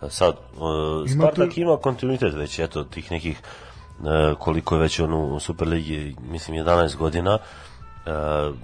Sad, 0.08 0.34
uh, 0.56 0.60
Ima 1.10 1.22
Spartak 1.22 1.54
tu- 1.54 1.60
ima 1.60 1.76
kontinuitet 1.76 2.34
već, 2.34 2.58
eto, 2.58 2.84
tih 2.84 3.10
nekih 3.10 3.40
uh, 3.98 4.04
koliko 4.38 4.74
je 4.74 4.80
već 4.80 5.00
on 5.00 5.12
u 5.14 5.40
Superligi, 5.40 6.16
mislim 6.22 6.56
11 6.56 6.96
godina, 6.96 7.34
uh, 7.34 8.12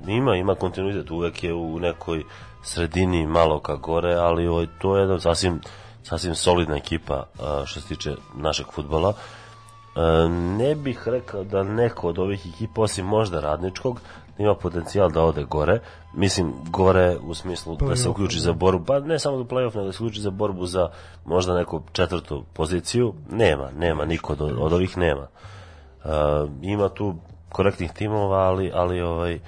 ima, 0.09 0.37
ima 0.37 0.55
kontinuitet, 0.55 1.11
uvek 1.11 1.45
je 1.45 1.55
u 1.55 1.79
nekoj 1.79 2.25
sredini 2.63 3.27
malo 3.27 3.61
ka 3.61 3.77
gore, 3.77 4.15
ali 4.15 4.47
ovaj, 4.47 4.67
to 4.79 4.97
je 4.97 5.01
jedna 5.01 5.21
sasvim, 5.21 5.61
sasvim 6.03 6.35
solidna 6.35 6.77
ekipa 6.77 7.25
uh, 7.35 7.67
što 7.67 7.81
se 7.81 7.89
tiče 7.89 8.15
našeg 8.35 8.67
futbola. 8.73 9.11
E, 9.11 9.40
ne 10.59 10.75
bih 10.75 11.03
rekao 11.07 11.45
da 11.45 11.63
neko 11.63 12.09
od 12.09 12.19
ovih 12.19 12.47
ekipa, 12.55 12.83
osim 12.83 13.07
možda 13.07 13.41
radničkog, 13.41 14.01
ima 14.39 14.55
potencijal 14.55 15.11
da 15.11 15.23
ode 15.23 15.45
gore. 15.45 15.81
Mislim, 16.15 16.53
gore 16.71 17.17
u 17.23 17.35
smislu 17.35 17.77
da 17.77 17.97
se 17.97 18.09
uključi 18.09 18.41
za 18.41 18.53
borbu, 18.53 18.85
pa 18.85 19.01
ne 19.01 19.19
samo 19.19 19.39
za 19.39 19.45
play-off, 19.45 19.75
nego 19.75 19.87
da 19.87 19.93
se 19.93 20.03
uključi 20.03 20.21
za 20.21 20.31
borbu 20.31 20.67
za 20.67 20.89
možda 21.25 21.55
neku 21.55 21.83
četvrtu 21.93 22.45
poziciju. 22.53 23.15
Nema, 23.31 23.71
nema, 23.71 24.05
niko 24.05 24.33
od, 24.33 24.41
od 24.41 24.73
ovih 24.73 24.99
nema. 24.99 25.27
E, 26.05 26.09
ima 26.63 26.89
tu 26.89 27.15
korektnih 27.49 27.93
timova, 27.93 28.39
ali, 28.39 28.71
ali 28.75 29.01
ovaj, 29.01 29.41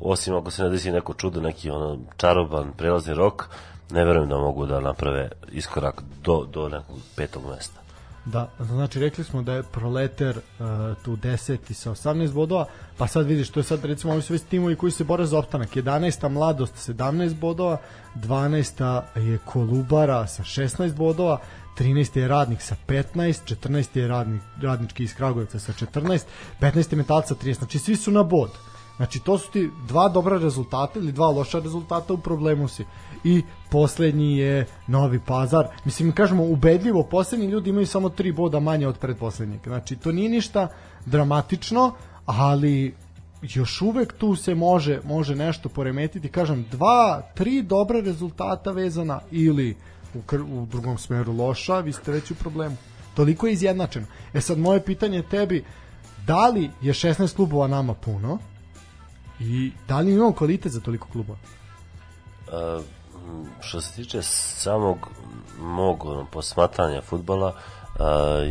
osim 0.00 0.34
ako 0.34 0.50
se 0.50 0.62
ne 0.62 0.70
desi 0.70 0.92
neko 0.92 1.14
čudo, 1.14 1.40
neki 1.40 1.70
ono 1.70 1.98
čaroban 2.16 2.72
prelazni 2.76 3.14
rok, 3.14 3.48
ne 3.90 4.04
verujem 4.04 4.28
da 4.28 4.38
mogu 4.38 4.66
da 4.66 4.80
naprave 4.80 5.30
iskorak 5.52 6.02
do, 6.22 6.44
do 6.52 6.68
nekog 6.68 6.96
petog 7.16 7.42
mesta. 7.50 7.83
Da, 8.26 8.50
znači 8.58 9.00
rekli 9.00 9.24
smo 9.24 9.42
da 9.42 9.52
je 9.52 9.62
Proleter 9.62 10.36
uh, 10.36 10.64
tu 11.02 11.16
10 11.16 11.72
sa 11.72 11.90
18 11.90 12.32
bodova, 12.32 12.66
pa 12.96 13.06
sad 13.06 13.26
vidiš, 13.26 13.50
to 13.50 13.60
je 13.60 13.64
sad 13.64 13.84
recimo 13.84 14.12
ovi 14.12 14.22
su 14.22 14.32
već 14.32 14.42
timovi 14.42 14.76
koji 14.76 14.92
se 14.92 15.04
bore 15.04 15.26
za 15.26 15.38
opstanak. 15.38 15.76
11. 15.76 16.28
Mladost 16.28 16.90
17 16.90 17.34
bodova, 17.34 17.78
12. 18.14 19.02
je 19.16 19.38
Kolubara 19.38 20.26
sa 20.26 20.42
16 20.42 20.94
bodova, 20.94 21.38
13. 21.78 22.18
je 22.18 22.28
Radnik 22.28 22.62
sa 22.62 22.76
15, 22.86 23.54
14. 23.54 23.98
je 23.98 24.08
radnik, 24.08 24.42
Radnički 24.62 25.04
iz 25.04 25.14
Kragujevca 25.14 25.58
sa 25.58 25.72
14, 25.72 26.20
15. 26.60 26.92
je 26.92 26.96
Metalca 26.96 27.28
sa 27.28 27.34
13, 27.34 27.54
znači 27.54 27.78
svi 27.78 27.96
su 27.96 28.10
na 28.10 28.22
bod. 28.22 28.50
Znači 28.96 29.20
to 29.20 29.38
su 29.38 29.50
ti 29.50 29.70
dva 29.88 30.08
dobra 30.08 30.38
rezultata 30.38 30.98
ili 30.98 31.12
dva 31.12 31.26
loša 31.26 31.58
rezultata 31.58 32.12
u 32.12 32.18
problemu 32.18 32.68
si. 32.68 32.84
I 33.24 33.42
poslednji 33.70 34.38
je 34.38 34.66
Novi 34.86 35.20
Pazar. 35.26 35.66
Mislim, 35.84 36.12
kažemo, 36.12 36.44
ubedljivo, 36.44 37.02
poslednji 37.02 37.46
ljudi 37.46 37.70
imaju 37.70 37.86
samo 37.86 38.08
tri 38.08 38.32
boda 38.32 38.60
manje 38.60 38.88
od 38.88 38.98
predposlednjeg. 38.98 39.60
Znači, 39.64 39.96
to 39.96 40.12
nije 40.12 40.28
ništa 40.28 40.68
dramatično, 41.06 41.92
ali 42.26 42.94
još 43.42 43.82
uvek 43.82 44.12
tu 44.12 44.36
se 44.36 44.54
može 44.54 45.00
može 45.04 45.36
nešto 45.36 45.68
poremetiti. 45.68 46.28
Kažem, 46.28 46.66
dva, 46.70 47.22
tri 47.34 47.62
dobra 47.62 48.00
rezultata 48.00 48.70
vezana 48.70 49.20
ili 49.30 49.76
u, 50.14 50.18
u 50.36 50.66
drugom 50.66 50.98
smeru 50.98 51.32
loša, 51.32 51.80
vi 51.80 51.92
ste 51.92 52.12
već 52.12 52.30
u 52.30 52.34
problemu. 52.34 52.76
Toliko 53.14 53.46
je 53.46 53.52
izjednačeno. 53.52 54.06
E 54.34 54.40
sad, 54.40 54.58
moje 54.58 54.84
pitanje 54.84 55.22
tebi, 55.22 55.64
da 56.26 56.48
li 56.48 56.70
je 56.82 56.92
16 56.92 57.36
klubova 57.36 57.68
nama 57.68 57.94
puno 57.94 58.38
i 59.40 59.72
da 59.88 60.00
li 60.00 60.12
imamo 60.12 60.32
kvalitet 60.32 60.72
za 60.72 60.80
toliko 60.80 61.08
klubova? 61.12 61.38
Uh, 62.46 62.84
što 63.60 63.80
se 63.80 63.94
tiče 63.94 64.22
samog 64.22 65.08
mog 65.58 66.04
ono, 66.04 66.26
posmatranja 66.30 67.02
futbala, 67.02 67.48
uh, 67.48 68.04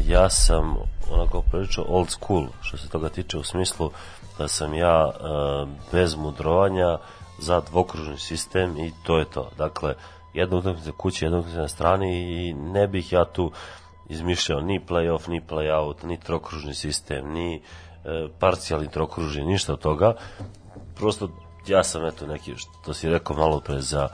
ja 0.08 0.30
sam 0.30 0.76
onako 1.12 1.42
prilično 1.42 1.86
old 1.88 2.10
school 2.10 2.48
što 2.62 2.78
se 2.78 2.90
toga 2.90 3.10
tiče 3.10 3.38
u 3.38 3.44
smislu 3.44 3.92
da 4.38 4.48
sam 4.48 4.74
ja 4.74 5.06
uh, 5.06 5.70
bez 5.92 6.16
mudrovanja 6.16 6.98
za 7.40 7.62
dvokružni 7.62 8.18
sistem 8.18 8.78
i 8.78 8.92
to 9.04 9.18
je 9.18 9.26
to. 9.26 9.50
Dakle, 9.58 9.96
jedna 10.34 10.58
utakmica 10.58 10.92
kući, 10.98 11.26
jedna 11.26 11.38
utakmica 11.38 11.62
na 11.62 11.68
strani 11.68 12.48
i 12.48 12.54
ne 12.54 12.88
bih 12.88 13.14
ja 13.14 13.26
tu 13.26 13.52
izmišljao 14.10 14.62
ni 14.62 14.82
play-off, 14.90 15.30
ni 15.30 15.42
play-out, 15.42 16.04
ni 16.04 16.20
trokružni 16.20 16.74
sistem, 16.74 17.32
ni 17.32 17.56
e, 17.56 17.62
parcijalni 18.40 18.92
trokružni, 18.92 19.46
ništa 19.46 19.74
od 19.74 19.80
toga. 19.80 20.14
Prosto 20.96 21.30
ja 21.68 21.84
sam 21.84 22.06
eto 22.06 22.28
neki, 22.28 22.56
što 22.58 22.94
si 22.94 23.10
rekao 23.10 23.38
malo 23.38 23.60
pre 23.60 23.82
za 23.82 24.08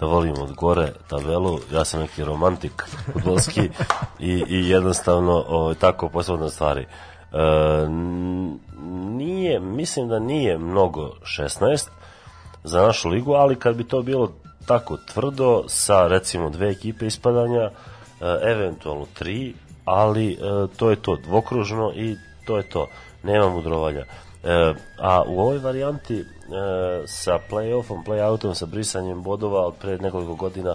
da 0.00 0.06
volim 0.06 0.34
od 0.38 0.52
gore 0.52 0.92
tabelu, 1.08 1.58
ja 1.72 1.84
sam 1.84 2.00
neki 2.00 2.24
romantik 2.24 2.84
futbolski 3.12 3.70
i, 4.18 4.44
i 4.48 4.68
jednostavno 4.68 5.44
o, 5.48 5.74
tako 5.74 6.08
posebno 6.08 6.48
stvari. 6.48 6.82
E, 6.82 6.86
nije, 9.10 9.60
mislim 9.60 10.08
da 10.08 10.18
nije 10.18 10.58
mnogo 10.58 11.12
16 11.22 11.88
za 12.64 12.82
našu 12.82 13.08
ligu, 13.08 13.32
ali 13.32 13.56
kad 13.56 13.76
bi 13.76 13.84
to 13.84 14.02
bilo 14.02 14.32
tako 14.66 14.96
tvrdo 14.96 15.64
sa 15.68 16.06
recimo 16.06 16.50
dve 16.50 16.70
ekipe 16.70 17.06
ispadanja, 17.06 17.62
e, 17.62 17.70
eventualno 18.42 19.06
tri, 19.14 19.54
ali 19.84 20.32
e, 20.32 20.36
to 20.76 20.90
je 20.90 20.96
to, 20.96 21.16
dvokružno 21.16 21.92
i 21.94 22.16
to 22.44 22.56
je 22.56 22.68
to, 22.68 22.86
nema 23.22 23.48
mudrovanja. 23.48 24.04
E, 24.44 24.74
a 24.98 25.22
u 25.26 25.40
ovoj 25.40 25.58
varijanti 25.58 26.24
sa 27.06 27.38
play-offom, 27.50 28.04
play-outom, 28.04 28.54
sa 28.54 28.66
brisanjem 28.66 29.22
bodova 29.22 29.66
od 29.66 29.74
pre 29.80 29.98
nekoliko 29.98 30.34
godina 30.34 30.74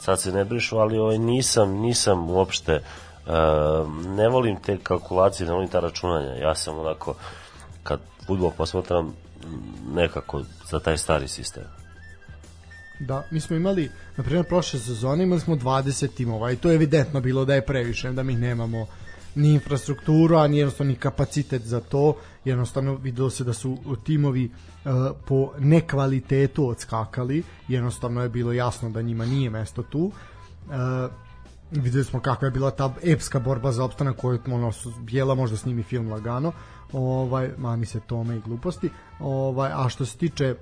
sad 0.00 0.20
se 0.20 0.32
ne 0.32 0.44
brišu, 0.44 0.76
ali 0.76 0.98
ovaj, 0.98 1.18
nisam, 1.18 1.70
nisam 1.70 2.30
uopšte 2.30 2.72
e, 2.72 2.82
ne 4.08 4.28
volim 4.28 4.56
te 4.56 4.78
kalkulacije, 4.82 5.46
ne 5.46 5.52
volim 5.52 5.68
ta 5.68 5.80
računanja. 5.80 6.34
Ja 6.34 6.54
sam 6.54 6.78
onako, 6.78 7.14
kad 7.82 8.00
futbol 8.26 8.50
posmatram, 8.50 9.14
nekako 9.94 10.42
za 10.70 10.80
taj 10.80 10.98
stari 10.98 11.28
sistem. 11.28 11.62
Da, 13.00 13.24
mi 13.30 13.40
smo 13.40 13.56
imali, 13.56 13.90
na 14.16 14.24
primjer, 14.24 14.46
prošle 14.46 14.80
sezone 14.80 15.24
imali 15.24 15.40
smo 15.40 15.56
20 15.56 16.14
timova 16.14 16.52
i 16.52 16.56
to 16.56 16.70
je 16.70 16.74
evidentno 16.74 17.20
bilo 17.20 17.44
da 17.44 17.54
je 17.54 17.66
previše, 17.66 18.10
da 18.10 18.22
mi 18.22 18.34
nemamo 18.34 18.86
ni 19.40 19.54
infrastrukturu, 19.54 20.36
a 20.36 20.48
ni 20.48 20.58
jednostavno 20.58 20.92
ni 20.92 20.98
kapacitet 20.98 21.62
za 21.62 21.80
to. 21.80 22.16
Jednostavno 22.44 22.94
videlo 22.94 23.30
se 23.30 23.44
da 23.44 23.52
su 23.52 23.76
timovi 24.04 24.44
uh, 24.50 24.92
po 25.26 25.52
nekvalitetu 25.58 26.68
odskakali, 26.68 27.42
jednostavno 27.68 28.22
je 28.22 28.28
bilo 28.28 28.52
jasno 28.52 28.90
da 28.90 29.02
njima 29.02 29.26
nije 29.26 29.50
mesto 29.50 29.82
tu. 29.82 30.04
Uh, 30.04 30.72
videli 31.70 32.04
smo 32.04 32.20
kakva 32.20 32.46
je 32.46 32.50
bila 32.50 32.70
ta 32.70 32.94
epska 33.02 33.40
borba 33.40 33.72
za 33.72 33.84
opstanak 33.84 34.16
koju 34.16 34.38
ono, 34.46 34.72
su 34.72 34.92
bijela 35.00 35.34
možda 35.34 35.56
snimi 35.56 35.82
film 35.82 36.10
lagano 36.10 36.52
ovaj, 36.92 37.50
mani 37.58 37.86
se 37.86 38.00
tome 38.00 38.36
i 38.36 38.40
gluposti 38.40 38.90
ovaj, 39.20 39.70
a 39.74 39.88
što 39.88 40.06
se 40.06 40.16
tiče 40.16 40.54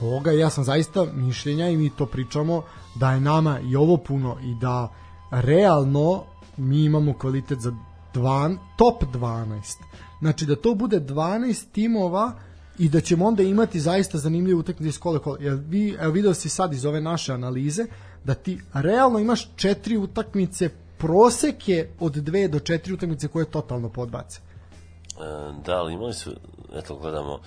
ovoga 0.00 0.30
ja 0.30 0.50
sam 0.50 0.64
zaista 0.64 1.06
mišljenja 1.14 1.68
i 1.68 1.76
mi 1.76 1.90
to 1.90 2.06
pričamo 2.06 2.62
da 2.94 3.12
je 3.12 3.20
nama 3.20 3.60
i 3.60 3.76
ovo 3.76 3.96
puno 3.96 4.36
i 4.42 4.54
da 4.54 4.88
realno 5.30 6.24
mi 6.56 6.84
imamo 6.84 7.14
kvalitet 7.18 7.58
za 7.60 7.72
dvan, 8.14 8.58
top 8.76 9.02
12 9.14 9.76
znači 10.22 10.46
da 10.46 10.56
to 10.56 10.74
bude 10.74 11.00
12 11.00 11.64
timova 11.72 12.32
i 12.78 12.88
da 12.88 13.00
ćemo 13.00 13.26
onda 13.26 13.42
imati 13.42 13.80
zaista 13.80 14.18
zanimljive 14.18 14.58
utakmice 14.58 14.88
iz 14.88 14.98
kola 14.98 15.18
kola. 15.18 15.36
Jer 15.40 15.54
vi, 15.54 15.96
evo 16.00 16.12
video 16.12 16.34
si 16.34 16.48
sad 16.48 16.72
iz 16.72 16.84
ove 16.84 17.00
naše 17.00 17.32
analize 17.32 17.86
da 18.24 18.34
ti 18.34 18.60
realno 18.74 19.18
imaš 19.18 19.48
četiri 19.56 19.96
utakmice 19.96 20.68
prosek 20.98 21.68
je 21.68 21.90
od 22.00 22.12
dve 22.12 22.48
do 22.48 22.58
četiri 22.58 22.94
utakmice 22.94 23.28
koje 23.28 23.44
totalno 23.44 23.88
podbace. 23.88 24.40
E, 24.40 25.62
da, 25.66 25.76
ali 25.76 25.94
imali 25.94 26.14
su, 26.14 26.30
eto 26.72 26.96
gledamo, 26.96 27.38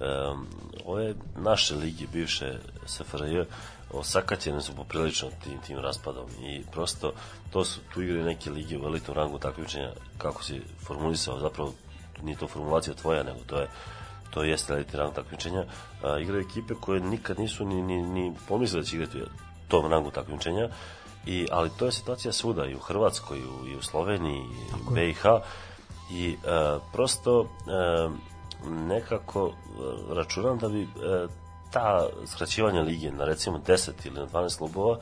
um, 0.00 0.46
ove 0.84 1.14
naše 1.36 1.74
lige, 1.74 2.06
bivše 2.12 2.58
SFRJ, 2.86 3.40
osakaćene 3.92 4.62
su 4.62 4.76
poprilično 4.76 5.28
tim, 5.44 5.58
tim 5.66 5.78
raspadom 5.78 6.26
i 6.42 6.62
prosto 6.72 7.12
to 7.50 7.64
su, 7.64 7.80
tu 7.94 8.02
igraju 8.02 8.24
neke 8.24 8.50
lige 8.50 8.78
u 8.78 8.84
elitnom 8.84 9.16
rangu 9.16 9.38
takmičenja, 9.38 9.92
kako 10.18 10.44
si 10.44 10.62
formulisao, 10.86 11.40
zapravo 11.40 11.72
nije 12.22 12.38
to 12.38 12.48
formulacija 12.48 12.94
tvoja, 12.94 13.22
nego 13.22 13.38
to 13.46 13.60
je 13.60 13.68
to 14.30 14.42
jeste 14.42 14.72
elitni 14.72 14.98
rang 14.98 15.14
takmičenja, 15.14 15.64
a, 16.02 16.18
igraju 16.18 16.42
ekipe 16.42 16.74
koje 16.80 17.00
nikad 17.00 17.38
nisu 17.38 17.64
ni, 17.64 17.82
ni, 17.82 18.02
ni 18.02 18.34
pomislili 18.48 18.82
da 18.82 18.88
će 18.88 18.96
igrati 18.96 19.22
u 19.22 19.26
tom 19.68 19.90
rangu 19.90 20.10
takmičenja. 20.10 20.68
I, 21.26 21.46
ali 21.50 21.70
to 21.78 21.86
je 21.86 21.92
situacija 21.92 22.32
svuda, 22.32 22.66
i 22.66 22.74
u 22.74 22.78
Hrvatskoj, 22.78 23.38
i 23.38 23.42
u, 23.42 23.68
i 23.68 23.76
u 23.76 23.82
Sloveniji, 23.82 24.38
i 24.38 24.88
u 24.88 24.94
BiH. 24.94 25.24
I 26.12 26.32
e, 26.32 26.36
prosto 26.92 27.42
e, 27.42 27.48
nekako 28.70 29.46
e, 29.48 30.14
računam 30.14 30.58
da 30.58 30.68
bi 30.68 30.82
e, 30.82 30.86
ta 31.70 32.06
skraćivanja 32.26 32.80
lige 32.80 33.10
na 33.10 33.24
recimo 33.24 33.58
10 33.58 33.90
ili 34.04 34.20
na 34.20 34.26
12 34.26 34.58
klubova 34.58 34.98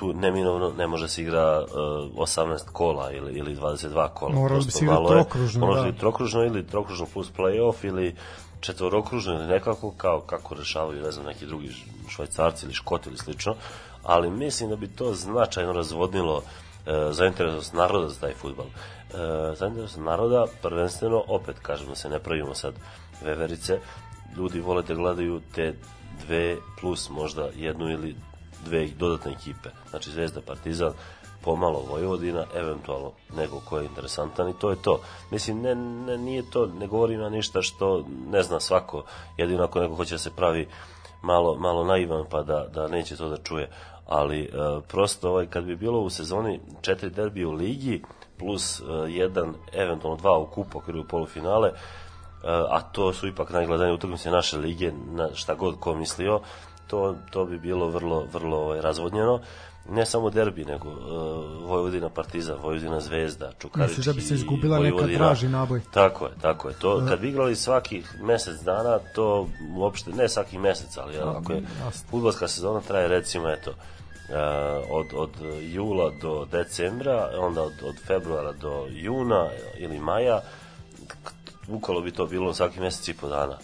tu 0.00 0.12
neminovno 0.12 0.72
ne 0.78 0.86
može 0.86 1.08
se 1.08 1.22
igra 1.22 1.60
uh, 1.60 1.68
18 2.16 2.58
kola 2.72 3.12
ili, 3.12 3.32
ili 3.32 3.56
22 3.56 4.08
kola. 4.08 4.34
Moralo 4.34 4.60
bi 4.60 4.70
se 4.70 4.84
igrati 4.84 5.06
trokružno, 5.08 5.66
Moralo 5.66 5.90
da. 5.90 5.98
trokružno 5.98 6.44
ili 6.44 6.66
trokružno 6.66 7.06
plus 7.12 7.32
play-off 7.38 7.74
ili 7.82 8.14
četvorokružno 8.60 9.34
ili 9.34 9.46
nekako 9.46 9.90
kao 9.96 10.20
kako 10.20 10.54
rešavaju 10.54 11.02
ne 11.02 11.10
znam 11.10 11.26
neki 11.26 11.46
drugi 11.46 11.70
švajcarci 12.08 12.66
ili 12.66 12.74
škoti 12.74 13.08
ili 13.08 13.18
slično 13.18 13.54
ali 14.02 14.30
mislim 14.30 14.70
da 14.70 14.76
bi 14.76 14.88
to 14.88 15.14
značajno 15.14 15.72
razvodnilo 15.72 16.42
e, 16.86 16.90
zainteresovanost 17.12 17.72
naroda 17.72 18.08
za 18.08 18.20
taj 18.20 18.34
futbal. 18.34 18.66
E, 19.14 19.54
zainteresovanost 19.56 19.98
naroda 19.98 20.46
prvenstveno 20.62 21.24
opet 21.28 21.58
kažem 21.58 21.88
da 21.88 21.94
se 21.94 22.08
ne 22.08 22.18
pravimo 22.18 22.54
sad 22.54 22.74
veverice 23.24 23.78
ljudi 24.36 24.60
vole 24.60 24.82
da 24.82 24.94
gledaju 24.94 25.40
te 25.54 25.74
dve 26.26 26.56
plus 26.80 27.10
možda 27.10 27.48
jednu 27.56 27.90
ili 27.90 28.16
dve 28.64 28.88
dodatne 28.98 29.32
ekipe 29.32 29.68
znači 29.90 30.10
Zvezda 30.10 30.40
Partizan 30.40 30.92
pomalo 31.42 31.84
Vojvodina, 31.90 32.44
eventualno 32.54 33.12
nego 33.36 33.60
ko 33.60 33.78
je 33.78 33.84
interesantan 33.84 34.48
i 34.48 34.58
to 34.60 34.70
je 34.70 34.82
to. 34.82 35.00
Mislim, 35.30 35.60
ne, 35.60 35.74
ne, 35.74 36.18
nije 36.18 36.50
to, 36.50 36.66
ne 36.66 36.86
govorim 36.86 37.20
ja 37.20 37.28
ništa 37.28 37.62
što 37.62 38.04
ne 38.30 38.42
zna 38.42 38.60
svako, 38.60 39.04
jedino 39.36 39.64
ako 39.64 39.80
neko 39.80 39.94
hoće 39.94 40.14
da 40.14 40.18
se 40.18 40.30
pravi 40.36 40.68
malo, 41.22 41.54
malo 41.58 41.84
naivan 41.84 42.24
pa 42.30 42.42
da, 42.42 42.66
da 42.74 42.88
neće 42.88 43.16
to 43.16 43.28
da 43.28 43.36
čuje. 43.36 43.70
Ali 44.06 44.42
e, 44.42 44.48
prosto 44.88 45.30
ovaj, 45.30 45.46
kad 45.46 45.64
bi 45.64 45.76
bilo 45.76 46.00
u 46.00 46.10
sezoni 46.10 46.60
četiri 46.80 47.10
derbija 47.10 47.48
u 47.48 47.52
ligi 47.52 48.02
plus 48.40 48.80
e, 48.80 48.82
jedan, 49.08 49.54
eventualno 49.72 50.16
dva 50.16 50.38
u 50.38 50.46
kupu 50.46 50.78
okviru 50.78 51.04
polufinale, 51.04 51.68
e, 51.68 51.74
a 52.70 52.80
to 52.80 53.12
su 53.12 53.28
ipak 53.28 53.50
najgledanije 53.50 53.94
utakmice 53.94 54.30
naše 54.30 54.58
lige, 54.58 54.92
na 54.92 55.28
šta 55.34 55.54
god 55.54 55.80
ko 55.80 55.94
mislio, 55.94 56.40
to, 56.86 57.14
to 57.30 57.44
bi 57.44 57.58
bilo 57.58 57.88
vrlo, 57.88 58.26
vrlo 58.32 58.56
ovaj, 58.56 58.80
razvodnjeno. 58.80 59.40
Ne 59.90 60.06
samo 60.06 60.30
derbi, 60.30 60.64
nego 60.64 60.88
uh, 60.88 60.98
Vojvodina 61.68 62.08
Partizan, 62.08 62.56
Vojvodina 62.62 63.00
Zvezda, 63.00 63.52
Čukarički, 63.58 63.90
Misliš 63.90 64.06
da 64.06 64.12
bi 64.12 64.20
se 64.20 64.34
izgubila 64.34 64.78
neka 64.78 65.06
draži 65.06 65.48
naboj? 65.48 65.80
Tako 65.90 66.26
je, 66.26 66.32
tako 66.40 66.68
je. 66.68 66.74
To, 66.74 67.04
kad 67.08 67.20
bi 67.20 67.28
igrali 67.28 67.56
svakih 67.56 68.16
mesec 68.22 68.60
dana, 68.60 68.98
to 69.14 69.48
uopšte, 69.76 70.10
ne 70.12 70.28
svakih 70.28 70.58
mesec, 70.58 70.96
ali 70.96 71.16
ako 71.18 71.52
je 71.52 71.62
futbolska 72.10 72.48
sezona 72.48 72.80
traje 72.80 73.08
recimo, 73.08 73.50
eto, 73.50 73.70
uh, 73.70 73.99
od, 74.90 75.06
od 75.14 75.30
jula 75.60 76.10
do 76.22 76.46
decembra, 76.52 77.30
onda 77.38 77.62
od, 77.62 77.72
od 77.84 77.94
februara 78.06 78.52
do 78.52 78.86
juna 78.90 79.48
ili 79.78 79.98
maja, 79.98 80.40
bukvalo 81.68 82.00
bi 82.00 82.10
to 82.10 82.26
bilo 82.26 82.54
svaki 82.54 82.80
mesec 82.80 83.08
i 83.08 83.14
po 83.14 83.28
dana. 83.28 83.58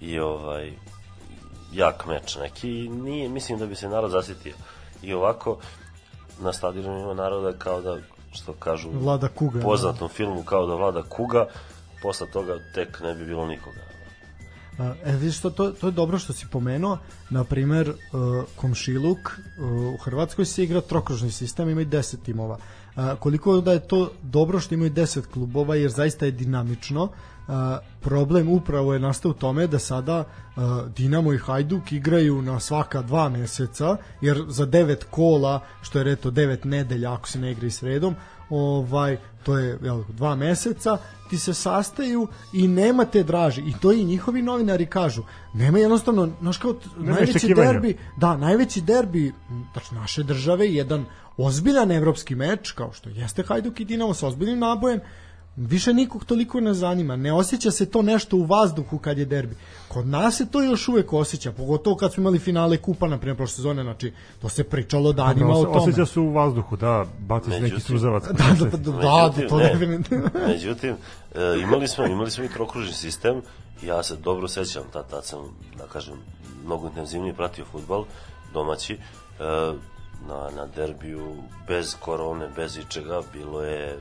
I 0.00 0.18
ovaj, 0.18 0.72
jak 1.72 2.06
meč 2.06 2.36
neki 2.36 2.88
nije, 2.88 3.28
mislim 3.28 3.58
da 3.58 3.66
bi 3.66 3.74
se 3.74 3.88
narod 3.88 4.10
zasjetio. 4.10 4.54
I 5.02 5.14
ovako, 5.14 5.58
na 6.40 6.52
stadionu 6.52 7.00
ima 7.00 7.14
naroda 7.14 7.58
kao 7.58 7.80
da, 7.80 7.98
što 8.32 8.52
kažu, 8.52 8.90
Vlada 8.90 9.28
kuga, 9.28 9.60
poznatom 9.60 10.08
filmu 10.08 10.42
kao 10.42 10.66
da 10.66 10.74
vlada 10.74 11.02
kuga, 11.02 11.46
posle 12.02 12.26
toga 12.30 12.58
tek 12.74 13.00
ne 13.00 13.14
bi 13.14 13.24
bilo 13.24 13.46
nikoga. 13.46 13.91
E, 15.04 15.12
vidiš 15.12 15.38
što, 15.38 15.50
to, 15.50 15.70
to 15.70 15.86
je 15.86 15.92
dobro 15.92 16.18
što 16.18 16.32
si 16.32 16.46
pomenuo. 16.50 16.98
Na 17.30 17.40
uh, 17.40 17.46
Komšiluk 18.56 19.18
uh, 19.18 19.94
u 19.94 19.96
Hrvatskoj 19.96 20.44
se 20.44 20.64
igra 20.64 20.80
trokružni 20.80 21.30
sistem, 21.30 21.68
ima 21.68 21.80
i 21.80 21.86
10 21.86 22.16
timova. 22.24 22.58
A, 22.96 23.16
koliko 23.16 23.60
da 23.60 23.72
je 23.72 23.88
to 23.88 24.10
dobro 24.22 24.60
što 24.60 24.74
imaju 24.74 24.90
10 24.90 25.26
klubova, 25.32 25.74
jer 25.74 25.90
zaista 25.90 26.24
je 26.24 26.30
dinamično. 26.30 27.08
A, 27.48 27.78
problem 28.00 28.48
upravo 28.48 28.92
je 28.92 29.00
nastao 29.00 29.30
u 29.30 29.34
tome 29.34 29.66
da 29.66 29.78
sada 29.78 30.24
a, 30.56 30.84
Dinamo 30.96 31.32
i 31.32 31.38
Hajduk 31.38 31.92
igraju 31.92 32.42
na 32.42 32.60
svaka 32.60 33.02
dva 33.02 33.28
meseca, 33.28 33.96
jer 34.20 34.44
za 34.48 34.66
9 34.66 34.96
kola, 35.10 35.60
što 35.82 35.98
je 35.98 36.04
reto 36.04 36.30
9 36.30 36.66
nedelja 36.66 37.14
ako 37.14 37.28
se 37.28 37.38
ne 37.38 37.52
igra 37.52 37.66
i 37.66 37.70
sredom, 37.70 38.14
ovaj 38.52 39.16
to 39.42 39.58
je 39.58 39.78
jel, 39.82 40.02
dva 40.08 40.36
meseca 40.36 40.98
ti 41.30 41.38
se 41.38 41.54
sastaju 41.54 42.28
i 42.52 42.68
nema 42.68 43.04
te 43.04 43.22
draži. 43.22 43.60
I 43.60 43.74
to 43.80 43.92
i 43.92 44.04
njihovi 44.04 44.42
novinari 44.42 44.86
kažu. 44.86 45.22
Nema 45.54 45.78
jednostavno 45.78 46.30
znaš 46.40 46.58
kao 46.58 46.72
t- 46.72 46.88
najveći 46.96 47.54
derbi 47.54 47.96
da 48.16 48.36
najveći 48.36 48.80
derbi 48.80 49.32
znači 49.72 49.94
naše 49.94 50.22
države 50.22 50.74
jedan 50.74 51.04
ozbiljan 51.36 51.92
evropski 51.92 52.34
meč 52.34 52.72
kao 52.72 52.92
što 52.92 53.08
jeste 53.08 53.42
Hajduk 53.42 53.80
i 53.80 53.84
Dinamo 53.84 54.14
sa 54.14 54.26
ozbiljnim 54.26 54.58
nabojem 54.58 55.00
više 55.56 55.94
nikog 55.94 56.24
toliko 56.24 56.60
ne 56.60 56.74
zanima 56.74 57.16
ne 57.16 57.32
osjeća 57.32 57.70
se 57.70 57.86
to 57.86 58.02
nešto 58.02 58.36
u 58.36 58.44
vazduhu 58.44 58.98
kad 58.98 59.18
je 59.18 59.24
derbi 59.24 59.56
kod 59.88 60.06
nas 60.06 60.36
se 60.36 60.46
to 60.46 60.62
još 60.62 60.88
uvek 60.88 61.12
osjeća 61.12 61.52
pogotovo 61.52 61.96
kad 61.96 62.12
smo 62.12 62.20
imali 62.20 62.38
finale 62.38 62.76
kupa 62.76 63.08
na 63.08 63.18
primjer 63.18 63.36
prošle 63.36 63.54
sezone 63.54 63.82
znači 63.82 64.12
to 64.42 64.48
se 64.48 64.64
pričalo 64.64 65.12
danima 65.12 65.52
o 65.52 65.60
Os- 65.60 65.64
tome 65.64 65.78
Osjeća 65.78 66.06
se 66.06 66.20
u 66.20 66.32
vazduhu, 66.32 66.76
da, 66.76 67.06
baci 67.18 67.50
se 67.50 67.60
neki 67.60 67.80
suzavac. 67.80 68.24
da, 68.26 68.32
da, 68.32 68.76
da, 68.76 68.76
da, 68.76 69.32
da, 69.36 69.48
to 69.48 69.58
ne. 69.58 69.72
definitivno 69.72 70.28
Međutim, 70.46 70.94
e, 71.34 71.60
imali 71.62 71.88
smo, 71.88 72.06
imali 72.06 72.30
smo 72.30 72.44
i 72.44 72.48
trokružni 72.48 72.92
sistem, 72.92 73.42
ja 73.82 74.02
se 74.02 74.16
dobro 74.16 74.48
sećam, 74.48 74.82
tad, 74.92 75.10
tad 75.10 75.24
sam, 75.24 75.38
da 75.78 75.86
kažem, 75.86 76.14
mnogo 76.64 76.86
intenzivnije 76.86 77.34
pratio 77.34 77.64
futbal, 77.64 78.04
domaći, 78.52 78.92
e, 78.92 78.98
na, 80.28 80.50
na 80.56 80.66
derbiju, 80.76 81.36
bez 81.68 81.96
korone, 82.00 82.48
bez 82.56 82.76
ičega, 82.76 83.20
bilo 83.32 83.62
je 83.62 83.98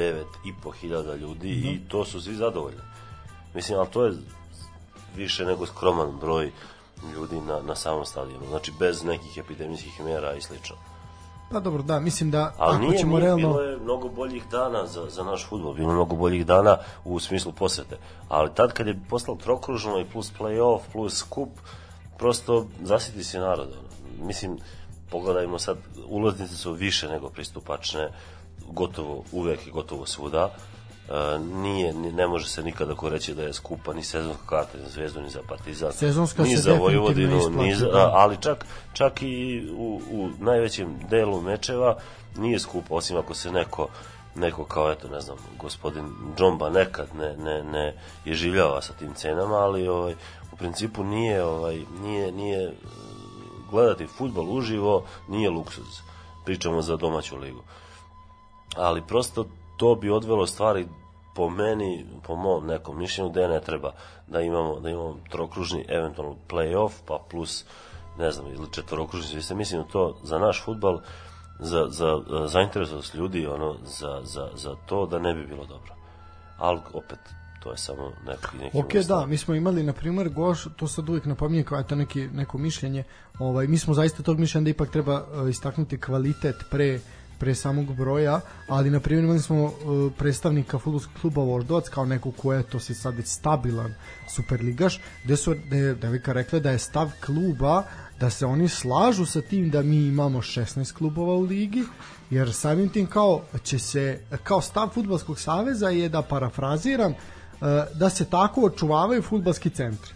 devet 0.00 0.32
i 0.44 0.52
po 0.62 0.70
hiljada 0.70 1.14
ljudi 1.14 1.48
i 1.48 1.80
to 1.88 2.04
su 2.04 2.20
svi 2.20 2.34
zadovoljni. 2.34 2.80
Mislim, 3.54 3.78
ali 3.78 3.88
to 3.90 4.04
je 4.04 4.12
više 5.16 5.44
nego 5.44 5.66
skroman 5.66 6.18
broj 6.20 6.52
ljudi 7.14 7.40
na, 7.40 7.60
na 7.62 7.74
samom 7.74 8.04
stadionu, 8.04 8.46
znači 8.48 8.72
bez 8.78 9.04
nekih 9.04 9.38
epidemijskih 9.38 10.00
mera 10.04 10.34
i 10.34 10.40
slično. 10.40 10.76
Pa 11.52 11.60
dobro, 11.60 11.82
da, 11.82 12.00
mislim 12.00 12.30
da 12.30 12.52
Ali 12.58 12.76
ako 12.76 12.84
nije, 12.84 12.98
ćemo 12.98 13.16
nije, 13.16 13.24
realno... 13.24 13.48
bilo 13.48 13.60
je 13.60 13.78
mnogo 13.78 14.08
boljih 14.08 14.44
dana 14.50 14.86
za, 14.86 15.06
za 15.10 15.24
naš 15.24 15.46
futbol, 15.48 15.74
bilo 15.74 15.90
je 15.90 15.94
mnogo 15.94 16.16
boljih 16.16 16.46
dana 16.46 16.76
u 17.04 17.20
smislu 17.20 17.52
posete. 17.52 17.98
Ali 18.28 18.54
tad 18.54 18.72
kad 18.72 18.86
je 18.86 19.00
postalo 19.10 19.38
trokružno 19.38 19.98
i 20.00 20.04
plus 20.12 20.32
play-off, 20.38 20.80
plus 20.92 21.22
kup, 21.22 21.48
prosto 22.18 22.66
zasiti 22.82 23.24
se 23.24 23.38
narod. 23.38 23.68
ono. 23.68 24.26
Mislim, 24.26 24.58
pogledajmo 25.10 25.58
sad, 25.58 25.78
ulaznice 26.08 26.56
su 26.56 26.72
više 26.72 27.08
nego 27.08 27.28
pristupačne, 27.28 28.10
gotovo 28.70 29.24
uvek 29.32 29.66
i 29.66 29.70
gotovo 29.70 30.06
svuda. 30.06 30.50
E, 31.10 31.38
nije, 31.38 31.92
ni- 31.92 32.12
ne 32.12 32.26
može 32.26 32.48
se 32.48 32.62
nikada 32.62 32.94
ko 32.94 33.08
reći 33.08 33.34
da 33.34 33.42
je 33.42 33.52
skupa 33.52 33.92
ni 33.92 34.02
sezonska 34.02 34.46
karta 34.46 34.78
ni 34.78 34.84
za 34.84 34.90
Zvezdu, 34.90 35.20
ni 35.20 35.30
za 35.30 35.40
Partizan, 35.48 35.92
Sezonska 35.92 36.42
ni 36.42 36.56
za 36.56 36.72
Vojvodinu, 36.72 37.36
isplati, 37.38 37.56
ni 37.58 37.74
za, 37.74 37.86
da. 37.86 38.10
ali 38.14 38.36
čak, 38.40 38.66
čak 38.92 39.22
i 39.22 39.66
u, 39.76 40.00
u 40.10 40.30
najvećem 40.38 40.98
delu 41.10 41.40
mečeva 41.40 41.96
nije 42.36 42.58
skupo, 42.58 42.94
osim 42.94 43.16
ako 43.16 43.34
se 43.34 43.52
neko 43.52 43.88
neko 44.34 44.64
kao 44.64 44.92
eto 44.92 45.08
ne 45.08 45.20
znam 45.20 45.36
gospodin 45.58 46.04
Džomba 46.36 46.70
nekad 46.70 47.06
ne, 47.14 47.36
ne, 47.36 47.62
ne 47.62 47.94
je 48.24 48.34
življava 48.34 48.82
sa 48.82 48.92
tim 48.92 49.14
cenama 49.14 49.54
ali 49.56 49.88
ovaj 49.88 50.14
u 50.52 50.56
principu 50.56 51.04
nije 51.04 51.44
ovaj 51.44 51.78
nije 52.02 52.32
nije 52.32 52.72
gledati 53.70 54.06
fudbal 54.06 54.50
uživo 54.50 55.04
nije 55.28 55.50
luksuz 55.50 56.00
pričamo 56.44 56.82
za 56.82 56.96
domaću 56.96 57.36
ligu 57.36 57.62
ali 58.76 59.02
prosto 59.06 59.44
to 59.76 59.94
bi 59.94 60.10
odvelo 60.10 60.46
stvari 60.46 60.86
po 61.34 61.50
meni, 61.50 62.06
po 62.26 62.36
mom 62.36 62.66
nekom 62.66 62.98
mišljenju 62.98 63.30
da 63.30 63.48
ne 63.48 63.60
treba 63.60 63.92
da 64.26 64.40
imamo 64.40 64.80
da 64.80 64.90
imamo 64.90 65.16
trokružni 65.30 65.84
eventualno 65.88 66.36
play-off 66.48 66.92
pa 67.06 67.18
plus 67.30 67.64
ne 68.18 68.30
znam 68.30 68.46
ili 68.46 68.72
četvorokružni 68.72 69.28
sistem 69.28 69.58
mislim 69.58 69.84
to 69.92 70.16
za 70.22 70.38
naš 70.38 70.64
fudbal 70.64 71.00
za, 71.60 71.86
za 71.88 72.06
e, 72.06 72.48
zainteresovanost 72.48 73.14
ljudi 73.14 73.46
ono 73.46 73.76
za, 73.84 74.20
za, 74.24 74.48
za 74.54 74.76
to 74.86 75.06
da 75.06 75.18
ne 75.18 75.34
bi 75.34 75.46
bilo 75.46 75.66
dobro. 75.66 75.94
Ali 76.58 76.80
opet 76.92 77.18
to 77.62 77.70
je 77.70 77.76
samo 77.76 78.12
neki, 78.26 78.56
neki 78.60 78.78
Ok, 78.78 79.06
da, 79.08 79.26
mi 79.26 79.36
smo 79.36 79.54
imali, 79.54 79.82
na 79.82 79.92
primjer, 79.92 80.28
Goš, 80.28 80.64
to 80.76 80.88
sad 80.88 81.08
uvijek 81.08 81.24
napominje 81.24 81.64
kao 81.64 81.80
eto 81.80 81.94
neki, 81.94 82.28
neko 82.28 82.58
mišljenje, 82.58 83.04
ovaj, 83.38 83.66
mi 83.66 83.78
smo 83.78 83.94
zaista 83.94 84.22
tog 84.22 84.38
mišljenja 84.38 84.64
da 84.64 84.70
ipak 84.70 84.90
treba 84.90 85.22
uh, 85.22 85.50
istaknuti 85.50 86.00
kvalitet 86.00 86.56
pre 86.70 87.00
pre 87.40 87.54
samog 87.54 87.94
broja, 87.96 88.40
ali 88.68 88.90
na 88.90 89.00
primjer 89.00 89.24
imali 89.24 89.40
smo 89.40 89.64
uh, 89.64 89.72
predstavnika 90.18 90.78
fudbalskog 90.78 91.12
kluba 91.20 91.42
Voždovac 91.42 91.88
kao 91.88 92.04
neko 92.06 92.32
ko 92.32 92.52
je 92.52 92.62
to 92.62 92.80
se 92.80 92.94
sad 92.94 93.16
već 93.16 93.26
stabilan 93.26 93.94
superligaš, 94.34 95.00
gde 95.24 95.36
su 95.36 95.52
je 95.70 95.94
devika 95.94 96.32
rekla 96.32 96.58
da 96.58 96.70
je 96.70 96.78
stav 96.78 97.10
kluba 97.24 97.82
da 98.20 98.30
se 98.30 98.46
oni 98.46 98.68
slažu 98.68 99.26
sa 99.26 99.40
tim 99.40 99.70
da 99.70 99.82
mi 99.82 99.96
imamo 99.96 100.38
16 100.38 100.92
klubova 100.92 101.34
u 101.34 101.42
ligi, 101.42 101.84
jer 102.30 102.52
samim 102.52 102.88
tim 102.88 103.06
kao 103.06 103.42
će 103.62 103.78
se 103.78 104.20
kao 104.42 104.60
stav 104.60 104.88
fudbalskog 104.88 105.40
saveza 105.40 105.88
je 105.88 106.08
da 106.08 106.22
parafraziram 106.22 107.12
uh, 107.12 107.68
da 107.94 108.10
se 108.10 108.24
tako 108.24 108.60
očuvavaju 108.60 109.22
fudbalski 109.22 109.70
centri. 109.70 110.14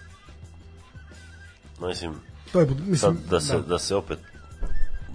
Mislim 1.80 2.14
To 2.54 2.60
je 2.60 2.66
mislim 2.66 2.98
sad 2.98 3.30
da 3.30 3.40
se, 3.40 3.58
da. 3.68 3.78
se 3.78 3.94
opet 3.94 4.18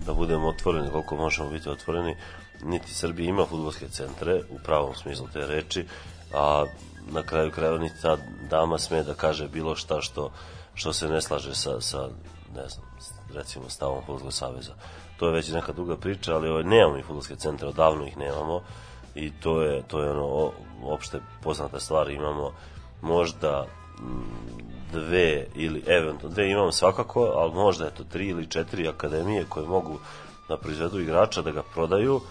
da 0.09 0.13
budemo 0.13 0.47
otvoreni 0.47 0.89
koliko 0.91 1.15
možemo 1.15 1.49
biti 1.49 1.69
otvoreni, 1.69 2.15
niti 2.63 2.93
Srbija 2.93 3.29
ima 3.29 3.45
futbolske 3.45 3.89
centre 3.89 4.41
u 4.49 4.59
pravom 4.65 4.95
smislu 4.95 5.27
te 5.33 5.45
reči, 5.47 5.85
a 6.33 6.65
na 7.11 7.23
kraju 7.23 7.51
krajeva 7.51 7.77
niti 7.77 8.01
ta 8.01 8.17
dama 8.49 8.77
sme 8.77 9.03
da 9.03 9.13
kaže 9.13 9.47
bilo 9.47 9.75
šta 9.75 10.01
što, 10.01 10.31
što 10.73 10.93
se 10.93 11.07
ne 11.07 11.21
slaže 11.21 11.55
sa, 11.55 11.81
sa 11.81 12.09
ne 12.55 12.67
znam, 12.69 12.85
recimo 13.33 13.69
stavom 13.69 13.99
Futbolskog 13.99 14.33
saveza. 14.33 14.73
To 15.17 15.27
je 15.27 15.33
već 15.33 15.51
neka 15.51 15.73
druga 15.73 15.97
priča, 15.97 16.35
ali 16.35 16.49
ovaj, 16.49 16.63
nemamo 16.63 16.95
mi 16.95 17.03
futbolske 17.03 17.35
centre, 17.35 17.67
odavno 17.67 18.05
ih 18.05 18.17
nemamo. 18.17 18.61
I 19.15 19.31
to 19.31 19.61
je, 19.61 19.83
to 19.87 20.03
je 20.03 20.11
ono 20.11 20.51
opšte 20.83 21.19
poznata 21.43 21.79
stvar, 21.79 22.09
imamo 22.09 22.51
možda 23.01 23.65
dve 24.91 25.47
ili 25.55 25.83
eventualno 25.87 26.35
dve 26.35 26.51
imamo 26.51 26.71
svakako, 26.71 27.21
ali 27.21 27.53
možda 27.53 27.87
eto 27.87 28.03
tri 28.03 28.27
ili 28.27 28.47
četiri 28.47 28.87
akademije 28.87 29.45
koje 29.49 29.67
mogu 29.67 29.99
da 30.47 30.57
proizvedu 30.57 30.99
igrača, 30.99 31.41
da 31.41 31.51
ga 31.51 31.63
prodaju. 31.73 32.21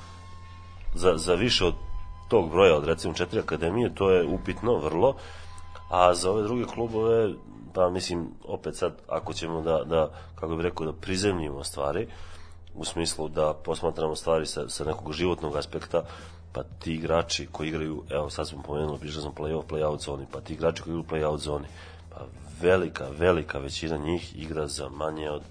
Za, 0.95 1.16
za 1.16 1.35
više 1.35 1.65
od 1.65 1.74
tog 2.28 2.51
broja, 2.51 2.77
od 2.77 2.85
recimo 2.85 3.15
četiri 3.15 3.40
akademije, 3.40 3.95
to 3.95 4.11
je 4.11 4.27
upitno 4.27 4.77
vrlo, 4.77 5.16
a 5.90 6.15
za 6.15 6.31
ove 6.31 6.43
druge 6.43 6.65
klubove, 6.65 7.35
pa 7.74 7.90
mislim, 7.90 8.28
opet 8.45 8.77
sad, 8.77 8.93
ako 9.09 9.32
ćemo 9.32 9.61
da, 9.62 9.85
da 9.85 10.11
kako 10.35 10.57
bih 10.57 10.65
rekao, 10.65 10.86
da 10.86 10.93
prizemljimo 10.93 11.65
stvari, 11.65 12.09
u 12.74 12.85
smislu 12.85 13.28
da 13.28 13.55
posmatramo 13.65 14.16
stvari 14.16 14.47
sa, 14.47 14.69
sa 14.69 14.85
nekog 14.85 15.12
životnog 15.12 15.57
aspekta, 15.57 16.03
pa 16.59 16.64
ti 16.78 16.94
igrači 16.94 17.47
koji 17.52 17.68
igraju, 17.68 18.02
evo 18.10 18.30
sad 18.30 18.48
smo 18.48 18.62
pomenuli, 18.62 18.98
pričali 18.98 19.22
smo 19.22 19.32
play-off, 19.36 19.62
play-out 19.68 20.05
zoni, 20.05 20.26
pa 20.32 20.40
ti 20.40 20.52
igrači 20.52 20.82
koji 20.82 20.93
igraju 20.93 21.09
play-out 21.10 21.39
zoni, 21.39 21.66
pa 22.10 22.16
velika, 22.60 23.06
velika 23.18 23.59
većina 23.59 23.97
njih 23.97 24.36
igra 24.36 24.66
za 24.66 24.89
manje 24.89 25.30
od 25.30 25.43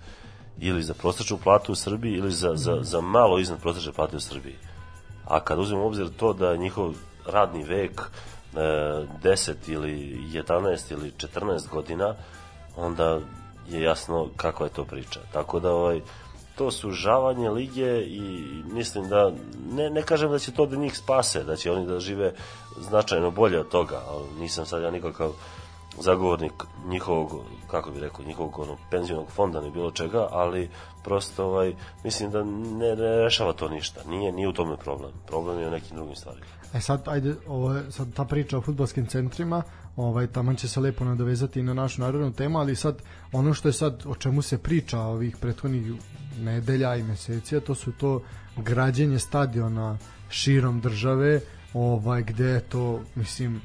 ili 0.59 0.83
za 0.83 0.93
prosječnu 0.93 1.37
platu 1.37 1.71
u 1.71 1.75
Srbiji 1.75 2.13
ili 2.13 2.31
za, 2.31 2.55
za, 2.55 2.79
za 2.81 3.01
malo 3.01 3.39
iznad 3.39 3.61
prosječne 3.61 3.91
plate 3.91 4.17
u 4.17 4.19
Srbiji. 4.19 4.55
A 5.25 5.39
kad 5.39 5.59
uzmemo 5.59 5.85
obzir 5.85 6.09
to 6.17 6.33
da 6.33 6.55
njihov 6.55 6.93
radni 7.25 7.63
vek 7.63 8.01
e, 8.01 8.59
10 9.23 9.53
ili 9.67 10.19
11 10.33 10.91
ili 10.91 11.11
14 11.11 11.69
godina, 11.69 12.15
onda 12.75 13.19
je 13.69 13.81
jasno 13.81 14.27
kakva 14.37 14.65
je 14.65 14.73
to 14.73 14.83
priča. 14.83 15.19
Tako 15.33 15.59
da 15.59 15.71
ovaj, 15.71 16.01
to 16.57 16.71
sužavanje 16.71 17.49
lige 17.49 18.01
i 18.01 18.45
mislim 18.71 19.09
da 19.09 19.31
ne, 19.71 19.89
ne 19.89 20.01
kažem 20.01 20.31
da 20.31 20.39
će 20.39 20.51
to 20.51 20.65
da 20.65 20.75
njih 20.75 20.97
spase, 20.97 21.43
da 21.43 21.55
će 21.55 21.71
oni 21.71 21.85
da 21.85 21.99
žive 21.99 22.33
značajno 22.79 23.31
bolje 23.31 23.59
od 23.59 23.69
toga, 23.69 24.01
ali 24.07 24.25
nisam 24.39 24.65
sad 24.65 24.83
ja 24.83 24.91
nikakav 24.91 25.31
zagovornik 25.99 26.53
njihovog, 26.87 27.31
kako 27.71 27.91
bi 27.91 27.99
rekao, 27.99 28.25
njihovog 28.25 28.59
ono, 28.59 28.77
penzionog 28.91 29.31
fonda 29.31 29.61
ni 29.61 29.71
bilo 29.71 29.91
čega, 29.91 30.27
ali 30.31 30.69
prosto 31.03 31.45
ovaj, 31.45 31.73
mislim 32.03 32.31
da 32.31 32.43
ne, 32.43 32.95
ne 32.95 33.23
rešava 33.23 33.53
to 33.53 33.69
ništa. 33.69 34.01
Nije, 34.07 34.31
nije 34.31 34.47
u 34.47 34.53
tome 34.53 34.77
problem. 34.77 35.11
Problem 35.27 35.59
je 35.59 35.67
u 35.67 35.71
nekim 35.71 35.95
drugim 35.95 36.15
stvarima. 36.15 36.45
E 36.73 36.81
sad, 36.81 37.03
ajde, 37.05 37.35
ovo 37.47 37.75
sad 37.89 38.13
ta 38.13 38.25
priča 38.25 38.57
o 38.57 38.61
futbolskim 38.61 39.05
centrima, 39.05 39.63
ovaj, 39.95 40.27
taman 40.27 40.55
će 40.55 40.67
se 40.67 40.79
lepo 40.79 41.05
nadovezati 41.05 41.63
na 41.63 41.73
našu 41.73 42.01
narodnu 42.01 42.33
temu, 42.33 42.59
ali 42.59 42.75
sad, 42.75 43.01
ono 43.31 43.53
što 43.53 43.69
je 43.69 43.73
sad, 43.73 44.03
o 44.05 44.15
čemu 44.15 44.41
se 44.41 44.57
priča 44.57 44.99
ovih 44.99 45.37
prethodnih 45.37 45.93
nedelja 46.37 46.95
i 46.95 47.03
meseci, 47.03 47.57
a 47.57 47.59
to 47.59 47.75
su 47.75 47.91
to 47.91 48.21
građenje 48.57 49.19
stadiona 49.19 49.97
širom 50.29 50.79
države, 50.81 51.41
ovaj, 51.73 52.23
gde 52.23 52.59
to, 52.59 53.01
mislim, 53.15 53.61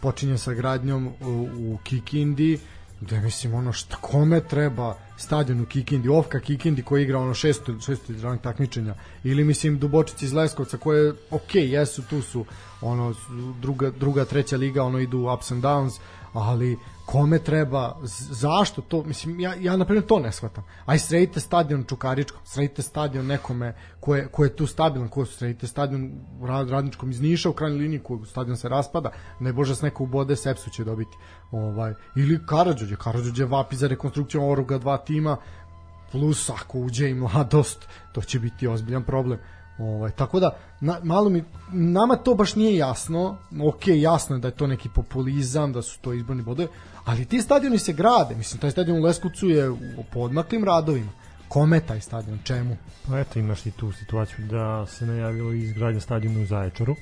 počinje 0.00 0.38
sa 0.38 0.52
gradnjom 0.52 1.06
u, 1.06 1.48
u 1.58 1.78
Kikindi, 1.84 2.58
gde 3.00 3.20
mislim 3.20 3.54
ono 3.54 3.72
šta 3.72 3.96
kome 3.96 4.40
treba 4.40 4.96
stadion 5.16 5.60
u 5.60 5.66
Kikindi, 5.66 6.08
Ofka 6.08 6.40
Kikindi 6.40 6.82
koji 6.82 7.02
igra 7.02 7.18
ono 7.18 7.34
šesto, 7.34 7.80
šesto 7.80 8.12
rang 8.22 8.40
takmičenja. 8.40 8.94
Ili 9.24 9.44
mislim 9.44 9.78
Dubočić 9.78 10.22
iz 10.22 10.32
Leskovca 10.32 10.76
koje 10.76 11.14
ok, 11.30 11.54
jesu 11.54 12.02
tu 12.02 12.22
su 12.22 12.44
ono 12.80 13.14
druga, 13.60 13.90
druga 13.90 14.24
treća 14.24 14.56
liga 14.56 14.82
ono 14.82 14.98
idu 14.98 15.18
ups 15.34 15.50
and 15.50 15.64
downs 15.64 15.98
ali 16.32 16.78
kome 17.10 17.38
treba, 17.38 17.96
zašto 18.30 18.82
to, 18.82 19.02
mislim, 19.02 19.40
ja, 19.40 19.54
ja 19.60 19.76
na 19.76 19.84
primjer 19.84 20.06
to 20.06 20.18
ne 20.18 20.32
shvatam. 20.32 20.64
Aj 20.86 20.98
sredite 20.98 21.40
stadion 21.40 21.84
Čukaričkom, 21.84 22.40
sredite 22.44 22.82
stadion 22.82 23.26
nekome 23.26 23.74
ko 24.00 24.16
je, 24.16 24.26
ko 24.28 24.44
je 24.44 24.56
tu 24.56 24.66
stabilan, 24.66 25.08
ko 25.08 25.24
sredite 25.24 25.66
stadion 25.66 26.10
rad, 26.42 26.70
radničkom 26.70 27.10
iz 27.10 27.20
Niša 27.20 27.50
u 27.50 27.52
krajnjoj 27.52 27.80
liniji, 27.80 28.02
ko 28.04 28.18
stadion 28.24 28.56
se 28.56 28.68
raspada, 28.68 29.10
ne 29.40 29.52
bože 29.52 29.76
s 29.76 29.82
neko 29.82 30.04
ubode, 30.04 30.36
Sepsu 30.36 30.70
će 30.70 30.84
dobiti. 30.84 31.16
Ovaj, 31.50 31.94
ili 32.16 32.40
Karadžođe, 32.46 32.96
Karadžođe 32.96 33.44
vapi 33.44 33.76
za 33.76 33.88
rekonstrukcijom 33.88 34.44
ovoga 34.44 34.78
dva 34.78 34.98
tima, 34.98 35.36
plus 36.12 36.50
ako 36.50 36.78
uđe 36.78 37.10
i 37.10 37.14
mladost, 37.14 37.88
to 38.12 38.22
će 38.22 38.38
biti 38.38 38.68
ozbiljan 38.68 39.04
problem. 39.04 39.38
Ovaj, 39.78 40.10
tako 40.10 40.40
da, 40.40 40.58
na, 40.80 41.00
malo 41.02 41.30
mi, 41.30 41.44
nama 41.72 42.16
to 42.16 42.34
baš 42.34 42.54
nije 42.54 42.76
jasno, 42.76 43.36
ok, 43.64 43.86
jasno 43.86 44.36
je 44.36 44.40
da 44.40 44.48
je 44.48 44.54
to 44.54 44.66
neki 44.66 44.88
populizam, 44.94 45.72
da 45.72 45.82
su 45.82 45.98
to 46.00 46.12
izborni 46.12 46.42
bodovi, 46.42 46.68
ali 47.04 47.24
ti 47.24 47.40
stadioni 47.42 47.78
se 47.78 47.92
grade, 47.92 48.34
mislim, 48.34 48.60
taj 48.60 48.70
stadion 48.70 48.98
u 48.98 49.02
Leskovcu 49.02 49.48
je 49.48 49.70
u 49.70 50.04
podmaklim 50.12 50.64
radovima. 50.64 51.10
Kome 51.48 51.80
taj 51.80 52.00
stadion, 52.00 52.38
čemu? 52.44 52.76
Pa 53.08 53.18
eto 53.18 53.38
imaš 53.38 53.66
i 53.66 53.70
tu 53.70 53.92
situaciju 53.92 54.46
da 54.46 54.86
se 54.86 55.06
najavilo 55.06 55.52
izgradnja 55.52 56.00
stadiona 56.00 56.40
u 56.40 56.46
Zaječaru. 56.46 56.96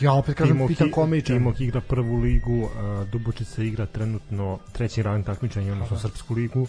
Ja 0.00 0.12
opet 0.12 0.36
kažem, 0.36 0.56
Timok, 0.56 0.68
pitam 0.68 0.90
kome 0.90 1.18
i 1.18 1.22
čemu. 1.22 1.38
Timok 1.38 1.60
igra 1.60 1.80
prvu 1.80 2.16
ligu, 2.16 2.68
a, 2.76 3.04
Dubočica 3.12 3.62
igra 3.62 3.86
trenutno 3.86 4.58
treći 4.72 5.02
rang 5.02 5.26
takmičenja, 5.26 5.72
odnosno 5.72 5.98
srpsku 5.98 6.34
ligu. 6.34 6.66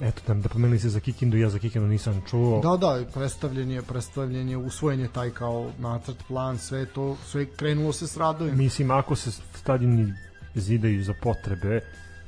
Eto, 0.00 0.22
da, 0.26 0.34
da 0.34 0.48
pomenuli 0.48 0.78
se 0.78 0.88
za 0.88 1.00
Kikindu, 1.00 1.36
ja 1.36 1.48
za 1.50 1.58
Kikindu 1.58 1.88
nisam 1.88 2.22
čuo. 2.30 2.60
Da, 2.60 2.76
da, 2.76 3.04
predstavljen 3.14 3.70
je, 3.70 3.82
predstavljen 3.82 4.48
je, 4.48 4.56
usvojen 4.56 5.00
je 5.00 5.08
taj 5.08 5.30
kao 5.30 5.70
nacrt, 5.78 6.16
plan, 6.28 6.58
sve 6.58 6.86
to, 6.86 7.16
sve 7.24 7.46
krenulo 7.46 7.92
se 7.92 8.06
s 8.06 8.16
radovima. 8.16 8.56
Mislim, 8.56 8.90
ako 8.90 9.16
se 9.16 9.30
stadioni 9.54 10.12
zidaju 10.54 11.04
za 11.04 11.14
potrebe 11.22 11.80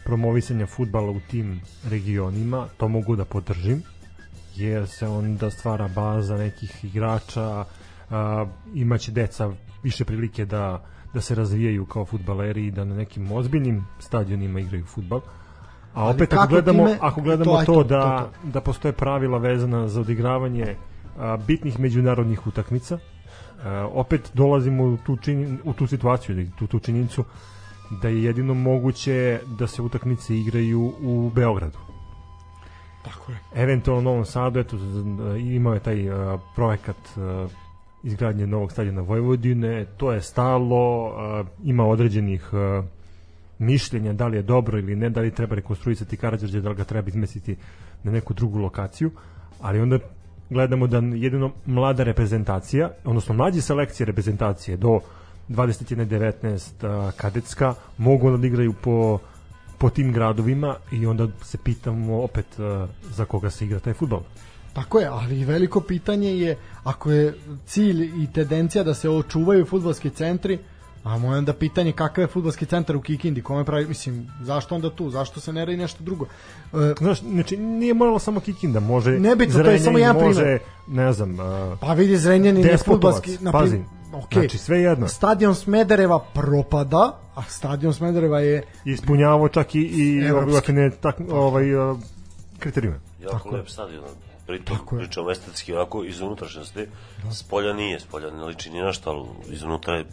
promovisanja 0.04 0.66
futbala 0.66 1.10
u 1.10 1.20
tim 1.30 1.60
regionima, 1.90 2.68
to 2.76 2.88
mogu 2.88 3.16
da 3.16 3.24
podržim, 3.24 3.82
jer 4.56 4.88
se 4.88 5.08
onda 5.08 5.50
stvara 5.50 5.88
baza 5.88 6.36
nekih 6.36 6.84
igrača, 6.84 7.64
a, 8.10 8.46
imaće 8.74 9.12
deca 9.12 9.52
više 9.82 10.04
prilike 10.04 10.44
da, 10.44 10.84
da 11.14 11.20
se 11.20 11.34
razvijaju 11.34 11.86
kao 11.86 12.04
futbaleri 12.04 12.66
i 12.66 12.70
da 12.70 12.84
na 12.84 12.94
nekim 12.94 13.32
ozbiljnim 13.32 13.86
stadionima 13.98 14.60
igraju 14.60 14.84
futbal. 14.86 15.20
A 15.94 16.08
opet 16.08 16.30
kako 16.30 16.42
ako 16.42 16.50
gledamo, 16.50 16.84
time- 16.84 16.98
ako 17.00 17.20
gledamo 17.20 17.50
to, 17.52 17.58
to, 17.58 17.64
to, 17.66 17.72
to, 17.72 17.84
da, 17.84 18.30
to, 18.42 18.48
da 18.48 18.60
postoje 18.60 18.92
pravila 18.92 19.38
vezana 19.38 19.88
za 19.88 20.00
odigravanje 20.00 20.76
a, 21.18 21.36
bitnih 21.36 21.80
međunarodnih 21.80 22.46
utakmica, 22.46 22.98
a, 23.64 23.88
opet 23.92 24.30
dolazimo 24.34 24.84
u 24.84 24.96
tu, 24.96 25.16
čini, 25.16 25.58
u 25.64 25.72
tu 25.72 25.86
situaciju 25.86 26.46
tu, 26.58 26.66
tu 26.66 26.78
činjenicu 26.78 27.24
da 28.02 28.08
je 28.08 28.24
jedino 28.24 28.54
moguće 28.54 29.40
da 29.58 29.66
se 29.66 29.82
utakmice 29.82 30.36
igraju 30.36 30.92
u 31.02 31.30
Beogradu. 31.34 31.78
Tako 33.04 33.32
je. 33.32 33.38
Eventualno 33.54 34.00
u 34.00 34.04
Novom 34.04 34.24
Sadu, 34.24 34.60
eto, 34.60 34.76
imao 35.38 35.74
je 35.74 35.80
taj 35.80 36.10
a, 36.10 36.38
projekat 36.54 36.96
a, 37.16 37.46
izgradnje 38.02 38.46
novog 38.46 38.72
stadiona 38.72 39.02
Vojvodine, 39.02 39.86
to 39.96 40.12
je 40.12 40.22
stalo, 40.22 41.12
a, 41.16 41.44
ima 41.64 41.84
određenih 41.86 42.48
a, 42.52 42.82
mišljenja 43.62 44.12
da 44.12 44.26
li 44.26 44.36
je 44.36 44.42
dobro 44.42 44.78
ili 44.78 44.96
ne, 44.96 45.10
da 45.10 45.20
li 45.20 45.30
treba 45.30 45.54
rekonstruisati 45.54 46.16
Karadžorđe, 46.16 46.60
da 46.60 46.68
li 46.68 46.76
ga 46.76 46.84
treba 46.84 47.08
izmestiti 47.08 47.56
na 48.02 48.12
neku 48.12 48.34
drugu 48.34 48.58
lokaciju, 48.58 49.10
ali 49.60 49.80
onda 49.80 49.98
gledamo 50.50 50.86
da 50.86 50.96
jedino 50.96 51.52
mlada 51.66 52.02
reprezentacija, 52.02 52.90
odnosno 53.04 53.34
mlađe 53.34 53.60
selekcije 53.60 54.06
reprezentacije 54.06 54.76
do 54.76 55.00
21-19 55.48 56.86
a, 56.86 57.10
kadetska 57.16 57.74
mogu 57.98 58.36
da 58.36 58.46
igraju 58.46 58.72
po 58.72 59.18
po 59.82 59.90
tim 59.90 60.12
gradovima 60.12 60.76
i 60.92 61.06
onda 61.06 61.26
se 61.42 61.58
pitamo 61.58 62.22
opet 62.22 62.46
za 63.10 63.24
koga 63.24 63.50
se 63.50 63.64
igra 63.64 63.80
taj 63.80 63.92
futbol. 63.92 64.20
Tako 64.72 65.00
je, 65.00 65.06
ali 65.06 65.44
veliko 65.44 65.80
pitanje 65.80 66.38
je 66.38 66.56
ako 66.84 67.10
je 67.10 67.34
cilj 67.66 68.04
i 68.22 68.26
tendencija 68.32 68.84
da 68.84 68.94
se 68.94 69.10
očuvaju 69.10 69.66
futbolski 69.66 70.10
centri, 70.10 70.58
a 71.04 71.18
moje 71.18 71.38
onda 71.38 71.52
pitanje 71.52 71.92
kakav 71.92 72.22
je 72.22 72.28
futbolski 72.28 72.66
centar 72.66 72.96
u 72.96 73.00
Kikindi, 73.00 73.42
kome 73.42 73.64
pravi, 73.64 73.86
mislim, 73.86 74.28
zašto 74.42 74.74
onda 74.74 74.90
tu, 74.90 75.10
zašto 75.10 75.40
se 75.40 75.52
ne 75.52 75.64
radi 75.64 75.76
nešto 75.76 76.04
drugo? 76.04 76.26
E, 76.72 76.94
Znaš, 76.98 77.20
znači 77.20 77.56
nije 77.56 77.94
moralo 77.94 78.18
samo 78.18 78.40
Kikinda, 78.40 78.80
može 78.80 79.10
Nebitno, 79.10 79.62
to 79.62 79.70
je 79.70 79.78
samo 79.78 79.98
jedan 79.98 80.16
može, 80.16 80.40
primer. 80.40 80.60
ne 80.88 81.12
znam, 81.12 81.40
a, 81.40 81.76
pa 81.80 81.92
vidi 81.92 82.16
Zrenjanin 82.16 82.66
je 82.66 82.78
futbolski, 82.78 83.38
na 83.40 83.52
pazi, 83.52 83.80
okay. 84.12 84.38
znači 84.38 84.58
sve 84.58 84.80
jedno. 84.80 85.08
Stadion 85.08 85.54
Smedereva 85.54 86.18
propada, 86.34 87.18
a 87.34 87.42
stadion 87.42 87.94
Smedereva 87.94 88.40
je 88.40 88.62
ispunjavao 88.84 89.48
čak 89.48 89.74
i, 89.74 89.78
i 89.80 90.18
Evropski. 90.18 90.72
evropske 90.72 90.98
tak, 91.00 91.16
ovaj, 91.30 91.74
a, 91.74 91.96
kriterijume. 92.58 93.00
Jako 93.20 93.32
Tako 93.32 93.56
lep 93.56 93.68
stadion. 93.68 94.04
Pritom 94.46 94.76
Tako 94.76 94.96
pričamo 94.96 95.30
estetski 95.30 95.74
onako 95.74 96.04
iz 96.04 96.20
unutrašnjosti. 96.20 96.86
S 97.30 97.42
polja 97.42 97.72
nije, 97.72 98.00
s 98.00 98.04
polja 98.04 98.30
ne 98.30 98.44
liči 98.44 98.70
ni 98.70 98.80
na 98.80 98.92
što, 98.92 99.10
ali 99.10 99.54
iznutra 99.54 99.94
je 99.94 100.04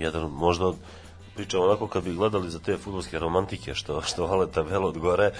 jedan 0.00 0.30
možda 0.30 0.66
od 0.66 0.76
pričam 1.34 1.60
onako 1.60 1.86
kad 1.86 2.04
bi 2.04 2.14
gledali 2.14 2.50
za 2.50 2.58
te 2.58 2.76
futbolske 2.76 3.18
romantike 3.18 3.74
što, 3.74 4.02
što 4.02 4.26
vole 4.26 4.46
tabelu 4.50 4.86
od 4.88 4.98
gore, 4.98 5.30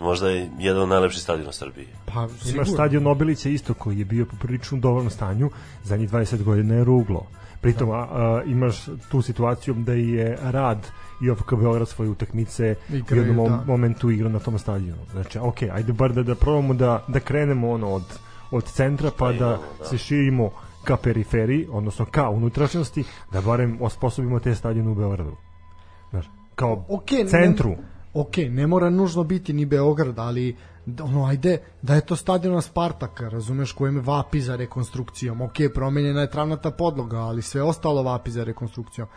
možda 0.00 0.28
je 0.28 0.50
jedan 0.58 0.82
od 0.82 0.88
najlepših 0.88 1.22
stadiona 1.22 1.50
u 1.50 1.52
Srbiji. 1.52 1.88
Pa, 2.06 2.20
Imaš 2.20 2.40
sigurno. 2.42 2.64
stadion 2.64 3.02
Nobilića 3.02 3.48
isto 3.48 3.74
koji 3.74 3.98
je 3.98 4.04
bio 4.04 4.26
poprilično 4.26 4.78
u 4.78 4.80
dobrom 4.80 5.10
stanju, 5.10 5.50
za 5.84 5.96
njih 5.96 6.10
20 6.10 6.42
godina 6.42 6.74
je 6.74 6.84
ruglo. 6.84 7.26
Pritom 7.60 7.90
a, 7.90 7.94
a, 7.94 8.42
imaš 8.46 8.84
tu 9.10 9.22
situaciju 9.22 9.74
da 9.74 9.92
je 9.92 10.38
rad 10.42 10.86
i 11.22 11.30
OFK 11.30 11.54
Beograd 11.54 11.88
svoje 11.88 12.10
utakmice 12.10 12.74
u 12.90 13.14
jednom 13.14 13.36
mom- 13.36 13.48
da. 13.50 13.64
momentu 13.66 14.10
igra 14.10 14.28
na 14.28 14.38
tom 14.38 14.58
stadionu. 14.58 15.02
Znači, 15.12 15.38
ok, 15.38 15.62
ajde 15.62 15.92
bar 15.92 16.12
da, 16.12 16.22
da 16.22 16.34
probamo 16.34 16.74
da, 16.74 17.04
da 17.08 17.20
krenemo 17.20 17.70
ono 17.70 17.88
od, 17.88 18.04
od 18.50 18.64
centra 18.64 19.10
pa 19.18 19.32
da, 19.32 19.36
imamo, 19.36 19.62
da. 19.78 19.84
se 19.84 19.98
širimo 19.98 20.50
ka 20.84 20.96
periferiji, 20.96 21.68
odnosno 21.70 22.04
ka 22.04 22.28
unutrašnjosti, 22.28 23.04
da 23.32 23.40
barem 23.40 23.78
osposobimo 23.80 24.40
te 24.40 24.54
stadione 24.54 24.90
u 24.90 24.94
Beogradu. 24.94 25.36
Znaš, 26.10 26.26
kao 26.54 26.84
Ok, 26.88 27.10
ne- 27.12 27.26
centru. 27.26 27.74
ok, 28.14 28.36
ne 28.38 28.66
mora 28.66 28.90
nužno 28.90 29.24
biti 29.24 29.52
ni 29.52 29.64
Beograd, 29.64 30.18
ali 30.18 30.56
ono, 31.02 31.26
ajde, 31.26 31.58
da 31.82 31.94
je 31.94 32.00
to 32.00 32.16
stadiona 32.16 32.60
Spartaka, 32.60 33.28
razumeš, 33.28 33.72
kojem 33.72 34.00
vapi 34.00 34.40
za 34.40 34.56
rekonstrukcijom. 34.56 35.40
Ok, 35.40 35.52
promenjena 35.74 36.20
je 36.20 36.30
travnata 36.30 36.70
podloga, 36.70 37.18
ali 37.18 37.42
sve 37.42 37.62
ostalo 37.62 38.02
vapi 38.02 38.30
za 38.30 38.44
rekonstrukcijom. 38.44 39.08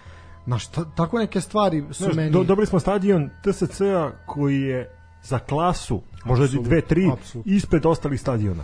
Znaš, 0.46 0.68
ta, 0.68 0.86
tako 0.86 1.18
neke 1.20 1.42
stvari 1.42 1.84
su 1.92 2.04
Znaš, 2.04 2.16
meni... 2.16 2.32
do, 2.32 2.44
dobili 2.44 2.68
smo 2.68 2.80
stadion 2.80 3.30
TSC-a 3.44 4.12
koji 4.26 4.62
je 4.62 4.96
za 5.24 5.40
klasu, 5.40 6.02
možda 6.26 6.44
i 6.44 6.46
Apsolutno, 6.46 6.70
dve, 6.70 6.82
tri, 6.82 7.10
apsolutno. 7.14 7.54
ispred 7.54 7.86
ostalih 7.86 8.22
stadiona. 8.22 8.64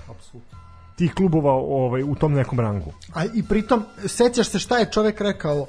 Tih 0.99 1.13
klubova 1.13 1.51
ovaj, 1.53 2.03
u 2.03 2.15
tom 2.15 2.33
nekom 2.33 2.59
rangu. 2.59 2.91
A 3.13 3.25
i 3.25 3.43
pritom, 3.43 3.83
sećaš 4.05 4.47
se 4.47 4.59
šta 4.59 4.77
je 4.77 4.91
čovek 4.91 5.21
rekao 5.21 5.65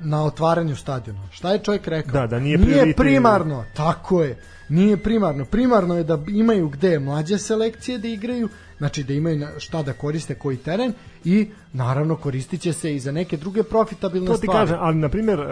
na 0.00 0.24
otvaranju 0.24 0.76
stadiona? 0.76 1.20
Šta 1.30 1.52
je 1.52 1.58
čovjek 1.58 1.86
rekao? 1.86 2.12
Da, 2.12 2.26
da 2.26 2.38
nije 2.38 2.58
nije 2.58 2.72
prioritet- 2.74 2.96
primarno, 2.96 3.64
tako 3.74 4.22
je. 4.22 4.38
Nije 4.68 4.96
primarno. 4.96 5.44
Primarno 5.44 5.96
je 5.96 6.04
da 6.04 6.18
imaju 6.28 6.68
gde 6.68 6.98
mlađe 6.98 7.38
selekcije 7.38 7.98
da 7.98 8.08
igraju, 8.08 8.48
znači 8.78 9.04
da 9.04 9.12
imaju 9.12 9.46
šta 9.58 9.82
da 9.82 9.92
koriste 9.92 10.34
koji 10.34 10.56
teren 10.56 10.92
i 11.24 11.50
naravno 11.72 12.16
koristit 12.16 12.60
će 12.60 12.72
se 12.72 12.94
i 12.94 13.00
za 13.00 13.12
neke 13.12 13.36
druge 13.36 13.62
profitabilne 13.62 14.26
To 14.26 14.32
ti 14.32 14.38
stvari. 14.38 14.58
kažem, 14.58 14.76
ali 14.80 14.96
na 14.96 15.08
primjer 15.08 15.40
uh, 15.40 15.46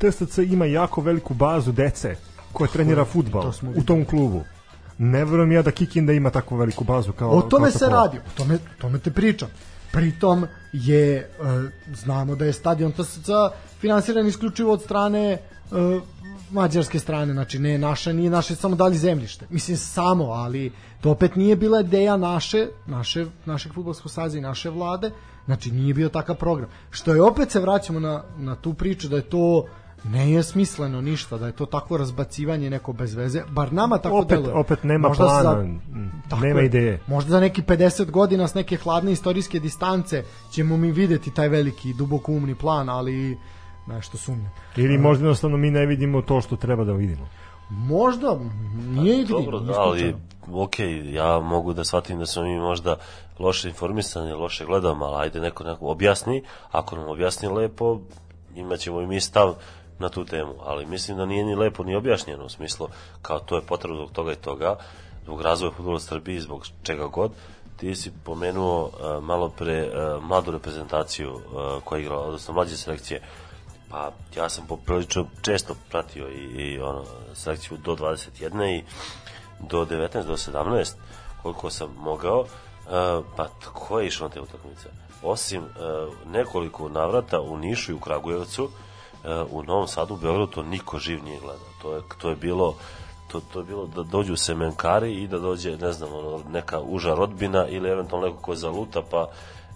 TSC 0.00 0.38
ima 0.38 0.66
jako 0.66 1.00
veliku 1.00 1.34
bazu 1.34 1.72
dece 1.72 2.16
koja 2.52 2.68
trenira 2.68 3.04
futbal 3.04 3.42
to 3.42 3.52
u 3.76 3.82
tom 3.82 4.04
klubu. 4.04 4.42
Ne 5.02 5.24
verujem 5.24 5.52
ja 5.52 5.62
da 5.62 5.70
Kikinda 5.70 6.12
ima 6.12 6.30
takvu 6.30 6.56
veliku 6.56 6.84
bazu 6.84 7.12
kao 7.12 7.30
O 7.30 7.42
tome 7.42 7.70
kao 7.70 7.78
se 7.78 7.86
radi, 7.88 8.18
o 8.18 8.30
tome, 8.36 8.58
tome 8.78 8.98
te 8.98 9.10
pričam. 9.10 9.48
Pritom 9.92 10.46
je, 10.72 11.16
e, 11.16 11.26
znamo 11.94 12.36
da 12.36 12.44
je 12.44 12.52
stadion 12.52 12.92
TSC 12.92 13.28
finansiran 13.80 14.26
isključivo 14.26 14.72
od 14.72 14.82
strane 14.82 15.32
e, 15.32 15.40
mađarske 16.50 16.98
strane, 16.98 17.32
znači 17.32 17.58
ne 17.58 17.78
naša, 17.78 18.12
nije 18.12 18.30
naše 18.30 18.54
samo 18.54 18.76
dali 18.76 18.96
zemljište. 18.96 19.46
Mislim 19.50 19.76
samo, 19.76 20.24
ali 20.24 20.72
to 21.00 21.10
opet 21.10 21.36
nije 21.36 21.56
bila 21.56 21.80
ideja 21.80 22.16
naše, 22.16 22.66
naše 22.86 23.26
našeg 23.44 23.72
fudbalskog 23.72 24.12
saza 24.12 24.38
i 24.38 24.40
naše 24.40 24.70
vlade, 24.70 25.10
znači 25.44 25.70
nije 25.70 25.94
bio 25.94 26.08
takav 26.08 26.36
program. 26.36 26.70
Što 26.90 27.14
je 27.14 27.22
opet 27.22 27.50
se 27.50 27.60
vraćamo 27.60 28.00
na, 28.00 28.24
na 28.38 28.56
tu 28.56 28.74
priču 28.74 29.08
da 29.08 29.16
je 29.16 29.22
to 29.22 29.66
ne 30.04 30.32
je 30.32 30.42
smisleno 30.42 31.00
ništa, 31.00 31.38
da 31.38 31.46
je 31.46 31.52
to 31.52 31.66
takvo 31.66 31.96
razbacivanje 31.96 32.70
neko 32.70 32.92
bez 32.92 33.14
veze, 33.14 33.42
bar 33.48 33.72
nama 33.72 33.98
tako 33.98 34.16
Opet, 34.16 34.28
deluje. 34.30 34.54
opet 34.54 34.84
nema 34.84 35.08
Možda 35.08 35.24
plana, 35.24 35.42
za- 35.44 35.60
m, 35.60 36.22
Tako 36.28 36.42
nema 36.42 36.60
je. 36.60 36.66
ideje. 36.66 37.00
Možda 37.06 37.30
za 37.30 37.40
neki 37.40 37.62
50 37.62 38.04
godina 38.06 38.48
s 38.48 38.54
neke 38.54 38.76
hladne 38.76 39.12
istorijske 39.12 39.60
distance 39.60 40.22
ćemo 40.50 40.76
mi 40.76 40.92
videti 40.92 41.30
taj 41.30 41.48
veliki 41.48 41.94
duboko 41.94 42.32
umni 42.32 42.54
plan, 42.54 42.88
ali 42.88 43.38
nešto 43.88 44.18
sumnjam. 44.18 44.50
Ili 44.76 44.98
možda 44.98 45.22
jednostavno 45.22 45.56
mi 45.56 45.70
ne 45.70 45.86
vidimo 45.86 46.22
to 46.22 46.40
što 46.40 46.56
treba 46.56 46.84
da 46.84 46.92
vidimo. 46.92 47.28
Možda, 47.70 48.38
nije 48.90 49.20
ih 49.20 49.28
Dobro, 49.28 49.58
vidim, 49.58 49.66
da, 49.66 49.80
ali 49.80 50.14
ok, 50.52 50.74
ja 51.04 51.40
mogu 51.40 51.72
da 51.72 51.84
shvatim 51.84 52.18
da 52.18 52.26
smo 52.26 52.42
mi 52.42 52.58
možda 52.58 52.96
loše 53.38 53.68
informisani, 53.68 54.32
loše 54.32 54.64
gledamo, 54.64 55.04
ali 55.04 55.22
ajde 55.22 55.40
neko, 55.40 55.64
neko 55.64 55.86
objasni, 55.86 56.42
ako 56.70 56.96
nam 56.96 57.08
objasni 57.08 57.48
lepo, 57.48 58.00
imaćemo 58.56 59.00
i 59.00 59.06
mi 59.06 59.20
stav 59.20 59.54
na 60.00 60.08
tu 60.08 60.24
temu, 60.24 60.54
ali 60.64 60.86
mislim 60.86 61.16
da 61.16 61.26
nije 61.26 61.44
ni 61.44 61.54
lepo 61.54 61.84
ni 61.84 61.94
objašnjeno 61.94 62.44
u 62.44 62.48
smislu 62.48 62.88
kao 63.22 63.38
to 63.38 63.56
je 63.56 63.62
potrebno 63.62 63.96
zbog 63.96 64.12
toga 64.12 64.32
i 64.32 64.36
toga, 64.36 64.76
zbog 65.24 65.42
razvoja 65.42 65.72
futbola 65.72 65.96
u 65.96 66.00
Srbiji, 66.00 66.40
zbog 66.40 66.66
čega 66.82 67.06
god, 67.06 67.32
ti 67.76 67.94
si 67.94 68.12
pomenuo 68.24 68.84
uh, 68.84 69.24
malo 69.24 69.48
pre 69.48 69.88
uh, 69.88 70.24
mladu 70.24 70.50
reprezentaciju 70.50 71.34
uh, 71.34 71.42
koja 71.84 71.98
je 71.98 72.02
igrala, 72.02 72.26
odnosno 72.26 72.54
mlađe 72.54 72.76
selekcije, 72.76 73.20
Pa 73.90 74.12
ja 74.36 74.48
sam 74.48 74.66
poprilično 74.66 75.26
često 75.42 75.74
pratio 75.90 76.28
i, 76.28 76.42
i 76.62 76.80
ono, 76.80 77.04
selekciju 77.34 77.78
do 77.84 77.96
21 77.96 78.78
i 78.78 78.84
do 79.60 79.84
19, 79.84 80.26
do 80.26 80.36
17, 80.36 80.92
koliko 81.42 81.70
sam 81.70 81.94
mogao, 81.98 82.40
uh, 82.40 82.46
pa 83.36 83.48
ko 83.72 84.00
je 84.00 84.06
išao 84.06 84.28
na 84.28 84.34
te 84.34 84.40
utakmice? 84.40 84.88
Osim 85.22 85.62
uh, 85.62 85.70
nekoliko 86.26 86.88
navrata 86.88 87.40
u 87.40 87.58
Nišu 87.58 87.92
i 87.92 87.94
u 87.94 88.00
Kragujevcu, 88.00 88.64
uh, 88.64 88.70
u 89.50 89.62
Novom 89.62 89.88
Sadu, 89.88 90.14
u 90.14 90.16
Beogradu, 90.16 90.46
to 90.46 90.62
niko 90.62 90.98
živ 90.98 91.24
nije 91.24 91.40
gledao. 91.40 91.68
To 91.82 91.94
je, 91.94 92.02
to 92.18 92.30
je 92.30 92.36
bilo 92.36 92.76
to, 93.32 93.40
to 93.52 93.58
je 93.58 93.64
bilo 93.64 93.86
da 93.86 94.02
dođu 94.02 94.36
semenkari 94.36 95.12
i 95.12 95.28
da 95.28 95.38
dođe, 95.38 95.76
ne 95.76 95.92
znam, 95.92 96.14
ono, 96.14 96.40
neka 96.52 96.80
uža 96.80 97.14
rodbina 97.14 97.66
ili 97.68 97.90
eventualno 97.90 98.26
neko 98.26 98.42
ko 98.42 98.54
zaluta, 98.54 99.02
pa 99.10 99.30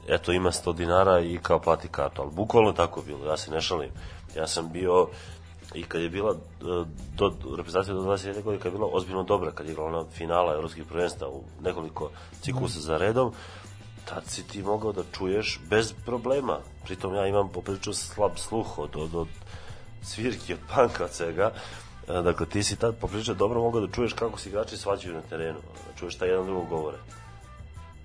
eto 0.08 0.32
ima 0.32 0.50
100 0.50 0.74
dinara 0.74 1.20
i 1.20 1.38
kao 1.42 1.58
plati 1.58 1.88
kartu, 1.88 2.22
ali 2.22 2.30
bukvalno 2.30 2.72
tako 2.72 3.02
bilo, 3.06 3.26
ja 3.26 3.36
se 3.36 3.50
ne 3.50 3.60
šalim. 3.60 3.90
Ja 4.36 4.46
sam 4.46 4.72
bio 4.72 5.08
i 5.74 5.82
kad 5.82 6.02
je 6.02 6.08
bila 6.08 6.30
e, 6.30 6.36
do, 7.16 7.32
reprezentacija 7.56 7.94
do 7.94 8.00
21. 8.00 8.42
godine, 8.42 8.62
kad 8.62 8.72
je 8.72 8.78
bila 8.78 8.90
ozbiljno 8.92 9.22
dobra, 9.22 9.50
kad 9.50 9.66
je 9.66 9.72
igrala 9.72 9.98
ona 9.98 10.04
finala 10.12 10.54
evropskih 10.54 10.84
prvenstva 10.84 11.28
u 11.28 11.42
nekoliko 11.62 12.10
ciklusa 12.40 12.80
za 12.80 12.96
redom, 12.96 13.32
tad 14.05 14.22
si 14.26 14.43
ti 14.43 14.62
mogao 14.62 14.93
da 14.93 15.02
čuješ 15.12 15.60
bez 15.70 15.93
problema. 16.06 16.59
Pritom 16.85 17.14
ja 17.14 17.26
imam 17.26 17.48
poprilično 17.48 17.94
slab 17.94 18.32
sluh 18.36 18.78
od, 18.78 18.97
od, 18.97 19.14
od 19.14 19.28
svirki, 20.02 20.52
od 20.52 20.59
panka, 20.74 21.05
od 21.05 21.12
svega. 21.12 21.51
E, 22.09 22.22
Dakle, 22.22 22.47
ti 22.47 22.62
si 22.62 22.76
tad 22.76 22.94
poprilično 23.01 23.35
dobro 23.35 23.60
mogao 23.60 23.81
da 23.81 23.93
čuješ 23.93 24.12
kako 24.12 24.39
se 24.39 24.48
igrači 24.48 24.76
svađaju 24.76 25.14
na 25.14 25.22
terenu, 25.22 25.59
da 25.59 25.98
čuješ 25.98 26.14
šta 26.14 26.26
jedan 26.26 26.47
drugog 26.47 26.68
govore. 26.68 26.97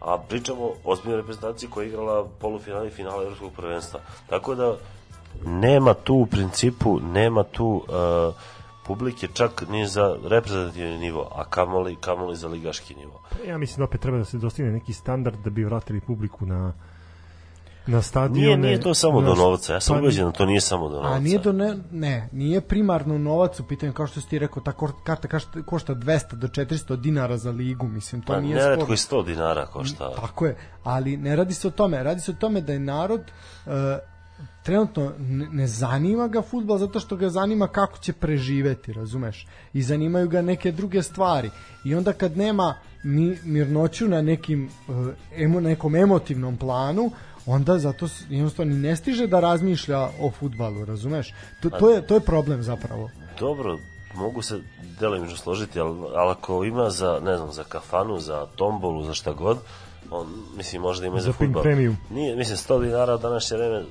A 0.01 0.17
pričamo 0.29 0.63
o 0.63 0.75
ozbiljnoj 0.83 1.17
reprezentaciji 1.17 1.69
koja 1.69 1.83
je 1.83 1.89
igrala 1.89 2.27
polufinale 2.39 2.87
i 2.87 2.91
finale 2.91 3.23
evropskog 3.23 3.51
prvenstva. 3.53 3.99
Tako 4.29 4.55
da 4.55 4.75
nema 5.45 5.93
tu 5.93 6.15
u 6.15 6.25
principu, 6.25 6.99
nema 6.99 7.43
tu 7.43 7.65
uh, 7.67 8.33
publike 8.89 9.27
čak 9.33 9.63
ni 9.69 9.87
za 9.87 10.15
reprezentativni 10.23 10.97
nivo, 10.97 11.29
a 11.35 11.43
kamoli, 11.45 11.95
kamoli 11.95 12.35
za 12.35 12.47
ligaški 12.47 12.95
nivo. 12.95 13.21
Ja 13.47 13.57
mislim 13.57 13.77
da 13.77 13.83
opet 13.83 14.01
treba 14.01 14.17
da 14.17 14.25
se 14.25 14.37
dostigne 14.37 14.71
neki 14.71 14.93
standard 14.93 15.37
da 15.43 15.49
bi 15.49 15.63
vratili 15.63 16.01
publiku 16.01 16.45
na 16.45 16.73
na 17.87 18.01
stadione. 18.01 18.41
Nije, 18.41 18.57
nije 18.57 18.81
to 18.81 18.93
samo 18.93 19.21
do 19.21 19.35
novca, 19.35 19.73
ja 19.73 19.79
sam 19.81 19.95
pa- 19.95 20.01
ubeđen 20.01 20.25
da 20.25 20.31
to 20.31 20.45
nije 20.45 20.61
samo 20.61 20.89
do 20.89 20.95
novca. 20.95 21.09
A 21.09 21.19
nije 21.19 21.39
do 21.39 21.53
ne, 21.53 21.77
ne, 21.91 22.29
nije 22.31 22.61
primarno 22.61 23.17
novac 23.17 23.59
u 23.59 23.67
pitanju 23.67 23.93
kao 23.93 24.07
što 24.07 24.21
si 24.21 24.29
ti 24.29 24.39
rekao, 24.39 24.63
ta 24.63 24.73
karta 25.03 25.27
košta 25.65 25.95
200 25.95 26.35
do 26.35 26.47
400 26.47 26.95
dinara 26.95 27.37
za 27.37 27.51
ligu, 27.51 27.87
mislim, 27.87 28.21
to 28.21 28.33
Pa, 28.33 28.39
nije 28.39 28.55
neretko 28.55 28.97
sporno. 28.97 29.21
i 29.21 29.25
100 29.25 29.25
dinara 29.25 29.65
košta. 29.65 30.11
Tako 30.15 30.45
je, 30.45 30.55
ali 30.83 31.17
ne 31.17 31.35
radi 31.35 31.53
se 31.53 31.67
o 31.67 31.71
tome, 31.71 32.03
radi 32.03 32.21
se 32.21 32.31
o 32.31 32.35
tome 32.39 32.61
da 32.61 32.73
je 32.73 32.79
narod 32.79 33.21
uh, 33.65 33.71
trenutno 34.63 35.11
ne, 35.51 35.67
zanima 35.67 36.27
ga 36.27 36.41
futbol 36.41 36.77
zato 36.77 36.99
što 36.99 37.15
ga 37.15 37.29
zanima 37.29 37.67
kako 37.67 37.97
će 37.97 38.13
preživeti, 38.13 38.93
razumeš? 38.93 39.47
I 39.73 39.81
zanimaju 39.81 40.29
ga 40.29 40.41
neke 40.41 40.71
druge 40.71 41.03
stvari. 41.03 41.49
I 41.83 41.95
onda 41.95 42.13
kad 42.13 42.37
nema 42.37 42.75
mi, 43.03 43.37
mirnoću 43.43 44.07
na 44.07 44.21
nekim 44.21 44.69
uh, 44.87 45.07
emo, 45.37 45.59
nekom 45.59 45.95
emotivnom 45.95 46.57
planu, 46.57 47.11
onda 47.45 47.79
zato 47.79 48.07
jednostavno 48.29 48.73
ni 48.73 48.79
ne 48.79 48.95
stiže 48.95 49.27
da 49.27 49.39
razmišlja 49.39 49.99
o 50.19 50.31
futbalu, 50.39 50.85
razumeš? 50.85 51.33
To, 51.61 51.69
to, 51.69 51.89
je, 51.89 52.07
to 52.07 52.13
je 52.13 52.19
problem 52.19 52.63
zapravo. 52.63 53.09
Dobro, 53.39 53.77
mogu 54.15 54.41
se 54.41 54.59
delimično 54.99 55.37
složiti, 55.37 55.79
ali, 55.79 55.99
ali 56.15 56.31
ako 56.31 56.63
ima 56.63 56.89
za, 56.89 57.19
ne 57.23 57.37
znam, 57.37 57.51
za 57.51 57.63
kafanu, 57.63 58.19
za 58.19 58.45
tombolu, 58.55 59.03
za 59.03 59.13
šta 59.13 59.33
god, 59.33 59.57
on, 60.11 60.27
mislim, 60.57 60.81
možda 60.81 61.05
ima 61.07 61.19
za, 61.19 61.33
fudbal. 61.33 61.63
Premium. 61.63 61.97
Nije, 62.09 62.35
mislim, 62.35 62.57
100 62.57 62.81
dinara 62.81 63.15
u 63.15 63.17
današnje 63.17 63.57
vreme, 63.57 63.83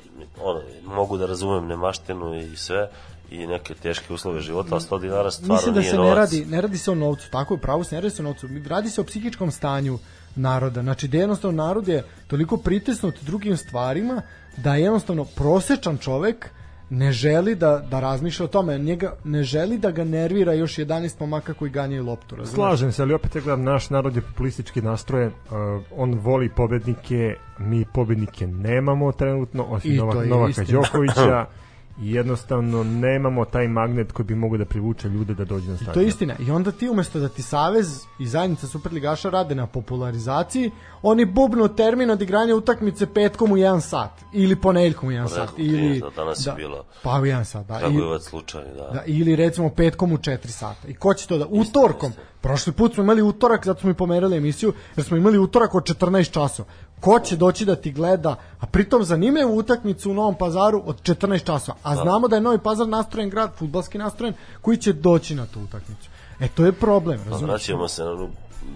ono, 0.42 0.60
mogu 0.84 1.16
da 1.16 1.26
razumem 1.26 1.66
nemaštinu 1.66 2.38
i 2.38 2.56
sve, 2.56 2.88
i 3.30 3.46
neke 3.46 3.74
teške 3.74 4.12
uslove 4.14 4.40
života, 4.40 4.76
a 4.76 4.80
100 4.80 5.00
dinara 5.00 5.30
stvarno 5.30 5.54
Mislim 5.54 5.74
da 5.74 5.80
nije 5.80 5.90
se 5.90 5.96
novac. 5.96 6.10
ne 6.10 6.14
radi, 6.14 6.44
ne 6.44 6.60
radi 6.60 6.78
se 6.78 6.90
o 6.90 6.94
novcu, 6.94 7.30
tako 7.30 7.54
je, 7.54 7.60
pravo 7.60 7.84
se 7.84 7.94
ne 7.94 8.00
radi 8.00 8.14
se 8.14 8.22
o 8.22 8.24
novcu, 8.24 8.48
radi 8.68 8.90
se 8.90 9.00
o 9.00 9.04
psihičkom 9.04 9.50
stanju 9.50 9.98
naroda. 10.34 10.82
Znači 10.82 11.08
da 11.08 11.16
jednostavno 11.18 11.64
narod 11.64 11.88
je 11.88 12.04
toliko 12.26 12.56
pritisnut 12.56 13.14
drugim 13.22 13.56
stvarima 13.56 14.22
da 14.56 14.74
jednostavno 14.74 15.24
prosečan 15.24 15.98
čovek 15.98 16.50
ne 16.90 17.12
želi 17.12 17.54
da, 17.54 17.78
da 17.90 18.00
razmišlja 18.00 18.44
o 18.44 18.48
tome, 18.48 18.78
njega 18.78 19.14
ne 19.24 19.42
želi 19.42 19.78
da 19.78 19.90
ga 19.90 20.04
nervira 20.04 20.52
još 20.52 20.76
11 20.76 21.20
momaka 21.20 21.54
koji 21.54 21.70
ganjaju 21.70 22.04
loptu. 22.04 22.36
Razumeš? 22.36 22.54
Slažem 22.54 22.92
se, 22.92 23.02
ali 23.02 23.14
opet 23.14 23.34
ja 23.34 23.40
gledam, 23.40 23.64
naš 23.64 23.90
narod 23.90 24.16
je 24.16 24.22
populistički 24.22 24.82
nastrojen, 24.82 25.28
uh, 25.28 25.82
on 25.96 26.14
voli 26.14 26.50
pobednike, 26.56 27.34
mi 27.58 27.84
pobednike 27.94 28.46
nemamo 28.46 29.12
trenutno, 29.12 29.64
osim 29.64 29.96
Novaka. 29.96 30.64
Đokovića 30.64 31.46
i 32.02 32.12
jednostavno 32.12 32.84
nemamo 32.84 33.44
taj 33.44 33.68
magnet 33.68 34.12
koji 34.12 34.26
bi 34.26 34.34
mogao 34.34 34.58
da 34.58 34.64
privuče 34.64 35.08
ljude 35.08 35.34
da 35.34 35.44
dođu 35.44 35.70
na 35.70 35.76
stadion. 35.76 35.94
To 35.94 36.00
je 36.00 36.06
istina. 36.06 36.34
I 36.38 36.50
onda 36.50 36.72
ti 36.72 36.88
umesto 36.88 37.18
da 37.18 37.28
ti 37.28 37.42
Savez 37.42 38.04
i 38.18 38.26
zajednica 38.26 38.66
Superligaša 38.66 39.30
rade 39.30 39.54
na 39.54 39.66
popularizaciji, 39.66 40.70
oni 41.02 41.24
bubnu 41.24 41.68
termin 41.68 42.10
od 42.10 42.22
igranja 42.22 42.54
utakmice 42.54 43.06
petkom 43.14 43.52
u 43.52 43.56
1 43.56 43.80
sat 43.80 44.10
ili 44.32 44.56
ponedeljkom 44.56 45.08
u 45.08 45.12
1 45.12 45.28
sat. 45.28 45.50
Ili, 45.56 46.00
da, 46.00 46.10
danas 46.16 46.46
je 46.46 46.52
bilo. 46.56 46.84
Pa 47.02 47.10
u 47.10 47.22
1 47.22 47.44
sat, 47.44 47.66
da. 47.66 47.76
I, 47.76 47.78
Kragujevac 47.78 48.22
slučajni, 48.22 48.74
da. 48.74 48.90
da. 48.92 49.02
Ili 49.06 49.36
recimo 49.36 49.70
petkom 49.70 50.12
u 50.12 50.16
4 50.16 50.46
sata. 50.46 50.88
I 50.88 50.94
ko 50.94 51.14
će 51.14 51.26
to 51.26 51.38
da... 51.38 51.46
Utorkom. 51.46 52.12
Prošli 52.40 52.72
put 52.72 52.94
smo 52.94 53.02
imali 53.02 53.22
utorak, 53.22 53.66
zato 53.66 53.80
smo 53.80 53.90
i 53.90 53.94
pomerali 53.94 54.36
emisiju, 54.36 54.72
jer 54.96 55.06
smo 55.06 55.16
imali 55.16 55.38
utorak 55.38 55.74
od 55.74 55.82
14 55.82 56.30
časova. 56.30 56.68
Ko 57.00 57.20
će 57.20 57.36
doći 57.36 57.64
da 57.64 57.76
ti 57.76 57.92
gleda, 57.92 58.36
a 58.60 58.66
pritom 58.66 59.04
zanimljivu 59.04 59.56
utakmicu 59.56 60.10
u 60.10 60.14
Novom 60.14 60.34
pazaru 60.34 60.82
od 60.86 61.02
14 61.02 61.44
časova. 61.44 61.78
A 61.82 61.96
znamo 61.96 62.28
da 62.28 62.36
je 62.36 62.42
Novi 62.42 62.58
pazar 62.58 62.88
nastrojen 62.88 63.30
grad, 63.30 63.54
futbalski 63.58 63.98
nastrojen, 63.98 64.34
koji 64.60 64.76
će 64.76 64.92
doći 64.92 65.34
na 65.34 65.46
tu 65.46 65.60
utakmicu. 65.60 66.08
E, 66.40 66.48
to 66.48 66.64
je 66.64 66.72
problem, 66.72 67.18
Pa 67.24 67.30
razumiješ? 67.30 67.50
vraćamo 67.50 67.88
se 67.88 68.04
na 68.04 68.10
onu 68.10 68.28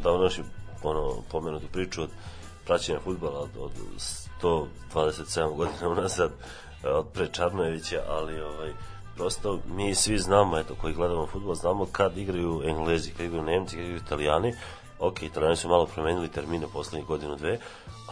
davno 0.02 0.22
našu 0.22 0.42
ono, 0.82 1.14
pomenutu 1.30 1.66
priču 1.72 2.02
od 2.02 2.10
praćenja 2.66 3.00
futbala 3.04 3.40
od, 3.40 3.50
od 3.60 3.70
127 4.42 5.56
godina 5.56 5.88
unazad 5.98 6.30
od 6.84 7.06
pre 7.12 7.28
Čarnojevića, 7.32 8.02
ali 8.08 8.40
ovaj, 8.40 8.72
prosto 9.16 9.58
mi 9.74 9.94
svi 9.94 10.18
znamo, 10.18 10.58
eto, 10.58 10.74
koji 10.80 10.94
gledamo 10.94 11.26
futbol, 11.26 11.54
znamo 11.54 11.86
kad 11.92 12.18
igraju 12.18 12.62
Englezi, 12.64 13.10
kad 13.10 13.26
igraju 13.26 13.44
Nemci, 13.44 13.76
kad 13.76 13.84
igraju 13.84 14.00
Italijani, 14.06 14.54
ok, 14.98 15.22
Italijani 15.22 15.56
su 15.56 15.68
malo 15.68 15.86
promenili 15.86 16.28
termine 16.28 16.66
poslednjih 16.72 17.06
godinu, 17.08 17.36
dve, 17.36 17.58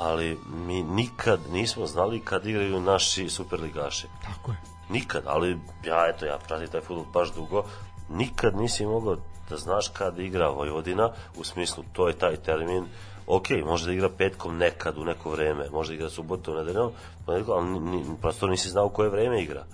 ali 0.01 0.39
mi 0.67 0.83
nikad 0.83 1.41
nismo 1.53 1.87
znali 1.87 2.21
kad 2.21 2.47
igraju 2.47 2.81
naši 2.81 3.29
superligaši. 3.29 4.07
Tako 4.23 4.51
je. 4.51 4.57
Nikad, 4.89 5.23
ali 5.27 5.59
ja, 5.85 6.09
eto, 6.09 6.27
ja 6.27 6.39
pratim 6.49 6.69
taj 6.69 6.81
futbol 6.81 7.05
baš 7.13 7.35
dugo, 7.35 7.65
nikad 8.09 8.57
nisi 8.57 8.87
mogao 8.87 9.17
da 9.51 9.57
znaš 9.57 9.89
kad 9.89 10.19
igra 10.19 10.49
Vojvodina, 10.49 11.11
u 11.37 11.45
smislu 11.45 11.85
to 11.93 12.09
je 12.09 12.15
taj 12.15 12.37
termin, 12.37 12.85
ok, 13.27 13.47
može 13.67 13.87
da 13.87 13.93
igra 13.93 14.09
petkom 14.09 14.57
nekad 14.57 14.99
u 14.99 15.05
neko 15.05 15.31
vreme, 15.31 15.71
može 15.71 15.89
da 15.89 15.95
igra 15.95 16.11
subotom, 16.11 16.57
nedeljom, 16.57 16.93
ali 17.27 17.81
ni, 17.81 18.05
prosto 18.21 18.47
nisi 18.47 18.69
znao 18.69 18.87
u 18.87 18.91
koje 18.91 19.11
vreme 19.11 19.43
igra. 19.43 19.65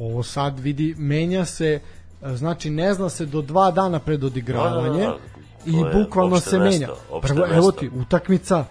Ovo 0.00 0.22
sad 0.22 0.58
vidi, 0.58 0.94
menja 0.98 1.44
se, 1.44 1.80
znači 2.34 2.70
ne 2.70 2.94
zna 2.94 3.08
se 3.08 3.26
do 3.26 3.42
dva 3.42 3.70
dana 3.70 3.98
pred 3.98 4.24
odigravanje 4.24 5.00
Da, 5.00 5.06
da, 5.06 5.16
da. 5.16 5.18
i 5.66 6.02
bukvalno 6.04 6.40
se 6.40 6.58
mesto, 6.58 6.80
menja. 6.80 6.88
Prvo, 7.22 7.46
evo 7.54 7.72
ti, 7.72 7.90
utakmica 7.94 8.64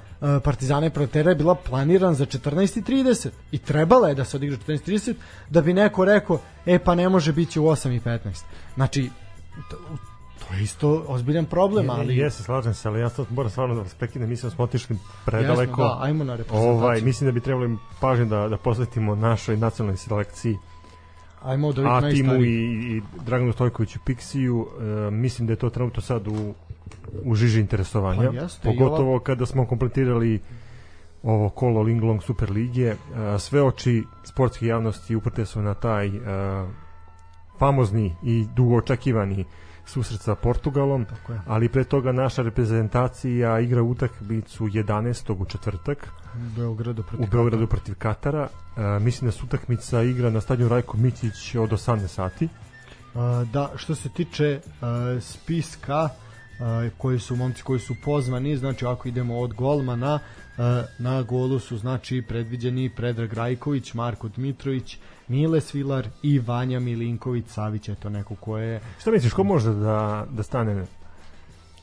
Partizana 0.44 0.86
i 0.86 0.90
Protera 0.90 1.32
je 1.32 1.36
bila 1.36 1.56
planiran 1.56 2.16
za 2.16 2.26
14.30 2.26 3.30
i 3.52 3.58
trebala 3.58 4.10
je 4.10 4.16
da 4.16 4.26
se 4.26 4.38
odigra 4.38 4.58
14.30 4.58 5.14
da 5.50 5.62
bi 5.62 5.74
neko 5.74 6.06
rekao, 6.06 6.40
e 6.66 6.80
pa 6.80 6.96
ne 6.96 7.10
može 7.10 7.34
biti 7.34 7.60
u 7.60 7.64
8.15. 7.64 8.44
Znači, 8.76 9.10
to, 9.70 9.78
to 10.40 10.56
je 10.56 10.64
isto 10.64 11.06
ozbiljan 11.08 11.46
problem, 11.46 11.90
ali... 11.90 12.18
Jesi, 12.18 12.44
slažem 12.44 12.74
se, 12.74 12.88
ali 12.88 13.00
ja 13.00 13.10
sad 13.10 13.26
moram 13.30 13.52
stvarno 13.52 13.76
da 13.76 13.82
vas 13.82 13.94
prekinem, 13.94 14.30
mislim 14.30 14.50
da 14.50 14.56
smo 14.56 14.64
otišli 14.64 14.98
predaleko. 15.26 15.82
Jesmo, 15.82 15.96
da, 15.96 15.98
ajmo 16.02 16.24
na. 16.24 16.38
Ovaj, 16.52 17.02
mislim 17.02 17.28
da 17.28 17.32
bi 17.32 17.40
trebali 17.40 17.78
pažnju 18.00 18.26
da, 18.26 18.48
da 18.48 18.58
posvetimo 18.58 19.16
našoj 19.16 19.58
nacionalnoj 19.58 19.98
selekciji, 19.98 20.58
Ajmo 21.44 21.68
od 21.68 21.80
ovih 21.80 21.92
a 21.92 22.10
timu 22.10 22.44
i, 22.44 22.98
i 22.98 23.02
Draganu 23.26 23.54
Stojkoviću 23.54 24.00
Pixiju. 24.06 24.66
E, 25.08 25.12
mislim 25.12 25.48
da 25.48 25.54
je 25.54 25.58
to 25.58 25.70
trenutno 25.70 26.02
sad 26.02 26.28
u, 26.28 26.54
u 27.24 27.36
žiži 27.36 27.60
interesovanja. 27.60 28.30
Pa 28.30 28.36
jeste, 28.36 28.62
pogotovo 28.64 29.20
kada 29.20 29.46
smo 29.46 29.66
kompletirali 29.66 30.40
ovo 31.24 31.50
kolo 31.50 31.82
Linglong 31.82 32.24
Super 32.24 32.52
Lige. 32.52 32.96
Sve 33.40 33.64
oči 33.64 34.04
sportske 34.24 34.66
javnosti 34.66 35.16
uprte 35.16 35.46
su 35.46 35.62
na 35.62 35.74
taj 35.74 36.12
famozni 37.60 38.16
i 38.24 38.46
dugo 38.56 38.78
očekivani 38.78 39.46
susret 39.88 40.22
sa 40.22 40.36
Portugalom, 40.36 41.06
ali 41.48 41.70
pre 41.70 41.84
toga 41.84 42.12
naša 42.12 42.42
reprezentacija 42.42 43.60
igra 43.60 43.82
utakmicu 43.82 44.68
11. 44.68 45.42
u 45.42 45.46
četvrtak 45.46 46.08
U 46.36 46.56
Beogradu 46.56 47.04
protiv 47.04 47.24
u 47.24 47.28
Beogradu 47.32 47.68
protiv 47.68 47.96
Katara. 47.96 48.48
E, 48.78 49.00
mislim 49.00 49.28
da 49.28 49.32
se 49.32 49.44
utakmica 49.44 50.02
igra 50.02 50.30
na 50.30 50.42
stadionu 50.42 50.70
Rajko 50.70 50.98
Mićić 50.98 51.56
od 51.56 51.70
18 51.70 52.08
sati. 52.08 52.50
Da, 53.54 53.72
što 53.76 53.96
se 53.96 54.10
tiče 54.10 54.62
spiska 55.20 56.10
koji 56.98 57.20
su 57.20 57.36
momci 57.36 57.64
koji 57.64 57.80
su 57.80 57.96
pozvani, 58.04 58.58
znači 58.58 58.86
ako 58.86 59.08
idemo 59.08 59.40
od 59.40 59.54
golmana, 59.54 60.20
na 61.00 61.22
golu 61.22 61.60
su 61.60 61.78
znači 61.78 62.24
predviđeni 62.28 62.90
Predrag 62.90 63.34
Rajković, 63.34 63.94
Marko 63.94 64.28
Dmitrović, 64.28 64.98
Mile 65.28 65.62
Svilar 65.62 66.08
i 66.24 66.40
Vanja 66.40 66.80
Milinković 66.80 67.46
Savić, 67.48 67.90
je 67.90 67.96
to 67.96 68.10
neko 68.10 68.36
ko 68.36 68.58
je 68.58 68.82
Šta 69.00 69.12
misliš, 69.12 69.34
ko 69.34 69.44
može 69.44 69.74
da, 69.74 70.28
da 70.30 70.44
stane 70.44 70.86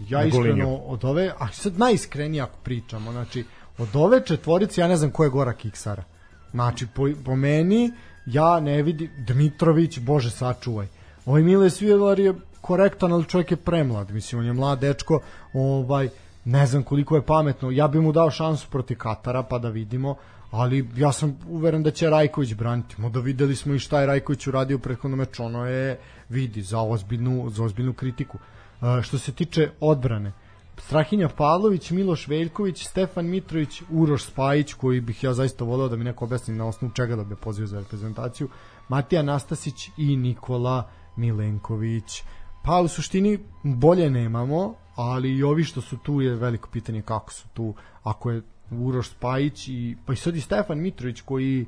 ja 0.09 0.19
Na 0.19 0.25
iskreno 0.25 0.77
od 0.77 1.05
ove, 1.05 1.33
a 1.39 1.49
sad 1.49 1.79
najiskrenije 1.79 2.43
ako 2.43 2.59
pričamo, 2.63 3.13
znači 3.13 3.45
od 3.79 3.89
ove 3.97 4.27
četvorice 4.27 4.81
ja 4.81 4.89
ne 4.89 4.97
znam 4.97 5.11
ko 5.11 5.25
je 5.25 5.31
Gora 5.31 5.53
Kiksara. 5.53 6.05
Znači 6.51 6.87
po, 6.95 7.09
po 7.25 7.37
meni 7.37 7.93
ja 8.27 8.61
ne 8.61 8.83
vidim 8.83 9.11
Dmitrović, 9.27 9.99
bože 9.99 10.31
sačuvaj. 10.31 10.87
Ovaj 11.27 11.43
Mile 11.43 11.71
Svilar 11.71 12.21
je 12.21 12.35
korektan, 12.65 13.13
ali 13.13 13.25
čovjek 13.25 13.51
je 13.51 13.57
premlad, 13.57 14.11
mislim 14.11 14.41
on 14.41 14.47
je 14.47 14.53
mlad 14.53 14.81
dečko, 14.81 15.21
ovaj 15.53 16.09
ne 16.45 16.67
znam 16.67 16.83
koliko 16.83 17.17
je 17.17 17.27
pametno. 17.27 17.71
Ja 17.71 17.89
bih 17.89 18.01
mu 18.01 18.13
dao 18.13 18.31
šansu 18.31 18.67
protiv 18.71 18.97
Katara 18.99 19.43
pa 19.43 19.59
da 19.59 19.69
vidimo, 19.69 20.15
ali 20.51 20.89
ja 20.97 21.13
sam 21.13 21.39
uveren 21.49 21.83
da 21.83 21.91
će 21.91 22.11
Rajković 22.11 22.55
braniti. 22.55 23.01
Mo 23.01 23.11
da 23.11 23.21
videli 23.21 23.57
smo 23.57 23.75
i 23.75 23.79
šta 23.79 24.01
je 24.01 24.07
Rajković 24.07 24.47
uradio 24.47 24.77
u 24.77 24.81
prethodnom 24.81 25.19
meču, 25.19 25.45
ono 25.45 25.67
je 25.67 25.99
vidi 26.29 26.63
za 26.63 26.81
ozbiljnu 26.81 27.51
za 27.51 27.65
ozbiljnu 27.65 27.93
kritiku. 27.93 28.39
E, 28.39 29.03
što 29.03 29.19
se 29.19 29.33
tiče 29.33 29.71
odbrane, 29.81 30.33
Strahinja 30.79 31.29
Pavlović, 31.29 31.91
Miloš 31.91 32.29
Veljković, 32.29 32.87
Stefan 32.87 33.27
Mitrović, 33.27 33.83
Uroš 33.91 34.25
Spajić, 34.25 34.75
koji 34.75 35.01
bih 35.01 35.25
ja 35.25 35.35
zaista 35.35 35.65
voleo 35.65 35.89
da 35.89 35.97
mi 35.97 36.05
neko 36.05 36.25
objasni 36.25 36.55
na 36.55 36.67
osnovu 36.67 36.95
čega 36.95 37.17
da 37.17 37.25
bi 37.25 37.37
pozivio 37.37 37.67
za 37.67 37.79
reprezentaciju, 37.79 38.49
Matija 38.89 39.23
Nastasić 39.23 39.89
i 39.97 40.17
Nikola 40.17 40.89
Milenković. 41.17 42.23
Pa 42.65 42.81
u 42.81 42.89
suštini 42.89 43.39
bolje 43.63 44.11
nemamo, 44.11 44.75
ali 44.97 45.31
i 45.31 45.43
ovi 45.43 45.65
što 45.65 45.81
su 45.81 45.97
tu 45.97 46.21
je 46.21 46.35
veliko 46.35 46.69
pitanje 46.71 47.03
kako 47.03 47.33
su 47.33 47.49
tu, 47.49 47.75
ako 48.03 48.31
je 48.31 48.43
Uroš 48.73 49.09
Spajić 49.09 49.69
i 49.69 49.97
pa 50.07 50.13
i 50.13 50.17
sad 50.17 50.37
i 50.37 50.41
Stefan 50.41 50.79
Mitrović 50.79 51.21
koji 51.21 51.67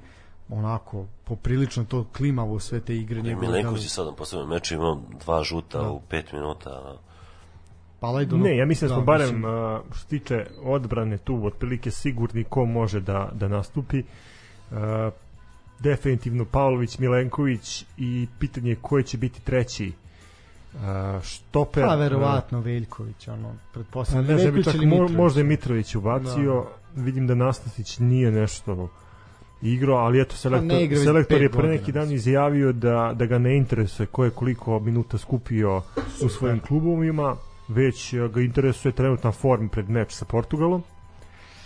onako 0.50 1.06
poprilično 1.24 1.84
to 1.84 2.04
klimavo 2.06 2.58
sve 2.60 2.80
te 2.80 2.96
igre 2.96 3.22
njegove 3.22 3.46
Milenković 3.46 3.76
je 3.76 3.84
delu- 3.84 3.88
sad 3.88 4.06
na 4.06 4.12
poslednjem 4.12 4.48
meču 4.48 4.74
imao 4.74 5.00
dva 5.20 5.42
žuta 5.44 5.78
Da. 5.78 5.90
u 5.90 6.00
pet 6.00 6.32
minuta. 6.32 6.70
ono. 6.80 6.98
Palajdunu- 8.00 8.42
Ne, 8.42 8.56
ja 8.56 8.66
mislim 8.66 8.88
da 8.88 8.94
smo 8.94 9.00
da, 9.00 9.06
barem 9.06 9.26
mislim- 9.26 9.42
što 9.90 9.98
se 9.98 10.06
tiče 10.06 10.34
odbrane 10.62 11.18
tu 11.18 11.40
otprilike 11.44 11.90
sigurni 11.90 12.44
ko 12.44 12.64
može 12.64 13.00
da, 13.00 13.30
da 13.34 13.48
nastupi. 13.48 14.02
Uh, 14.70 14.76
definitivno 15.80 16.44
Pavlović, 16.44 16.98
Milenković 16.98 17.84
i 17.98 18.26
pitanje 18.38 18.70
je 18.70 18.76
ko 18.76 19.02
će 19.02 19.18
biti 19.18 19.40
treći 19.40 19.92
uh, 20.74 21.22
štoper. 21.22 21.84
Pa 21.84 21.94
verovatno 21.94 22.60
Veljković, 22.60 23.28
ono, 23.28 23.48
Pa 23.48 23.72
pretpostavljam. 23.72 24.26
ne 24.26 24.38
znam, 24.38 24.54
Veljković 24.54 24.64
čak 24.64 24.84
Mitrović. 24.84 25.16
možda 25.16 25.40
je 25.40 25.44
Mitrović 25.44 25.94
ubacio. 25.94 26.66
Vidim 26.94 27.26
da 27.26 27.34
Nastasić 27.34 27.98
nije 27.98 28.30
nešto 28.30 28.88
igrao, 29.62 29.96
ali 29.96 30.20
eto 30.20 30.36
selektor, 30.36 30.68
Pa 30.68 30.74
ne 30.74 30.84
igra 30.84 30.96
već 30.98 31.04
selektor 31.04 31.42
je 31.42 31.50
pre 31.50 31.68
neki 31.68 31.92
dan 31.92 32.12
izjavio 32.12 32.72
da, 32.72 33.12
da 33.14 33.26
ga 33.26 33.38
ne 33.38 33.56
interesuje 33.56 34.06
ko 34.06 34.24
je 34.24 34.30
koliko 34.30 34.80
minuta 34.80 35.18
skupio 35.18 35.82
u 36.24 36.28
svojim 36.28 36.60
klubovima, 36.60 37.36
već 37.68 38.14
ga 38.14 38.40
interesuje 38.40 38.92
trenutna 38.92 39.32
forma 39.32 39.68
pred 39.68 39.90
meč 39.90 40.12
sa 40.12 40.24
Portugalom 40.24 40.82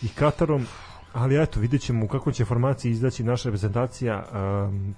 i 0.03 0.09
Katarom, 0.09 0.67
ali 1.13 1.43
eto, 1.43 1.61
vidjet 1.61 1.83
ćemo 1.83 2.05
u 2.05 2.09
kakvoj 2.09 2.33
će 2.33 2.45
formaciji 2.45 2.91
izaći 2.93 3.25
naša 3.25 3.49
reprezentacija. 3.49 4.25
Um, 4.69 4.95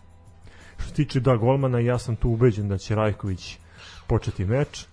što 0.79 0.89
se 0.89 0.95
tiče 0.95 1.21
da 1.21 1.37
golmana, 1.37 1.79
ja 1.79 1.99
sam 1.99 2.17
tu 2.17 2.31
ubeđen 2.31 2.69
da 2.69 2.79
će 2.79 2.95
Rajković 2.95 3.59
početi 4.07 4.45
meč. 4.45 4.87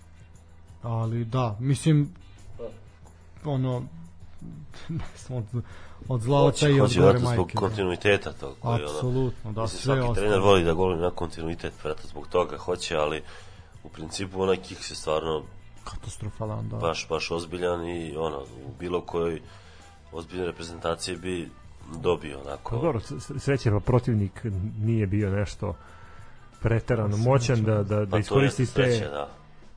Ali 0.82 1.24
da, 1.24 1.56
mislim, 1.60 2.14
ono, 3.44 3.82
ne 4.88 5.04
znam, 5.26 5.38
od, 5.38 5.62
od 6.08 6.20
zla 6.20 6.42
oca 6.42 6.68
i 6.68 6.72
od 6.72 6.78
gore 6.78 6.92
vjerojatno 6.94 7.20
zbog 7.20 7.36
majke. 7.36 7.54
da. 7.54 7.60
kontinuiteta 7.60 8.32
tog. 8.32 8.56
koji, 8.60 8.74
ono, 8.74 8.84
Apsolutno, 8.84 9.52
da, 9.52 9.62
Mislim, 9.62 9.80
sve 9.80 10.02
svaki 10.02 10.14
trener 10.14 10.40
voli 10.40 10.64
da 10.64 10.72
gol 10.72 10.96
na 10.98 11.10
kontinuitet, 11.10 11.72
vjerojatno 11.82 12.08
zbog 12.08 12.28
toga 12.28 12.56
hoće, 12.56 12.96
ali 12.96 13.22
u 13.84 13.88
principu 13.88 14.42
onaj 14.42 14.56
kiks 14.56 14.90
je 14.90 14.94
stvarno 14.94 15.42
Katastrofalan, 15.84 16.68
da. 16.68 16.76
baš, 16.76 17.06
baš 17.08 17.30
ozbiljan 17.30 17.88
i 17.88 18.16
ono, 18.16 18.38
u 18.40 18.72
bilo 18.78 19.00
kojoj 19.00 19.40
ozbiljnoj 20.12 20.46
reprezentaciji 20.46 21.16
bi 21.16 21.50
dobio 22.02 22.40
onako. 22.40 22.76
Pa 22.76 22.82
dobro, 22.82 23.00
sreće 23.38 23.70
pa 23.70 23.80
protivnik 23.80 24.46
nije 24.78 25.06
bio 25.06 25.30
nešto 25.30 25.74
preterano 26.62 27.16
moćan 27.16 27.62
da, 27.62 27.82
da, 27.82 28.04
da 28.04 28.10
Pa 28.10 28.18
iskoristi 28.18 28.66
te 28.66 28.72
sreće, 28.72 29.04
da. 29.04 29.28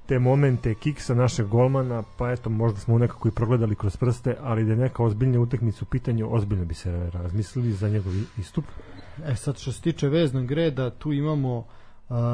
te 0.06 0.20
momente 0.20 0.74
kiksa 0.76 1.16
našeg 1.16 1.48
golmana, 1.48 2.04
pa 2.18 2.32
eto, 2.32 2.50
možda 2.50 2.80
smo 2.80 2.98
nekako 2.98 3.28
i 3.28 3.32
progledali 3.32 3.76
kroz 3.76 3.98
prste, 3.98 4.36
ali 4.42 4.64
da 4.64 4.72
je 4.72 4.78
neka 4.78 5.04
ozbiljna 5.04 5.40
utakmica 5.40 5.80
u 5.82 5.86
pitanju, 5.86 6.28
ozbiljno 6.32 6.66
bi 6.66 6.74
se 6.74 7.10
razmislili 7.14 7.72
za 7.72 7.90
njegov 7.90 8.14
istup. 8.38 8.66
E 9.26 9.36
sad 9.36 9.58
što 9.58 9.72
se 9.72 9.82
tiče 9.82 10.10
veznog 10.10 10.52
reda, 10.52 10.90
tu 10.90 11.12
imamo 11.12 11.58
uh, 11.58 11.66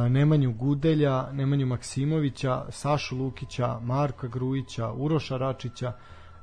Nemanju 0.09 0.53
Gudelja, 0.53 1.31
Nemanju 1.31 1.65
Maksimovića, 1.65 2.65
Sašu 2.69 3.17
Lukića, 3.17 3.79
Marka 3.79 4.27
Grujića, 4.27 4.91
Uroša 4.91 5.37
Račića, 5.37 5.93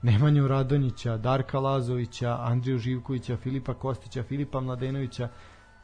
Nemanju 0.02 0.48
Radonjića, 0.48 1.16
Darka 1.16 1.60
Lazovića, 1.60 2.36
Andriju 2.40 2.78
Živkovića, 2.78 3.36
Filipa 3.36 3.74
Kostića, 3.74 4.22
Filipa 4.22 4.60
Mladenovića, 4.60 5.28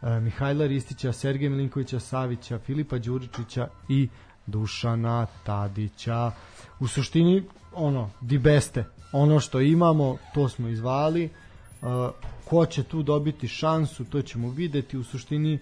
Mihajla 0.03 0.67
Ristića, 0.67 1.13
Sergeja 1.13 1.51
Milinkovića 1.51 2.01
Savića, 2.01 2.59
Filipa 2.59 2.99
Đuričića 2.99 3.69
i 3.89 4.09
Dušana 4.47 5.27
Tadića. 5.45 6.31
U 6.81 6.87
suštini, 6.87 7.43
ono, 7.75 8.11
di 8.21 8.39
beste. 8.39 8.85
Ono 9.13 9.41
što 9.41 9.61
imamo, 9.61 10.17
to 10.35 10.49
smo 10.49 10.69
izvali. 10.69 11.25
Uh, 11.83 11.89
ko 12.45 12.67
će 12.67 12.83
tu 12.83 13.03
dobiti 13.03 13.49
šansu, 13.49 14.05
to 14.05 14.23
ćemo 14.23 14.51
videti. 14.51 14.99
U 14.99 15.05
suštini, 15.05 15.59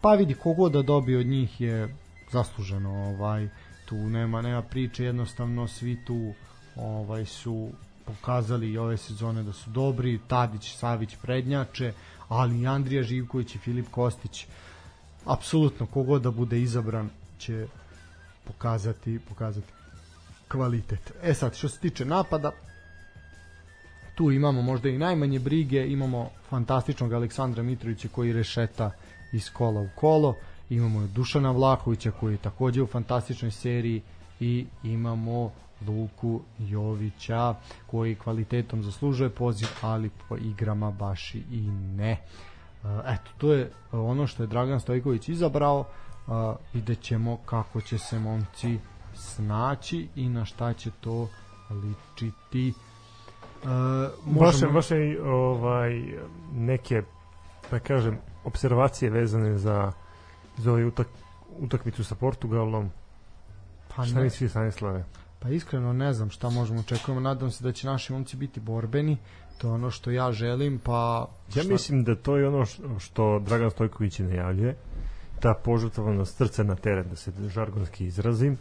pa 0.00 0.14
vidi 0.14 0.34
kogo 0.34 0.68
da 0.68 0.82
dobije 0.82 1.18
od 1.18 1.26
njih 1.26 1.60
je 1.60 1.96
zasluženo 2.32 2.90
ovaj 2.90 3.48
tu 3.92 3.96
nema 3.96 4.42
nema 4.42 4.62
priče 4.62 5.04
jednostavno 5.04 5.68
svi 5.68 6.04
tu 6.04 6.32
ovaj 6.76 7.24
su 7.24 7.70
pokazali 8.04 8.70
i 8.70 8.78
ove 8.78 8.96
sezone 8.96 9.42
da 9.42 9.52
su 9.52 9.70
dobri 9.70 10.20
Tadić, 10.28 10.74
Savić 10.76 11.16
prednjače 11.22 11.92
ali 12.32 12.60
i 12.60 12.66
Andrija 12.66 13.02
Živković 13.02 13.54
i 13.54 13.58
Filip 13.58 13.86
Kostić 13.90 14.46
apsolutno 15.24 15.86
kogod 15.86 16.22
da 16.22 16.30
bude 16.30 16.60
izabran 16.60 17.10
će 17.38 17.66
pokazati 18.44 19.18
pokazati 19.28 19.72
kvalitet. 20.48 21.12
E 21.22 21.34
sad, 21.34 21.56
što 21.56 21.68
se 21.68 21.78
tiče 21.78 22.04
napada, 22.04 22.52
tu 24.14 24.30
imamo 24.30 24.62
možda 24.62 24.88
i 24.88 24.98
najmanje 24.98 25.38
brige, 25.38 25.86
imamo 25.86 26.30
fantastičnog 26.48 27.12
Aleksandra 27.12 27.62
Mitrovića 27.62 28.08
koji 28.08 28.32
rešeta 28.32 28.90
iz 29.32 29.50
kola 29.52 29.80
u 29.80 29.88
kolo, 29.94 30.36
imamo 30.70 31.06
Dušana 31.06 31.50
Vlahovića 31.50 32.10
koji 32.10 32.34
je 32.34 32.38
takođe 32.38 32.82
u 32.82 32.86
fantastičnoj 32.86 33.50
seriji 33.50 34.02
i 34.40 34.66
imamo 34.82 35.52
Luku 35.86 36.40
Jovića 36.58 37.54
koji 37.86 38.14
kvalitetom 38.14 38.82
zaslužuje 38.82 39.30
poziv, 39.30 39.68
ali 39.82 40.10
po 40.28 40.36
igrama 40.36 40.90
baš 40.90 41.34
i 41.34 41.70
ne. 41.96 42.20
Eto, 42.84 43.30
to 43.38 43.52
je 43.52 43.70
ono 43.92 44.26
što 44.26 44.42
je 44.42 44.46
Dragan 44.46 44.80
Stojković 44.80 45.28
izabrao 45.28 45.78
uh, 45.80 46.34
vidjet 46.72 47.00
ćemo 47.00 47.36
kako 47.36 47.80
će 47.80 47.98
se 47.98 48.18
momci 48.18 48.78
snaći 49.14 50.08
i 50.16 50.28
na 50.28 50.44
šta 50.44 50.72
će 50.72 50.90
to 51.00 51.28
ličiti 51.70 52.74
uh, 53.62 54.40
Vaše, 54.40 54.66
vaše 54.66 54.96
ovaj, 55.24 56.02
neke 56.52 57.02
da 57.70 57.78
kažem 57.78 58.18
observacije 58.44 59.10
vezane 59.10 59.58
za 59.58 59.92
za 60.56 60.70
ovaj 60.70 60.84
utak, 60.84 61.06
utakmicu 61.58 62.04
sa 62.04 62.14
Portugalom 62.14 62.90
pa 63.96 64.04
šta 64.04 64.20
misli 64.20 64.48
Stanislave? 64.48 65.04
Pa 65.42 65.48
iskreno 65.48 65.92
ne 65.92 66.12
znam 66.12 66.30
šta 66.30 66.50
možemo 66.50 66.80
očekujemo, 66.80 67.20
nadam 67.20 67.50
se 67.50 67.64
da 67.64 67.72
će 67.72 67.86
naši 67.86 68.12
momci 68.12 68.36
biti 68.36 68.60
borbeni, 68.60 69.16
to 69.58 69.68
je 69.68 69.72
ono 69.72 69.90
što 69.90 70.10
ja 70.10 70.32
želim, 70.32 70.78
pa... 70.78 71.28
Ja 71.54 71.62
šta... 71.62 71.72
mislim 71.72 72.04
da 72.04 72.14
to 72.14 72.36
je 72.36 72.48
ono 72.48 72.64
što 72.98 73.38
Dragan 73.38 73.70
Stojković 73.70 74.18
najavljuje, 74.18 74.76
ta 75.40 75.54
požrtvovanost 75.64 76.36
srca 76.36 76.62
na 76.62 76.74
teren, 76.74 77.08
da 77.10 77.16
se 77.16 77.32
žargonski 77.48 78.06
izrazim, 78.06 78.58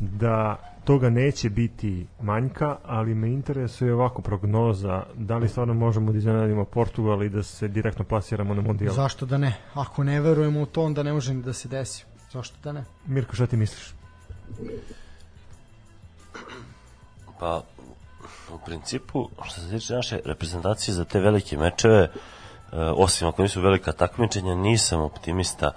da 0.00 0.56
toga 0.84 1.10
neće 1.10 1.50
biti 1.50 2.06
manjka, 2.22 2.76
ali 2.84 3.14
me 3.14 3.32
interesuje 3.32 3.94
ovako 3.94 4.22
prognoza, 4.22 5.02
da 5.14 5.36
li 5.36 5.48
stvarno 5.48 5.74
možemo 5.74 6.12
da 6.12 6.18
iznenadimo 6.18 6.64
Portugal 6.64 7.22
i 7.22 7.28
da 7.28 7.42
se 7.42 7.68
direktno 7.68 8.04
plasiramo 8.04 8.54
na 8.54 8.62
mondijal? 8.62 8.94
Zašto 8.94 9.26
da 9.26 9.38
ne? 9.38 9.56
Ako 9.74 10.04
ne 10.04 10.20
verujemo 10.20 10.62
u 10.62 10.66
to, 10.66 10.82
onda 10.82 11.02
ne 11.02 11.12
može 11.12 11.34
ni 11.34 11.42
da 11.42 11.52
se 11.52 11.68
desi. 11.68 12.04
Zašto 12.32 12.56
da 12.64 12.72
ne? 12.72 12.84
Mirko, 13.06 13.34
šta 13.34 13.46
ti 13.46 13.56
misliš? 13.56 13.94
Pa, 17.40 17.62
u 18.54 18.58
principu, 18.64 19.28
što 19.42 19.60
se 19.60 19.70
tiče 19.70 19.94
naše 19.94 20.20
reprezentacije 20.24 20.94
za 20.94 21.04
te 21.04 21.20
velike 21.20 21.58
mečeve, 21.58 22.00
e, 22.02 22.10
osim 22.76 23.28
ako 23.28 23.42
nisu 23.42 23.60
velika 23.60 23.92
takmičenja, 23.92 24.54
nisam 24.54 25.00
optimista 25.00 25.70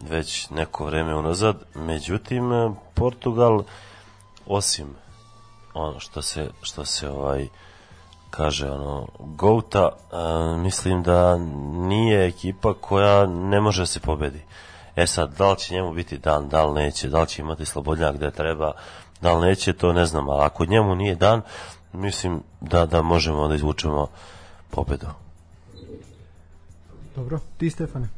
već 0.00 0.50
neko 0.50 0.84
vreme 0.84 1.14
unazad. 1.14 1.56
Međutim, 1.74 2.52
e, 2.52 2.70
Portugal, 2.94 3.62
osim 4.46 4.94
ono 5.74 6.00
što 6.00 6.22
se, 6.22 6.50
što 6.62 6.84
se 6.84 7.10
ovaj 7.10 7.48
kaže 8.30 8.70
ono 8.70 9.06
Gouta, 9.18 9.88
uh, 9.88 10.60
mislim 10.60 11.02
da 11.02 11.36
nije 11.88 12.26
ekipa 12.26 12.74
koja 12.74 13.26
ne 13.26 13.60
može 13.60 13.82
da 13.82 13.86
se 13.86 14.00
pobedi. 14.00 14.42
E 14.96 15.06
sad, 15.06 15.36
da 15.38 15.50
li 15.50 15.58
će 15.58 15.74
njemu 15.74 15.92
biti 15.92 16.18
dan, 16.18 16.48
da 16.48 16.64
li 16.64 16.82
neće, 16.82 17.08
da 17.08 17.20
li 17.20 17.26
će 17.26 17.42
imati 17.42 17.64
slobodnjak 17.64 18.14
gde 18.14 18.30
treba, 18.30 18.72
da 19.20 19.34
li 19.34 19.48
neće, 19.48 19.72
to 19.72 19.92
ne 19.92 20.06
znam, 20.06 20.28
ali 20.28 20.44
ako 20.44 20.64
njemu 20.64 20.94
nije 20.94 21.14
dan, 21.14 21.42
mislim 21.92 22.42
da, 22.60 22.86
da 22.86 23.02
možemo 23.02 23.48
da 23.48 23.54
izvučemo 23.54 24.06
pobedu. 24.70 25.06
Dobro, 27.16 27.38
ti 27.56 27.70
Stefane? 27.70 28.08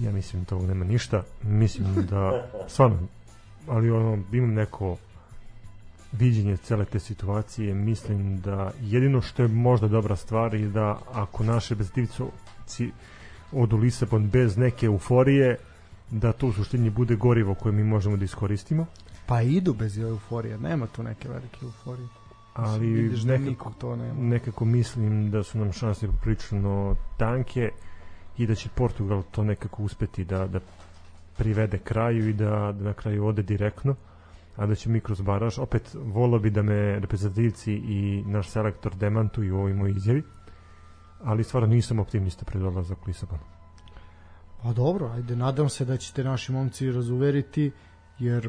Ja 0.00 0.12
mislim 0.12 0.42
da 0.42 0.48
to 0.48 0.58
nema 0.58 0.84
ništa. 0.84 1.22
Mislim 1.42 2.06
da, 2.10 2.46
stvarno, 2.68 2.98
ali 3.68 3.90
ono, 3.90 4.18
imam 4.32 4.54
neko 4.54 4.96
viđenje 6.12 6.56
cele 6.56 6.84
te 6.84 6.98
situacije, 6.98 7.74
mislim 7.74 8.40
da 8.40 8.70
jedino 8.80 9.20
što 9.20 9.42
je 9.42 9.48
možda 9.48 9.88
dobra 9.88 10.16
stvar 10.16 10.54
je 10.54 10.68
da 10.68 10.98
ako 11.12 11.44
naše 11.44 11.74
reprezentativci 11.74 12.90
odu 13.52 13.76
Lisabon 13.76 14.28
bez 14.28 14.56
neke 14.56 14.86
euforije, 14.86 15.56
da 16.10 16.32
to 16.32 16.46
u 16.46 16.52
suštini 16.52 16.90
bude 16.90 17.16
gorivo 17.16 17.54
koje 17.54 17.72
mi 17.72 17.84
možemo 17.84 18.16
da 18.16 18.24
iskoristimo. 18.24 18.86
Pa 19.26 19.42
idu 19.42 19.74
bez 19.74 19.98
euforije, 19.98 20.58
nema 20.58 20.86
tu 20.86 21.02
neke 21.02 21.28
velike 21.28 21.58
euforije. 21.62 22.08
Ali 22.54 22.86
Vidiš 22.86 23.20
da 23.20 23.32
nekako, 23.32 23.50
nikog 23.50 23.72
to 23.78 23.96
nema. 23.96 24.14
nekako 24.20 24.64
mislim 24.64 25.30
da 25.30 25.42
su 25.42 25.58
nam 25.58 25.72
šanse 25.72 26.06
poprilično 26.06 26.96
tanke 27.16 27.70
i 28.38 28.46
da 28.46 28.54
će 28.54 28.68
Portugal 28.68 29.22
to 29.30 29.44
nekako 29.44 29.82
uspeti 29.82 30.24
da, 30.24 30.46
da 30.46 30.60
privede 31.36 31.78
kraju 31.78 32.28
i 32.28 32.32
da, 32.32 32.72
da 32.78 32.84
na 32.84 32.92
kraju 32.92 33.26
ode 33.26 33.42
direktno 33.42 33.94
a 34.56 34.66
da 34.66 34.74
će 34.74 34.88
mi 34.88 35.00
kroz 35.00 35.20
baraž 35.20 35.58
opet 35.58 35.96
volo 36.04 36.38
bi 36.38 36.50
da 36.50 36.62
me 36.62 36.98
reprezentativci 37.00 37.72
i 37.72 38.24
naš 38.26 38.48
selektor 38.48 38.94
demantuju 38.94 39.56
u 39.56 39.58
ovoj 39.58 39.74
moj 39.74 39.90
izjavi 39.90 40.22
ali 41.24 41.44
stvarno 41.44 41.68
nisam 41.68 41.98
optimista 41.98 42.44
pred 42.44 42.62
odlazak 42.62 42.98
u 42.98 43.04
Lisabon 43.06 43.38
Pa 44.62 44.72
dobro, 44.72 45.10
ajde, 45.14 45.36
nadam 45.36 45.68
se 45.68 45.84
da 45.84 45.96
ćete 45.96 46.24
naši 46.24 46.52
momci 46.52 46.92
razuveriti, 46.92 47.70
jer 48.18 48.48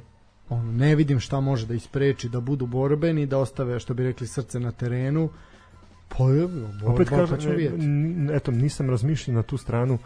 ono, 0.49 0.71
ne 0.71 0.95
vidim 0.95 1.19
šta 1.19 1.39
može 1.39 1.65
da 1.65 1.73
ispreči 1.73 2.29
da 2.29 2.39
budu 2.39 2.65
borbeni, 2.65 3.25
da 3.25 3.37
ostave, 3.37 3.79
što 3.79 3.93
bi 3.93 4.03
rekli, 4.03 4.27
srce 4.27 4.59
na 4.59 4.71
terenu. 4.71 5.29
Pa 6.09 6.23
je, 6.23 6.47
borba, 6.47 6.93
opet 6.93 7.09
pa 7.09 7.15
kažem, 7.15 7.39
ćemo 7.39 7.53
vidjeti. 7.53 7.85
eto, 8.33 8.51
nisam 8.51 8.89
razmišljao 8.89 9.35
na 9.35 9.43
tu 9.43 9.57
stranu 9.57 9.97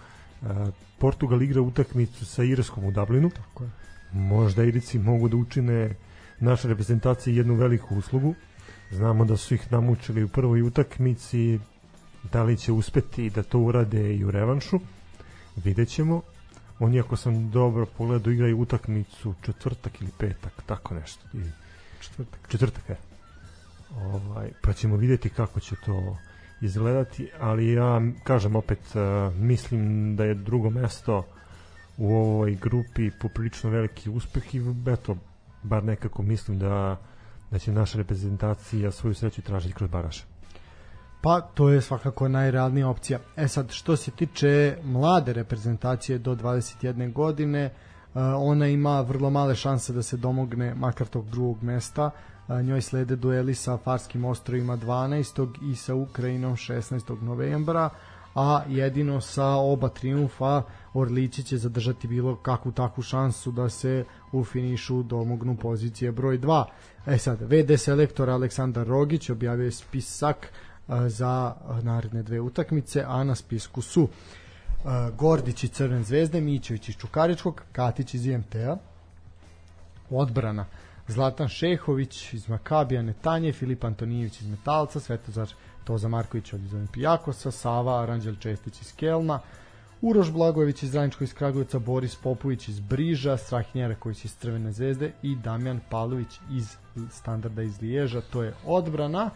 a, 0.41 0.65
Portugal 0.99 1.41
igra 1.41 1.61
utakmicu 1.61 2.25
sa 2.25 2.43
Irskom 2.43 2.85
u 2.85 2.91
Dublinu 2.91 3.29
Tako 3.29 3.63
je. 3.63 3.69
možda 4.11 4.63
Irici 4.63 4.99
mogu 4.99 5.29
da 5.29 5.37
učine 5.37 5.95
naše 6.39 6.67
reprezentacije 6.67 7.35
jednu 7.35 7.55
veliku 7.55 7.95
uslugu 7.95 8.35
znamo 8.91 9.25
da 9.25 9.37
su 9.37 9.53
ih 9.53 9.71
namučili 9.71 10.23
u 10.23 10.27
prvoj 10.27 10.61
utakmici 10.61 11.59
da 12.31 12.43
li 12.43 12.57
će 12.57 12.71
uspeti 12.71 13.29
da 13.29 13.43
to 13.43 13.59
urade 13.59 14.15
i 14.15 14.25
u 14.25 14.31
revanšu 14.31 14.79
vidjet 15.55 15.89
ćemo. 15.89 16.21
Oni 16.79 16.99
ako 16.99 17.15
sam 17.15 17.51
dobro 17.51 17.85
pogledao 17.85 18.31
igraju 18.33 18.59
utakmicu 18.59 19.33
četvrtak 19.41 20.01
ili 20.01 20.11
petak 20.17 20.63
tako 20.65 20.93
nešto. 20.93 21.25
I 21.33 21.41
Četvrtak. 22.01 22.39
četvrtak 22.49 22.89
je 22.89 22.97
ovaj, 23.95 24.51
pa 24.61 24.73
ćemo 24.73 24.95
vidjeti 24.95 25.29
kako 25.29 25.59
će 25.59 25.75
to 25.85 26.17
izgledati 26.61 27.29
ali 27.39 27.73
ja 27.73 28.01
kažem 28.23 28.55
opet 28.55 28.79
uh, 28.79 29.35
mislim 29.35 30.15
da 30.15 30.23
je 30.25 30.33
drugo 30.33 30.69
mesto 30.69 31.25
u 31.97 32.15
ovoj 32.15 32.55
grupi 32.55 33.11
poprilično 33.11 33.69
veliki 33.69 34.09
uspeh 34.09 34.55
i 34.55 34.61
eto 34.87 35.17
bar 35.63 35.83
nekako 35.83 36.21
mislim 36.23 36.59
da 36.59 36.97
da 37.51 37.59
će 37.59 37.71
naša 37.71 37.97
reprezentacija 37.97 38.91
svoju 38.91 39.13
sreću 39.13 39.41
tražiti 39.41 39.73
kroz 39.73 39.89
baraže 39.89 40.30
Pa 41.21 41.41
to 41.41 41.69
je 41.69 41.81
svakako 41.81 42.27
najrealnija 42.27 42.89
opcija. 42.89 43.19
E 43.35 43.47
sad, 43.47 43.71
što 43.71 43.95
se 43.95 44.11
tiče 44.11 44.77
mlade 44.83 45.33
reprezentacije 45.33 46.17
do 46.17 46.35
21 46.35 47.13
godine, 47.13 47.65
uh, 47.65 48.21
ona 48.37 48.67
ima 48.67 49.01
vrlo 49.01 49.29
male 49.29 49.55
šanse 49.55 49.93
da 49.93 50.03
se 50.03 50.17
domogne 50.17 50.75
makar 50.75 51.07
tog 51.07 51.29
drugog 51.29 51.63
mesta. 51.63 52.09
Uh, 52.47 52.61
njoj 52.61 52.81
slede 52.81 53.15
dueli 53.15 53.55
sa 53.55 53.77
Farskim 53.77 54.25
ostrovima 54.25 54.77
12. 54.77 55.71
i 55.71 55.75
sa 55.75 55.95
Ukrajinom 55.95 56.55
16. 56.55 57.21
novembra, 57.21 57.89
a 58.35 58.61
jedino 58.67 59.21
sa 59.21 59.47
oba 59.47 59.89
triumfa 59.89 60.63
Orlići 60.93 61.43
će 61.43 61.57
zadržati 61.57 62.07
bilo 62.07 62.35
kakvu 62.35 62.71
takvu 62.71 63.03
šansu 63.03 63.51
da 63.51 63.69
se 63.69 64.05
u 64.31 64.43
finišu 64.43 65.03
domognu 65.03 65.57
pozicije 65.57 66.11
broj 66.11 66.39
2. 66.39 66.63
E 67.05 67.17
sad, 67.17 67.41
VD 67.41 67.79
selektor 67.79 68.29
Aleksandar 68.29 68.87
Rogić 68.87 69.29
objavio 69.29 69.65
je 69.65 69.71
spisak 69.71 70.45
e, 70.45 70.70
za 71.07 71.55
naredne 71.83 72.23
dve 72.23 72.39
utakmice, 72.41 73.03
a 73.07 73.23
na 73.23 73.35
spisku 73.35 73.81
su 73.81 74.07
Gordić 75.17 75.63
iz 75.63 75.71
Crven 75.71 76.03
zvezde, 76.03 76.41
Mićević 76.41 76.89
iz 76.89 76.95
Čukaričkog, 76.95 77.61
Katić 77.71 78.13
iz 78.13 78.25
IMT-a, 78.25 78.77
odbrana 80.09 80.65
Zlatan 81.07 81.47
Šehović 81.47 82.33
iz 82.33 82.49
Makabija 82.49 83.01
Netanje, 83.01 83.53
Filip 83.53 83.83
Antonijević 83.83 84.41
iz 84.41 84.47
Metalca, 84.47 84.99
Svetozar 84.99 85.49
Toza 85.83 86.07
Marković 86.07 86.53
od 86.53 86.63
iz 86.63 86.73
Olimpijakosa, 86.73 87.51
Sava 87.51 88.01
Aranđel 88.01 88.35
Čestić 88.35 88.81
iz 88.81 88.95
Kelna, 88.95 89.39
Uroš 90.01 90.31
Blagojević 90.31 90.83
iz 90.83 90.95
Radničkog 90.95 91.23
iz 91.23 91.33
Kragujevca, 91.33 91.79
Boris 91.79 92.15
Popović 92.15 92.67
iz 92.67 92.79
Briža, 92.79 93.37
Strahinja 93.37 93.87
Raković 93.87 94.25
iz 94.25 94.35
Crvene 94.35 94.71
zvezde 94.71 95.11
i 95.21 95.35
Damjan 95.35 95.79
Pavlović 95.89 96.39
iz 96.51 96.75
Standarda 97.09 97.61
iz 97.61 97.81
Liježa, 97.81 98.21
to 98.21 98.43
je 98.43 98.53
odbrana. 98.65 99.29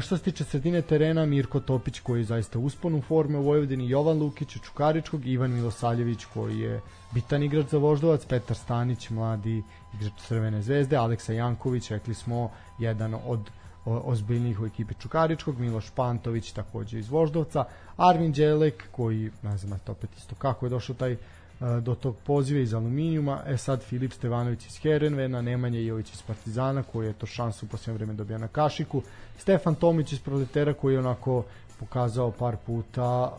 Što 0.00 0.16
se 0.16 0.22
tiče 0.22 0.44
sredine 0.44 0.82
terena, 0.82 1.26
Mirko 1.26 1.60
Topić 1.60 2.00
koji 2.00 2.20
je 2.20 2.24
zaista 2.24 2.58
uspon 2.58 2.94
u 2.94 3.02
forme 3.02 3.38
u 3.38 3.42
Vojvodini, 3.42 3.88
Jovan 3.88 4.18
Lukić 4.18 4.56
od 4.56 4.62
Čukaričkog, 4.62 5.26
Ivan 5.26 5.50
Milosavljević 5.50 6.24
koji 6.24 6.58
je 6.58 6.80
bitan 7.14 7.42
igrač 7.42 7.66
za 7.66 7.78
Voždovac, 7.78 8.24
Petar 8.24 8.56
Stanić, 8.56 9.10
mladi 9.10 9.62
igrač 9.94 10.12
Crvene 10.26 10.62
zvezde, 10.62 10.96
Aleksa 10.96 11.32
Janković, 11.32 11.90
rekli 11.90 12.14
smo, 12.14 12.50
jedan 12.78 13.14
od 13.26 13.50
o- 13.84 14.02
ozbiljnijih 14.04 14.60
u 14.60 14.66
ekipi 14.66 14.94
Čukaričkog, 14.94 15.58
Miloš 15.58 15.90
Pantović 15.90 16.52
takođe 16.52 16.98
iz 16.98 17.08
Voždovca, 17.08 17.64
Armin 17.96 18.32
Đelek 18.32 18.84
koji, 18.92 19.30
ne 19.42 19.56
znam 19.58 19.72
eto 19.72 19.92
opet 19.92 20.10
isto 20.16 20.34
kako 20.34 20.66
je 20.66 20.70
došao 20.70 20.96
taj 20.96 21.12
e, 21.12 21.16
do 21.60 21.94
tog 21.94 22.16
poziva 22.26 22.60
iz 22.60 22.74
Aluminijuma, 22.74 23.42
e 23.46 23.56
sad 23.56 23.82
Filip 23.82 24.12
Stevanović 24.12 24.66
iz 24.66 24.78
Herenvena, 24.82 25.42
Nemanja 25.42 25.80
Jović 25.80 26.12
iz 26.12 26.22
Partizana 26.22 26.82
koji 26.82 27.06
je 27.06 27.12
to 27.12 27.26
šansu 27.26 27.66
u 27.66 27.68
posljednje 27.68 27.94
vreme 27.94 28.14
dobija 28.14 28.38
na 28.38 28.48
kašiku, 28.48 29.02
Stefan 29.38 29.74
Tomić 29.74 30.12
iz 30.12 30.20
Proletera 30.20 30.74
koji 30.74 30.94
je 30.94 30.98
onako 30.98 31.44
pokazao 31.80 32.30
par 32.30 32.56
puta 32.66 33.32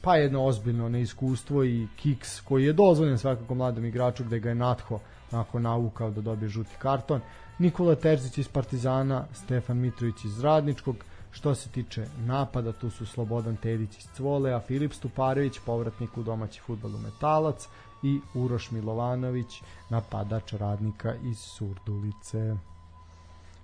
pa 0.00 0.16
jedno 0.16 0.44
ozbiljno 0.44 0.88
neiskustvo 0.88 1.64
i 1.64 1.86
kiks 1.96 2.40
koji 2.40 2.64
je 2.64 2.72
dozvoljen 2.72 3.18
svakako 3.18 3.54
mladom 3.54 3.84
igraču 3.84 4.24
gde 4.24 4.40
ga 4.40 4.48
je 4.48 4.54
Natho 4.54 4.98
onako 5.32 5.58
naukao 5.58 6.10
da 6.10 6.20
dobije 6.20 6.48
žuti 6.48 6.70
karton. 6.78 7.20
Nikola 7.58 7.94
Terzić 7.94 8.38
iz 8.38 8.48
Partizana, 8.48 9.24
Stefan 9.32 9.78
Mitrović 9.78 10.24
iz 10.24 10.40
Radničkog, 10.40 10.96
što 11.30 11.54
se 11.54 11.68
tiče 11.68 12.06
napada, 12.18 12.72
tu 12.72 12.90
su 12.90 13.06
Slobodan 13.06 13.56
Tedić 13.56 13.98
iz 13.98 14.08
Cvolea, 14.16 14.60
Filip 14.60 14.92
Stuparević, 14.92 15.58
povratnik 15.66 16.18
u 16.18 16.22
domaći 16.22 16.60
futbol 16.60 16.94
u 16.94 16.98
Metalac 16.98 17.68
i 18.02 18.20
Uroš 18.34 18.70
Milovanović, 18.70 19.62
napadač 19.90 20.52
radnika 20.52 21.14
iz 21.14 21.38
Surdulice. 21.38 22.54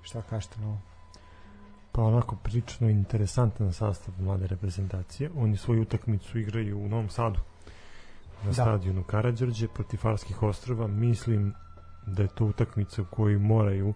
Šta 0.02 0.22
kažete 0.22 0.60
na 0.60 0.66
ovo? 0.66 0.78
Pa 1.92 2.02
onako 2.02 2.36
prilično 2.36 2.88
interesantan 2.88 3.72
sastav 3.72 4.14
mlade 4.18 4.46
reprezentacije. 4.46 5.30
Oni 5.36 5.56
svoju 5.56 5.82
utakmicu 5.82 6.38
igraju 6.38 6.78
u 6.78 6.88
Novom 6.88 7.08
Sadu 7.08 7.40
na 8.42 8.46
Da. 8.46 8.52
stadionu 8.52 9.02
Karađorđe 9.02 9.68
protiv 9.68 9.98
Farskih 9.98 10.42
ostrava. 10.42 10.86
Mislim 10.86 11.54
da 12.06 12.22
je 12.22 12.28
to 12.28 12.44
utakmica 12.44 13.02
u 13.02 13.04
kojoj 13.04 13.38
moraju 13.38 13.94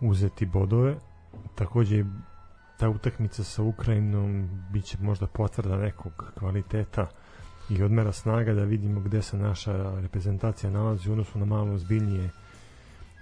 uzeti 0.00 0.46
bodove. 0.46 0.96
Takođe 1.54 2.04
ta 2.80 2.88
utakmica 2.88 3.44
sa 3.44 3.62
Ukrajinom 3.62 4.48
biće 4.72 4.96
možda 5.00 5.26
potvrda 5.26 5.76
nekog 5.76 6.32
kvaliteta 6.38 7.06
i 7.70 7.82
odmera 7.82 8.12
snaga 8.12 8.54
da 8.54 8.64
vidimo 8.64 9.00
gde 9.00 9.22
se 9.22 9.36
naša 9.36 10.00
reprezentacija 10.00 10.70
nalazi 10.70 11.08
u 11.08 11.12
odnosu 11.12 11.38
na 11.38 11.44
malo 11.44 11.72
ozbiljnije 11.72 12.30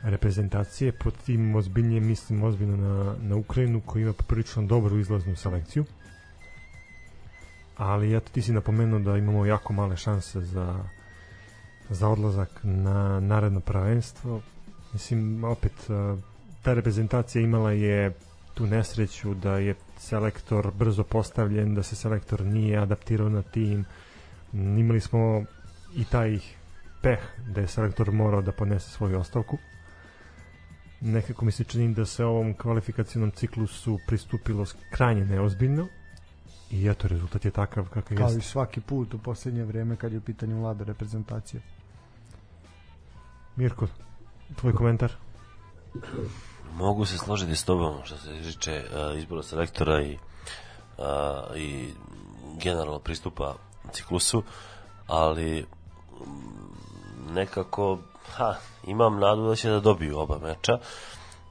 reprezentacije. 0.02 0.92
Pod 0.92 1.14
tim 1.26 1.54
ozbiljnije 1.54 2.00
mislim 2.00 2.42
ozbiljno 2.42 2.76
na, 2.76 3.14
na 3.20 3.36
Ukrajinu 3.36 3.80
koja 3.80 4.02
ima 4.02 4.12
poprilično 4.12 4.62
dobru 4.62 4.98
izlaznu 4.98 5.36
selekciju. 5.36 5.84
Ali 7.76 8.16
eto 8.16 8.30
ti 8.32 8.42
si 8.42 8.52
napomenuo 8.52 8.98
da 8.98 9.16
imamo 9.16 9.46
jako 9.46 9.72
male 9.72 9.96
šanse 9.96 10.40
za 10.40 10.84
za 11.90 12.08
odlazak 12.08 12.60
na 12.62 13.20
naredno 13.20 13.60
prvenstvo. 13.60 14.40
Mislim, 14.92 15.44
opet, 15.44 15.72
eh, 15.72 16.16
ta 16.62 16.74
reprezentacija 16.74 17.42
imala 17.42 17.72
je 17.72 18.12
tu 18.54 18.66
nesreću 18.66 19.34
da 19.34 19.58
je 19.58 19.74
selektor 19.98 20.70
brzo 20.70 21.04
postavljen, 21.04 21.74
da 21.74 21.82
se 21.82 21.96
selektor 21.96 22.44
nije 22.44 22.78
adaptirao 22.78 23.28
na 23.28 23.42
tim. 23.42 23.84
Imali 24.52 25.00
smo 25.00 25.44
i 25.96 26.04
taj 26.04 26.38
peh 27.02 27.20
da 27.48 27.60
je 27.60 27.68
selektor 27.68 28.12
morao 28.12 28.42
da 28.42 28.52
ponese 28.52 28.90
svoju 28.90 29.18
ostavku. 29.18 29.58
Nekako 31.00 31.44
mi 31.44 31.52
se 31.52 31.64
čini 31.64 31.94
da 31.94 32.06
se 32.06 32.24
ovom 32.24 32.54
kvalifikacijnom 32.54 33.30
ciklusu 33.30 33.98
pristupilo 34.06 34.66
krajnje 34.90 35.24
neozbiljno 35.24 35.88
i 36.70 36.88
eto 36.88 37.08
rezultat 37.08 37.44
je 37.44 37.50
takav 37.50 37.88
kakav 37.88 38.16
Kao 38.16 38.26
jeste. 38.26 38.38
i 38.38 38.42
svaki 38.42 38.80
put 38.80 39.14
u 39.14 39.18
poslednje 39.18 39.64
vreme 39.64 39.96
kad 39.96 40.12
je 40.12 40.18
u 40.18 40.20
pitanju 40.20 40.56
mlada 40.56 40.84
reprezentacija. 40.84 41.60
Mirko, 43.56 43.88
tvoj 44.56 44.72
komentar? 44.72 45.12
Mogu 46.74 47.06
se 47.06 47.18
složiti 47.18 47.56
s 47.56 47.64
tobom 47.64 47.94
što 48.04 48.16
se 48.16 48.42
tiče 48.42 48.84
uh, 48.84 49.18
izbora 49.18 49.42
selektora 49.42 50.02
i, 50.02 50.18
uh, 50.98 51.04
i 51.56 51.94
generalno 52.62 52.98
pristupa 52.98 53.54
ciklusu, 53.92 54.42
ali 55.06 55.66
mm, 56.20 57.34
nekako 57.34 57.98
ha, 58.36 58.54
imam 58.86 59.18
nadu 59.18 59.48
da 59.48 59.54
će 59.54 59.70
da 59.70 59.80
dobiju 59.80 60.18
oba 60.18 60.38
meča. 60.38 60.78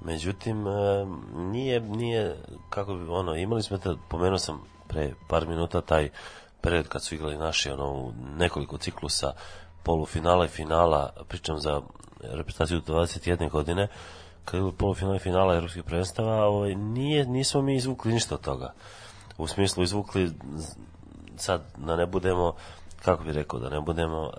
Međutim, 0.01 0.67
e, 0.67 1.05
nije, 1.35 1.79
nije, 1.79 2.37
kako 2.69 2.93
bi, 2.93 3.09
ono, 3.09 3.35
imali 3.35 3.63
smo, 3.63 3.77
te, 3.77 3.89
pomenuo 4.09 4.37
sam 4.37 4.61
pre 4.87 5.13
par 5.27 5.47
minuta 5.47 5.81
taj 5.81 6.09
period 6.61 6.87
kad 6.87 7.03
su 7.03 7.15
igrali 7.15 7.37
naši, 7.37 7.69
ono, 7.69 8.13
nekoliko 8.37 8.77
ciklusa 8.77 9.33
polufinala 9.83 10.45
i 10.45 10.49
finala, 10.49 11.13
pričam 11.27 11.59
za 11.59 11.81
reprezentaciju 12.21 12.81
do 12.87 12.93
21 12.93 13.49
godine, 13.49 13.87
kad 14.51 14.59
je 14.59 15.15
i 15.15 15.19
finala 15.19 15.55
evropskih 15.55 15.83
prvenstava, 15.83 16.45
ovaj, 16.45 16.75
nije, 16.75 17.25
nismo 17.25 17.61
mi 17.61 17.75
izvukli 17.75 18.13
ništa 18.13 18.35
od 18.35 18.41
toga. 18.41 18.73
U 19.37 19.47
smislu 19.47 19.83
izvukli, 19.83 20.31
sad 21.37 21.61
da 21.77 21.95
ne 21.95 22.05
budemo, 22.05 22.53
kako 23.05 23.23
bih 23.23 23.33
rekao, 23.33 23.59
da 23.59 23.69
ne 23.69 23.81
budemo 23.81 24.21
uh, 24.21 24.31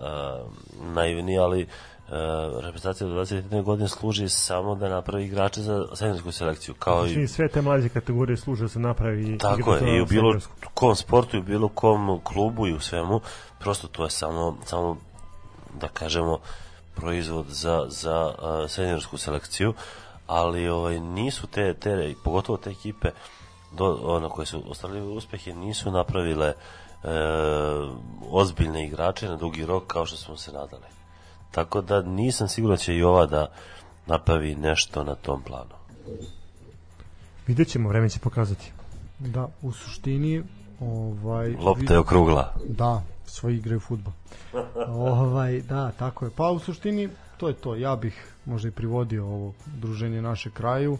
naivni, 0.93 1.37
ali 1.37 1.63
uh, 1.63 2.09
reprezentacija 2.63 3.07
do 3.07 3.13
21 3.15 3.63
godine 3.63 3.87
služi 3.87 4.29
samo 4.29 4.75
da 4.75 4.89
napravi 4.89 5.25
igrače 5.25 5.61
za 5.61 5.85
seniorsku 5.95 6.31
selekciju, 6.31 6.75
kao 6.79 7.05
i 7.05 7.09
Znači, 7.09 7.27
sve 7.27 7.47
te 7.47 7.61
mlađe 7.61 7.89
kategorije 7.89 8.37
služe 8.37 8.63
da 8.63 8.69
se 8.69 8.79
napravi 8.79 9.37
tako 9.37 9.73
je, 9.73 9.97
i 9.97 10.01
u 10.01 10.05
bilo 10.05 10.31
seniorsku. 10.31 10.53
kom 10.73 10.95
sportu, 10.95 11.37
i 11.37 11.39
u 11.39 11.43
bilo 11.43 11.67
kom 11.67 12.19
klubu 12.23 12.67
i 12.67 12.73
u 12.73 12.79
svemu, 12.79 13.21
prosto 13.59 13.87
to 13.87 14.03
je 14.03 14.09
samo, 14.09 14.57
samo 14.65 14.97
da 15.79 15.87
kažemo, 15.87 16.39
proizvod 16.99 17.45
za, 17.49 17.85
za 17.87 18.25
uh, 18.27 18.69
seniorsku 18.69 19.17
selekciju, 19.17 19.73
ali 20.27 20.67
ovaj, 20.67 20.99
nisu 20.99 21.47
te, 21.47 21.73
te, 21.73 22.13
pogotovo 22.23 22.57
te 22.57 22.69
ekipe 22.69 23.09
do, 23.71 23.99
ono, 24.03 24.29
koje 24.29 24.45
su 24.45 24.63
ostvarili 24.67 25.01
uspehe, 25.01 25.53
nisu 25.53 25.91
napravile 25.91 26.47
e, 26.47 26.55
ozbiljne 28.29 28.85
igrače 28.85 29.29
na 29.29 29.35
dugi 29.35 29.65
rok 29.65 29.87
kao 29.87 30.05
što 30.05 30.17
smo 30.17 30.37
se 30.37 30.51
nadali. 30.51 30.85
Tako 31.51 31.81
da 31.81 32.01
nisam 32.01 32.47
siguran 32.47 32.75
da 32.75 32.81
će 32.81 32.95
i 32.95 33.03
ova 33.03 33.25
da 33.25 33.51
napravi 34.05 34.55
nešto 34.55 35.03
na 35.03 35.15
tom 35.15 35.41
planu. 35.41 35.75
Vidjet 37.47 37.67
ćemo, 37.67 37.89
vreme 37.89 38.09
će 38.09 38.19
pokazati. 38.19 38.71
Da, 39.19 39.47
u 39.61 39.71
suštini 39.71 40.43
ovaj 40.79 41.55
Lopta 41.59 41.93
je 41.93 41.99
okrugla. 41.99 42.53
Da, 42.67 43.01
svoji 43.29 43.57
igraju 43.57 43.79
fudbal. 43.79 44.13
ovaj, 44.87 45.61
da, 45.61 45.91
tako 45.91 46.25
je. 46.25 46.31
Pa 46.35 46.49
u 46.49 46.59
suštini 46.59 47.09
to 47.37 47.47
je 47.47 47.53
to. 47.53 47.75
Ja 47.75 47.95
bih 47.95 48.33
možda 48.45 48.67
i 48.67 48.71
privodio 48.71 49.25
ovo 49.25 49.53
druženje 49.65 50.21
naše 50.21 50.51
kraju. 50.51 50.97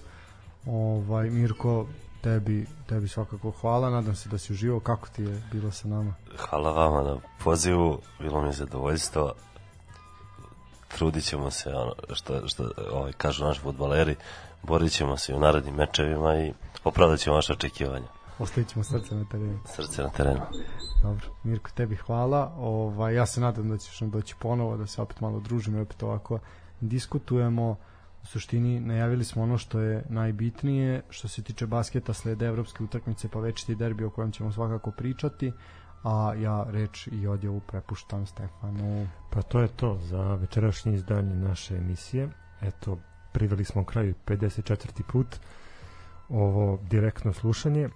Ovaj 0.66 1.30
Mirko, 1.30 1.86
tebi, 2.22 2.66
tebi 2.88 3.08
svakako 3.08 3.52
hvala. 3.52 3.90
Nadam 3.90 4.16
se 4.16 4.30
da 4.30 4.38
si 4.38 4.54
uživao. 4.54 4.80
Kako 4.80 5.08
ti 5.10 5.24
je 5.24 5.44
bilo 5.52 5.72
sa 5.72 5.88
nama? 5.88 6.14
Hvala 6.38 6.72
vama 6.72 7.10
na 7.10 7.18
pozivu, 7.44 8.02
bilo 8.20 8.42
mi 8.42 8.48
je 8.48 8.54
zadovoljstvo. 8.54 9.34
Trudit 10.88 11.24
ćemo 11.24 11.52
se, 11.52 11.70
ono, 11.70 11.94
što, 12.14 12.48
što 12.48 12.72
ovaj, 12.92 13.12
kažu 13.12 13.46
naši 13.46 13.62
futbaleri, 13.62 14.16
borit 14.64 14.92
ćemo 14.92 15.18
se 15.18 15.36
u 15.36 15.40
narednim 15.40 15.76
mečevima 15.76 16.40
i 16.40 16.54
opravdat 16.84 17.20
ćemo 17.20 17.36
vaše 17.36 17.54
očekivanja. 17.54 18.08
Ostavit 18.40 18.70
ćemo 18.70 18.84
srce 18.84 19.16
na 19.16 19.26
terenu. 19.26 19.60
Srce 19.66 20.04
na 20.04 20.10
terenu. 20.10 20.42
Dobro, 21.04 21.26
Mirko, 21.44 21.70
tebi 21.76 21.96
hvala. 21.96 22.54
Ovaj, 22.58 23.16
ja 23.16 23.26
se 23.26 23.42
nadam 23.42 23.70
da 23.70 23.78
ćeš 23.78 24.02
nam 24.02 24.12
doći 24.12 24.36
ponovo, 24.40 24.78
da 24.78 24.88
se 24.88 25.02
opet 25.02 25.22
malo 25.22 25.40
družimo 25.40 25.78
i 25.78 25.82
opet 25.82 26.04
ovako 26.04 26.40
diskutujemo. 26.82 27.76
U 28.24 28.26
suštini 28.26 28.80
najavili 28.80 29.24
smo 29.24 29.44
ono 29.44 29.58
što 29.58 29.80
je 29.80 30.04
najbitnije, 30.10 31.02
što 31.10 31.28
se 31.28 31.44
tiče 31.44 31.68
basketa 31.68 32.14
slede 32.14 32.46
evropske 32.46 32.84
utakmice 32.84 33.28
pa 33.30 33.40
večiti 33.40 33.76
derbi 33.76 34.04
o 34.04 34.10
kojem 34.10 34.32
ćemo 34.32 34.52
svakako 34.52 34.92
pričati, 34.92 35.52
a 36.04 36.34
ja 36.38 36.66
reč 36.70 37.08
i 37.12 37.28
odjavu 37.28 37.60
prepuštam 37.60 38.26
Stefanu. 38.26 39.08
Pa 39.30 39.42
to 39.42 39.60
je 39.60 39.68
to 39.68 39.98
za 40.02 40.36
večerašnje 40.36 40.94
izdanje 40.94 41.36
naše 41.36 41.76
emisije. 41.76 42.30
Eto, 42.62 42.98
priveli 43.32 43.66
smo 43.66 43.84
kraju 43.84 44.14
54. 44.26 45.04
put 45.12 45.40
ovo 46.30 46.80
direktno 46.90 47.34
slušanje 47.34 47.90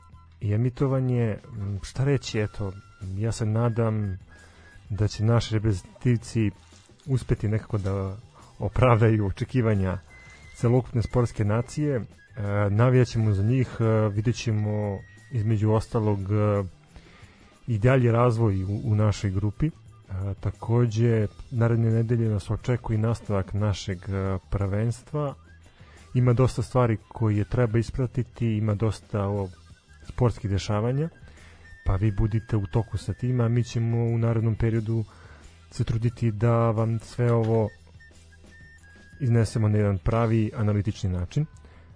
i 0.43 0.53
emitovanje. 0.53 1.37
Šta 1.81 2.03
reći, 2.03 2.39
eto, 2.39 2.73
ja 3.17 3.31
se 3.31 3.45
nadam 3.45 4.17
da 4.89 5.07
će 5.07 5.23
naši 5.23 5.53
reprezentativci 5.53 6.51
uspeti 7.05 7.47
nekako 7.47 7.77
da 7.77 8.17
opravdaju 8.59 9.27
očekivanja 9.27 9.97
celokupne 10.55 11.01
sportske 11.01 11.45
nacije. 11.45 11.95
E, 11.95 12.03
navijaćemo 12.69 13.33
za 13.33 13.43
njih, 13.43 13.77
e, 13.79 14.09
vidjet 14.09 14.35
ćemo 14.35 14.99
između 15.31 15.71
ostalog 15.71 16.19
e, 16.19 16.63
i 17.67 17.77
dalje 17.77 18.11
razvoj 18.11 18.63
u, 18.63 18.81
u 18.83 18.95
našoj 18.95 19.31
grupi. 19.31 19.67
E, 19.67 19.71
takođe, 20.39 21.27
naredne 21.51 21.91
nedelje 21.91 22.29
nas 22.29 22.49
očekuje 22.51 22.97
nastavak 22.97 23.53
našeg 23.53 23.97
e, 23.97 24.37
prvenstva. 24.49 25.33
Ima 26.13 26.33
dosta 26.33 26.61
stvari 26.61 26.97
koje 27.07 27.43
treba 27.43 27.79
ispratiti, 27.79 28.57
ima 28.57 28.75
dosta 28.75 29.27
o, 29.27 29.49
sportskih 30.07 30.51
dešavanja, 30.51 31.09
pa 31.85 31.95
vi 31.95 32.11
budite 32.11 32.57
u 32.57 32.67
toku 32.67 32.97
sa 32.97 33.13
tim, 33.13 33.39
a 33.41 33.47
mi 33.47 33.63
ćemo 33.63 33.97
u 33.97 34.17
narednom 34.17 34.55
periodu 34.55 35.03
se 35.71 35.83
truditi 35.83 36.31
da 36.31 36.71
vam 36.71 36.99
sve 36.99 37.31
ovo 37.31 37.69
iznesemo 39.19 39.67
na 39.67 39.77
jedan 39.77 39.97
pravi 39.97 40.51
analitični 40.55 41.09
način. 41.09 41.45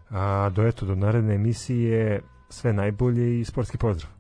A 0.10 0.50
do 0.56 0.68
eto, 0.68 0.86
do 0.86 0.96
naredne 0.96 1.36
emisije 1.36 2.22
sve 2.50 2.74
najbolje 2.74 3.40
i 3.40 3.46
sportski 3.46 3.78
pozdrav. 3.78 4.17